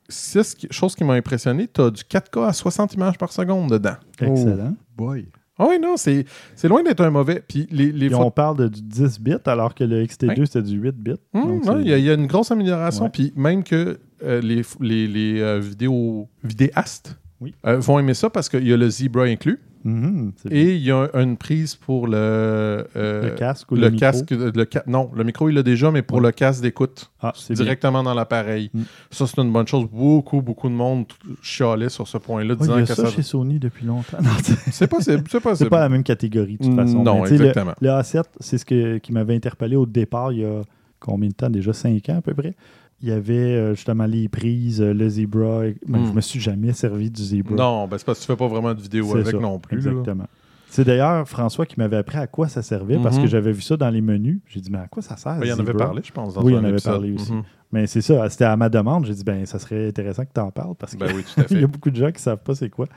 chose 0.71 0.95
qui 0.95 1.03
m'a 1.03 1.13
impressionné, 1.13 1.67
tu 1.71 1.81
as 1.81 1.91
du 1.91 2.01
4K 2.03 2.47
à 2.47 2.53
60 2.53 2.93
images 2.95 3.17
par 3.17 3.31
seconde 3.31 3.69
dedans. 3.71 3.95
Excellent. 4.19 4.75
Boy. 4.95 5.27
Ah 5.59 5.65
oui, 5.69 5.79
non, 5.81 5.97
c'est 5.97 6.25
c'est 6.55 6.67
loin 6.67 6.83
d'être 6.83 7.01
un 7.03 7.09
mauvais. 7.09 7.43
Puis 7.47 7.67
les, 7.71 7.91
les 7.91 8.13
on 8.13 8.29
parle 8.31 8.57
de, 8.57 8.67
du 8.67 8.81
10 8.81 9.19
bits 9.19 9.33
alors 9.45 9.73
que 9.73 9.83
le 9.83 10.03
XT2 10.05 10.45
c'était 10.45 10.61
du 10.61 10.77
8 10.77 10.95
bits. 10.95 11.13
Hum, 11.33 11.61
il 11.81 11.87
y, 11.87 11.93
a- 11.93 11.97
il 11.97 12.03
y 12.05 12.09
a 12.09 12.13
une 12.13 12.27
grosse 12.27 12.51
amélioration. 12.51 13.05
Ouais. 13.05 13.09
Puis 13.11 13.33
même 13.35 13.63
que 13.63 13.99
euh, 14.23 14.39
les, 14.41 14.61
les, 14.79 15.07
les, 15.07 15.41
euh, 15.41 15.59
vidéos 15.59 16.27
vidéastes 16.43 17.17
Oui. 17.41 17.53
euh, 17.65 17.77
vont 17.79 17.97
aimer 17.99 18.13
ça 18.13 18.29
parce 18.29 18.49
qu'il 18.49 18.67
y 18.67 18.73
a 18.73 18.77
le 18.77 18.89
Zebra 18.89 19.23
inclus 19.23 19.59
Mhm, 19.83 20.31
et 20.51 20.75
il 20.75 20.81
y 20.81 20.91
a 20.91 21.07
une 21.13 21.37
prise 21.37 21.75
pour 21.75 22.07
le, 22.07 22.15
euh, 22.17 23.23
le 23.23 23.29
casque 23.31 23.71
ou 23.71 23.75
le, 23.75 23.81
le 23.81 23.89
micro? 23.91 23.99
casque. 23.99 24.31
Le 24.31 24.51
non, 24.87 25.09
le 25.15 25.23
micro, 25.23 25.49
il 25.49 25.55
l'a 25.55 25.63
déjà, 25.63 25.91
mais 25.91 26.01
pour 26.01 26.17
Ouais. 26.17 26.23
le 26.23 26.31
casque 26.31 26.61
d'écoute, 26.61 27.11
Ah, 27.21 27.33
bien. 27.47 27.55
directement 27.55 28.03
dans 28.03 28.13
l'appareil. 28.13 28.69
Mm. 28.73 28.81
Ça, 29.11 29.27
c'est 29.27 29.41
une 29.41 29.51
bonne 29.51 29.67
chose. 29.67 29.85
Beaucoup, 29.91 30.41
beaucoup 30.41 30.69
de 30.69 30.73
monde 30.73 31.05
chialait 31.41 31.89
sur 31.89 32.07
ce 32.07 32.17
point-là, 32.17 32.53
Ouais, 32.53 32.57
il 32.59 32.61
disant 32.61 32.77
y 32.77 32.81
a 32.81 32.81
que 32.81 32.87
ça 32.87 32.95
ça. 32.95 33.09
chez 33.09 33.21
Sony 33.23 33.59
depuis 33.59 33.85
longtemps. 33.85 34.17
C'est- 34.43 34.71
C'est 34.71 34.87
possible, 34.87 35.23
c'est 35.29 35.39
possible. 35.39 35.69
pas 35.69 35.79
la 35.79 35.89
même 35.89 36.03
catégorie 36.03 36.57
de 36.57 36.63
toute 36.65 36.75
façon. 36.75 37.03
Non, 37.03 37.23
Mais 37.23 37.31
exactement. 37.31 37.73
Le, 37.81 37.89
A7, 37.89 38.23
c'est 38.39 38.57
ce 38.57 38.65
que- 38.65 38.97
qui 38.97 39.11
m'avait 39.13 39.35
interpellé 39.35 39.75
au 39.75 39.85
départ 39.85 40.31
il 40.33 40.39
y 40.39 40.45
a 40.45 40.61
combien 40.99 41.29
de 41.29 41.33
temps? 41.33 41.49
Déjà 41.49 41.73
5 41.73 42.09
ans 42.09 42.17
à 42.17 42.21
peu 42.21 42.33
près. 42.33 42.55
Il 43.01 43.09
y 43.09 43.11
avait 43.11 43.33
euh, 43.35 43.75
justement 43.75 44.05
les 44.05 44.27
prises, 44.27 44.81
euh, 44.81 44.93
le 44.93 45.07
Zebra. 45.07 45.61
mais 45.87 45.99
Mm. 45.99 46.07
Je 46.07 46.11
me 46.13 46.21
suis 46.21 46.39
jamais 46.39 46.73
servi 46.73 47.11
du 47.11 47.21
Zebra. 47.23 47.55
Non, 47.55 47.87
ben 47.87 47.97
c'est 47.97 48.05
parce 48.05 48.17
que 48.19 48.23
tu 48.23 48.27
fais 48.31 48.35
pas 48.37 48.47
vraiment 48.47 48.73
de 48.73 48.81
vidéo 48.81 49.13
avec 49.15 49.27
ça, 49.27 49.37
non 49.37 49.59
plus. 49.59 49.79
là. 49.81 49.91
Exactement. 49.91 50.25
C'est 50.69 50.83
d'ailleurs 50.83 51.27
François 51.29 51.65
qui 51.65 51.75
m'avait 51.79 51.95
appris 51.97 52.17
à 52.17 52.27
quoi 52.27 52.47
ça 52.49 52.61
servait 52.61 52.97
parce 52.97 53.15
Mhm. 53.17 53.23
que 53.23 53.29
j'avais 53.29 53.51
vu 53.53 53.61
ça 53.61 53.77
dans 53.77 53.89
les 53.89 54.01
menus. 54.01 54.39
J'ai 54.47 54.59
dit, 54.59 54.69
mais 54.71 54.79
à 54.79 54.87
quoi 54.87 55.01
ça 55.01 55.15
sert? 55.15 55.37
Ben, 55.39 55.45
il 55.45 55.53
en 55.53 55.59
avait 55.59 55.73
parlé, 55.73 56.01
je 56.03 56.11
pense. 56.11 56.33
Dans 56.33 56.43
Oui, 56.43 56.53
il 56.53 56.55
en 56.55 56.59
avait 56.63 56.71
épisode. 56.71 56.93
parlé 56.93 57.13
aussi. 57.13 57.31
Mhm. 57.33 57.43
Mais 57.71 57.85
c'est 57.87 58.01
ça, 58.01 58.29
c'était 58.29 58.45
à 58.45 58.57
ma 58.57 58.67
demande. 58.69 59.05
J'ai 59.05 59.13
dit, 59.13 59.23
ben 59.23 59.45
ça 59.45 59.59
serait 59.59 59.87
intéressant 59.89 60.23
que 60.25 60.31
tu 60.33 60.41
en 60.41 60.51
parles 60.51 60.75
parce 60.77 60.93
qu'il 60.95 60.99
Ben 61.05 61.13
oui, 61.15 61.23
à 61.37 61.53
y 61.53 61.63
a 61.63 61.67
beaucoup 61.67 61.89
de 61.91 61.95
gens 61.95 62.11
qui 62.11 62.21
savent 62.21 62.41
pas 62.43 62.55
c'est 62.55 62.69
quoi. 62.69 62.87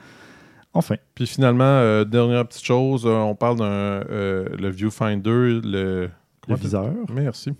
Enfin, 0.73 0.95
Puis 1.15 1.27
finalement, 1.27 1.63
euh, 1.65 2.05
dernière 2.05 2.47
petite 2.47 2.63
chose, 2.65 3.03
euh, 3.05 3.09
on 3.09 3.35
parle 3.35 3.57
d'un 3.59 3.65
euh, 3.65 4.45
le 4.57 4.69
viewfinder, 4.69 5.59
le 5.63 6.09
le 6.47 6.55
viseur. 6.55 6.93
Merci. 7.13 7.51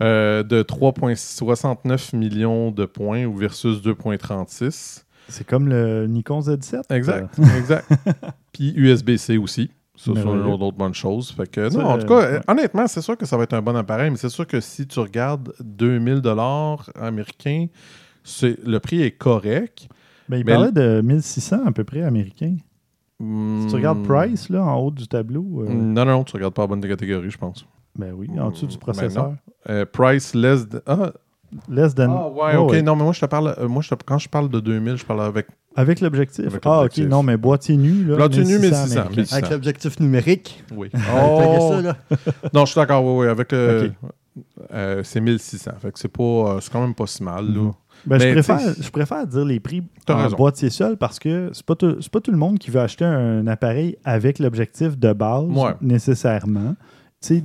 Euh, 0.00 0.42
de 0.42 0.62
3,69 0.62 2.16
millions 2.16 2.70
de 2.70 2.84
points 2.86 3.28
versus 3.36 3.82
2,36. 3.82 5.04
C'est 5.28 5.46
comme 5.46 5.68
le 5.68 6.06
Nikon 6.06 6.40
Z7. 6.40 6.82
Exact, 6.90 7.38
Euh, 7.38 7.58
exact. 7.58 7.90
Puis 8.52 8.72
USB-C 8.76 9.38
aussi. 9.38 9.70
Ça, 9.96 10.10
c'est 10.14 10.20
une 10.22 10.40
autre 10.46 10.72
bonne 10.76 10.92
chose. 10.92 11.30
Fait 11.30 11.48
que, 11.48 11.70
Ça, 11.70 11.78
non, 11.78 11.84
en 11.90 11.98
tout 11.98 12.06
cas, 12.06 12.14
euh, 12.22 12.32
ouais. 12.38 12.42
honnêtement, 12.48 12.86
c'est 12.88 13.00
sûr 13.00 13.16
que 13.16 13.24
ça 13.26 13.36
va 13.36 13.44
être 13.44 13.52
un 13.54 13.62
bon 13.62 13.76
appareil, 13.76 14.10
mais 14.10 14.16
c'est 14.16 14.28
sûr 14.28 14.44
que 14.46 14.60
si 14.60 14.86
tu 14.88 14.98
regardes 14.98 15.52
2000 15.62 16.20
dollars 16.20 16.90
américains, 17.00 17.66
c'est 18.24 18.58
le 18.66 18.80
prix 18.80 19.02
est 19.02 19.12
correct. 19.12 19.86
ben, 20.28 20.38
il 20.38 20.44
Mais 20.44 20.52
parlait 20.52 20.72
de 20.72 21.00
1600 21.00 21.64
à 21.66 21.70
peu 21.72 21.84
près 21.84 22.02
américains. 22.02 22.56
Si 23.20 23.66
tu 23.68 23.74
regardes 23.76 24.00
Hmm, 24.00 24.06
Price, 24.06 24.48
là, 24.50 24.64
en 24.64 24.76
haut 24.78 24.90
du 24.90 25.06
tableau, 25.06 25.62
euh, 25.62 25.72
Non, 25.72 26.04
non, 26.04 26.24
tu 26.24 26.32
regardes 26.34 26.54
pas 26.54 26.62
la 26.62 26.66
bonne 26.68 26.80
catégorie, 26.80 27.30
je 27.30 27.38
pense. 27.38 27.64
Ben 27.96 28.12
oui, 28.12 28.28
en 28.38 28.50
dessous 28.50 28.66
du 28.66 28.74
Ben 28.76 28.80
processeur. 28.80 29.34
Euh, 29.68 29.84
price 29.90 30.34
less. 30.34 30.68
de- 30.68 30.82
Ah, 30.86 31.12
Less 31.68 31.94
than... 31.94 32.10
ah, 32.10 32.28
ouais, 32.30 32.56
Oh, 32.56 32.62
ok. 32.64 32.70
ouais. 32.72 32.82
Non, 32.82 32.96
mais 32.96 33.04
moi, 33.04 33.12
je 33.12 33.20
te 33.20 33.26
parle. 33.26 33.54
euh, 33.58 33.68
moi, 33.68 33.80
je 33.80 33.88
te- 33.94 34.02
quand 34.04 34.18
je 34.18 34.28
parle 34.28 34.48
de 34.48 34.58
2000, 34.58 34.96
je 34.96 35.04
parle 35.04 35.22
avec. 35.22 35.46
Avec 35.76 36.00
l'objectif. 36.00 36.46
Ah, 36.64 36.82
ok, 36.84 36.98
non, 36.98 37.22
mais 37.22 37.36
boîtier 37.36 37.76
nu, 37.76 38.04
là. 38.04 38.16
Boîtier 38.16 38.42
nu, 38.44 38.58
1600 38.58 38.60
1600, 38.84 39.00
américains. 39.00 39.20
1600. 39.20 39.36
Avec 39.36 39.50
l'objectif 39.50 40.00
numérique. 40.00 40.64
Oui. 40.74 40.90
Ça, 40.94 41.80
là. 41.80 41.96
non, 42.52 42.64
je 42.64 42.72
suis 42.72 42.80
d'accord, 42.80 43.04
oui, 43.04 43.24
oui. 43.24 43.28
Avec 43.30 43.52
le. 43.52 43.92
Euh, 44.72 45.02
c'est 45.04 45.20
1600. 45.20 45.70
Fait 45.80 45.92
que 45.92 45.98
c'est 46.00 46.08
pas. 46.08 46.22
euh, 46.22 46.60
c'est 46.60 46.72
quand 46.72 46.80
même 46.80 46.94
pas 46.94 47.06
si 47.06 47.22
mal, 47.22 47.46
là. 47.46 47.60
Mhm. 47.62 47.72
Ben, 48.06 48.18
je, 48.20 48.32
préfère, 48.32 48.60
je 48.78 48.90
préfère 48.90 49.26
dire 49.26 49.44
les 49.44 49.60
prix 49.60 49.82
T'as 50.04 50.14
en 50.14 50.22
raison. 50.24 50.36
boîtier 50.36 50.68
seul 50.68 50.96
parce 50.98 51.18
que 51.18 51.50
c'est 51.54 51.64
pas, 51.64 51.74
tout- 51.74 51.96
pas 52.12 52.20
tout 52.20 52.32
le 52.32 52.36
monde 52.36 52.58
qui 52.58 52.70
veut 52.70 52.80
acheter 52.80 53.04
un 53.04 53.46
appareil 53.46 53.96
avec 54.04 54.40
l'objectif 54.40 54.98
de 54.98 55.12
base 55.14 55.44
Ouais. 55.48 55.72
nécessairement. 55.80 56.74
Tu 57.22 57.38
sais, 57.38 57.44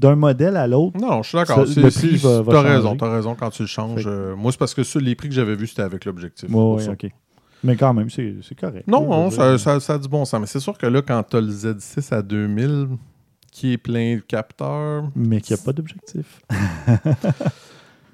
d'un 0.00 0.16
modèle 0.16 0.56
à 0.56 0.66
l'autre, 0.66 0.98
Non, 1.00 1.22
je 1.22 1.28
suis 1.28 1.36
d'accord. 1.38 1.60
Le 1.60 1.66
c'est- 1.66 1.80
prix 2.08 2.16
va- 2.16 2.42
va 2.42 2.52
T'as 2.52 2.62
changer. 2.62 2.74
raison, 2.74 2.96
t'as 2.96 3.12
raison 3.12 3.34
quand 3.34 3.50
tu 3.50 3.62
le 3.62 3.68
changes. 3.68 4.04
Euh, 4.06 4.34
moi, 4.34 4.50
c'est 4.52 4.58
parce 4.58 4.74
que 4.74 4.82
sur 4.82 5.00
les 5.00 5.14
prix 5.14 5.28
que 5.28 5.34
j'avais 5.34 5.54
vus, 5.56 5.66
c'était 5.68 5.82
avec 5.82 6.04
l'objectif. 6.04 6.48
ça. 6.50 6.90
ok. 6.92 7.06
Mais 7.62 7.76
quand 7.76 7.92
même, 7.92 8.08
c'est 8.08 8.34
correct. 8.58 8.88
Non, 8.88 9.06
non, 9.08 9.30
ça, 9.30 9.50
dire. 9.50 9.60
ça- 9.60 9.80
ça 9.80 9.94
a 9.94 9.98
du 9.98 10.08
bon 10.08 10.24
sens. 10.24 10.40
Mais 10.40 10.46
c'est 10.46 10.60
sûr 10.60 10.78
que 10.78 10.86
là, 10.86 11.02
quand 11.02 11.22
tu 11.22 11.36
as 11.36 11.40
le 11.42 11.50
Z6 11.50 12.10
à 12.12 12.22
2000, 12.22 12.88
qui 13.52 13.72
est 13.74 13.78
plein 13.78 14.16
de 14.16 14.20
capteurs, 14.20 15.10
Mais 15.14 15.40
qu'il 15.42 15.54
n'y 15.54 15.60
a 15.60 15.64
pas 15.64 15.72
d'objectif. 15.74 16.40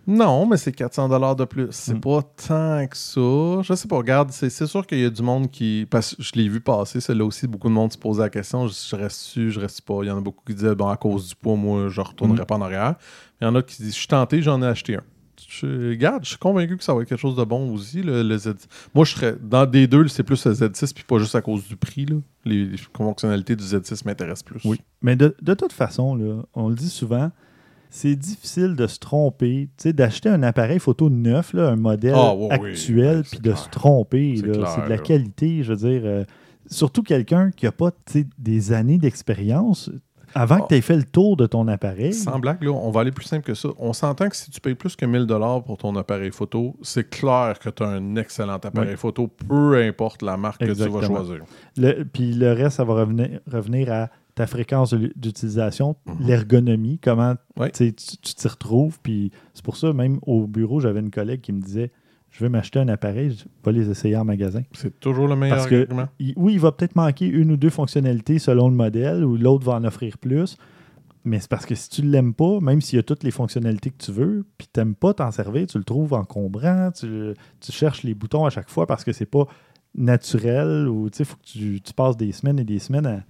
non, 0.07 0.46
mais 0.46 0.57
c'est 0.57 0.72
400 0.72 1.34
de 1.34 1.44
plus. 1.44 1.66
C'est 1.70 1.94
Mm. 1.94 2.00
pas 2.00 2.22
tant 2.22 2.86
que 2.86 2.96
ça. 2.96 3.62
Je 3.62 3.74
sais 3.74 3.88
pas, 3.88 3.96
regarde, 3.96 4.30
c'est 4.30 4.50
c'est 4.50 4.66
sûr 4.66 4.86
qu'il 4.86 5.00
y 5.00 5.04
a 5.04 5.11
du 5.11 5.22
monde 5.22 5.50
qui. 5.50 5.86
Parce 5.90 6.14
que 6.14 6.22
je 6.22 6.32
l'ai 6.34 6.48
vu 6.48 6.61
passer, 6.61 7.00
celle-là 7.00 7.24
aussi, 7.24 7.46
beaucoup 7.46 7.68
de 7.68 7.72
monde 7.74 7.92
se 7.92 7.98
posait 7.98 8.22
la 8.22 8.30
question 8.30 8.68
je, 8.68 8.74
je 8.74 8.96
reste-tu, 8.96 9.50
je 9.50 9.59
reste 9.61 9.80
pas. 9.82 9.98
Il 10.02 10.07
y 10.07 10.11
en 10.11 10.18
a 10.18 10.20
beaucoup 10.20 10.44
qui 10.46 10.54
disaient 10.54 10.74
bon, 10.74 10.88
à 10.88 10.96
cause 10.96 11.28
du 11.28 11.34
poids, 11.34 11.57
moi, 11.57 11.88
je 11.88 12.00
retournerai 12.00 12.42
Mm. 12.42 12.46
pas 12.46 12.54
en 12.57 12.62
arrière. 12.62 12.94
Il 13.40 13.44
y 13.44 13.46
en 13.48 13.54
a 13.57 13.62
qui 13.62 13.82
disent 13.82 13.94
je 13.94 13.98
suis 13.98 14.09
tenté, 14.09 14.42
j'en 14.42 14.62
ai 14.62 14.66
acheté 14.66 14.96
un. 14.96 15.02
Je, 15.48 15.90
regarde, 15.90 16.24
je 16.24 16.30
suis 16.30 16.38
convaincu 16.38 16.76
que 16.76 16.82
ça 16.84 16.94
va 16.94 17.02
être 17.02 17.09
quelque 17.09 17.20
chose 17.20 17.36
de 17.36 17.44
bon 17.44 17.72
aussi, 17.74 18.02
le, 18.02 18.22
le 18.22 18.38
Z. 18.38 18.54
Moi, 18.94 19.04
je 19.04 19.12
serais. 19.14 19.36
Dans 19.40 19.66
des 19.66 19.86
deux, 19.86 20.07
c'est 20.09 20.22
plus 20.22 20.44
le 20.46 20.52
Z6, 20.54 20.94
puis 20.94 21.04
pas 21.04 21.18
juste 21.18 21.34
à 21.34 21.42
cause 21.42 21.66
du 21.68 21.76
prix. 21.76 22.07
Là. 22.07 22.16
Les, 22.44 22.64
les 22.64 22.76
fonctionnalités 22.96 23.54
du 23.54 23.62
Z6 23.64 24.02
m'intéressent 24.07 24.44
plus. 24.44 24.61
Oui. 24.64 24.80
Mais 25.02 25.14
de, 25.14 25.36
de 25.42 25.54
toute 25.54 25.72
façon, 25.72 26.14
là, 26.14 26.42
on 26.54 26.68
le 26.68 26.74
dit 26.74 26.88
souvent, 26.88 27.30
c'est 27.91 28.16
difficile 28.16 28.74
de 28.76 28.87
se 28.87 28.99
tromper. 28.99 29.68
Tu 29.76 29.82
sais, 29.84 29.93
d'acheter 29.93 30.28
un 30.28 30.43
appareil 30.43 30.78
photo 30.78 31.09
neuf, 31.11 31.53
là, 31.53 31.68
un 31.70 31.76
modèle 31.76 32.14
Ah, 32.16 32.34
oui, 32.34 32.49
actuel, 32.51 33.22
puis 33.30 33.41
de 33.41 33.55
se 33.55 33.68
tromper. 33.68 34.37
C'est 34.37 34.47
de 34.47 34.89
la 34.89 34.99
qualité, 34.99 35.62
je 35.62 35.72
veux 35.72 35.89
dire. 35.91 36.03
euh, 36.05 36.24
surtout 36.68 37.03
quelqu'un 37.03 37.51
qui 37.53 37.64
n'a 37.66 37.72
pas 37.72 37.91
des 38.39 38.72
années 38.72 38.99
d'expérience. 38.99 39.91
Avant 40.34 40.59
Oh. 40.61 40.62
que 40.64 40.68
tu 40.68 40.74
aies 40.74 40.80
fait 40.82 40.97
le 40.97 41.05
tour 41.05 41.37
de 41.37 41.47
ton 41.47 41.66
appareil. 41.68 42.12
Sans 42.12 42.39
blague, 42.39 42.62
là, 42.62 42.70
on 42.72 42.91
va 42.91 43.01
aller 43.03 43.12
plus 43.12 43.24
simple 43.24 43.45
que 43.45 43.55
ça. 43.55 43.68
On 43.78 43.93
s'entend 43.95 44.28
que 44.28 44.37
si 44.37 44.51
tu 44.51 44.61
payes 44.61 44.74
plus 44.74 44.95
que 44.97 45.07
1000 45.07 45.26
pour 45.64 45.78
ton 45.78 45.95
appareil 45.97 46.30
photo, 46.32 46.76
c'est 46.82 47.09
clair 47.09 47.59
que 47.59 47.70
tu 47.70 47.82
as 47.82 47.87
un 47.89 48.16
excellent 48.16 48.55
appareil 48.55 48.97
photo, 48.97 49.28
peu 49.28 49.76
importe 49.82 50.20
la 50.22 50.37
marque 50.37 50.61
que 50.61 50.72
tu 50.72 50.89
vas 50.91 51.01
choisir. 51.07 51.43
Puis 52.12 52.32
le 52.34 52.53
reste, 52.53 52.76
ça 52.76 52.84
va 52.84 52.95
revenir, 52.95 53.41
revenir 53.51 53.91
à 53.93 54.11
ta 54.37 54.47
fréquence 54.47 54.95
d'utilisation, 54.95 55.97
Mhm. 56.07 56.26
l'ergonomie, 56.28 56.99
comment 57.03 57.34
tu 57.74 57.93
t'y 57.93 58.49
retrouves. 58.49 58.99
Puis 59.03 59.32
c'est 59.55 59.64
pour 59.64 59.76
ça, 59.76 59.93
même 59.93 60.18
au 60.22 60.47
bureau, 60.47 60.78
j'avais 60.78 61.01
une 61.01 61.11
collègue 61.11 61.41
qui 61.41 61.53
me 61.53 61.61
disait 61.61 61.91
Je 62.30 62.45
veux 62.45 62.51
m'acheter 62.51 62.78
un 62.78 62.89
appareil, 62.89 63.30
je 63.30 63.45
vais 63.64 63.72
les 63.72 63.89
essayer 63.89 64.14
en 64.14 64.24
magasin. 64.26 64.61
C'est 64.74 65.01
toujours 65.01 65.26
le 65.26 65.37
meilleur 65.37 65.57
Parce 65.57 65.68
que, 65.70 65.82
argument. 65.82 66.09
il- 66.18 66.34
oui, 66.37 66.53
il 66.55 66.61
va 66.61 66.70
peut-être 66.70 66.95
manquer 66.95 67.26
une 67.26 67.51
ou 67.53 67.57
deux 67.57 67.70
fonctionnalités 67.70 68.39
selon 68.39 68.68
le 68.68 68.74
modèle, 68.74 69.24
ou 69.24 69.37
l'autre 69.39 69.64
va 69.64 69.72
en 69.76 69.84
offrir 69.84 70.18
plus. 70.18 70.59
Mais 71.24 71.41
c'est 71.41 71.49
parce 71.49 71.64
que 71.64 71.74
si 71.74 71.89
tu 71.89 72.03
ne 72.03 72.11
l'aimes 72.11 72.34
pas, 72.34 72.61
même 72.61 72.82
s'il 72.82 72.97
y 72.97 73.01
a 73.01 73.03
toutes 73.03 73.22
les 73.24 73.30
fonctionnalités 73.30 73.89
que 73.91 74.05
tu 74.05 74.12
veux, 74.12 74.45
puis 74.59 74.68
tu 74.70 74.78
n'aimes 74.78 74.95
pas 74.95 75.14
t'en 75.14 75.30
servir, 75.30 75.66
tu 75.66 75.78
le 75.78 75.84
trouves 75.84 76.12
encombrant, 76.12 76.91
tu, 76.93 77.32
tu 77.59 77.72
cherches 77.72 78.03
les 78.03 78.12
boutons 78.14 78.45
à 78.45 78.51
chaque 78.51 78.68
fois 78.68 78.87
parce 78.87 79.03
que 79.03 79.12
c'est 79.12 79.24
pas 79.24 79.47
naturel, 79.95 80.89
ou 80.89 81.09
il 81.18 81.24
faut 81.24 81.37
que 81.37 81.43
tu, 81.45 81.80
tu 81.80 81.93
passes 81.95 82.16
des 82.18 82.32
semaines 82.32 82.59
et 82.59 82.64
des 82.64 82.78
semaines 82.78 83.07
à, 83.07 83.22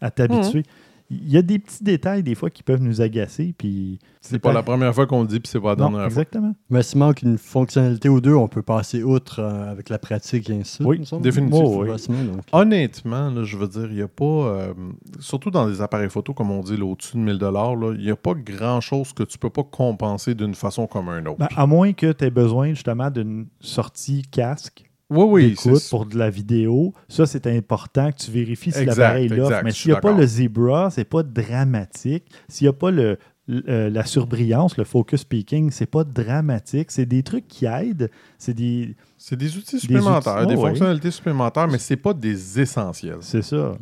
à 0.00 0.10
t'habituer. 0.10 0.62
Il 1.10 1.30
y 1.30 1.38
a 1.38 1.42
des 1.42 1.58
petits 1.58 1.82
détails 1.82 2.22
des 2.22 2.34
fois 2.34 2.50
qui 2.50 2.62
peuvent 2.62 2.82
nous 2.82 3.00
agacer, 3.00 3.54
puis 3.56 3.98
C'est 4.20 4.38
pas 4.38 4.52
la 4.52 4.62
première 4.62 4.94
fois 4.94 5.06
qu'on 5.06 5.22
le 5.22 5.26
dit, 5.26 5.40
puis 5.40 5.48
c'est 5.50 5.58
pas 5.58 5.70
la 5.70 5.76
Non, 5.76 5.84
dernière 5.84 6.00
fois. 6.00 6.06
exactement. 6.08 6.54
Mais 6.68 6.82
s'il 6.82 6.98
manque 6.98 7.22
une 7.22 7.38
fonctionnalité 7.38 8.10
ou 8.10 8.20
deux, 8.20 8.34
on 8.34 8.46
peut 8.46 8.60
passer 8.60 9.02
outre 9.02 9.38
euh, 9.40 9.70
avec 9.72 9.88
la 9.88 9.98
pratique 9.98 10.50
et 10.50 10.52
ainsi 10.52 10.82
de 10.82 10.92
suite, 10.94 11.10
Oui, 11.12 11.20
définitivement. 11.22 11.78
oui. 11.78 11.88
Facilement, 11.88 12.24
donc. 12.34 12.42
Honnêtement, 12.52 13.30
là, 13.30 13.42
je 13.42 13.56
veux 13.56 13.68
dire, 13.68 13.86
il 13.86 13.94
n'y 13.96 14.02
a 14.02 14.06
pas, 14.08 14.24
euh, 14.24 14.74
surtout 15.18 15.50
dans 15.50 15.64
les 15.66 15.80
appareils 15.80 16.10
photo, 16.10 16.34
comme 16.34 16.50
on 16.50 16.60
dit, 16.62 16.76
là, 16.76 16.84
au-dessus 16.84 17.16
de 17.16 17.22
1000 17.22 17.38
là, 17.38 17.74
il 17.94 18.04
n'y 18.04 18.10
a 18.10 18.16
pas 18.16 18.34
grand-chose 18.34 19.14
que 19.14 19.22
tu 19.22 19.38
peux 19.38 19.48
pas 19.48 19.64
compenser 19.64 20.34
d'une 20.34 20.54
façon 20.54 20.86
comme 20.86 21.08
un 21.08 21.24
autre. 21.24 21.38
Ben, 21.38 21.48
à 21.56 21.66
moins 21.66 21.94
que 21.94 22.12
tu 22.12 22.22
aies 22.26 22.30
besoin 22.30 22.74
justement 22.74 23.10
d'une 23.10 23.46
sortie 23.60 24.20
casque 24.30 24.87
oui, 25.10 25.24
oui, 25.28 25.48
d'écoute 25.50 25.82
pour 25.90 26.06
de 26.06 26.18
la 26.18 26.30
vidéo. 26.30 26.92
Ça, 27.08 27.26
c'est 27.26 27.46
important 27.46 28.10
que 28.12 28.16
tu 28.18 28.30
vérifies 28.30 28.72
si 28.72 28.84
l'appareil 28.84 29.28
l'offre. 29.28 29.60
Mais 29.64 29.70
s'il 29.72 29.90
n'y 29.92 29.96
a 29.96 30.00
pas 30.00 30.12
le 30.12 30.26
zebra, 30.26 30.90
c'est 30.90 31.04
pas 31.04 31.22
dramatique. 31.22 32.24
S'il 32.48 32.66
n'y 32.66 32.68
a 32.68 32.72
pas 32.74 32.90
le, 32.90 33.18
le- 33.46 33.64
euh, 33.68 33.88
la 33.90 34.04
surbrillance, 34.04 34.76
le 34.76 34.84
focus 34.84 35.24
peaking, 35.24 35.70
c'est 35.70 35.86
pas 35.86 36.04
dramatique. 36.04 36.90
C'est 36.90 37.06
des 37.06 37.22
trucs 37.22 37.48
qui 37.48 37.64
aident. 37.66 38.10
C'est 38.38 38.54
des. 38.54 38.94
c'est 39.16 39.36
des 39.36 39.56
outils 39.56 39.80
supplémentaires, 39.80 40.38
outils, 40.42 40.46
des 40.48 40.54
oui. 40.56 40.68
fonctionnalités 40.68 41.10
supplémentaires, 41.10 41.68
mais 41.68 41.78
c'est 41.78 41.96
pas 41.96 42.12
des 42.14 42.60
essentiels. 42.60 43.18
C'est 43.20 43.42
ça. 43.42 43.76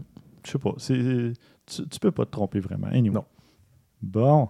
Je 0.45 0.51
sais 0.53 0.59
pas. 0.59 0.75
c'est- 0.79 1.33
Tu, 1.67 1.89
tu 1.89 1.99
peux 1.99 2.13
pas 2.13 2.25
te 2.25 2.31
tromper 2.31 2.61
vraiment. 2.61 2.87
Anyway. 2.87 3.15
Non. 3.17 3.25
Bon. 4.01 4.49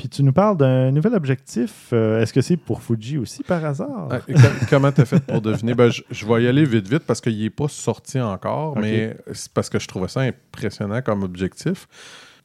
Puis 0.00 0.08
tu 0.08 0.22
nous 0.22 0.32
parles 0.32 0.56
d'un 0.56 0.90
nouvel 0.92 1.12
objectif. 1.12 1.90
Euh, 1.92 2.22
Est-ce 2.22 2.32
que 2.32 2.40
c'est 2.40 2.56
pour 2.56 2.82
Fuji 2.82 3.18
aussi 3.18 3.42
par 3.42 3.62
hasard? 3.62 4.08
Ah, 4.10 4.20
com- 4.20 4.34
Comment 4.70 4.90
t'as 4.90 5.04
fait 5.04 5.20
pour 5.22 5.42
deviner? 5.42 5.74
Ben, 5.74 5.90
je, 5.90 6.00
je 6.10 6.24
vais 6.24 6.42
y 6.42 6.46
aller 6.48 6.64
vite, 6.64 6.88
vite 6.88 7.02
parce 7.06 7.20
qu'il 7.20 7.38
n'est 7.38 7.50
pas 7.50 7.68
sorti 7.68 8.18
encore, 8.18 8.78
mais 8.78 9.14
c'est 9.32 9.52
parce 9.52 9.68
que 9.68 9.78
je 9.78 9.86
trouvais 9.86 10.08
ça 10.08 10.22
impressionnant 10.22 11.02
comme 11.02 11.22
objectif. 11.22 11.86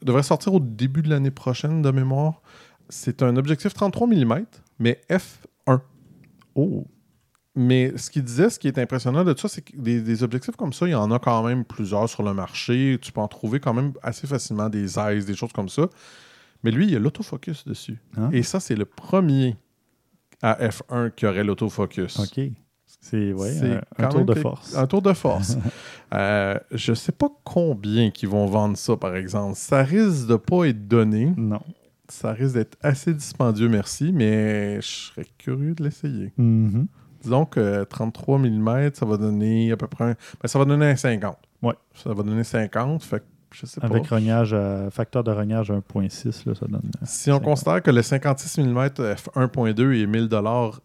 Il 0.01 0.05
devrait 0.07 0.23
sortir 0.23 0.53
au 0.53 0.59
début 0.59 1.01
de 1.01 1.09
l'année 1.09 1.31
prochaine 1.31 1.81
de 1.81 1.91
mémoire. 1.91 2.41
C'est 2.89 3.23
un 3.23 3.37
objectif 3.37 3.73
33 3.73 4.05
mm, 4.07 4.45
mais 4.79 4.99
f1. 5.09 5.79
Oh. 6.55 6.85
Mais 7.55 7.93
ce 7.95 8.09
qu'il 8.11 8.23
disait, 8.25 8.49
ce 8.49 8.59
qui 8.59 8.67
est 8.67 8.77
impressionnant 8.77 9.23
de 9.23 9.33
ça, 9.37 9.47
c'est 9.47 9.61
que 9.61 9.77
des, 9.77 10.01
des 10.01 10.23
objectifs 10.23 10.57
comme 10.57 10.73
ça, 10.73 10.87
il 10.87 10.91
y 10.91 10.95
en 10.95 11.09
a 11.09 11.19
quand 11.19 11.41
même 11.41 11.63
plusieurs 11.63 12.09
sur 12.09 12.21
le 12.21 12.33
marché. 12.33 12.99
Tu 13.01 13.13
peux 13.13 13.21
en 13.21 13.29
trouver 13.29 13.61
quand 13.61 13.73
même 13.73 13.93
assez 14.03 14.27
facilement 14.27 14.67
des 14.67 14.99
eyes, 14.99 15.23
des 15.23 15.35
choses 15.35 15.53
comme 15.53 15.69
ça. 15.69 15.83
Mais 16.65 16.71
lui, 16.71 16.85
il 16.85 16.91
y 16.91 16.95
a 16.95 16.99
l'autofocus 16.99 17.63
dessus. 17.67 17.99
Hein? 18.17 18.31
Et 18.33 18.41
ça, 18.41 18.59
c'est 18.59 18.75
le 18.75 18.85
premier 18.85 19.55
à 20.41 20.67
F1 20.67 21.11
qui 21.11 21.27
aurait 21.27 21.43
l'autofocus. 21.43 22.19
OK. 22.19 22.41
C'est 23.01 23.33
ouais, 23.33 23.79
un, 23.99 24.07
tour 24.07 24.25
de 24.25 24.33
force. 24.33 24.75
Un 24.75 24.87
tour 24.87 25.01
de 25.03 25.13
force. 25.13 25.57
Euh, 26.13 26.57
je 26.71 26.93
sais 26.93 27.11
pas 27.11 27.27
combien 27.43 28.09
qu'ils 28.09 28.29
vont 28.29 28.45
vendre 28.45 28.77
ça, 28.77 28.95
par 28.95 29.15
exemple. 29.17 29.55
Ça 29.55 29.83
risque 29.83 30.27
de 30.27 30.35
pas 30.37 30.65
être 30.65 30.87
donné. 30.87 31.33
Non. 31.35 31.59
Ça 32.07 32.31
risque 32.31 32.53
d'être 32.53 32.77
assez 32.81 33.13
dispendieux, 33.13 33.67
merci, 33.67 34.13
mais 34.13 34.79
je 34.81 34.87
serais 34.87 35.25
curieux 35.37 35.73
de 35.73 35.83
l'essayer. 35.83 36.31
Mhm. 36.37 36.87
Disons 37.21 37.45
que 37.45 37.83
33 37.83 38.37
mm, 38.37 38.91
ça 38.93 39.05
va 39.05 39.17
donner 39.17 39.71
à 39.71 39.77
peu 39.77 39.87
près 39.87 40.05
un... 40.05 40.15
ben, 40.41 40.47
ça 40.47 40.57
va 40.57 40.63
donner 40.63 40.85
un 40.85 40.95
50. 40.95 41.37
Ouais. 41.63 41.73
Ça 41.95 42.13
va 42.13 42.23
donner 42.23 42.45
50, 42.45 43.03
fait 43.03 43.19
que 43.19 43.25
je 43.59 43.65
sais 43.65 43.83
Avec 43.83 44.03
pas. 44.09 44.15
rognage, 44.15 44.53
à- 44.53 44.89
facteur 44.91 45.23
de 45.23 45.31
rognage 45.31 45.71
1.6, 45.71 46.45
là, 46.45 46.53
ça 46.55 46.65
donne. 46.67 46.81
euh, 46.83 47.05
Si 47.05 47.29
on 47.31 47.35
50. 47.35 47.43
considère 47.43 47.81
que 47.83 47.91
le 47.91 48.01
56 48.01 48.59
mm 48.61 48.89
f1.2 49.15 49.93
est 50.01 50.05
1000 50.05 50.27
dollars 50.27 50.81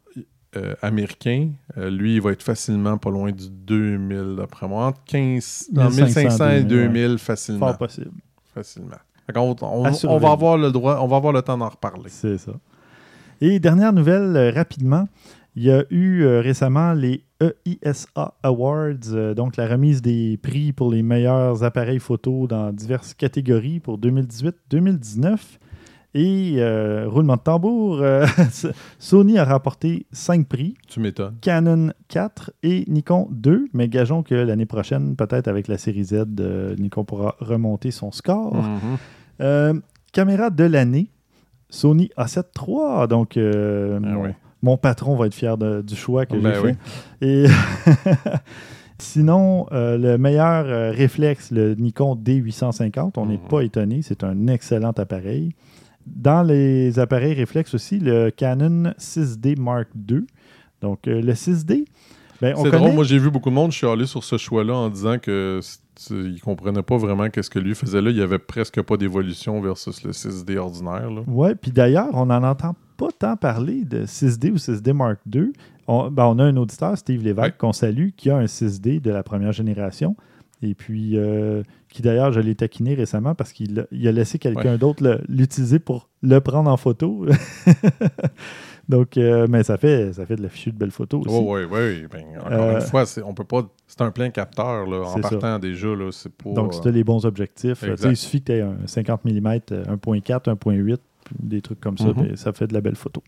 euh, 0.56 0.74
américains, 0.82 1.50
euh, 1.78 1.90
lui, 1.90 2.16
il 2.16 2.20
va 2.20 2.32
être 2.32 2.42
facilement 2.42 2.98
pas 2.98 3.10
loin 3.10 3.30
du 3.30 3.48
2000 3.50 4.34
d'après 4.36 4.66
moi. 4.66 4.86
Entre 4.86 5.00
15, 5.06 5.68
dans 5.72 5.84
1500 5.90 6.20
1500 6.20 6.50
et 6.50 6.62
2000, 6.64 6.92
2000 6.92 7.18
facilement. 7.18 7.66
Fort 7.68 7.78
possible. 7.78 8.10
facilement. 8.54 8.96
Fait 9.26 9.32
qu'on- 9.32 9.54
on, 9.62 9.84
À 9.84 9.90
on 9.90 9.92
surveiller. 9.92 10.20
va 10.22 10.32
avoir 10.32 10.56
le 10.58 10.72
droit, 10.72 10.98
on 11.00 11.06
va 11.06 11.16
avoir 11.18 11.32
le 11.32 11.42
temps 11.42 11.56
d'en 11.56 11.68
reparler. 11.68 12.08
C'est 12.08 12.36
ça. 12.38 12.52
Et 13.40 13.60
dernière 13.60 13.92
nouvelle, 13.92 14.36
euh, 14.36 14.50
rapidement, 14.50 15.08
il 15.60 15.66
y 15.66 15.70
a 15.70 15.84
eu 15.90 16.22
euh, 16.22 16.40
récemment 16.40 16.94
les 16.94 17.22
EISA 17.66 18.32
Awards, 18.42 19.12
euh, 19.12 19.34
donc 19.34 19.58
la 19.58 19.68
remise 19.68 20.00
des 20.00 20.38
prix 20.42 20.72
pour 20.72 20.90
les 20.90 21.02
meilleurs 21.02 21.62
appareils 21.62 21.98
photo 21.98 22.46
dans 22.46 22.72
diverses 22.72 23.12
catégories 23.12 23.78
pour 23.78 23.98
2018-2019. 23.98 25.36
Et 26.14 26.54
euh, 26.56 27.04
roulement 27.06 27.36
de 27.36 27.42
tambour, 27.42 28.02
Sony 28.98 29.36
a 29.36 29.44
remporté 29.44 30.06
5 30.12 30.46
prix, 30.48 30.76
Tu 30.88 30.98
m'étonnes. 30.98 31.36
Canon 31.42 31.92
4 32.08 32.52
et 32.62 32.86
Nikon 32.88 33.28
2, 33.30 33.68
mais 33.74 33.86
gageons 33.86 34.22
que 34.22 34.34
l'année 34.34 34.64
prochaine, 34.64 35.14
peut-être 35.14 35.46
avec 35.46 35.68
la 35.68 35.76
série 35.76 36.04
Z, 36.04 36.24
Nikon 36.78 37.04
pourra 37.04 37.36
remonter 37.38 37.90
son 37.90 38.12
score. 38.12 38.54
Mhm. 38.54 38.96
Euh, 39.42 39.74
caméra 40.14 40.48
de 40.48 40.64
l'année, 40.64 41.10
Sony 41.68 42.10
A7 42.16 42.44
III. 42.58 43.08
Donc, 43.08 43.36
Ah 43.36 44.18
oui. 44.18 44.30
Mon 44.62 44.76
patron 44.76 45.16
va 45.16 45.26
être 45.26 45.34
fier 45.34 45.56
de- 45.58 45.82
du 45.82 45.96
choix 45.96 46.26
que 46.26 46.36
Ben 46.36 46.52
j'ai 46.54 46.60
oui. 46.60 46.72
fait. 47.20 47.26
Et 47.26 47.46
sinon, 48.98 49.66
euh, 49.72 49.96
le 49.96 50.18
meilleur 50.18 50.66
euh, 50.66 50.90
réflexe, 50.90 51.50
le 51.50 51.74
Nikon 51.74 52.14
D850, 52.16 53.12
on 53.16 53.26
n'est 53.26 53.34
Mhm. 53.34 53.48
pas 53.48 53.62
étonné, 53.62 54.00
c'est 54.02 54.24
un 54.24 54.46
excellent 54.48 54.92
appareil. 54.92 55.54
Dans 56.06 56.42
les 56.42 56.98
appareils 56.98 57.34
réflexes 57.34 57.74
aussi, 57.74 57.98
le 57.98 58.30
Canon 58.30 58.92
6D 58.98 59.56
Mark 59.58 59.88
II. 60.08 60.26
Donc, 60.80 61.06
euh, 61.08 61.20
le 61.20 61.34
6D, 61.34 61.84
ben, 62.40 62.54
on 62.56 62.64
C'est 62.64 62.70
connaît... 62.70 62.82
drôle, 62.84 62.94
moi 62.94 63.04
j'ai 63.04 63.18
vu 63.18 63.30
beaucoup 63.30 63.50
de 63.50 63.54
monde 63.54 63.70
chialer 63.70 64.06
sur 64.06 64.24
ce 64.24 64.36
choix-là 64.38 64.74
en 64.74 64.88
disant 64.88 65.18
que 65.18 65.60
ils 66.10 66.40
comprenaient 66.40 66.82
pas 66.82 66.96
vraiment 66.96 67.28
qu'est-ce 67.28 67.50
que 67.50 67.58
lui 67.58 67.74
faisait 67.74 68.00
là. 68.00 68.10
Il 68.10 68.16
y 68.16 68.22
avait 68.22 68.38
presque 68.38 68.80
pas 68.82 68.96
d'évolution 68.96 69.60
versus 69.60 70.02
le 70.04 70.12
6D 70.12 70.56
ordinaire. 70.58 71.10
là. 71.10 71.22
Oui, 71.26 71.50
puis 71.60 71.70
d'ailleurs, 71.72 72.08
on 72.14 72.26
n'en 72.26 72.42
entend 72.42 72.74
pas 72.96 73.08
tant 73.18 73.36
parler 73.36 73.84
de 73.84 74.04
6D 74.06 74.50
ou 74.52 74.56
6D 74.56 74.92
Mark 74.92 75.18
II. 75.34 75.52
On, 75.88 76.10
ben, 76.10 76.24
on 76.26 76.38
a 76.38 76.44
un 76.44 76.56
auditeur, 76.56 76.96
Steve 76.96 77.22
Lévesque, 77.24 77.46
Ouais. 77.46 77.54
qu'on 77.58 77.72
salue, 77.72 78.10
qui 78.16 78.30
a 78.30 78.36
un 78.36 78.44
6D 78.46 79.00
de 79.00 79.10
la 79.10 79.22
première 79.22 79.52
génération. 79.52 80.16
Et 80.62 80.74
puis, 80.74 81.16
euh, 81.16 81.62
qui 81.88 82.02
d'ailleurs, 82.02 82.32
je 82.32 82.40
l'ai 82.40 82.54
taquiné 82.54 82.94
récemment 82.94 83.34
parce 83.34 83.52
qu'il 83.54 83.80
a, 83.80 83.84
il 83.90 84.06
a 84.06 84.12
laissé 84.12 84.38
quelqu'un 84.38 84.76
d'autre 84.76 85.22
l'utiliser 85.28 85.78
pour 85.78 86.10
le 86.22 86.38
prendre 86.40 86.70
en 86.70 86.76
photo. 86.76 87.24
Donc, 88.90 89.16
euh, 89.16 89.46
mais 89.48 89.62
ça 89.62 89.76
fait, 89.76 90.12
ça 90.12 90.26
fait 90.26 90.36
de 90.36 90.42
la 90.42 90.48
fichue 90.48 90.72
de 90.72 90.76
belles 90.76 90.90
photos 90.90 91.24
aussi. 91.26 91.34
Oui, 91.38 91.62
oui, 91.70 91.78
oui. 92.02 92.06
Ben, 92.10 92.24
encore 92.40 92.52
Euh, 92.52 92.74
une 92.74 92.80
fois, 92.80 93.06
c'est- 93.06 93.22
on 93.22 93.32
peut 93.34 93.44
pas. 93.44 93.62
C'est 93.86 94.00
un 94.02 94.10
plein 94.10 94.30
capteur 94.30 94.86
là, 94.86 95.02
en 95.02 95.14
C'est 95.14 95.22
ça. 95.22 95.28
partant 95.30 95.58
déjà. 95.58 95.88
Là, 95.88 96.10
pas. 96.42 96.50
Donc, 96.50 96.74
si 96.74 96.80
tu 96.80 96.88
as 96.88 96.90
les 96.90 97.04
bons 97.04 97.24
objectifs, 97.24 97.82
euh, 97.84 97.94
il 98.04 98.16
suffit 98.16 98.40
que 98.40 98.46
tu 98.46 98.52
aies 98.52 98.62
un 98.62 98.76
50 98.86 99.24
mm, 99.24 99.60
1.4, 99.88 100.48
1.8, 100.48 101.00
puis 101.24 101.34
des 101.38 101.60
trucs 101.62 101.80
comme 101.80 101.96
ça, 101.98 102.12
ben, 102.12 102.34
ça 102.36 102.52
fait 102.52 102.66
de 102.66 102.74
la 102.74 102.80
belle 102.80 102.96
photo. 102.96 103.22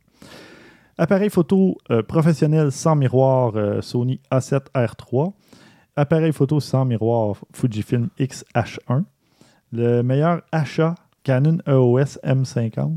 Appareil 0.99 1.31
photo 1.31 1.79
euh, 1.91 2.03
professionnel 2.03 2.71
sans 2.71 2.95
miroir 2.97 3.53
euh, 3.57 3.81
Sony 3.81 4.21
A7 4.31 4.67
R3. 4.75 5.33
Appareil 5.97 6.33
photo 6.33 6.61
sans 6.61 6.85
miroir 6.85 7.37
Fujifilm 7.53 8.09
X-H1. 8.19 9.05
Le 9.73 10.03
meilleur 10.03 10.43
achat 10.53 10.95
Canon 11.23 11.59
EOS 11.67 12.19
M50. 12.25 12.91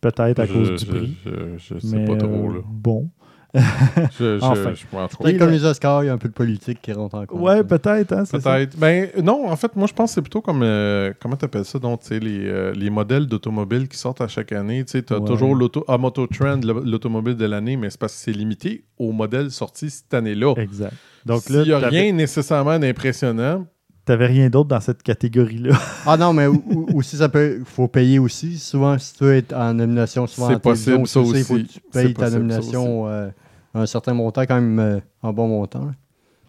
Peut-être 0.00 0.38
à 0.40 0.46
Je- 0.46 0.52
cause 0.52 0.70
du 0.70 0.86
je- 0.86 0.90
prix. 0.90 1.16
Je, 1.24 1.30
je 1.74 1.78
sais 1.78 1.96
Mais 1.96 2.04
pas 2.04 2.16
trop, 2.16 2.50
euh, 2.50 2.54
là. 2.54 2.60
bon. 2.66 3.10
Je, 3.54 3.60
je, 4.18 4.44
enfin. 4.44 4.74
je- 4.74 5.38
comme 5.38 5.48
le- 5.48 5.54
les 5.54 5.64
Oscars, 5.64 6.04
il 6.04 6.08
y 6.08 6.10
a 6.10 6.12
un 6.12 6.18
peu 6.18 6.28
de 6.28 6.34
politique 6.34 6.80
qui 6.82 6.92
rentre 6.92 7.14
en 7.16 7.24
compte. 7.24 7.40
Ouais, 7.40 7.56
là. 7.56 7.64
peut-être. 7.64 8.12
Hein. 8.12 8.24
Peut-être. 8.30 8.76
Ben 8.78 9.08
non, 9.22 9.48
en 9.48 9.56
fait, 9.56 9.74
moi 9.74 9.86
je 9.86 9.94
pense 9.94 10.10
que 10.10 10.14
c'est 10.16 10.20
plutôt 10.22 10.42
comme 10.42 10.60
euh, 10.62 11.14
comment 11.18 11.34
t'appelles 11.34 11.64
ça 11.64 11.78
donc 11.78 12.00
tu 12.02 12.08
sais 12.08 12.20
les, 12.20 12.46
euh, 12.46 12.72
les 12.74 12.90
modèles 12.90 13.26
d'automobiles 13.26 13.88
qui 13.88 13.96
sortent 13.96 14.20
à 14.20 14.28
chaque 14.28 14.52
année. 14.52 14.84
Tu 14.84 14.98
Ouais. 14.98 15.02
toujours 15.24 15.54
l'auto 15.54 15.82
ah, 15.88 15.96
Moto 15.96 16.26
Trend, 16.26 16.60
le- 16.62 16.82
l'automobile 16.84 17.36
de 17.36 17.46
l'année, 17.46 17.78
mais 17.78 17.88
c'est 17.88 17.98
parce 17.98 18.12
que 18.12 18.18
c'est 18.20 18.32
limité 18.32 18.84
aux 18.98 19.12
modèles 19.12 19.50
sortis 19.50 19.88
cette 19.90 20.12
année-là. 20.12 20.52
Exact. 20.58 20.92
Donc 21.24 21.40
S'il 21.42 21.56
là, 21.56 21.64
n'y 21.64 21.72
a 21.72 21.78
rien 21.78 22.12
nécessairement 22.12 22.78
d'impressionnant, 22.78 23.66
t'avais 24.08 24.26
rien 24.26 24.48
d'autre 24.50 24.68
dans 24.68 24.80
cette 24.80 25.02
catégorie-là. 25.02 25.76
Ah 26.06 26.16
non, 26.16 26.32
mais 26.32 26.46
aussi, 26.94 27.16
ça 27.16 27.28
peut. 27.28 27.60
faut 27.64 27.88
payer 27.88 28.18
aussi. 28.18 28.58
Souvent, 28.58 28.98
si 28.98 29.14
tu 29.14 29.24
veux 29.24 29.36
être 29.36 29.52
en 29.54 29.74
nomination, 29.74 30.26
souvent 30.26 30.48
C'est 30.48 30.54
en 30.56 30.60
possible, 30.60 31.06
ça 31.06 31.20
tu 31.20 31.26
sais, 31.30 31.38
Il 31.38 31.44
faut 31.44 31.54
aussi. 31.54 31.66
que 31.66 31.72
tu 31.72 31.80
payes 31.92 32.14
ta 32.14 32.30
nomination 32.30 33.06
euh, 33.08 33.28
un 33.74 33.86
certain 33.86 34.14
montant, 34.14 34.42
quand 34.42 34.54
même 34.56 34.78
euh, 34.78 35.00
un 35.22 35.32
bon 35.32 35.46
montant. 35.48 35.84
là. 35.86 35.92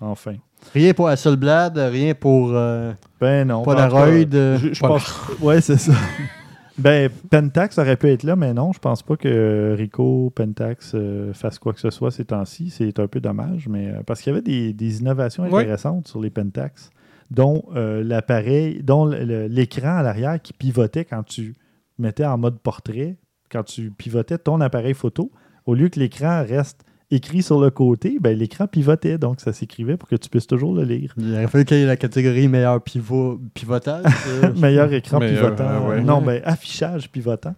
enfin. 0.01 0.33
Rien 0.73 0.93
pour 0.93 1.07
Hasselblad, 1.07 1.77
rien 1.77 2.13
pour 2.13 2.49
euh, 2.53 2.91
Ben 3.21 3.47
non. 3.47 3.63
Polaroid. 3.63 4.01
en 4.01 4.23
tout 4.23 4.29
cas, 4.29 4.35
euh, 4.37 4.57
Je, 4.57 4.73
je 4.73 4.81
Pas 4.81 4.87
pense. 4.89 5.15
Ouais, 5.41 5.61
c'est 5.61 5.77
ça. 5.77 5.93
ben, 6.77 7.09
Pentax 7.29 7.77
aurait 7.77 7.95
pu 7.95 8.09
être 8.09 8.23
là, 8.23 8.35
mais 8.35 8.53
non, 8.53 8.73
je 8.73 8.79
pense 8.79 9.01
pas 9.01 9.15
que 9.15 9.73
Rico, 9.77 10.31
Pentax 10.35 10.91
euh, 10.95 11.31
fasse 11.33 11.59
quoi 11.59 11.71
que 11.73 11.79
ce 11.79 11.89
soit 11.89 12.11
ces 12.11 12.25
temps-ci. 12.25 12.69
C'est 12.71 12.99
un 12.99 13.07
peu 13.07 13.21
dommage, 13.21 13.67
mais 13.69 13.87
euh, 13.87 14.01
parce 14.05 14.21
qu'il 14.21 14.31
y 14.31 14.35
avait 14.35 14.41
des, 14.41 14.73
des 14.73 14.99
innovations 14.99 15.43
Ouais. 15.49 15.61
intéressantes 15.61 16.07
sur 16.09 16.19
les 16.21 16.29
Pentax, 16.29 16.89
dont 17.31 17.63
euh, 17.75 18.03
l'appareil, 18.03 18.81
dont 18.83 19.05
l'écran 19.05 19.97
à 19.97 20.03
l'arrière 20.03 20.41
qui 20.41 20.53
pivotait 20.53 21.05
quand 21.05 21.23
tu 21.23 21.55
mettais 21.97 22.25
en 22.25 22.37
mode 22.37 22.59
portrait, 22.59 23.17
quand 23.51 23.63
tu 23.63 23.91
pivotais 23.91 24.37
ton 24.37 24.61
appareil 24.61 24.93
photo, 24.93 25.31
au 25.65 25.75
lieu 25.75 25.89
que 25.89 25.99
l'écran 25.99 26.43
reste 26.47 26.83
écrit 27.11 27.41
sur 27.41 27.59
le 27.59 27.71
côté, 27.71 28.17
ben, 28.19 28.37
l'écran 28.37 28.67
pivotait, 28.67 29.17
donc 29.17 29.41
ça 29.41 29.51
s'écrivait 29.51 29.97
pour 29.97 30.07
que 30.07 30.15
tu 30.15 30.29
puisses 30.29 30.45
toujours 30.47 30.75
le 30.75 30.83
lire. 30.83 31.13
Il 31.17 31.33
aurait 31.33 31.47
fallu 31.47 31.65
qu'il 31.65 31.77
y 31.77 31.81
ait 31.81 31.85
la 31.85 31.97
catégorie 31.97 32.47
meilleur 32.47 32.81
pivot, 32.81 33.39
pivotage. 33.53 34.05
euh, 34.27 34.53
Meilleur 34.55 34.93
écran 34.93 35.19
Meilleur, 35.19 35.55
pivotant. 35.55 35.69
euh, 35.69 35.89
ouais. 35.89 36.01
Non, 36.01 36.21
ben, 36.21 36.41
affichage 36.45 37.09
pivotant. 37.09 37.55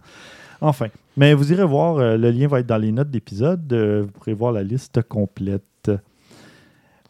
Enfin. 0.60 0.86
Mais 1.16 1.34
vous 1.34 1.52
irez 1.52 1.64
voir, 1.66 1.98
euh, 1.98 2.16
le 2.16 2.30
lien 2.30 2.48
va 2.48 2.60
être 2.60 2.66
dans 2.66 2.78
les 2.78 2.92
notes 2.92 3.10
d'épisode. 3.10 3.70
Euh, 3.72 4.02
vous 4.02 4.12
pourrez 4.12 4.32
voir 4.32 4.52
la 4.52 4.62
liste 4.62 5.02
complète. 5.02 5.90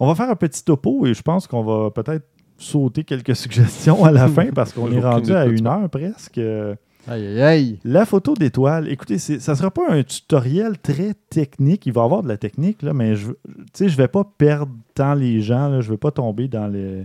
On 0.00 0.08
va 0.08 0.16
faire 0.16 0.28
un 0.30 0.34
petit 0.36 0.64
topo 0.64 1.06
et 1.06 1.14
je 1.14 1.22
pense 1.22 1.46
qu'on 1.46 1.62
va 1.62 1.90
peut-être 1.90 2.26
sauter 2.62 3.04
quelques 3.04 3.36
suggestions 3.42 4.04
à 4.04 4.10
la 4.12 4.28
fin 4.28 4.46
parce 4.54 4.72
qu'on 4.72 4.90
est 4.92 5.00
rendu 5.00 5.32
à 5.34 5.44
une 5.46 5.66
heure 5.66 5.88
presque. 5.90 6.38
Euh, 6.38 6.74
Aïe, 7.08 7.26
aïe, 7.26 7.42
aïe. 7.42 7.78
La 7.84 8.06
photo 8.06 8.34
d'étoile, 8.34 8.88
écoutez, 8.88 9.18
ça 9.18 9.34
ne 9.52 9.56
sera 9.56 9.72
pas 9.72 9.82
un 9.90 10.04
tutoriel 10.04 10.78
très 10.78 11.14
technique. 11.30 11.84
Il 11.86 11.92
va 11.92 12.02
y 12.02 12.04
avoir 12.04 12.22
de 12.22 12.28
la 12.28 12.36
technique, 12.36 12.80
là, 12.82 12.92
mais 12.94 13.16
je 13.16 13.30
ne 13.80 13.88
vais 13.88 14.06
pas 14.06 14.22
perdre 14.38 14.70
tant 14.94 15.14
les 15.14 15.40
gens. 15.40 15.68
Là, 15.68 15.80
je 15.80 15.88
ne 15.88 15.94
vais 15.94 15.98
pas 15.98 16.12
tomber 16.12 16.46
dans 16.46 16.68
les. 16.68 17.04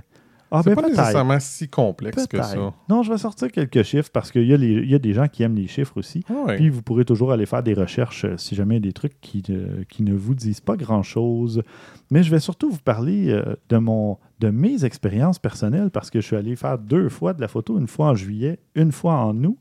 Ah, 0.51 0.61
c'est 0.63 0.69
ben 0.75 0.81
pas 0.83 0.87
nécessairement 0.87 1.39
si 1.39 1.67
complexe 1.67 2.27
que 2.27 2.41
ça. 2.43 2.73
Non, 2.87 3.01
je 3.01 3.11
vais 3.11 3.17
sortir 3.17 3.51
quelques 3.51 3.81
chiffres 3.81 4.09
parce 4.13 4.31
qu'il 4.31 4.43
y, 4.45 4.53
a 4.53 4.57
les- 4.57 4.67
il 4.83 4.89
y 4.89 4.93
a 4.95 4.99
des 4.99 5.13
gens 5.13 5.27
qui 5.27 5.41
aiment 5.43 5.55
les 5.57 5.67
chiffres 5.67 5.97
aussi. 5.97 6.23
Ah. 6.29 6.53
Puis 6.55 6.69
vous 6.69 6.83
pourrez 6.83 7.03
toujours 7.03 7.31
aller 7.33 7.47
faire 7.47 7.63
des 7.63 7.73
recherches 7.73 8.23
euh, 8.23 8.37
si 8.37 8.53
jamais 8.55 8.75
il 8.75 8.85
y 8.85 8.87
a 8.87 8.89
des 8.89 8.93
trucs 8.93 9.19
qui, 9.19 9.43
ne- 9.49 9.83
qui 9.89 10.03
ne 10.03 10.13
vous 10.13 10.35
disent 10.35 10.61
pas 10.61 10.77
grand-chose. 10.77 11.63
Mais 12.11 12.21
je 12.23 12.29
vais 12.31 12.39
surtout 12.39 12.69
vous 12.69 12.79
parler 12.79 13.29
euh, 13.29 13.55
de, 13.69 13.77
mon, 13.77 14.19
de 14.39 14.49
mes 14.49 14.85
expériences 14.85 15.39
personnelles 15.39 15.89
parce 15.89 16.09
que 16.09 16.21
je 16.21 16.25
suis 16.27 16.35
allé 16.35 16.55
faire 16.55 16.77
deux 16.77 17.09
fois 17.09 17.33
de 17.33 17.41
la 17.41 17.47
photo, 17.47 17.77
une 17.79 17.87
fois 17.87 18.07
en 18.09 18.15
juillet, 18.15 18.59
une 18.75 18.91
fois 18.91 19.13
en 19.15 19.35
août. 19.43 19.57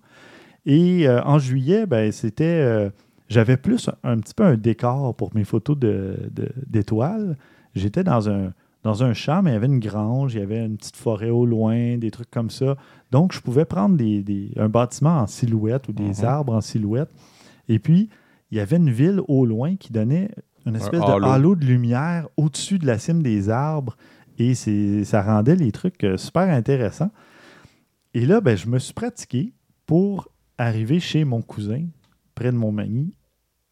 Et 0.66 1.08
euh, 1.08 1.22
en 1.24 1.38
juillet, 1.38 1.86
ben, 1.86 2.10
c'était. 2.12 2.44
euh, 2.44 2.90
j'avais 3.28 3.56
plus 3.56 3.88
un, 3.88 4.12
un 4.12 4.18
petit 4.18 4.34
peu 4.34 4.44
un 4.44 4.56
décor 4.56 5.14
pour 5.14 5.34
mes 5.34 5.44
photos 5.44 5.78
de- 5.78 6.16
de- 6.32 6.52
d'étoiles. 6.68 7.36
J'étais 7.74 8.04
dans 8.04 8.28
un, 8.28 8.52
dans 8.82 9.02
un 9.02 9.14
champ, 9.14 9.42
mais 9.42 9.50
il 9.50 9.54
y 9.54 9.56
avait 9.56 9.66
une 9.66 9.80
grange, 9.80 10.34
il 10.34 10.40
y 10.40 10.42
avait 10.42 10.64
une 10.64 10.76
petite 10.76 10.96
forêt 10.96 11.30
au 11.30 11.44
loin, 11.46 11.96
des 11.98 12.10
trucs 12.10 12.30
comme 12.30 12.50
ça. 12.50 12.76
Donc, 13.10 13.32
je 13.32 13.40
pouvais 13.40 13.64
prendre 13.64 13.96
des, 13.96 14.22
des- 14.22 14.50
un 14.56 14.68
bâtiment 14.68 15.18
en 15.20 15.26
silhouette 15.26 15.88
ou 15.88 15.92
des 15.92 16.20
Mhm. 16.20 16.24
arbres 16.24 16.54
en 16.54 16.60
silhouette. 16.60 17.10
Et 17.68 17.78
puis, 17.78 18.08
il 18.50 18.58
y 18.58 18.60
avait 18.60 18.76
une 18.76 18.90
ville 18.90 19.20
au 19.28 19.44
loin 19.46 19.76
qui 19.76 19.92
donnait 19.92 20.30
une 20.66 20.76
espèce 20.76 21.00
de 21.00 21.10
halo. 21.10 21.26
halo 21.26 21.54
de 21.56 21.64
lumière 21.64 22.28
au-dessus 22.36 22.78
de 22.78 22.86
la 22.86 22.98
cime 22.98 23.22
des 23.22 23.50
arbres. 23.50 23.96
Et 24.39 24.55
ça 25.05 25.22
rendait 25.22 25.57
les 25.57 25.72
trucs 25.72 26.05
euh, 26.05 26.16
super 26.16 26.43
intéressants. 26.43 27.11
Et 28.14 28.26
là, 28.26 28.41
ben, 28.41 28.57
je 28.57 28.68
me 28.68 28.78
suis 28.78 28.93
pratiqué 28.93 29.53
pour 29.87 30.28
arriver 30.59 31.01
chez 31.01 31.24
mon 31.24 31.43
cousin, 31.43 31.87
près 32.34 32.53
de 32.53 32.57
Montmagny, 32.57 33.14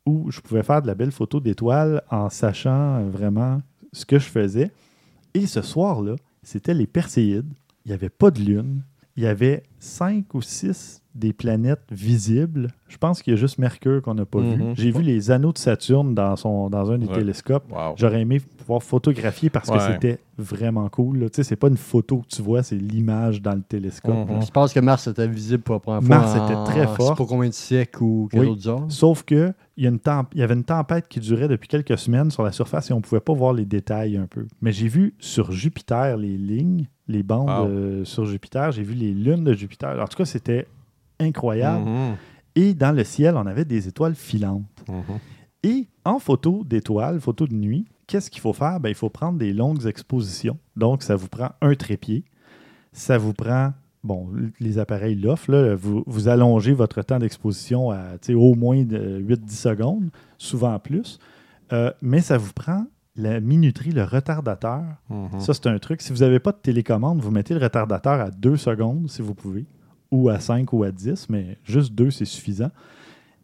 où 0.06 0.30
je 0.30 0.40
pouvais 0.40 0.62
faire 0.62 0.82
de 0.82 0.86
la 0.86 0.94
belle 0.94 1.12
photo 1.12 1.40
d'étoiles 1.40 2.02
en 2.10 2.30
sachant 2.30 2.96
euh, 2.96 3.10
vraiment 3.10 3.62
ce 3.92 4.04
que 4.06 4.18
je 4.18 4.26
faisais. 4.26 4.70
Et 5.34 5.46
ce 5.46 5.62
soir-là, 5.62 6.16
c'était 6.42 6.74
les 6.74 6.86
Perséides. 6.86 7.52
Il 7.84 7.88
n'y 7.88 7.94
avait 7.94 8.08
pas 8.08 8.30
de 8.30 8.40
lune. 8.40 8.82
Il 9.16 9.22
y 9.22 9.26
avait 9.26 9.62
cinq 9.78 10.34
ou 10.34 10.42
six 10.42 11.03
des 11.14 11.32
planètes 11.32 11.84
visibles. 11.90 12.68
Je 12.88 12.96
pense 12.96 13.22
qu'il 13.22 13.32
y 13.32 13.36
a 13.36 13.38
juste 13.38 13.58
Mercure 13.58 14.02
qu'on 14.02 14.14
n'a 14.14 14.24
pas 14.24 14.40
vu. 14.40 14.56
Mhm. 14.56 14.74
J'ai 14.76 14.90
vu 14.90 15.02
les 15.02 15.30
anneaux 15.30 15.52
de 15.52 15.58
Saturne 15.58 16.14
dans, 16.14 16.34
son, 16.36 16.68
dans 16.68 16.90
un 16.90 16.98
des 16.98 17.06
Ouais. 17.06 17.14
télescopes. 17.14 17.70
Wow. 17.70 17.94
J'aurais 17.96 18.20
aimé 18.22 18.40
pouvoir 18.40 18.82
photographier 18.82 19.48
parce 19.50 19.70
que 19.70 19.78
c'était 19.78 20.18
vraiment 20.38 20.88
cool. 20.88 21.20
Tu 21.20 21.28
sais, 21.36 21.42
c'est 21.44 21.56
pas 21.56 21.68
une 21.68 21.76
photo 21.76 22.18
que 22.18 22.26
tu 22.34 22.42
vois, 22.42 22.62
c'est 22.64 22.74
l'image 22.76 23.40
dans 23.40 23.54
le 23.54 23.62
télescope. 23.62 24.28
Mhm. 24.28 24.42
Je 24.44 24.50
pense 24.50 24.72
que 24.72 24.80
Mars 24.80 25.06
était 25.06 25.28
visible 25.28 25.62
pour 25.62 25.74
la 25.76 25.80
première 25.80 26.02
fois. 26.02 26.16
Mars 26.16 26.34
en- 26.36 26.44
était 26.46 26.64
très 26.72 26.82
Je 26.84 26.88
sais 26.88 26.96
fort. 26.96 27.14
pas 27.14 27.24
combien 27.26 27.48
de 27.48 27.54
siècles 27.54 28.02
ou 28.02 28.28
quel 28.30 28.40
Oui. 28.48 28.60
genre. 28.60 28.84
Sauf 28.88 29.22
que 29.22 29.52
il 29.76 29.84
y, 29.84 29.86
a 29.86 29.90
une 29.90 29.98
temp- 30.00 30.28
il 30.34 30.40
y 30.40 30.42
avait 30.42 30.54
une 30.54 30.64
tempête 30.64 31.06
qui 31.08 31.20
durait 31.20 31.48
depuis 31.48 31.68
quelques 31.68 31.96
semaines 31.98 32.30
sur 32.30 32.42
la 32.42 32.52
surface 32.52 32.90
et 32.90 32.92
on 32.92 32.98
ne 32.98 33.02
pouvait 33.02 33.20
pas 33.20 33.34
voir 33.34 33.52
les 33.52 33.64
détails 33.64 34.16
un 34.16 34.26
peu. 34.26 34.46
Mais 34.62 34.72
j'ai 34.72 34.88
vu 34.88 35.14
sur 35.20 35.52
Jupiter 35.52 36.16
les 36.16 36.36
lignes, 36.36 36.86
les 37.08 37.22
bandes 37.22 37.48
Wow. 37.48 37.66
euh, 37.68 38.04
sur 38.04 38.24
Jupiter. 38.24 38.72
J'ai 38.72 38.82
vu 38.82 38.94
les 38.94 39.12
lunes 39.12 39.44
de 39.44 39.52
Jupiter. 39.52 40.00
En 40.00 40.06
tout 40.06 40.16
cas, 40.16 40.24
c'était 40.24 40.66
incroyable. 41.24 41.88
Mhm. 41.88 42.16
Et 42.56 42.74
dans 42.74 42.92
le 42.92 43.04
ciel, 43.04 43.36
on 43.36 43.46
avait 43.46 43.64
des 43.64 43.88
étoiles 43.88 44.14
filantes. 44.14 44.84
Mhm. 44.88 45.18
Et 45.62 45.88
en 46.04 46.18
photo 46.18 46.62
d'étoiles, 46.64 47.20
photo 47.20 47.46
de 47.46 47.54
nuit, 47.54 47.86
qu'est-ce 48.06 48.30
qu'il 48.30 48.40
faut 48.40 48.52
faire? 48.52 48.80
Ben, 48.80 48.90
il 48.90 48.94
faut 48.94 49.08
prendre 49.08 49.38
des 49.38 49.52
longues 49.52 49.86
expositions. 49.86 50.58
Donc, 50.76 51.02
ça 51.02 51.16
vous 51.16 51.28
prend 51.28 51.50
un 51.60 51.74
trépied. 51.74 52.24
Ça 52.92 53.18
vous 53.18 53.32
prend, 53.32 53.72
bon, 54.04 54.28
les 54.60 54.78
appareils 54.78 55.16
l'offrent, 55.16 55.74
vous, 55.74 56.04
vous 56.06 56.28
allongez 56.28 56.74
votre 56.74 57.02
temps 57.02 57.18
d'exposition 57.18 57.90
à 57.90 58.16
au 58.30 58.54
moins 58.54 58.84
de 58.84 59.20
8-10 59.20 59.50
secondes, 59.50 60.10
souvent 60.38 60.78
plus. 60.78 61.18
Euh, 61.72 61.90
mais 62.02 62.20
ça 62.20 62.36
vous 62.36 62.52
prend 62.52 62.86
la 63.16 63.40
minuterie, 63.40 63.90
le 63.90 64.04
retardateur. 64.04 64.82
Mhm. 65.08 65.40
Ça, 65.40 65.54
c'est 65.54 65.66
un 65.66 65.78
truc. 65.78 66.02
Si 66.02 66.12
vous 66.12 66.20
n'avez 66.20 66.40
pas 66.40 66.52
de 66.52 66.58
télécommande, 66.58 67.20
vous 67.20 67.30
mettez 67.30 67.54
le 67.54 67.60
retardateur 67.60 68.20
à 68.20 68.30
2 68.30 68.56
secondes, 68.56 69.08
si 69.08 69.22
vous 69.22 69.34
pouvez, 69.34 69.66
ou 70.10 70.28
à 70.28 70.40
5 70.40 70.72
ou 70.72 70.84
à 70.84 70.90
10, 70.90 71.28
mais 71.30 71.58
juste 71.64 71.92
2, 71.94 72.10
c'est 72.10 72.24
suffisant. 72.24 72.70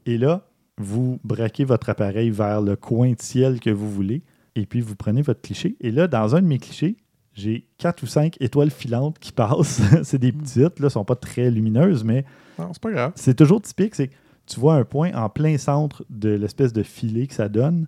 Et 0.07 0.19
là, 0.19 0.47
vous 0.79 1.19
braquez 1.25 1.65
votre 1.65 1.89
appareil 1.91 2.31
vers 2.31 2.63
le 2.63 2.77
coin 2.77 3.13
de 3.13 3.21
ciel 3.21 3.61
que 3.61 3.71
vous 3.71 3.91
voulez, 3.91 4.23
et 4.55 4.67
puis 4.67 4.81
vous 4.81 4.97
prenez 4.97 5.23
votre 5.23 5.41
cliché. 5.41 5.77
Et 5.81 5.91
là, 5.91 6.07
dans 6.09 6.35
un 6.37 6.43
de 6.43 6.47
mes 6.47 6.59
clichés, 6.59 6.97
j'ai 7.35 7.67
4 7.79 8.03
ou 8.03 8.07
5 8.07 8.37
étoiles 8.41 8.71
filantes 8.71 9.19
qui 9.19 9.33
passent. 9.33 9.81
c'est 10.03 10.19
des 10.19 10.33
petites, 10.33 10.79
là, 10.81 10.87
ne 10.87 10.89
sont 10.89 11.05
pas 11.05 11.17
très 11.17 11.51
lumineuses, 11.51 12.05
mais 12.05 12.25
Non, 12.59 12.71
c'est 12.73 12.83
pas 12.83 12.91
grave. 12.91 13.13
c'est 13.15 13.35
toujours 13.37 13.61
typique, 13.63 13.95
c'est 13.95 14.09
que 14.09 14.15
tu 14.47 14.59
vois 14.59 14.75
un 14.75 14.85
point 14.85 15.13
en 15.15 15.29
plein 15.29 15.57
centre 15.59 16.05
de 16.11 16.31
l'espèce 16.31 16.73
de 16.73 16.83
filet 16.83 17.27
que 17.27 17.35
ça 17.35 17.49
donne, 17.49 17.87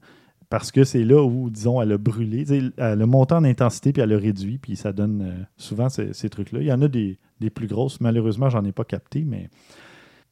parce 0.52 0.70
que 0.70 0.84
c'est 0.84 1.02
là 1.04 1.24
où, 1.24 1.48
disons, 1.48 1.80
elle 1.80 1.92
a 1.92 1.96
brûlé. 1.98 2.44
Elle 2.76 3.00
a 3.00 3.06
monté 3.06 3.34
en 3.34 3.42
intensité, 3.42 3.90
puis 3.90 4.02
elle 4.02 4.12
a 4.12 4.18
réduit, 4.18 4.58
puis 4.58 4.76
ça 4.76 4.92
donne 4.92 5.22
euh, 5.22 5.42
souvent 5.56 5.88
ces, 5.88 6.12
ces 6.12 6.28
trucs-là. 6.28 6.60
Il 6.60 6.66
y 6.66 6.72
en 6.72 6.82
a 6.82 6.88
des, 6.88 7.18
des 7.40 7.48
plus 7.48 7.66
grosses, 7.66 8.02
malheureusement, 8.02 8.50
j'en 8.50 8.62
ai 8.64 8.72
pas 8.72 8.84
capté, 8.84 9.24
mais... 9.24 9.48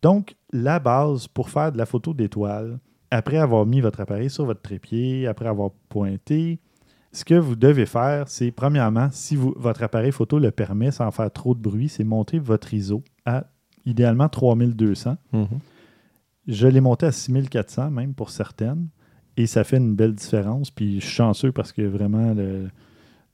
Donc, 0.03 0.37
la 0.53 0.79
base 0.79 1.27
pour 1.27 1.49
faire 1.49 1.73
de 1.73 1.79
la 1.79 1.87
photo 1.87 2.13
d'étoile, 2.13 2.79
après 3.11 3.39
avoir 3.39 3.65
mis 3.65 3.81
votre 3.81 4.01
appareil 4.01 4.29
sur 4.29 4.45
votre 4.45 4.61
trépied, 4.61 5.27
après 5.27 5.47
avoir 5.49 5.71
pointé, 5.89 6.59
ce 7.13 7.25
que 7.25 7.35
vous 7.35 7.57
devez 7.57 7.87
faire, 7.87 8.29
c'est, 8.29 8.51
premièrement, 8.51 9.09
si 9.13 9.37
vous- 9.37 9.55
votre 9.57 9.83
appareil 9.83 10.13
photo 10.13 10.39
le 10.39 10.51
permet 10.51 10.91
sans 10.91 11.11
faire 11.11 11.31
trop 11.33 11.55
de 11.55 11.61
bruit, 11.61 11.89
c'est 11.89 12.05
monter 12.05 12.39
votre 12.39 12.75
ISO 12.75 13.03
à 13.25 13.47
idéalement 13.87 14.29
3200. 14.29 15.17
Mhm. 15.33 15.47
Je 16.47 16.67
l'ai 16.67 16.81
monté 16.83 17.07
à 17.07 17.13
6400 17.13 17.91
même 17.91 18.13
pour 18.13 18.29
certaines. 18.31 18.89
Et 19.41 19.47
ça 19.47 19.65
fait 19.65 19.77
une 19.79 19.95
belle 19.95 20.15
différence. 20.15 20.71
Puis 20.71 21.01
je 21.01 21.07
suis 21.07 21.15
chanceux 21.15 21.53
parce 21.53 21.73
que 21.73 21.83
vraiment, 21.83 22.35
le- 22.35 22.69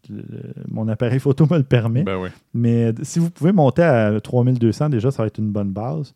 le- 0.08 0.22
mon 0.68 0.86
appareil 0.88 1.18
photo 1.18 1.46
me 1.50 1.56
le 1.58 1.64
permet. 1.64 2.02
Ben 2.04 2.16
oui. 2.18 2.28
Mais 2.54 2.92
si 3.02 3.18
vous 3.18 3.30
pouvez 3.30 3.52
monter 3.52 3.82
à 3.82 4.20
3200, 4.20 4.88
déjà, 4.90 5.10
ça 5.10 5.22
va 5.22 5.26
être 5.26 5.38
une 5.38 5.50
bonne 5.50 5.72
base. 5.72 6.14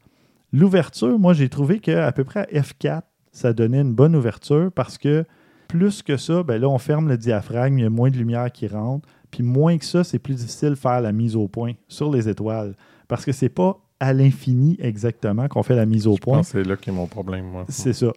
L'ouverture, 0.52 1.18
moi, 1.18 1.32
j'ai 1.32 1.48
trouvé 1.48 1.78
qu'à 1.80 2.10
peu 2.12 2.24
près 2.24 2.40
à 2.40 2.60
F4, 2.60 3.02
ça 3.32 3.52
donnait 3.52 3.80
une 3.80 3.94
bonne 3.94 4.16
ouverture 4.16 4.70
parce 4.72 4.98
que 4.98 5.24
plus 5.68 6.02
que 6.02 6.16
ça, 6.16 6.42
ben 6.42 6.60
là, 6.60 6.68
on 6.68 6.78
ferme 6.78 7.08
le 7.08 7.16
diaphragme, 7.16 7.78
il 7.78 7.82
y 7.82 7.86
a 7.86 7.90
moins 7.90 8.10
de 8.10 8.16
lumière 8.16 8.50
qui 8.50 8.66
rentre. 8.66 9.08
Puis 9.30 9.44
moins 9.44 9.78
que 9.78 9.84
ça, 9.84 10.02
c'est 10.02 10.18
plus 10.18 10.34
difficile 10.34 10.70
de 10.70 10.74
faire 10.74 11.00
la 11.00 11.12
mise 11.12 11.36
au 11.36 11.46
point 11.46 11.72
sur 11.86 12.10
les 12.10 12.28
étoiles 12.28 12.74
parce 13.06 13.24
que 13.24 13.30
c'est 13.32 13.48
pas 13.48 13.78
à 14.00 14.12
l'infini 14.12 14.76
exactement 14.80 15.46
qu'on 15.46 15.62
fait 15.62 15.76
la 15.76 15.86
mise 15.86 16.06
au 16.08 16.14
Je 16.16 16.20
point. 16.20 16.42
c'est 16.42 16.64
là 16.64 16.76
qu'est 16.76 16.90
mon 16.90 17.06
problème, 17.06 17.44
moi. 17.46 17.64
C'est 17.68 17.92
ça. 17.92 18.12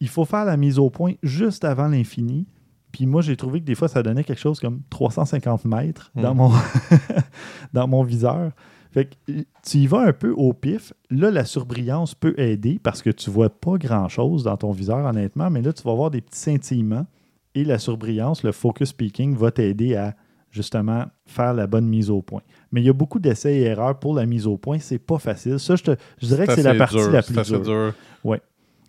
Il 0.00 0.08
faut 0.08 0.24
faire 0.24 0.44
la 0.44 0.56
mise 0.56 0.78
au 0.78 0.90
point 0.90 1.14
juste 1.22 1.64
avant 1.64 1.88
l'infini. 1.88 2.46
Puis 2.92 3.06
moi, 3.06 3.20
j'ai 3.22 3.36
trouvé 3.36 3.60
que 3.60 3.64
des 3.66 3.74
fois, 3.74 3.88
ça 3.88 4.02
donnait 4.02 4.24
quelque 4.24 4.38
chose 4.40 4.58
comme 4.60 4.80
350 4.90 5.64
mètres 5.64 6.10
dans, 6.14 6.34
Mm. 6.34 6.38
mon 6.38 6.50
dans 7.72 7.88
mon 7.88 8.02
viseur. 8.02 8.52
Fait 8.90 9.06
que 9.06 9.32
euh, 9.32 9.42
tu 9.62 9.78
y 9.78 9.86
vas 9.86 10.00
un 10.00 10.12
peu 10.12 10.30
au 10.30 10.52
pif. 10.52 10.92
Là, 11.10 11.30
la 11.30 11.44
surbrillance 11.44 12.14
peut 12.14 12.34
aider 12.38 12.78
parce 12.82 13.02
que 13.02 13.10
tu 13.10 13.30
vois 13.30 13.50
pas 13.50 13.76
grand-chose 13.76 14.44
dans 14.44 14.56
ton 14.56 14.70
viseur, 14.70 15.04
honnêtement. 15.04 15.50
Mais 15.50 15.60
là, 15.62 15.72
tu 15.72 15.82
vas 15.82 15.94
voir 15.94 16.10
des 16.10 16.20
petits 16.20 16.38
scintillements. 16.38 17.06
Et 17.54 17.64
la 17.64 17.78
surbrillance, 17.78 18.42
le 18.42 18.52
focus 18.52 18.92
peaking, 18.92 19.34
va 19.36 19.50
t'aider 19.50 19.94
à 19.96 20.14
justement 20.50 21.04
faire 21.26 21.52
la 21.54 21.66
bonne 21.66 21.86
mise 21.86 22.10
au 22.10 22.22
point. 22.22 22.42
Mais 22.72 22.80
il 22.82 22.84
y 22.86 22.90
a 22.90 22.92
beaucoup 22.94 23.18
d'essais 23.18 23.56
et 23.56 23.62
erreurs 23.62 23.98
pour 23.98 24.14
la 24.14 24.24
mise 24.26 24.46
au 24.46 24.56
point. 24.56 24.78
C'est 24.78 24.98
pas 24.98 25.18
facile. 25.18 25.58
Ça, 25.58 25.74
je, 25.76 25.82
te- 25.82 25.96
je 26.20 26.26
dirais 26.26 26.46
que 26.46 26.54
c'est 26.54 26.62
la 26.62 26.74
partie 26.74 26.96
dur, 26.96 27.10
la 27.10 27.22
plus 27.22 27.34
dure. 27.42 27.60
dur. 27.62 27.94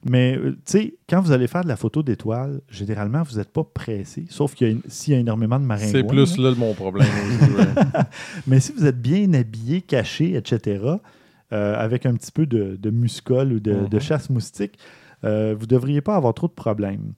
Mais, 0.09 0.37
euh, 0.37 0.51
tu 0.51 0.59
sais, 0.65 0.97
quand 1.09 1.21
vous 1.21 1.31
allez 1.31 1.47
faire 1.47 1.63
de 1.63 1.67
la 1.67 1.75
photo 1.75 2.01
d'étoiles, 2.03 2.61
généralement, 2.69 3.23
vous 3.23 3.37
n'êtes 3.37 3.51
pas 3.51 3.63
pressé, 3.63 4.25
sauf 4.29 4.53
qu'il 4.55 4.67
y 4.67 4.69
a 4.69 4.73
une- 4.73 4.81
s'il 4.87 5.13
y 5.13 5.17
a 5.17 5.19
énormément 5.19 5.59
de 5.59 5.65
maringouins. 5.65 5.91
C'est 5.91 6.03
plus 6.07 6.37
là. 6.37 6.49
là 6.51 6.55
mon 6.57 6.73
problème 6.73 7.07
aussi. 7.41 7.51
ouais. 7.51 7.65
Mais 8.47 8.59
si 8.59 8.71
vous 8.73 8.85
êtes 8.85 9.01
bien 9.01 9.33
habillé, 9.33 9.81
caché, 9.81 10.35
etc., 10.35 10.83
euh, 11.53 11.75
avec 11.77 12.05
un 12.05 12.13
petit 12.13 12.31
peu 12.31 12.45
de, 12.45 12.75
de 12.79 12.89
muscole 12.89 13.53
ou 13.53 13.59
de, 13.59 13.73
Mhm. 13.73 13.89
de 13.89 13.99
chasse 13.99 14.29
moustique, 14.29 14.77
euh, 15.23 15.53
vous 15.57 15.63
ne 15.65 15.69
devriez 15.69 16.01
pas 16.01 16.15
avoir 16.15 16.33
trop 16.33 16.47
de 16.47 16.53
problèmes. 16.53 17.13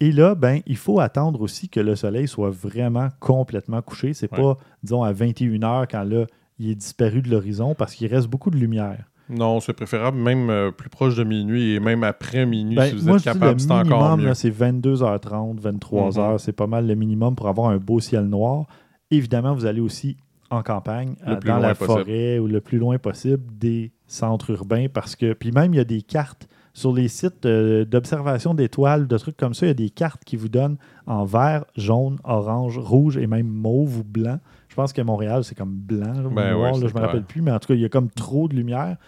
Et 0.00 0.12
là, 0.12 0.34
ben, 0.34 0.60
il 0.66 0.76
faut 0.76 1.00
attendre 1.00 1.40
aussi 1.40 1.68
que 1.70 1.80
le 1.80 1.96
soleil 1.96 2.28
soit 2.28 2.50
vraiment 2.50 3.08
complètement 3.18 3.80
couché. 3.82 4.12
C'est 4.14 4.30
Ouais. 4.32 4.38
pas, 4.42 4.58
disons, 4.82 5.02
à 5.02 5.12
21h 5.12 5.86
quand 5.90 6.02
là, 6.04 6.26
il 6.58 6.70
est 6.70 6.74
disparu 6.74 7.22
de 7.22 7.30
l'horizon 7.30 7.74
parce 7.74 7.94
qu'il 7.94 8.06
reste 8.12 8.28
beaucoup 8.28 8.50
de 8.50 8.56
lumière. 8.58 9.04
Non, 9.28 9.60
c'est 9.60 9.72
préférable 9.72 10.18
même 10.18 10.50
euh, 10.50 10.70
plus 10.70 10.88
proche 10.88 11.16
de 11.16 11.24
minuit 11.24 11.74
et 11.74 11.80
même 11.80 12.04
après 12.04 12.46
minuit 12.46 12.76
Ben, 12.76 12.90
si 12.90 12.96
vous 12.96 13.06
moi, 13.08 13.16
êtes 13.16 13.24
capable, 13.24 13.54
le 13.54 13.58
c'est 13.58 13.70
encore 13.72 14.16
mieux. 14.16 14.34
c'est 14.34 14.50
22h30, 14.50 15.60
23h. 15.60 16.32
Mhm. 16.32 16.38
C'est 16.38 16.52
pas 16.52 16.66
mal 16.66 16.86
le 16.86 16.94
minimum 16.94 17.34
pour 17.34 17.48
avoir 17.48 17.70
un 17.70 17.78
beau 17.78 18.00
ciel 18.00 18.24
noir. 18.26 18.66
Évidemment, 19.10 19.54
vous 19.54 19.66
allez 19.66 19.80
aussi 19.80 20.16
en 20.50 20.62
campagne, 20.62 21.16
euh, 21.26 21.40
dans 21.40 21.58
la 21.58 21.74
possible. 21.74 21.86
forêt 22.04 22.38
ou 22.38 22.46
le 22.46 22.60
plus 22.60 22.78
loin 22.78 22.98
possible 22.98 23.42
des 23.58 23.90
centres 24.06 24.50
urbains 24.50 24.86
parce 24.92 25.16
que, 25.16 25.32
puis 25.32 25.50
même, 25.50 25.74
il 25.74 25.78
y 25.78 25.80
a 25.80 25.84
des 25.84 26.02
cartes 26.02 26.48
sur 26.72 26.92
les 26.92 27.08
sites 27.08 27.46
euh, 27.46 27.84
d'observation 27.84 28.54
d'étoiles, 28.54 29.08
de 29.08 29.18
trucs 29.18 29.36
comme 29.36 29.54
ça, 29.54 29.66
il 29.66 29.70
y 29.70 29.72
a 29.72 29.74
des 29.74 29.90
cartes 29.90 30.22
qui 30.24 30.36
vous 30.36 30.48
donnent 30.48 30.76
en 31.06 31.24
vert, 31.24 31.64
jaune, 31.76 32.18
orange, 32.22 32.78
rouge 32.78 33.16
et 33.16 33.26
même 33.26 33.48
mauve 33.48 33.98
ou 33.98 34.04
blanc. 34.04 34.38
Je 34.76 34.82
pense 34.82 34.92
qu'à 34.92 35.04
Montréal, 35.04 35.42
c'est 35.42 35.54
comme 35.56 35.72
blanc 35.72 36.12
là, 36.12 36.28
Ben 36.30 36.52
noir, 36.52 36.58
ouais, 36.60 36.70
là, 36.72 36.74
c'est 36.82 36.88
je 36.88 36.94
me 36.94 37.00
rappelle 37.00 37.22
plus, 37.24 37.40
mais 37.40 37.50
en 37.50 37.58
tout 37.58 37.68
cas, 37.68 37.74
il 37.74 37.80
y 37.80 37.84
a 37.86 37.88
comme 37.88 38.10
trop 38.10 38.46
de 38.46 38.54
lumière. 38.54 38.98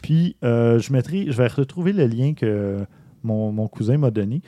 Puis, 0.00 0.36
euh, 0.42 0.78
je, 0.78 0.90
mettrai, 0.90 1.26
je 1.30 1.36
vais 1.36 1.48
retrouver 1.48 1.92
le 1.92 2.06
lien 2.06 2.32
que 2.32 2.78
mon, 3.22 3.52
mon 3.52 3.68
cousin 3.68 3.98
m'a 3.98 4.10
donné. 4.10 4.40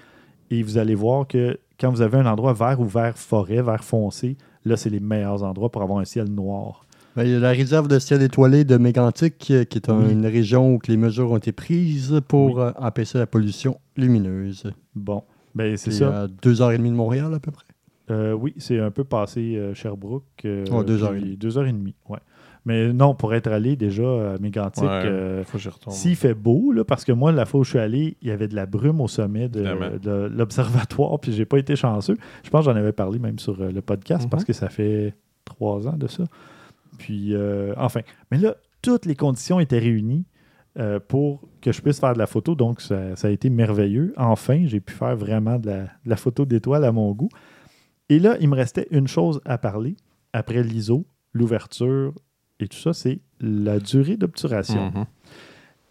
Et 0.51 0.63
vous 0.63 0.79
allez 0.79 0.95
voir 0.95 1.27
que 1.27 1.59
quand 1.79 1.91
vous 1.91 2.01
avez 2.01 2.17
un 2.17 2.25
endroit 2.25 2.55
vert 2.55 2.81
ou 2.81 2.87
vert 2.87 3.19
forêt, 3.19 3.61
vert 3.61 3.85
foncé, 3.85 4.39
là, 4.65 4.79
c'est 4.79 4.89
les 4.89 5.01
meilleurs 5.01 5.43
endroits 5.43 5.71
pour 5.71 5.83
avoir 5.83 5.99
un 5.99 6.07
ciel 6.07 6.29
noir. 6.29 6.87
Ben, 7.15 7.25
il 7.25 7.33
y 7.33 7.35
a 7.35 7.41
la 7.41 7.51
réserve 7.51 7.87
de 7.87 7.99
ciel 7.99 8.23
étoilé 8.23 8.65
de 8.65 8.79
Mégantic, 8.79 9.37
qui 9.37 9.53
est 9.53 9.91
un- 9.91 9.99
Oui. 10.07 10.13
une 10.13 10.25
région 10.25 10.73
où 10.73 10.79
que 10.79 10.91
les 10.91 10.97
mesures 10.97 11.31
ont 11.31 11.37
été 11.37 11.53
prises 11.53 12.23
pour 12.27 12.57
Oui. 12.57 12.63
euh, 12.63 12.73
empêcher 12.79 13.19
la 13.19 13.27
pollution 13.27 13.79
lumineuse. 13.99 14.73
Bon, 14.97 15.25
ben 15.55 15.77
c'est 15.77 15.91
C'est 15.91 15.99
ça. 15.99 16.23
à 16.23 16.27
deux 16.27 16.63
heures 16.63 16.73
et 16.73 16.79
demie 16.79 16.91
de 16.91 16.97
Montréal, 16.97 17.35
à 17.35 17.39
peu 17.39 17.51
près. 17.51 17.67
Euh, 18.11 18.33
oui, 18.33 18.55
c'est 18.59 18.79
un 18.79 18.91
peu 18.91 19.05
passé 19.05 19.57
euh, 19.57 19.73
Sherbrooke. 19.75 20.25
euh, 20.45 20.83
deux 20.85 21.03
heures 21.05 21.15
et 21.15 21.21
demie. 21.21 21.37
Deux 21.37 21.57
heures 21.59 21.67
et 21.67 21.73
demie, 21.73 21.95
ouais. 22.09 22.19
Mais 22.67 22.93
non, 22.95 23.15
pour 23.15 23.35
être 23.35 23.49
allé 23.49 23.77
déjà 23.77 24.33
à 24.35 24.39
Mégantic, 24.39 24.85
Ouais, 24.85 24.89
euh. 25.05 25.45
S'il 25.91 26.17
fait 26.17 26.33
beau, 26.33 26.73
là, 26.73 26.83
parce 26.83 27.05
que 27.05 27.13
moi, 27.13 27.31
la 27.31 27.45
fois 27.45 27.61
où 27.61 27.65
je 27.65 27.71
suis 27.71 27.79
allé, 27.79 28.17
il 28.23 28.29
y 28.29 28.31
avait 28.31 28.49
de 28.49 28.55
la 28.55 28.65
brume 28.65 29.03
au 29.03 29.09
sommet 29.09 29.49
de, 29.51 30.29
l'observatoire, 30.35 31.19
puis 31.21 31.33
j'ai 31.33 31.45
pas 31.45 31.59
été 31.59 31.77
chanceux. 31.77 32.17
Je 32.43 32.51
pense 32.51 32.65
que 32.65 32.73
j'en 32.73 32.77
avais 32.77 32.93
parlé 32.93 33.19
même 33.19 33.39
sur 33.39 33.57
le 33.57 33.81
podcast 33.83 34.25
Mhm. 34.25 34.31
parce 34.31 34.45
que 34.45 34.53
ça 34.55 34.69
fait 34.69 35.15
trois 35.45 35.87
ans 35.87 35.97
de 35.97 36.07
ça. 36.07 36.25
Puis, 36.99 37.35
euh, 37.35 37.75
enfin. 37.77 38.01
Mais 38.31 38.39
là, 38.39 38.55
toutes 38.83 39.05
les 39.07 39.15
conditions 39.15 39.61
étaient 39.61 39.79
réunies 39.79 40.25
euh, 40.79 40.99
pour 41.07 41.43
que 41.61 41.71
je 41.73 41.81
puisse 41.83 42.01
faire 42.01 42.15
de 42.15 42.19
la 42.19 42.27
photo, 42.27 42.55
donc 42.55 42.81
ça, 42.81 43.15
ça 43.17 43.29
a 43.29 43.31
été 43.31 43.51
merveilleux. 43.51 44.13
Enfin, 44.17 44.63
j'ai 44.67 44.81
pu 44.81 44.93
faire 44.95 45.17
vraiment 45.17 45.59
de 45.59 45.67
la, 45.69 45.83
de 45.83 45.89
la 46.07 46.17
photo 46.17 46.45
d'étoiles 46.45 46.85
à 46.85 46.93
mon 46.93 47.13
goût. 47.13 47.29
Et 48.09 48.19
là, 48.19 48.37
il 48.41 48.49
me 48.49 48.55
restait 48.57 48.87
une 48.91 49.09
chose 49.09 49.41
à 49.45 49.59
parler 49.59 49.97
après 50.33 50.63
l'ISO, 50.63 51.07
l'ouverture 51.33 52.13
et 52.61 52.69
tout 52.69 52.77
ça, 52.79 52.93
c'est 52.93 53.21
la 53.41 53.79
durée 53.79 54.17
d'obturation. 54.17 54.91
Mhm, 54.95 55.05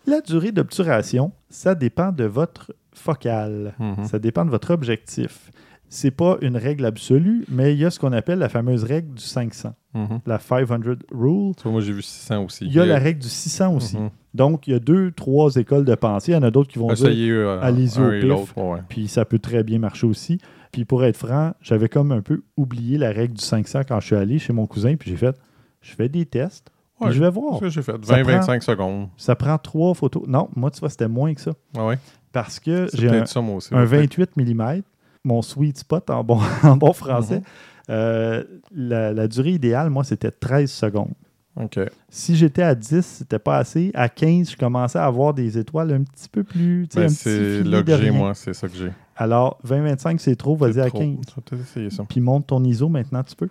La 0.06 0.22
durée 0.22 0.52
d'obturation, 0.52 1.32
ça 1.50 1.76
dépend 1.76 2.12
de 2.12 2.26
votre 2.26 2.74
focale. 2.94 3.74
mhm. 3.80 4.04
Ça 4.06 4.20
dépend 4.20 4.46
de 4.46 4.50
votre 4.52 4.72
objectif. 4.72 5.50
C'est 5.90 6.12
pas 6.12 6.38
une 6.42 6.58
règle 6.58 6.86
absolue, 6.86 7.46
mais 7.50 7.74
il 7.74 7.80
y 7.80 7.86
a 7.86 7.92
ce 7.92 8.00
qu'on 8.00 8.14
appelle 8.14 8.40
la 8.40 8.50
fameuse 8.50 8.84
règle 8.84 9.14
du 9.14 9.22
500, 9.22 9.74
Mhm. 9.94 10.22
la 10.26 10.40
500 10.40 10.80
rule. 10.84 10.98
Vois, 11.12 11.72
moi, 11.72 11.82
j'ai 11.82 11.94
vu 11.94 12.02
600 12.02 12.44
aussi. 12.46 12.66
Il 12.66 12.74
y 12.74 12.80
a 12.80 12.86
la 12.86 12.98
règle 12.98 13.22
du 13.22 13.30
600 13.30 13.76
aussi. 13.76 13.98
Mhm. 13.98 14.10
Donc, 14.34 14.66
il 14.68 14.72
y 14.72 14.76
a 14.76 14.80
deux, 14.80 15.12
trois 15.12 15.56
écoles 15.56 15.86
de 15.86 15.94
pensée. 15.96 16.32
Il 16.32 16.36
y 16.36 16.38
en 16.38 16.44
a 16.44 16.50
d'autres 16.52 16.70
qui 16.72 16.80
vont 16.80 16.88
dire, 16.88 17.06
Essayez 17.08 17.30
euh, 17.32 17.60
allez-y 17.62 18.00
au 18.02 18.10
pif. 18.40 18.56
puis 18.90 19.08
ça 19.08 19.24
peut 19.26 19.38
très 19.40 19.64
bien 19.64 19.78
marcher 19.80 20.08
aussi. 20.08 20.40
Puis 20.74 20.84
pour 20.84 21.06
être 21.06 21.16
franc, 21.16 21.54
j'avais 21.62 21.88
comme 21.88 22.12
un 22.12 22.22
peu 22.22 22.42
oublié 22.58 22.98
la 22.98 23.12
règle 23.12 23.36
du 23.36 23.44
500 23.44 23.82
quand 23.88 24.00
je 24.02 24.08
suis 24.08 24.16
allé 24.16 24.40
chez 24.40 24.52
mon 24.52 24.66
cousin, 24.68 24.96
puis 24.98 25.12
j'ai 25.12 25.16
fait, 25.18 25.38
je 25.82 25.94
fais 25.94 26.10
des 26.10 26.26
tests, 26.26 26.70
puis 27.00 27.08
Ouais, 27.08 27.14
je 27.14 27.20
vais 27.20 27.26
C'est 27.28 27.32
voir. 27.32 27.56
ce 27.56 27.60
que 27.62 27.70
j'ai 27.70 27.82
fait. 27.82 28.06
Ça 28.06 28.22
20-25 28.22 28.62
secondes. 28.62 29.08
Ça 29.18 29.36
prend 29.36 29.58
trois 29.58 29.94
photos. 29.94 30.24
Non, 30.28 30.50
moi, 30.56 30.72
tu 30.72 30.80
vois, 30.80 30.90
c'était 30.90 31.08
moins 31.08 31.34
que 31.34 31.42
ça. 31.42 31.52
Ah 31.78 31.86
ouais? 31.86 31.98
Parce 32.32 32.60
que 32.60 32.88
j'ai 32.94 33.08
un, 33.08 33.12
peut-être 33.12 33.28
ça, 33.28 33.40
moi 33.42 33.56
aussi. 33.58 33.74
un 33.74 33.80
ouais, 33.86 33.86
28 33.86 34.36
mm, 34.36 34.82
mon 35.24 35.42
sweet 35.42 35.78
spot 35.78 36.10
en 36.10 36.24
bon, 36.24 36.40
en 36.64 36.76
bon 36.76 36.92
français. 36.92 37.38
Mhm. 37.38 37.44
Euh, 37.90 38.44
la, 38.74 39.14
la 39.14 39.28
durée 39.28 39.52
idéale, 39.52 39.90
moi, 39.90 40.04
c'était 40.04 40.32
13 40.32 40.72
secondes. 40.72 41.14
OK. 41.56 41.80
Si 42.10 42.36
j'étais 42.36 42.64
à 42.64 42.74
10, 42.74 43.06
c'était 43.06 43.38
pas 43.40 43.58
assez. 43.58 43.92
À 43.94 44.10
15, 44.10 44.52
je 44.52 44.58
commençais 44.58 44.98
à 44.98 45.06
avoir 45.06 45.34
des 45.36 45.58
étoiles 45.58 45.92
un 45.92 46.02
petit 46.04 46.30
peu 46.30 46.44
plus. 46.44 46.88
Ben, 46.96 47.10
c'est 47.10 47.64
là 47.64 47.84
que 47.84 47.96
j'ai, 47.98 48.10
moi. 48.12 48.34
C'est 48.34 48.54
ça 48.54 48.68
que 48.68 48.76
j'ai. 48.76 48.92
Alors, 49.16 49.60
20-25, 49.68 50.18
c'est 50.20 50.36
trop, 50.36 50.56
vas-y 50.56 50.80
à 50.80 50.88
trop. 50.88 51.00
15. 51.00 51.18
Tu 51.28 51.34
vas 51.36 51.42
peut-être 51.46 51.62
essayer 51.62 51.90
ça. 51.90 52.04
Puis 52.08 52.20
monte 52.22 52.48
ton 52.48 52.64
ISO 52.64 52.90
maintenant, 52.90 53.24
tu 53.24 53.36
peux. 53.36 53.50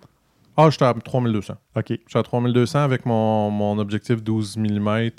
Ah, 0.57 0.69
j'étais 0.69 0.85
à 0.85 0.93
3200. 0.93 1.53
OK. 1.75 1.83
J'étais 1.87 2.17
à 2.19 2.23
3200 2.23 2.79
avec 2.79 3.05
mon, 3.05 3.49
mon 3.49 3.77
objectif 3.79 4.21
12 4.23 4.57
mm 4.57 5.09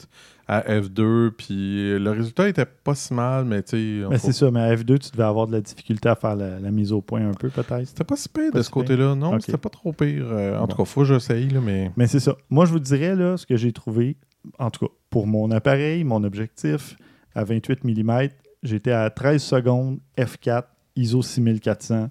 à 0.46 0.60
f2. 0.60 1.30
Puis 1.30 1.98
le 1.98 2.10
résultat 2.10 2.48
était 2.48 2.66
pas 2.66 2.94
si 2.94 3.12
mal, 3.14 3.44
mais 3.44 3.62
tu 3.62 3.70
sais. 4.02 4.06
Mais 4.08 4.18
c'est 4.18 4.32
ça, 4.32 4.50
mais 4.50 4.60
à 4.60 4.74
F2, 4.76 4.98
tu 4.98 5.10
devais 5.10 5.24
avoir 5.24 5.46
de 5.48 5.52
la 5.52 5.60
difficulté 5.60 6.08
à 6.08 6.14
faire 6.14 6.36
la, 6.36 6.60
la 6.60 6.70
mise 6.70 6.92
au 6.92 7.00
point 7.00 7.26
un 7.26 7.32
peu, 7.32 7.48
peut-être. 7.48 7.86
C'était 7.86 8.04
pas 8.04 8.14
si 8.16 8.28
pire 8.28 8.52
Pas 8.52 8.58
de 8.58 8.62
si 8.62 8.66
ce 8.68 8.70
côté-là. 8.72 9.14
Non, 9.16 9.40
c'était 9.40 9.56
pas 9.58 9.70
trop 9.70 9.92
pire. 9.92 10.26
Euh, 10.30 10.56
en 10.56 10.60
Bon. 10.60 10.66
tout 10.68 10.76
cas, 10.76 10.84
faut 10.84 11.00
que 11.00 11.06
j'essaye, 11.08 11.48
là, 11.48 11.60
mais. 11.60 11.90
Mais 11.96 12.06
c'est 12.06 12.20
ça. 12.20 12.36
Moi, 12.50 12.66
je 12.66 12.72
vous 12.72 12.78
dirais, 12.78 13.16
là, 13.16 13.36
ce 13.36 13.46
que 13.46 13.56
j'ai 13.56 13.72
trouvé, 13.72 14.16
en 14.58 14.70
tout 14.70 14.86
cas, 14.86 14.92
pour 15.10 15.26
mon 15.26 15.50
appareil, 15.50 16.04
mon 16.04 16.22
objectif, 16.22 16.96
à 17.34 17.42
28 17.42 17.82
mm, 17.82 18.28
j'étais 18.64 18.92
à 18.92 19.10
13 19.10 19.42
secondes, 19.42 20.00
F4, 20.18 20.64
ISO 20.96 21.22
6400, 21.22 22.08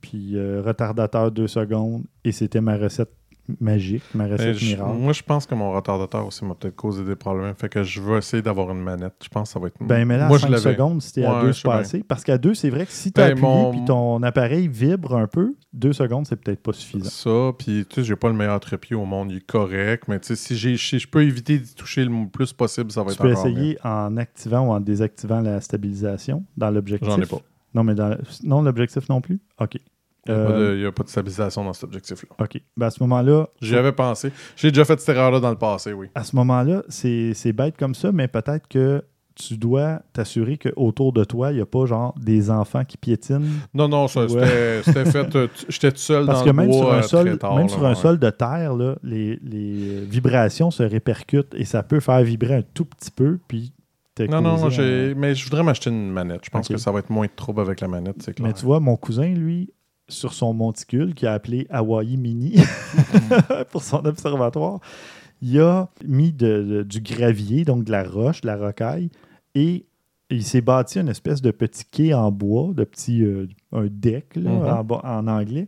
puis 0.00 0.36
euh, 0.36 0.62
retardateur 0.64 1.30
2 1.30 1.46
secondes, 1.46 2.04
et 2.24 2.32
c'était 2.32 2.60
ma 2.60 2.76
recette 2.76 3.12
magique, 3.60 4.02
ma 4.14 4.26
recette 4.26 4.54
je- 4.56 4.64
miracle. 4.66 4.92
moi, 4.98 5.12
je 5.12 5.22
pense 5.22 5.46
que 5.46 5.54
mon 5.54 5.72
retardateur 5.72 6.26
aussi 6.26 6.44
m'a 6.44 6.54
peut-être 6.54 6.76
causé 6.76 7.04
des 7.04 7.16
problèmes. 7.16 7.54
Fait 7.54 7.68
que 7.68 7.82
je 7.82 8.00
vais 8.00 8.18
essayer 8.18 8.42
d'avoir 8.42 8.70
une 8.70 8.80
manette. 8.82 9.14
Je 9.22 9.28
pense 9.28 9.48
que 9.48 9.52
ça 9.54 9.60
va 9.60 9.66
être. 9.68 9.76
Ben, 9.80 10.04
mais 10.04 10.18
là, 10.18 10.26
moi, 10.28 10.36
à 10.36 10.38
je 10.38 10.42
5 10.46 10.50
l'avais. 10.50 10.72
secondes, 10.74 11.02
si 11.02 11.12
t'es 11.14 11.24
à 11.24 11.34
Ouais, 11.34 11.40
2, 11.42 11.46
je 11.48 11.52
c'est 11.52 11.58
sais 11.62 11.68
pas 11.68 11.82
bien. 11.82 12.00
Parce 12.06 12.24
qu'à 12.24 12.38
2, 12.38 12.54
c'est 12.54 12.70
vrai 12.70 12.86
que 12.86 12.92
si 12.92 13.12
tu 13.12 13.20
as 13.20 13.24
Ben, 13.26 13.32
appuyé 13.32 13.46
mon- 13.48 13.70
puis 13.70 13.84
ton 13.84 14.22
appareil 14.22 14.68
vibre 14.68 15.16
un 15.16 15.26
peu, 15.26 15.54
2 15.72 15.92
secondes, 15.92 16.26
c'est 16.26 16.36
peut-être 16.36 16.62
pas 16.62 16.72
suffisant. 16.72 17.08
Ça, 17.10 17.52
puis 17.58 17.86
tu 17.88 17.96
sais, 17.96 18.04
j'ai 18.04 18.16
pas 18.16 18.28
le 18.28 18.34
meilleur 18.34 18.60
trépied 18.60 18.96
au 18.96 19.04
monde, 19.04 19.30
il 19.32 19.38
est 19.38 19.46
correct, 19.46 20.04
mais 20.08 20.18
tu 20.20 20.28
sais, 20.28 20.36
si, 20.36 20.78
si 20.78 20.98
je 20.98 21.08
peux 21.08 21.22
éviter 21.22 21.58
d'y 21.58 21.74
toucher 21.74 22.04
le 22.04 22.28
plus 22.28 22.52
possible, 22.52 22.90
ça 22.90 23.02
va 23.02 23.06
Tu 23.08 23.12
être 23.14 23.22
peux 23.22 23.32
encore 23.32 23.46
essayer 23.46 23.78
en 23.84 24.16
activant 24.16 24.68
ou 24.68 24.70
en 24.72 24.80
désactivant 24.80 25.40
la 25.40 25.60
stabilisation 25.60 26.44
dans 26.56 26.70
l'objectif? 26.70 27.08
J'en 27.08 27.20
ai 27.20 27.26
pas. 27.26 27.40
Non, 27.74 27.84
mais 27.84 27.94
dans 27.94 28.16
non, 28.42 28.62
l'objectif 28.62 29.08
non 29.08 29.20
plus? 29.20 29.38
OK. 29.60 29.78
Il 30.26 30.34
n'y 30.34 30.38
a, 30.40 30.44
pas 30.44 30.52
Euh, 30.52 30.88
a 30.88 30.92
pas 30.92 31.02
de 31.04 31.08
stabilisation 31.08 31.64
dans 31.64 31.72
cet 31.72 31.84
objectif-là. 31.84 32.28
OK. 32.38 32.60
Ben, 32.76 32.86
à 32.86 32.90
ce 32.90 33.02
moment-là, 33.02 33.48
J'y 33.62 33.76
avais 33.76 33.92
pensé. 33.92 34.32
J'ai 34.56 34.70
déjà 34.70 34.84
fait 34.84 35.00
cette 35.00 35.16
erreur-là 35.16 35.40
dans 35.40 35.50
le 35.50 35.56
passé, 35.58 35.92
oui. 35.92 36.08
à 36.14 36.24
ce 36.24 36.36
moment-là, 36.36 36.82
c'est 36.88 37.52
bête 37.52 37.76
comme 37.78 37.94
ça, 37.94 38.12
mais 38.12 38.28
peut-être 38.28 38.68
que 38.68 39.02
tu 39.36 39.56
dois 39.56 40.02
t'assurer 40.12 40.58
qu'autour 40.58 41.14
de 41.14 41.24
toi, 41.24 41.50
il 41.50 41.54
n'y 41.54 41.60
a 41.62 41.66
pas 41.66 41.86
genre 41.86 42.14
des 42.20 42.50
enfants 42.50 42.84
qui 42.84 42.98
piétinent. 42.98 43.40
Non, 43.72 43.88
non, 43.88 44.06
ça, 44.06 44.26
Ouais. 44.26 44.82
c'était 44.84 45.06
fait. 45.06 45.34
euh, 45.36 45.48
J'étais 45.70 45.92
tout 45.92 45.96
seul 45.98 46.26
Parce 46.26 46.40
dans 46.40 46.44
que 46.44 46.50
le 46.50 46.54
même 46.56 46.66
bois 46.70 46.76
sur 46.78 46.92
un 46.92 46.98
euh, 46.98 47.02
sol, 47.02 47.38
tard, 47.38 47.54
même 47.56 47.62
là, 47.66 47.72
sur 47.72 47.86
un 47.86 47.88
ouais. 47.90 47.94
sol 47.94 48.18
de 48.18 48.28
terre, 48.28 48.74
là, 48.74 48.96
les, 49.02 49.38
les 49.42 50.00
vibrations 50.04 50.70
se 50.70 50.82
répercutent 50.82 51.54
et 51.54 51.64
ça 51.64 51.82
peut 51.82 52.00
faire 52.00 52.20
vibrer 52.22 52.56
un 52.56 52.62
tout 52.74 52.84
petit 52.84 53.10
peu, 53.10 53.38
puis 53.48 53.72
Non, 54.28 54.42
non, 54.42 54.62
un- 54.66 55.14
mais 55.16 55.34
je 55.34 55.44
voudrais 55.44 55.62
m'acheter 55.62 55.88
une 55.88 56.10
manette. 56.10 56.42
Je 56.44 56.50
pense 56.50 56.68
que 56.68 56.76
ça 56.76 56.92
va 56.92 56.98
être 56.98 57.08
moins 57.08 57.26
de 57.26 57.32
trouble 57.34 57.62
avec 57.62 57.80
la 57.80 57.88
manette, 57.88 58.16
c'est 58.22 58.34
clair. 58.34 58.46
Mais 58.46 58.52
tu 58.52 58.66
vois, 58.66 58.78
mon 58.80 58.96
cousin, 58.96 59.28
lui, 59.28 59.72
sur 60.10 60.32
son 60.32 60.52
monticule, 60.52 61.14
qui 61.14 61.26
a 61.26 61.32
appelé 61.32 61.66
Hawaii 61.70 62.16
Mini 62.16 62.56
pour 63.70 63.82
son 63.82 64.04
observatoire, 64.04 64.80
Il 65.42 65.58
a 65.58 65.88
mis 66.06 66.32
de- 66.32 66.62
de- 66.62 66.82
du 66.82 67.00
gravier, 67.00 67.64
donc 67.64 67.84
de 67.84 67.90
la 67.92 68.02
roche, 68.04 68.42
de 68.42 68.46
la 68.46 68.56
rocaille, 68.58 69.08
et 69.54 69.86
il 70.28 70.44
s'est 70.44 70.60
bâti 70.60 71.00
une 71.00 71.08
espèce 71.08 71.40
de 71.40 71.50
petit 71.50 71.84
quai 71.90 72.12
en 72.12 72.30
bois, 72.30 72.72
de 72.74 72.84
petit 72.84 73.22
euh, 73.24 73.46
un 73.72 73.86
deck 73.90 74.36
là, 74.36 74.82
Mhm. 74.82 74.90
en, 75.02 75.26
anglais. 75.28 75.66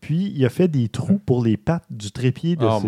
Puis 0.00 0.30
il 0.36 0.44
a 0.44 0.50
fait 0.50 0.68
des 0.68 0.88
trous 0.90 1.18
pour 1.24 1.42
les 1.42 1.56
pattes 1.56 1.86
du 1.90 2.12
trépied 2.12 2.56
de, 2.56 2.66
Oh 2.66 2.78
ses, 2.80 2.86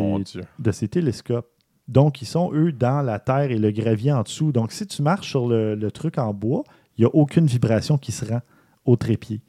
de 0.59 0.71
ces 0.73 0.89
télescopes. 0.89 1.49
Donc, 1.89 2.21
ils 2.21 2.27
sont, 2.27 2.53
eux, 2.53 2.71
dans 2.73 3.01
la 3.01 3.19
terre 3.19 3.51
et 3.51 3.59
le 3.59 3.71
gravier 3.71 4.13
en 4.13 4.23
dessous. 4.23 4.53
Donc, 4.53 4.73
si 4.73 4.87
tu 4.87 5.01
marches 5.03 5.29
sur 5.31 5.49
le, 5.49 5.75
le 5.75 5.91
truc 5.91 6.19
en 6.19 6.35
bois, 6.35 6.65
il 6.99 7.03
n'y 7.03 7.07
a 7.07 7.15
aucune 7.15 7.47
vibration 7.47 7.97
qui 7.97 8.13
se 8.13 8.25
rend 8.27 8.41
au 8.85 8.97
trépied. 8.97 9.41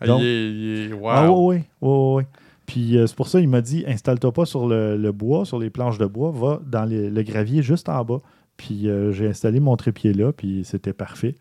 Ah, 0.00 0.06
Donc- 0.06 0.20
il 0.22 0.26
est- 0.26 0.50
il 0.50 0.90
est- 0.90 0.92
wow. 0.94 1.08
Ah 1.10 1.30
oui, 1.32 1.56
oui, 1.56 1.62
oui, 1.82 2.14
oui. 2.16 2.22
Puis 2.66 2.96
euh, 2.96 3.06
c'est 3.06 3.16
pour 3.16 3.28
ça 3.28 3.40
qu'il 3.40 3.48
m'a 3.48 3.60
dit 3.60 3.84
installe-toi 3.86 4.32
pas 4.32 4.44
sur 4.46 4.66
le, 4.68 4.96
le 4.96 5.12
bois, 5.12 5.44
sur 5.44 5.58
les 5.58 5.70
planches 5.70 5.98
de 5.98 6.06
bois, 6.06 6.30
va 6.30 6.60
dans 6.66 6.84
les- 6.84 7.10
le 7.10 7.22
gravier 7.22 7.62
juste 7.62 7.88
en 7.88 8.04
bas. 8.04 8.18
Puis 8.56 8.88
euh, 8.88 9.10
j'ai 9.12 9.26
installé 9.28 9.58
mon 9.60 9.76
trépied 9.76 10.12
là, 10.12 10.32
puis 10.32 10.62
c'était 10.64 10.92
parfait. 10.92 11.34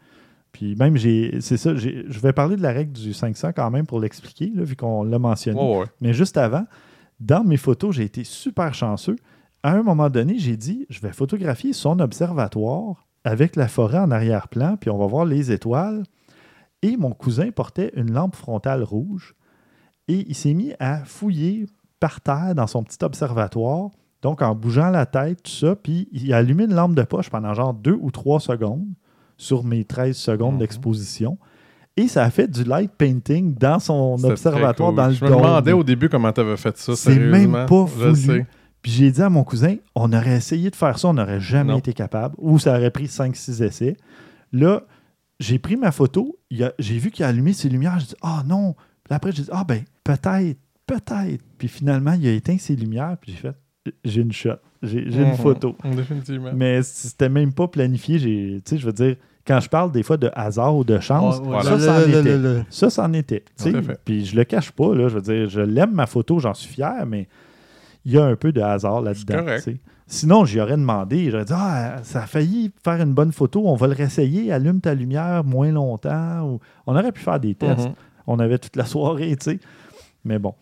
Puis 0.52 0.76
même, 0.76 0.98
j'ai, 0.98 1.40
c'est 1.42 1.58
ça, 1.58 1.76
je 1.76 2.20
vais 2.20 2.34
parler 2.34 2.56
de 2.56 2.64
la 2.64 2.72
règle 2.72 2.92
du 2.94 3.14
500 3.14 3.52
quand 3.56 3.70
même 3.70 3.86
pour 3.86 4.00
l'expliquer, 4.00 4.52
vu 4.56 4.76
qu'on 4.76 5.04
l'a 5.04 5.20
mentionné. 5.20 5.60
Ouais. 5.62 5.86
Mais 6.02 6.12
juste 6.14 6.38
avant, 6.38 6.66
dans 7.20 7.44
mes 7.44 7.58
photos, 7.58 7.96
j'ai 7.96 8.04
été 8.06 8.24
super 8.24 8.74
chanceux. 8.74 9.18
À 9.62 9.74
un 9.74 9.84
moment 9.84 10.10
donné, 10.10 10.40
j'ai 10.40 10.58
dit, 10.58 10.88
je 10.90 11.00
vais 11.02 11.12
photographier 11.12 11.72
son 11.74 12.00
observatoire 12.00 13.06
avec 13.24 13.56
la 13.58 13.68
forêt 13.68 14.00
en 14.00 14.10
arrière-plan, 14.10 14.78
puis 14.80 14.90
on 14.90 14.98
va 14.98 15.06
voir 15.06 15.26
les 15.26 15.52
étoiles. 15.52 16.04
Et 16.82 16.96
mon 16.98 17.12
cousin 17.12 17.52
portait 17.52 17.92
une 17.96 18.12
lampe 18.12 18.36
frontale 18.36 18.84
rouge 18.84 19.36
et 20.08 20.26
il 20.28 20.36
s'est 20.36 20.54
mis 20.54 20.74
à 20.80 21.04
fouiller 21.06 21.66
par 22.00 22.22
terre 22.22 22.56
dans 22.56 22.68
son 22.68 22.84
petit 22.84 23.04
observatoire, 23.04 23.90
donc 24.22 24.42
en 24.42 24.56
bougeant 24.56 24.90
la 24.90 25.06
tête, 25.06 25.44
tout 25.44 25.52
ça, 25.52 25.76
puis 25.76 26.08
il 26.12 26.34
a 26.34 26.38
allumé 26.38 26.64
une 26.64 26.74
lampe 26.74 26.96
de 26.96 27.04
poche 27.04 27.30
pendant 27.30 27.54
genre 27.54 27.74
deux 27.74 27.98
ou 28.00 28.12
trois 28.12 28.40
secondes 28.40 28.88
sur 29.38 29.64
mes 29.64 29.84
13 29.84 30.16
secondes 30.18 30.54
Mhm. 30.54 30.60
d'exposition. 30.60 31.38
Et 31.98 32.08
ça 32.08 32.24
a 32.24 32.30
fait 32.30 32.48
du 32.50 32.64
light 32.64 32.92
painting 32.98 33.54
dans 33.56 33.80
son 33.80 34.16
observatoire, 34.24 34.90
cool. 34.92 34.96
dans 34.98 35.08
le 35.08 35.14
Je 35.14 35.24
me 35.26 35.30
dôme. 35.30 35.42
demandais 35.42 35.74
au 35.74 35.84
début 35.84 36.08
comment 36.08 36.32
tu 36.32 36.40
avais 36.40 36.56
fait 36.58 36.78
ça. 36.78 36.96
C'est 36.96 37.20
même 37.20 37.66
pas 37.68 37.84
voulu. 37.84 38.46
Puis 38.82 38.92
j'ai 38.94 39.12
dit 39.12 39.22
à 39.22 39.30
mon 39.30 39.44
cousin, 39.44 39.76
on 39.96 40.14
aurait 40.14 40.38
essayé 40.38 40.70
de 40.70 40.76
faire 40.78 40.98
ça, 40.98 41.10
on 41.10 41.14
n'aurait 41.14 41.42
jamais 41.42 41.74
Non. 41.74 41.80
été 41.80 41.92
capable, 41.92 42.36
ou 42.38 42.58
ça 42.60 42.78
aurait 42.78 42.92
pris 42.92 43.08
5-6 43.08 43.62
essais. 43.62 43.98
Là, 44.54 44.84
j'ai 45.40 45.60
pris 45.60 45.78
ma 45.78 45.92
photo, 45.92 46.38
j'ai 46.52 46.98
vu 46.98 47.12
qu'il 47.12 47.24
a 47.26 47.30
allumé 47.30 47.54
ses 47.54 47.70
lumières, 47.70 48.00
j'ai 48.00 48.08
dit, 48.08 48.16
ah 48.22 48.44
non. 48.46 48.74
Puis 49.04 49.14
après, 49.16 49.32
j'ai 49.32 49.44
dit, 49.44 49.50
ah 49.52 49.64
ben, 49.64 49.84
peut-être, 50.04 50.58
peut-être. 50.86 51.44
Puis 51.58 51.68
finalement, 51.68 52.14
il 52.14 52.28
a 52.28 52.32
éteint 52.34 52.58
ses 52.58 52.76
lumières, 52.76 53.18
puis 53.22 53.32
j'ai 53.32 53.38
fait, 53.38 53.56
j'ai 54.04 54.22
une 54.22 54.32
shot, 54.32 54.52
j'ai 54.84 55.00
une 55.00 55.36
photo. 55.38 55.76
Définitivement. 55.96 56.52
Mais 56.54 56.84
c'était 56.84 57.30
même 57.30 57.54
pas 57.54 57.68
planifié, 57.68 58.20
tu 58.20 58.62
sais, 58.66 58.78
je 58.78 58.86
veux 58.86 58.94
dire, 58.94 59.16
quand 59.48 59.60
je 59.62 59.70
parle 59.70 59.92
des 59.92 60.04
fois 60.04 60.18
de 60.18 60.30
hasard 60.36 60.76
ou 60.76 60.84
de 60.84 61.00
chance, 61.00 61.40
ça, 61.64 61.80
c'en 61.80 62.00
le- 62.00 62.06
le- 62.12 62.20
était. 62.20 62.38
le- 62.38 62.64
Ça, 62.70 62.90
c'en 62.90 63.14
était. 63.14 63.46
Puis 64.06 64.26
je 64.26 64.36
le 64.36 64.44
cache 64.44 64.72
pas, 64.72 64.94
là, 64.94 65.08
je 65.08 65.16
veux 65.16 65.22
dire, 65.22 65.50
je 65.50 65.62
l'aime 65.62 65.94
ma 65.94 66.06
photo, 66.06 66.38
j'en 66.40 66.54
suis 66.54 66.72
fier, 66.74 67.06
mais 67.08 67.28
il 68.06 68.12
y 68.12 68.18
a 68.18 68.26
un 68.26 68.36
peu 68.36 68.52
de 68.52 68.62
hasard 68.62 69.02
là-dedans. 69.02 69.38
Sinon, 70.12 70.44
j'y 70.44 70.60
aurais 70.60 70.76
demandé, 70.76 71.30
j'aurais 71.30 71.46
dit 71.46 71.54
Ah, 71.56 72.00
ça 72.02 72.24
a 72.24 72.26
failli 72.26 72.72
faire 72.84 73.00
une 73.00 73.14
bonne 73.14 73.32
photo, 73.32 73.62
on 73.68 73.76
va 73.76 73.86
le 73.86 73.94
réessayer, 73.94 74.52
allume 74.52 74.82
ta 74.82 74.96
lumière 74.96 75.44
moins 75.44 75.72
longtemps. 75.72 76.42
Ou... 76.50 76.60
On 76.88 76.96
aurait 76.96 77.12
pu 77.12 77.22
faire 77.22 77.40
des 77.40 77.54
tests. 77.54 77.88
Mhm. 77.88 77.94
On 78.26 78.40
avait 78.40 78.58
toute 78.58 78.76
la 78.76 78.86
soirée, 78.86 79.36
tu 79.38 79.52
sais. 79.52 79.60
Mais 80.26 80.40
bon. 80.40 80.56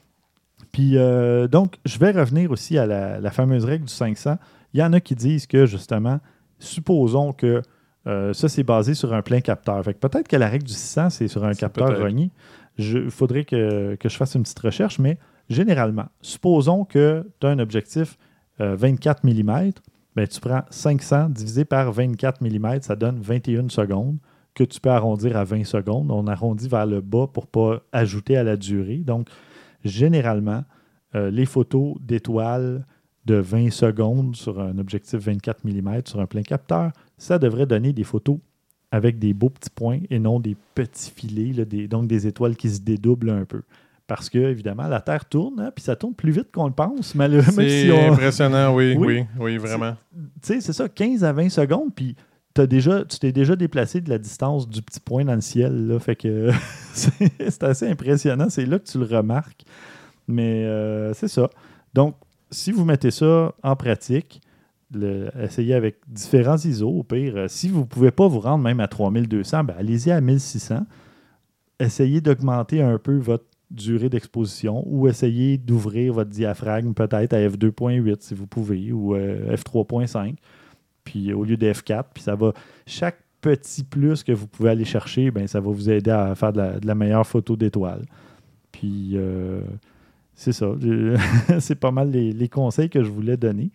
Puis 0.74 0.98
euh, 0.98 1.48
donc, 1.48 1.78
je 1.86 1.98
vais 1.98 2.12
revenir 2.12 2.52
aussi 2.52 2.78
à 2.78 2.86
la, 2.86 3.22
la 3.22 3.32
fameuse 3.32 3.64
règle 3.64 3.86
du 3.86 3.94
500. 3.94 4.38
Il 4.74 4.82
y 4.82 4.84
en 4.84 4.92
a 4.92 5.00
qui 5.00 5.16
disent 5.16 5.48
que 5.48 5.66
justement, 5.66 6.20
supposons 6.60 7.32
que 7.32 7.62
euh, 8.06 8.34
ça, 8.34 8.50
c'est 8.50 8.64
basé 8.64 8.96
sur 8.96 9.14
un 9.14 9.22
plein 9.22 9.40
capteur. 9.40 9.82
Fait 9.82 9.94
que 9.94 10.00
peut-être 10.00 10.28
que 10.28 10.36
la 10.36 10.50
règle 10.50 10.66
du 10.66 10.74
600, 10.74 11.10
c'est 11.10 11.30
sur 11.30 11.46
un 11.46 11.54
capteur 11.54 11.98
rogné. 11.98 12.32
Il 12.78 13.10
faudrait 13.10 13.46
que, 13.46 13.96
que 13.96 14.10
je 14.10 14.18
fasse 14.18 14.36
une 14.36 14.44
petite 14.44 14.60
recherche, 14.60 15.00
mais 15.00 15.18
généralement, 15.50 16.08
supposons 16.22 16.84
que 16.84 17.26
tu 17.40 17.48
as 17.48 17.50
un 17.50 17.60
objectif 17.60 18.18
euh, 18.62 18.76
24 18.76 19.24
mm, 19.24 19.72
ben, 20.16 20.28
tu 20.28 20.40
prends 20.40 20.64
500 20.70 21.30
divisé 21.30 21.66
par 21.66 21.92
24 21.92 22.42
mm, 22.42 22.82
ça 22.82 22.96
donne 22.96 23.20
21 23.20 23.70
secondes 23.70 24.18
que 24.56 24.64
tu 24.64 24.80
peux 24.80 24.90
arrondir 24.90 25.38
à 25.38 25.44
20 25.44 25.66
secondes. 25.66 26.10
On 26.10 26.26
arrondit 26.26 26.68
vers 26.68 26.88
le 26.88 27.00
bas 27.02 27.28
pour 27.28 27.44
ne 27.44 27.50
pas 27.50 27.84
ajouter 27.92 28.38
à 28.38 28.44
la 28.44 28.58
durée. 28.58 28.98
Donc, 28.98 29.30
généralement, 29.86 30.64
euh, 31.16 31.30
les 31.30 31.46
photos 31.46 31.96
d'étoiles 32.02 32.86
de 33.26 33.36
20 33.36 33.72
secondes 33.72 34.36
sur 34.36 34.60
un 34.60 34.80
objectif 34.80 35.20
24 35.20 35.64
mm 35.64 36.02
sur 36.06 36.20
un 36.20 36.26
plein 36.26 36.42
capteur, 36.42 36.92
ça 37.18 37.38
devrait 37.38 37.68
donner 37.68 37.94
des 37.94 38.04
photos 38.04 38.40
avec 38.92 39.20
des 39.20 39.34
beaux 39.34 39.50
petits 39.50 39.70
points 39.70 40.00
et 40.10 40.18
non 40.18 40.40
des 40.40 40.56
petits 40.74 41.12
filets, 41.12 41.66
donc 41.88 42.08
des 42.08 42.26
étoiles 42.26 42.56
qui 42.56 42.70
se 42.70 42.80
dédoublent 42.80 43.30
un 43.30 43.46
peu. 43.46 43.62
Parce 44.08 44.30
que, 44.30 44.38
évidemment, 44.38 44.88
la 44.88 45.02
Terre 45.02 45.26
tourne, 45.26 45.60
hein, 45.60 45.72
puis 45.76 45.84
ça 45.84 45.96
tourne 45.98 46.14
plus 46.16 46.32
vite 46.32 46.52
qu'on 46.54 46.68
le 46.68 46.74
pense, 46.74 47.14
malheureusement. 47.14 47.54
C'est 47.64 47.84
si 47.84 47.92
on- 47.92 48.14
impressionnant, 48.14 48.74
oui, 48.74 48.96
Oui. 48.98 49.06
oui, 49.06 49.26
oui, 49.40 49.58
vraiment. 49.58 49.96
tu 50.16 50.54
sais, 50.54 50.62
c'est 50.62 50.72
ça, 50.74 50.88
15 50.88 51.24
à 51.26 51.34
20 51.34 51.50
secondes, 51.50 51.94
puis 51.94 52.16
t'as 52.54 52.66
déjà, 52.68 53.04
tu 53.04 53.20
t'es 53.20 53.34
déjà 53.34 53.56
déplacé 53.58 54.00
de 54.00 54.10
la 54.10 54.18
distance 54.18 54.68
du 54.68 54.82
petit 54.82 55.00
point 55.02 55.26
dans 55.26 55.36
le 55.36 55.42
ciel. 55.42 55.88
Là, 55.88 56.00
fait 56.00 56.16
que 56.16 56.50
c'est 56.94 57.64
assez 57.64 57.88
impressionnant. 57.90 58.48
C'est 58.50 58.66
là 58.66 58.80
que 58.80 58.86
tu 58.86 58.98
le 58.98 59.06
remarques. 59.06 59.64
Mais 60.28 60.64
euh, 60.66 61.14
c'est 61.14 61.28
ça. 61.28 61.50
Donc, 61.94 62.16
si 62.50 62.72
vous 62.72 62.86
mettez 62.86 63.12
ça 63.12 63.54
en 63.62 63.76
pratique, 63.76 64.42
le- 64.94 65.30
essayez 65.42 65.74
avec 65.76 65.98
différents 66.08 66.56
ISO. 66.58 66.90
Au 66.90 67.04
pire, 67.04 67.34
euh, 67.36 67.46
si 67.50 67.68
vous 67.70 67.82
ne 67.82 67.86
pouvez 67.86 68.12
pas 68.12 68.28
vous 68.28 68.40
rendre 68.40 68.64
même 68.64 68.80
à 68.80 68.88
3200, 68.88 69.66
ben, 69.66 69.76
allez-y 69.78 70.12
à 70.12 70.22
1600. 70.22 70.86
Essayez 71.80 72.22
d'augmenter 72.22 72.82
un 72.82 72.98
peu 72.98 73.18
votre 73.18 73.46
durée 73.72 74.10
d'exposition 74.10 74.84
ou 74.86 75.08
essayez 75.08 75.58
d'ouvrir 75.58 76.14
votre 76.14 76.30
diaphragme 76.30 76.94
peut-être 76.94 77.34
à 77.34 77.40
f2.8 77.40 78.18
si 78.20 78.34
vous 78.34 78.48
pouvez 78.48 78.92
ou 78.92 79.16
euh, 79.16 79.56
f3.5 79.56 80.36
puis 81.04 81.34
au 81.34 81.44
lieu 81.44 81.58
de 81.58 81.68
F4 81.72 82.06
puis 82.14 82.24
ça 82.24 82.36
va 82.36 82.54
chaque 82.86 83.20
petit 83.42 83.84
plus 83.84 84.24
que 84.24 84.32
vous 84.32 84.48
pouvez 84.48 84.70
aller 84.70 84.86
chercher 84.86 85.32
ben 85.32 85.48
ça 85.48 85.60
va 85.60 85.72
vous 85.72 85.90
aider 85.90 86.12
à 86.12 86.34
faire 86.36 86.54
de 86.54 86.86
la, 86.86 86.96
meilleure 86.96 87.28
photo 87.28 87.56
d'étoile. 87.56 88.06
Puis 88.72 89.12
euh, 89.16 89.62
c'est 90.34 90.54
ça. 90.54 90.72
C'est 91.60 91.76
pas 91.76 91.92
mal 91.92 92.12
les, 92.12 92.32
les 92.32 92.48
conseils 92.48 92.90
que 92.90 93.04
je 93.04 93.10
voulais 93.10 93.38
donner. 93.38 93.72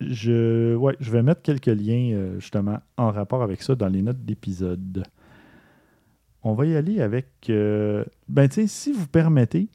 Je, 0.00 0.76
ouais, 0.76 0.96
je 1.00 1.10
vais 1.10 1.22
mettre 1.22 1.42
quelques 1.42 1.66
liens 1.66 2.12
euh, 2.12 2.38
justement 2.38 2.78
en 2.96 3.10
rapport 3.10 3.42
avec 3.42 3.62
ça 3.62 3.74
dans 3.74 3.88
les 3.88 4.02
notes 4.02 4.24
d'épisode 4.24 5.02
on 6.42 6.54
va 6.54 6.66
y 6.66 6.76
aller 6.76 7.00
avec. 7.00 7.26
euh, 7.50 8.04
ben, 8.28 8.50
sais, 8.50 8.66
si 8.66 8.92
vous 8.92 9.06
permettez, 9.06 9.68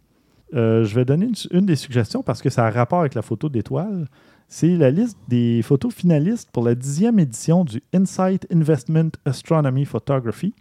euh, 0.53 0.83
je 0.83 0.95
vais 0.95 1.05
donner 1.05 1.29
une, 1.51 1.65
des 1.65 1.75
suggestions 1.75 2.23
parce 2.23 2.41
que 2.41 2.49
ça 2.49 2.65
a 2.65 2.69
rapport 2.71 2.99
avec 3.01 3.15
la 3.15 3.21
photo 3.21 3.49
d'étoile. 3.49 4.07
C'est 4.47 4.75
la 4.75 4.91
liste 4.91 5.17
des 5.27 5.61
photos 5.63 5.93
finalistes 5.93 6.49
pour 6.51 6.63
la 6.63 6.75
dixième 6.75 7.17
édition 7.19 7.63
du 7.65 7.81
Insight 7.93 8.45
Investment 8.53 9.09
Astronomy 9.25 9.85
Photography. 9.85 10.53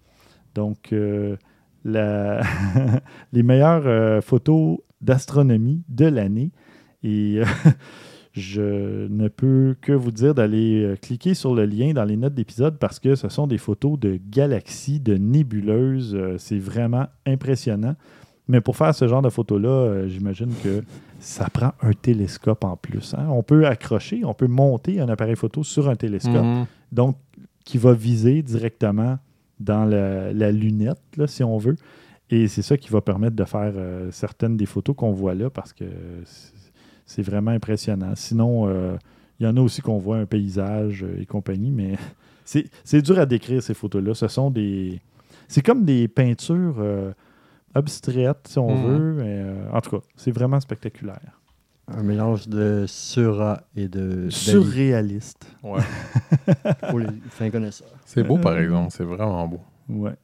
Donc, 0.55 0.93
euh, 0.93 1.37
la- 1.85 2.41
les 3.33 3.43
meilleures 3.43 4.23
photos 4.23 4.79
d'astronomie 5.01 5.83
de 5.89 6.07
l'année. 6.07 6.51
Et 7.03 7.41
je 8.32 9.06
ne 9.09 9.28
peux 9.28 9.76
que 9.80 9.92
vous 9.92 10.10
dire 10.10 10.34
d'aller 10.34 10.82
euh, 10.84 10.96
cliquer 10.96 11.34
sur 11.34 11.54
le 11.54 11.66
lien 11.66 11.92
dans 11.92 12.04
les 12.04 12.16
notes 12.16 12.34
d'épisode 12.34 12.78
parce 12.78 12.98
que 12.98 13.14
ce 13.14 13.28
sont 13.28 13.46
des 13.46 13.59
photos 13.59 13.98
de 13.98 14.18
galaxies, 14.30 15.00
de 15.00 15.14
nébuleuses. 15.16 16.14
Euh, 16.14 16.36
c'est 16.38 16.59
vraiment 16.59 17.06
impressionnant. 17.26 17.94
Mais 18.48 18.60
pour 18.60 18.76
faire 18.76 18.94
ce 18.94 19.06
genre 19.06 19.22
de 19.22 19.28
photos-là, 19.30 19.68
euh, 19.68 20.09
j'imagine 20.09 20.50
que 20.64 20.82
ça 21.20 21.48
prend 21.50 21.72
un 21.82 21.92
télescope 21.92 22.64
en 22.64 22.76
plus. 22.76 23.14
hein. 23.14 23.26
On 23.30 23.42
peut 23.42 23.66
accrocher, 23.66 24.24
on 24.24 24.34
peut 24.34 24.48
monter 24.48 25.00
un 25.00 25.09
appareil 25.09 25.36
photo 25.36 25.62
sur 25.62 25.88
un 25.88 25.94
télescope, 25.94 26.34
Mhm. 26.44 26.66
donc 26.90 27.16
qui 27.64 27.78
va 27.78 27.92
viser 27.92 28.42
directement 28.42 29.18
dans 29.60 29.84
la, 29.84 30.32
la 30.32 30.50
lunette, 30.50 30.98
là, 31.16 31.26
si 31.28 31.44
on 31.44 31.56
veut. 31.59 31.76
Et 32.30 32.48
c'est 32.48 32.62
ça 32.62 32.76
qui 32.76 32.88
va 32.90 33.00
permettre 33.00 33.36
de 33.36 33.44
faire 33.44 33.72
euh, 33.76 34.10
certaines 34.10 34.56
des 34.56 34.66
photos 34.66 34.96
qu'on 34.96 35.12
voit 35.12 35.34
là 35.34 35.50
parce 35.50 35.72
que 35.72 35.84
c'est- 37.07 37.23
vraiment 37.23 37.51
impressionnant. 37.53 38.12
Sinon, 38.15 38.69
euh, 38.69 38.97
il 39.41 39.47
y 39.47 39.49
en 39.49 39.57
a 39.57 39.61
aussi 39.61 39.81
qu'on 39.83 39.99
voit 39.99 40.19
un 40.19 40.27
paysage 40.27 41.03
euh, 41.05 41.20
et 41.20 41.27
compagnie, 41.27 41.70
mais 41.70 41.93
c'est 42.45 42.66
c'est 42.85 43.03
dur 43.03 43.19
à 43.19 43.27
décrire 43.27 43.62
ces 43.62 43.74
photos-là. 43.74 44.15
Ce 44.15 44.29
sont 44.29 44.51
des. 44.51 45.01
C'est 45.49 45.62
comme 45.62 45.85
des 45.85 46.09
peintures 46.09 46.77
euh, 46.79 47.12
abstraites, 47.74 48.49
si 48.49 48.59
on 48.59 48.74
Mhm. 48.74 48.87
veut. 48.87 49.12
Mais, 49.15 49.24
euh, 49.45 49.70
en 49.73 49.81
tout 49.81 49.91
cas, 49.91 50.05
c'est 50.16 50.31
vraiment 50.33 50.61
spectaculaire. 50.61 51.39
Un 51.89 52.03
mélange 52.05 52.49
de 52.49 52.85
Sura 52.87 53.62
et 53.77 53.89
de 53.89 54.31
Surréaliste. 54.31 55.45
Ouais. 55.62 55.81
pour 56.89 57.01
les 57.01 57.07
fins 57.31 57.51
connaisseurs. 57.51 57.89
C'est 58.07 58.23
beau, 58.23 58.39
par 58.39 58.57
exemple. 58.59 58.89
C'est 58.91 59.05
vraiment 59.05 59.47
beau. 59.49 59.61
Ouais. 59.89 60.15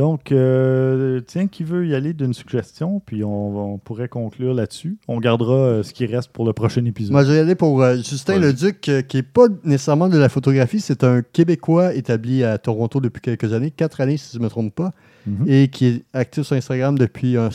Donc, 0.00 0.32
euh, 0.32 1.20
tiens, 1.26 1.46
qui 1.46 1.62
veut 1.62 1.86
y 1.86 1.94
aller 1.94 2.14
d'une 2.14 2.32
suggestion, 2.32 3.02
puis 3.04 3.22
on, 3.22 3.74
on 3.74 3.76
pourrait 3.76 4.08
conclure 4.08 4.54
là-dessus. 4.54 4.96
On 5.08 5.20
gardera 5.20 5.52
euh, 5.54 5.82
ce 5.82 5.92
qui 5.92 6.06
reste 6.06 6.30
pour 6.32 6.46
le 6.46 6.54
prochain 6.54 6.82
épisode. 6.86 7.12
Moi, 7.12 7.22
je 7.24 7.32
vais 7.32 7.36
y 7.36 7.40
aller 7.40 7.54
pour 7.54 7.82
euh, 7.82 7.96
Justin. 7.96 8.38
Leduc, 8.38 8.88
euh, 8.88 9.02
qui 9.02 9.18
n'est 9.18 9.22
pas 9.22 9.48
nécessairement 9.62 10.08
de 10.08 10.16
la 10.16 10.30
photographie. 10.30 10.80
C'est 10.80 11.04
un 11.04 11.20
Québécois 11.20 11.92
établi 11.94 12.44
à 12.44 12.56
Toronto 12.56 12.98
depuis 12.98 13.20
quelques 13.20 13.52
années, 13.52 13.70
quatre 13.70 14.00
années 14.00 14.16
si 14.16 14.30
je 14.32 14.38
ne 14.38 14.44
me 14.44 14.48
trompe 14.48 14.74
pas, 14.74 14.92
Mhm. 15.26 15.44
et 15.46 15.68
qui 15.68 15.84
est 15.86 16.04
actif 16.14 16.44
sur 16.44 16.56
Instagram 16.56 16.96
depuis, 16.98 17.36
un- 17.36 17.50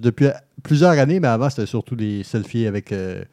depuis 0.00 0.28
plusieurs 0.62 0.92
années, 0.92 1.18
mais 1.18 1.26
avant, 1.26 1.50
c'était 1.50 1.66
surtout 1.66 1.96
des 1.96 2.22
selfies 2.22 2.66
avec, 2.68 2.92
euh, 2.92 3.24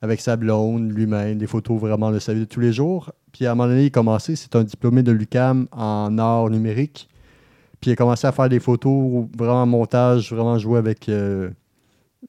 avec 0.00 0.22
sa 0.22 0.36
blonde, 0.36 0.90
lui-même, 0.92 1.36
des 1.36 1.46
photos 1.46 1.78
vraiment 1.78 2.10
de 2.10 2.20
sa 2.20 2.32
vie 2.32 2.40
de 2.40 2.44
tous 2.46 2.60
les 2.60 2.72
jours. 2.72 3.12
Puis 3.32 3.44
à 3.44 3.52
un 3.52 3.54
moment 3.54 3.68
donné, 3.68 3.82
il 3.82 3.86
a 3.88 3.90
commencé, 3.90 4.34
c'est 4.34 4.56
un 4.56 4.64
diplômé 4.64 5.02
de 5.02 5.12
l'UCAM 5.12 5.66
en 5.72 6.16
art 6.16 6.48
numérique. 6.48 7.06
Puis 7.80 7.90
il 7.90 7.92
a 7.92 7.96
commencé 7.96 8.26
à 8.26 8.32
faire 8.32 8.48
des 8.48 8.60
photos, 8.60 9.26
vraiment 9.36 9.64
montage, 9.66 10.32
vraiment 10.32 10.58
jouer 10.58 10.78
avec 10.78 11.08
euh, 11.08 11.50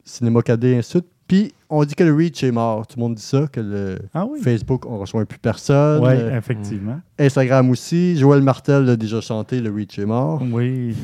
Cinéma 0.04 0.40
4D 0.40 0.66
et 0.66 0.76
ainsi 0.78 0.88
de 0.88 1.00
suite. 1.00 1.06
Puis 1.26 1.52
on 1.68 1.84
dit 1.84 1.94
que 1.94 2.02
le 2.04 2.12
reach 2.14 2.42
est 2.42 2.50
mort. 2.50 2.86
Tout 2.86 2.96
le 2.98 3.02
monde 3.02 3.14
dit 3.14 3.22
ça, 3.22 3.46
que 3.52 3.60
le 3.60 3.98
Ah 4.14 4.26
oui? 4.26 4.40
Facebook, 4.40 4.84
on 4.86 4.98
reçoit 4.98 5.24
plus 5.24 5.38
personne. 5.38 6.02
Oui, 6.02 6.10
Euh, 6.12 6.36
effectivement. 6.38 7.00
Instagram 7.18 7.70
aussi. 7.70 8.16
Joël 8.16 8.42
Martel 8.42 8.84
l'a 8.84 8.96
déjà 8.96 9.20
chanté, 9.20 9.60
le 9.60 9.70
reach 9.72 9.98
est 9.98 10.06
mort. 10.06 10.42
Oui. 10.52 10.94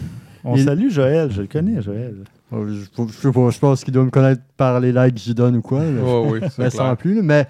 On 0.44 0.56
Il- 0.56 0.64
salue 0.64 0.90
Joël, 0.90 1.31
je 1.31 1.43
le 1.43 1.47
connais, 1.48 1.81
Joël. 1.82 2.16
Euh, 2.52 2.68
Je, 2.68 3.02
je 3.09 3.12
sais 3.18 3.32
pas, 3.32 3.51
je 3.51 3.59
pense 3.59 3.82
qu'il 3.85 3.93
doit 3.94 4.05
me 4.05 4.10
connaître 4.10 4.43
par 4.56 4.78
les 4.81 4.93
likes 4.93 5.14
que 5.14 5.20
j'y 5.20 5.35
donne 5.35 5.56
ou 5.56 5.62
quoi. 5.62 5.82
là. 5.85 6.02
Ouais, 6.02 6.28
oui, 6.31 6.39
c'est 6.51 6.59
Mais 6.62 6.70
sans 6.70 6.94
plus. 6.97 7.20
Mais 7.23 7.47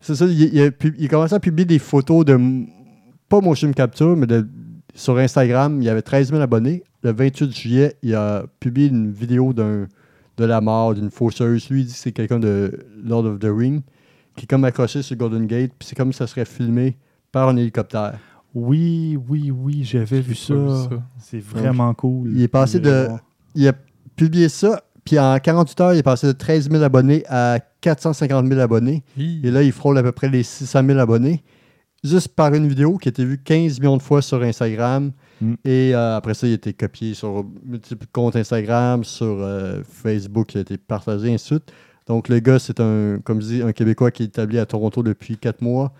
c'est 0.00 0.14
ça, 0.14 0.26
il, 0.26 0.40
il 0.54 0.60
a, 0.62 0.70
il 0.98 1.04
a 1.04 1.08
commencé 1.08 1.34
à 1.34 1.40
publier 1.40 1.64
des 1.66 1.78
photos 1.80 2.24
de. 2.24 2.38
Pas 3.28 3.40
motion 3.40 3.70
capture, 3.72 4.16
mais 4.16 4.26
de, 4.26 4.44
sur 4.94 5.16
Instagram. 5.18 5.80
Il 5.80 5.84
y 5.84 5.88
avait 5.88 6.02
13 6.02 6.30
000 6.30 6.40
abonnés. 6.40 6.82
Le 7.02 7.12
28 7.12 7.52
juillet, 7.56 7.96
il 8.02 8.14
a 8.14 8.44
publié 8.60 8.88
une 8.88 9.10
vidéo 9.10 9.52
d'un 9.52 9.86
de 10.36 10.44
la 10.44 10.60
mort 10.60 10.94
d'une 10.94 11.10
fausseuse. 11.10 11.68
Lui, 11.68 11.82
il 11.82 11.86
dit 11.86 11.92
que 11.92 11.98
c'est 11.98 12.12
quelqu'un 12.12 12.38
de 12.38 12.86
Lord 13.04 13.26
of 13.26 13.38
the 13.38 13.48
Ring 13.50 13.82
qui 14.36 14.44
est 14.44 14.46
comme 14.46 14.64
accroché 14.64 15.02
sur 15.02 15.16
Golden 15.16 15.46
Gate. 15.46 15.72
Puis 15.78 15.88
c'est 15.88 15.94
comme 15.96 16.12
si 16.12 16.18
ça 16.18 16.26
serait 16.26 16.44
filmé 16.46 16.96
par 17.30 17.48
un 17.48 17.56
hélicoptère. 17.56 18.18
Oui, 18.54 19.18
oui, 19.28 19.50
oui, 19.50 19.84
j'avais 19.84 20.20
vu 20.20 20.34
ça. 20.34 20.54
C'est 21.18 21.42
vraiment 21.42 21.92
cool. 21.94 22.32
il 22.34 22.42
est 22.42 22.48
passé 22.48 22.80
de- 22.80 23.06
voir. 23.06 23.20
Il 23.54 23.68
a 23.68 23.72
publié 24.16 24.48
ça. 24.48 24.82
Puis 25.04 25.18
en 25.18 25.38
48 25.38 25.80
heures, 25.80 25.92
il 25.94 25.98
est 25.98 26.02
passé 26.02 26.26
de 26.26 26.32
13 26.32 26.70
000 26.70 26.82
abonnés 26.82 27.24
à 27.28 27.58
450 27.80 28.46
000 28.48 28.60
abonnés. 28.60 29.02
Et 29.44 29.50
là, 29.50 29.62
il 29.62 29.72
frôle 29.72 29.98
à 29.98 30.02
peu 30.02 30.12
près 30.12 30.28
les 30.28 30.42
600 30.42 30.84
000 30.86 30.98
abonnés. 30.98 31.42
Juste 32.02 32.28
par 32.28 32.54
une 32.54 32.66
vidéo 32.66 32.96
qui 32.96 33.08
a 33.08 33.10
été 33.10 33.24
vue 33.24 33.38
15 33.42 33.78
millions 33.80 33.96
de 33.98 34.02
fois 34.02 34.22
sur 34.22 34.42
Instagram. 34.42 35.12
Mm. 35.40 35.54
Et 35.64 35.94
euh, 35.94 36.16
après 36.16 36.34
ça, 36.34 36.46
il 36.46 36.52
a 36.52 36.54
été 36.54 36.72
copié 36.72 37.12
sur 37.14 37.44
multiples 37.64 38.06
comptes 38.12 38.36
Instagram, 38.36 39.04
sur 39.04 39.26
euh, 39.40 39.82
Facebook, 39.84 40.54
il 40.54 40.58
a 40.58 40.60
été 40.62 40.78
partagé, 40.78 41.32
ainsi 41.32 41.44
de 41.44 41.58
suite. 41.58 41.72
Donc, 42.06 42.28
le 42.28 42.38
gars, 42.40 42.58
c'est 42.58 42.80
un, 42.80 43.18
comme 43.22 43.40
je 43.42 43.46
dis, 43.46 43.62
un 43.62 43.72
Québécois 43.72 44.10
qui 44.10 44.22
est 44.22 44.26
établi 44.26 44.58
à 44.58 44.66
Toronto 44.66 45.02
depuis 45.02 45.36
4 45.36 45.60
mois. 45.62 45.92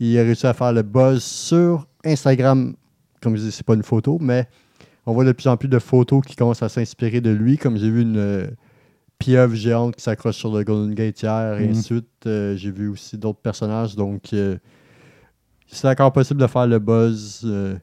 Il 0.00 0.18
a 0.18 0.22
réussi 0.22 0.46
à 0.46 0.52
faire 0.54 0.72
le 0.72 0.82
buzz 0.82 1.22
sur 1.22 1.86
Instagram. 2.04 2.74
Comme 3.22 3.36
je 3.36 3.42
dis, 3.42 3.52
c'est 3.52 3.64
pas 3.64 3.74
une 3.74 3.82
photo, 3.84 4.18
mais 4.20 4.48
on 5.06 5.12
voit 5.14 5.24
de 5.24 5.32
plus 5.32 5.46
en 5.48 5.56
plus 5.56 5.68
de 5.68 5.78
photos 5.78 6.20
qui 6.26 6.34
commencent 6.34 6.62
à 6.62 6.68
s'inspirer 6.68 7.20
de 7.20 7.30
lui. 7.30 7.56
Comme 7.58 7.78
j'ai 7.78 7.88
vu 7.90 8.02
une 8.02 8.16
euh, 8.18 8.46
pieuvre 9.18 9.54
géante 9.54 9.96
qui 9.96 10.02
s'accroche 10.02 10.36
sur 10.36 10.54
le 10.54 10.64
Golden 10.64 10.94
Gate 10.94 11.22
hier, 11.22 11.58
et 11.60 11.64
Mhm. 11.64 11.70
ainsi 11.70 11.80
de 11.80 11.84
suite. 11.84 12.56
J'ai 12.58 12.70
vu 12.72 12.88
aussi 12.88 13.16
d'autres 13.16 13.38
personnages. 13.40 13.94
Donc, 13.96 14.34
c'est 15.74 15.88
encore 15.88 16.12
possible 16.12 16.40
de 16.40 16.46
faire 16.46 16.66
le 16.66 16.78
buzz 16.78 17.42
euh, 17.44 17.76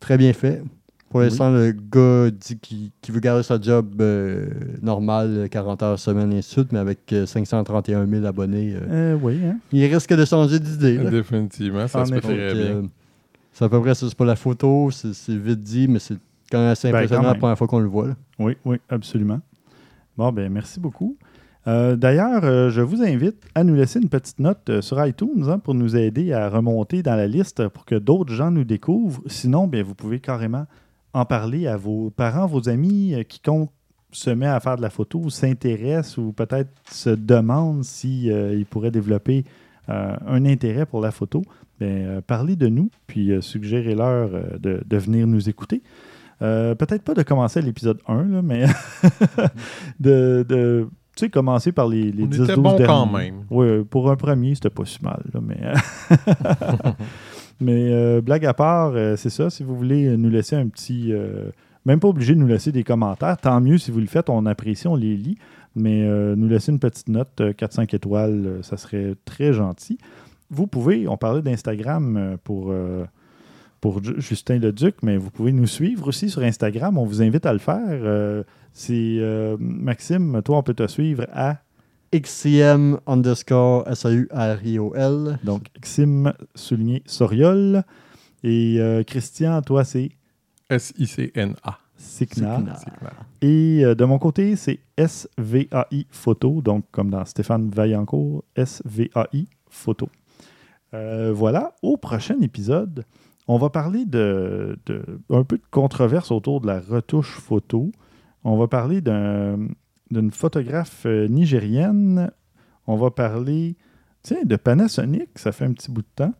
très 0.00 0.16
bien 0.16 0.32
fait. 0.32 0.62
Pour 1.10 1.20
Oui. 1.20 1.26
l'instant, 1.26 1.50
le 1.50 1.70
gars 1.72 2.30
dit 2.30 2.58
qu'il 2.58 3.14
veut 3.14 3.20
garder 3.20 3.42
sa 3.44 3.60
job 3.60 3.94
euh, 4.00 4.48
normale, 4.82 5.48
40 5.50 5.82
heures 5.84 5.98
semaine, 5.98 6.32
et 6.32 6.38
ainsi 6.38 6.48
de 6.48 6.52
suite, 6.62 6.72
mais 6.72 6.80
avec 6.80 7.12
euh, 7.12 7.24
531 7.26 8.06
000 8.06 8.24
abonnés, 8.24 8.74
euh, 8.74 9.14
Euh, 9.14 9.18
oui, 9.22 9.38
hein? 9.44 9.58
il 9.72 9.84
risque 9.92 10.12
de 10.12 10.24
changer 10.24 10.58
d'idée. 10.58 10.98
Définitivement, 10.98 11.86
ça 11.86 12.00
En 12.00 12.04
se 12.06 12.14
peut 12.14 12.20
très 12.20 12.34
bien. 12.34 12.42
euh, 12.54 12.82
c'est 13.52 13.64
à 13.64 13.68
peu 13.68 13.80
près 13.80 13.94
ça. 13.94 14.08
C'est 14.08 14.16
pas 14.16 14.24
la 14.24 14.34
photo, 14.34 14.90
c'est 14.90 15.36
vite 15.36 15.60
dit, 15.60 15.86
mais 15.86 16.00
c'est 16.00 16.16
quand 16.50 16.58
même 16.58 16.70
assez 16.70 16.90
Ben, 16.90 16.96
impressionnant 16.98 17.22
quand 17.22 17.28
la 17.28 17.34
première 17.36 17.58
fois 17.58 17.68
qu'on 17.68 17.78
le 17.78 17.86
voit. 17.86 18.08
là. 18.08 18.14
Oui, 18.40 18.56
oui, 18.64 18.78
absolument. 18.88 19.40
Bon, 20.16 20.32
ben 20.32 20.50
merci 20.52 20.80
beaucoup. 20.80 21.16
Euh, 21.66 21.96
D'ailleurs, 21.96 22.44
euh, 22.44 22.70
je 22.70 22.82
vous 22.82 23.02
invite 23.02 23.36
à 23.54 23.64
nous 23.64 23.74
laisser 23.74 24.00
une 24.00 24.08
petite 24.08 24.38
note 24.38 24.68
euh, 24.68 24.82
sur 24.82 25.04
iTunes 25.04 25.44
hein, 25.48 25.58
pour 25.58 25.74
nous 25.74 25.96
aider 25.96 26.32
à 26.32 26.48
remonter 26.48 27.02
dans 27.02 27.16
la 27.16 27.26
liste 27.26 27.68
pour 27.68 27.84
que 27.84 27.94
d'autres 27.94 28.34
gens 28.34 28.50
nous 28.50 28.64
découvrent. 28.64 29.22
Sinon, 29.26 29.66
bien, 29.66 29.82
vous 29.82 29.94
pouvez 29.94 30.20
carrément 30.20 30.66
en 31.14 31.24
parler 31.24 31.66
à 31.66 31.76
vos 31.76 32.10
parents, 32.10 32.46
vos 32.46 32.68
amis, 32.68 33.14
quiconque 33.28 33.70
se 34.10 34.30
met 34.30 34.46
à 34.46 34.60
faire 34.60 34.76
de 34.76 34.82
la 34.82 34.90
photo 34.90 35.28
s'intéresse 35.28 36.18
ou 36.18 36.32
peut-être 36.32 36.70
se 36.90 37.10
demande 37.10 37.82
s'ils 37.82 38.66
pourraient 38.70 38.92
développer 38.92 39.44
euh, 39.88 40.16
un 40.26 40.44
intérêt 40.44 40.86
pour 40.86 41.00
la 41.00 41.10
photo. 41.10 41.42
Parlez 42.26 42.56
de 42.56 42.68
nous, 42.68 42.90
puis 43.06 43.30
suggérez-leur 43.40 44.30
de, 44.58 44.96
venir 44.96 45.26
nous 45.26 45.48
écouter. 45.50 45.82
Peut-être 46.38 47.02
pas 47.02 47.14
de 47.14 47.22
commencer 47.22 47.60
l'épisode 47.60 47.98
1, 48.06 48.24
là, 48.24 48.42
mais 48.42 48.64
de 50.00 50.88
tu 51.16 51.24
sais, 51.26 51.30
commencer 51.30 51.72
par 51.72 51.86
les, 51.88 52.10
les 52.12 52.24
On 52.24 52.26
10 52.26 52.42
était 52.42 52.54
12 52.54 52.62
bon 52.62 52.70
derniers. 52.76 52.86
quand 52.86 53.06
même. 53.06 53.34
Oui, 53.50 53.84
pour 53.84 54.10
un 54.10 54.16
premier, 54.16 54.54
c'était 54.54 54.70
pas 54.70 54.84
si 54.84 54.98
mal. 55.02 55.22
là, 55.32 55.40
mais 55.42 55.60
mais 57.60 57.88
euh, 57.92 58.20
blague 58.20 58.44
à 58.46 58.54
part, 58.54 58.92
euh, 58.94 59.16
c'est 59.16 59.30
ça. 59.30 59.50
Si 59.50 59.62
vous 59.62 59.76
voulez 59.76 60.16
nous 60.16 60.30
laisser 60.30 60.56
un 60.56 60.68
petit. 60.68 61.12
euh, 61.12 61.50
même 61.86 62.00
pas 62.00 62.08
obligé 62.08 62.34
de 62.34 62.40
nous 62.40 62.46
laisser 62.46 62.72
des 62.72 62.82
commentaires. 62.82 63.36
Tant 63.36 63.60
mieux 63.60 63.76
si 63.78 63.90
vous 63.90 64.00
le 64.00 64.06
faites, 64.06 64.30
on 64.30 64.46
apprécie, 64.46 64.86
on 64.88 64.96
les 64.96 65.16
lit. 65.16 65.36
Mais 65.76 66.02
nous 66.36 66.46
laisser 66.48 66.70
une 66.72 66.78
petite 66.78 67.08
note, 67.08 67.40
euh, 67.40 67.52
4-5 67.52 67.94
étoiles, 67.96 68.60
ça 68.62 68.76
serait 68.76 69.14
très 69.24 69.52
gentil. 69.52 69.98
Vous 70.50 70.66
pouvez, 70.68 71.08
on 71.08 71.16
parlait 71.16 71.42
d'Instagram 71.42 72.36
pour, 72.44 72.72
pour 73.80 74.02
Ju- 74.04 74.14
Justin 74.18 74.58
Leduc, 74.58 74.94
mais 75.02 75.16
vous 75.16 75.30
pouvez 75.30 75.50
nous 75.52 75.66
suivre 75.66 76.06
aussi 76.08 76.30
sur 76.30 76.42
Instagram. 76.42 76.96
On 76.96 77.04
vous 77.04 77.22
invite 77.22 77.44
à 77.44 77.52
le 77.52 77.58
faire. 77.58 77.80
Euh, 77.88 78.44
c'est 78.74 79.16
euh, 79.20 79.56
Maxime, 79.58 80.42
toi, 80.44 80.58
on 80.58 80.62
peut 80.62 80.74
te 80.74 80.86
suivre 80.86 81.24
à 81.32 81.58
XCM 82.12 82.98
underscore 83.06 83.88
S-A-U-R-I-O-L. 83.88 85.38
donc 85.42 85.68
Xim 85.80 86.32
souligné 86.54 87.02
Soriol. 87.06 87.82
Et 88.42 88.76
euh, 88.78 89.02
Christian, 89.04 89.62
toi, 89.62 89.84
c'est 89.84 90.10
S-I-C-N-A. 90.68 91.78
Clair. 92.98 93.12
Et 93.40 93.84
euh, 93.84 93.94
de 93.94 94.04
mon 94.04 94.18
côté, 94.18 94.56
c'est 94.56 94.80
SVAI 94.98 96.06
Photo, 96.10 96.60
donc 96.60 96.84
comme 96.90 97.10
dans 97.10 97.24
Stéphane 97.24 97.70
Vaillancourt, 97.70 98.44
SVAI 98.56 99.46
Photo. 99.70 100.08
Euh, 100.92 101.32
voilà, 101.34 101.74
au 101.82 101.96
prochain 101.96 102.36
épisode, 102.42 103.04
on 103.48 103.56
va 103.58 103.70
parler 103.70 104.04
de, 104.04 104.78
de- 104.86 105.20
un 105.30 105.44
peu 105.44 105.56
de 105.56 105.62
controverse 105.70 106.30
autour 106.30 106.60
de 106.60 106.66
la 106.66 106.80
retouche 106.80 107.30
photo. 107.38 107.90
On 108.44 108.56
va 108.56 108.68
parler 108.68 109.00
d'un- 109.00 109.68
d'une 110.10 110.30
photographe 110.30 111.04
euh, 111.06 111.28
nigérienne. 111.28 112.30
On 112.86 112.96
va 112.96 113.10
parler 113.10 113.76
tiens, 114.22 114.42
de 114.44 114.56
Panasonic, 114.56 115.30
ça 115.36 115.52
fait 115.52 115.64
un 115.64 115.72
petit 115.72 115.90
bout 115.90 116.02
de 116.02 116.06
temps. 116.14 116.34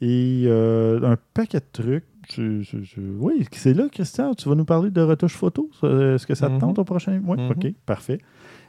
Et 0.00 0.44
euh, 0.46 1.00
un 1.02 1.16
paquet 1.34 1.58
de 1.60 1.64
trucs. 1.72 2.04
Je- 2.32 2.62
je- 2.62 2.82
je- 2.82 3.00
Oui, 3.20 3.46
c'est 3.52 3.74
là, 3.74 3.88
Christian, 3.90 4.34
tu 4.34 4.48
vas 4.48 4.54
nous 4.54 4.64
parler 4.64 4.90
de 4.90 5.00
retouche 5.00 5.34
photo. 5.34 5.68
Est-ce 5.82 6.26
que 6.26 6.34
ça 6.34 6.48
te 6.48 6.52
Mhm. 6.54 6.58
tente 6.60 6.78
au 6.78 6.84
prochain? 6.84 7.20
Oui, 7.26 7.36
Mhm. 7.38 7.50
OK, 7.50 7.74
parfait. 7.86 8.18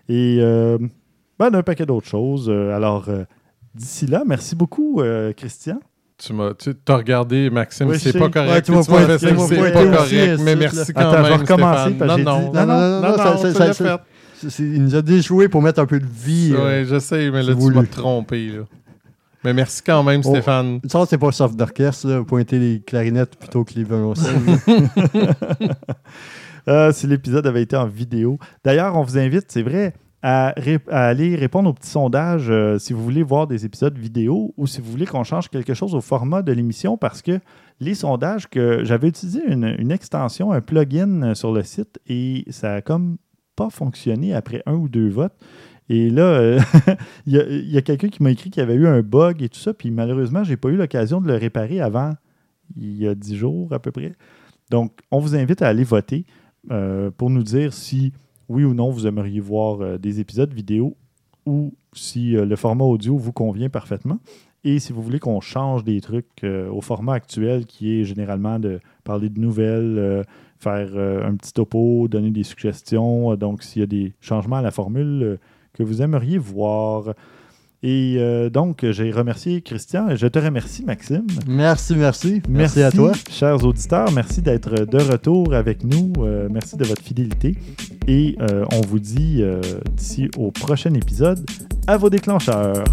Et 0.10 0.38
euh, 0.42 0.78
ben, 1.40 1.50
d'un 1.52 1.64
paquet 1.64 1.86
d'autres 1.86 2.08
choses. 2.08 2.50
Alors, 2.50 3.10
euh, 3.10 3.24
d'ici 3.76 4.06
là, 4.08 4.24
merci 4.26 4.56
beaucoup, 4.56 5.02
Christian. 5.38 5.80
Tu 6.26 6.32
m'as 6.34 6.54
tu 6.54 6.72
as 6.88 6.96
regardé, 6.96 7.50
Maxime, 7.50 7.88
Oui, 7.90 7.96
je 7.96 8.00
c'est 8.00 8.12
sais. 8.14 8.20
pas 8.20 8.26
Ouais, 8.26 8.32
correct. 8.32 8.66
tu 8.66 8.72
puis 8.72 8.78
m'as 8.80 8.84
tu 8.86 8.92
m'as 8.92 8.98
pas- 8.98 9.06
fait 9.08 9.18
tu 9.18 9.28
ça, 9.28 9.34
m'as 9.34 9.48
c'est 9.48 9.56
pas 9.56 9.62
pas 9.62 9.68
été 9.70 9.78
aussi 9.80 9.88
correct. 9.90 10.14
insulte, 10.14 10.42
Mais 10.42 10.56
là. 10.56 10.60
merci 10.62 10.94
quand 10.94 11.02
Attends, 11.02 11.12
je 11.12 11.18
vais 11.24 11.30
même, 11.30 11.40
recommencer 11.42 11.80
Stéphane. 11.82 11.98
parce 11.98 12.00
que 12.00 12.06
Non, 12.06 12.18
j'ai 12.18 12.24
non, 12.24 12.40
dit- 12.40 12.56
non, 12.58 12.66
non, 12.66 12.66
non, 12.66 13.02
non, 13.02 13.02
non, 13.12 13.18
ça- 13.18 13.24
non, 13.34 13.38
ça- 13.38 13.48
tu 13.50 13.54
ça- 13.58 13.68
l'as 13.68 13.74
ça- 13.74 13.98
fait. 13.98 14.04
C'est- 14.38 14.50
c'est- 14.50 14.64
Il 14.64 14.84
nous 14.84 14.96
a 14.96 15.02
déjoué 15.02 15.50
pour 15.50 15.62
mettre 15.62 15.80
un 15.82 15.86
peu 15.86 16.00
de 16.00 16.06
vie. 16.06 16.54
euh. 16.56 16.86
Je 16.86 17.00
sais, 17.00 17.30
mais 17.32 17.44
là, 17.44 17.54
tu 17.54 17.60
voulu. 17.60 17.76
m'as 17.76 17.84
trompé. 17.86 18.48
Là. 18.48 18.64
Mais 19.44 19.54
merci 19.54 19.82
quand 19.86 20.02
même, 20.04 20.22
Oh. 20.24 20.30
Stéphane. 20.30 20.80
Ça, 20.88 21.04
c'est 21.10 21.18
pas 21.18 21.32
soft 21.34 21.56
d'orchestre, 21.58 22.08
là, 22.08 22.24
pointer 22.24 22.58
les 22.60 22.80
clarinettes 22.80 23.36
plutôt 23.38 23.66
que 23.66 23.74
les 23.76 23.84
violoncelles. 23.84 24.34
Ah, 26.66 26.92
si 26.94 27.08
l'épisode 27.08 27.46
avait 27.48 27.62
été 27.64 27.76
en 27.76 27.88
vidéo. 27.88 28.38
D'ailleurs, 28.64 28.96
on 28.96 29.04
vous 29.04 29.18
invite, 29.18 29.46
c'est 29.50 29.62
vrai, 29.64 29.94
à, 30.24 30.54
aller 30.88 31.36
répondre 31.36 31.70
au 31.70 31.74
petit 31.74 31.90
sondage 31.90 32.50
euh, 32.50 32.80
si 32.80 32.94
vous 32.94 33.04
voulez 33.04 33.24
voir 33.24 33.46
des 33.46 33.66
épisodes 33.66 33.98
vidéo 33.98 34.54
ou 34.56 34.68
si 34.68 34.80
vous 34.80 34.90
voulez 34.90 35.06
qu'on 35.06 35.26
change 35.26 35.50
quelque 35.50 35.74
chose 35.74 35.94
au 35.96 36.00
format 36.00 36.42
de 36.42 36.54
l'émission 36.54 36.98
parce 36.98 37.22
que 37.22 37.42
les 37.82 37.94
sondages 37.94 38.50
que 38.50 38.86
j'avais 38.86 39.10
utilisé 39.10 39.42
une, 39.46 39.92
extension, 39.92 40.54
un 40.54 40.62
plugin 40.62 41.24
euh, 41.24 41.36
sur 41.36 41.52
le 41.52 41.62
site 41.62 42.00
et 42.08 42.46
ça 42.52 42.76
a 42.76 42.82
comme 42.82 43.18
pas 43.58 43.70
fonctionné 43.70 44.34
après 44.34 44.64
un 44.66 44.76
ou 44.76 44.88
deux 44.88 45.10
votes. 45.10 45.36
Et 45.90 46.10
là, 46.10 46.24
euh, 46.24 46.60
il 47.26 47.34
y 47.36 47.78
a, 47.78 47.82
quelqu'un 47.82 48.08
qui 48.08 48.24
m'a 48.24 48.32
écrit 48.32 48.50
qu'il 48.50 48.62
y 48.62 48.64
avait 48.64 48.76
eu 48.76 48.88
un 48.88 49.02
bug 49.02 49.44
et 49.44 49.50
tout 49.50 49.60
ça, 49.60 49.74
puis 49.74 49.92
malheureusement, 49.92 50.46
j'ai 50.46 50.56
pas 50.56 50.70
eu 50.70 50.78
l'occasion 50.78 51.20
de 51.20 51.28
le 51.28 51.36
réparer 51.36 51.82
avant 51.82 52.14
il 52.78 52.96
y 52.96 53.06
a 53.10 53.14
dix 53.14 53.36
jours 53.36 53.74
à 53.74 53.80
peu 53.80 53.92
près. 53.92 54.14
Donc, 54.72 54.94
on 55.12 55.20
vous 55.20 55.36
invite 55.36 55.62
à 55.62 55.68
aller 55.68 55.84
voter 55.84 56.26
pour 57.18 57.30
nous 57.30 57.44
dire 57.44 57.74
si, 57.74 58.14
oui 58.50 58.64
ou 58.64 58.74
non, 58.74 58.90
vous 58.90 59.08
aimeriez 59.08 59.40
voir 59.40 59.82
euh, 59.82 59.98
des 59.98 60.20
épisodes 60.20 60.54
vidéo 60.54 60.96
ou 61.46 61.74
si 61.94 62.36
euh, 62.36 62.46
le 62.46 62.56
format 62.56 62.86
audio 62.86 63.18
vous 63.18 63.32
convient 63.32 63.70
parfaitement. 63.70 64.20
Et 64.64 64.80
si 64.80 64.94
vous 64.94 65.02
voulez 65.02 65.20
qu'on 65.20 65.42
change 65.42 65.84
des 65.84 66.00
trucs 66.00 66.44
euh, 66.44 66.70
au 66.70 66.82
format 66.82 67.16
actuel, 67.16 67.66
qui 67.66 68.00
est 68.00 68.04
généralement 68.06 68.60
de 68.60 68.80
parler 69.04 69.30
de 69.30 69.40
nouvelles, 69.40 70.24
faire 70.58 70.96
un 70.96 71.36
petit 71.36 71.52
topo, 71.52 72.08
donner 72.08 72.32
des 72.32 72.44
suggestions. 72.44 73.36
Donc, 73.36 73.64
s'il 73.64 73.82
y 73.82 73.84
a 73.84 73.88
des 73.88 74.14
changements 74.22 74.56
à 74.56 74.62
la 74.62 74.72
formule 74.72 75.38
que 75.74 75.84
vous 75.84 76.02
aimeriez 76.02 76.38
voir. 76.38 77.14
Et 77.84 78.16
euh, 78.18 78.50
donc, 78.50 78.86
j'ai 78.90 79.12
remercié 79.12 79.62
Christian 79.62 80.10
et 80.10 80.16
je 80.16 80.28
te 80.28 80.40
remercie, 80.40 80.86
Maxime. 80.86 81.28
Merci, 81.46 81.96
merci. 81.98 82.42
Merci, 82.48 82.82
à 82.82 82.92
toi. 82.92 83.12
Chers 83.30 83.62
auditeurs, 83.66 84.10
merci 84.14 84.42
d'être 84.42 84.86
de 84.86 84.98
retour 84.98 85.54
avec 85.54 85.84
nous. 85.84 86.14
Euh, 86.20 86.48
merci 86.50 86.78
de 86.78 86.86
votre 86.86 87.04
fidélité. 87.04 87.58
Et 88.08 88.38
euh, 88.40 88.64
on 88.72 88.82
vous 88.82 89.00
dit 89.00 89.44
d'ici 89.98 90.30
au 90.38 90.52
prochain 90.52 90.94
épisode, 90.94 91.46
à 91.86 91.98
vos 91.98 92.10
déclencheurs. 92.10 92.86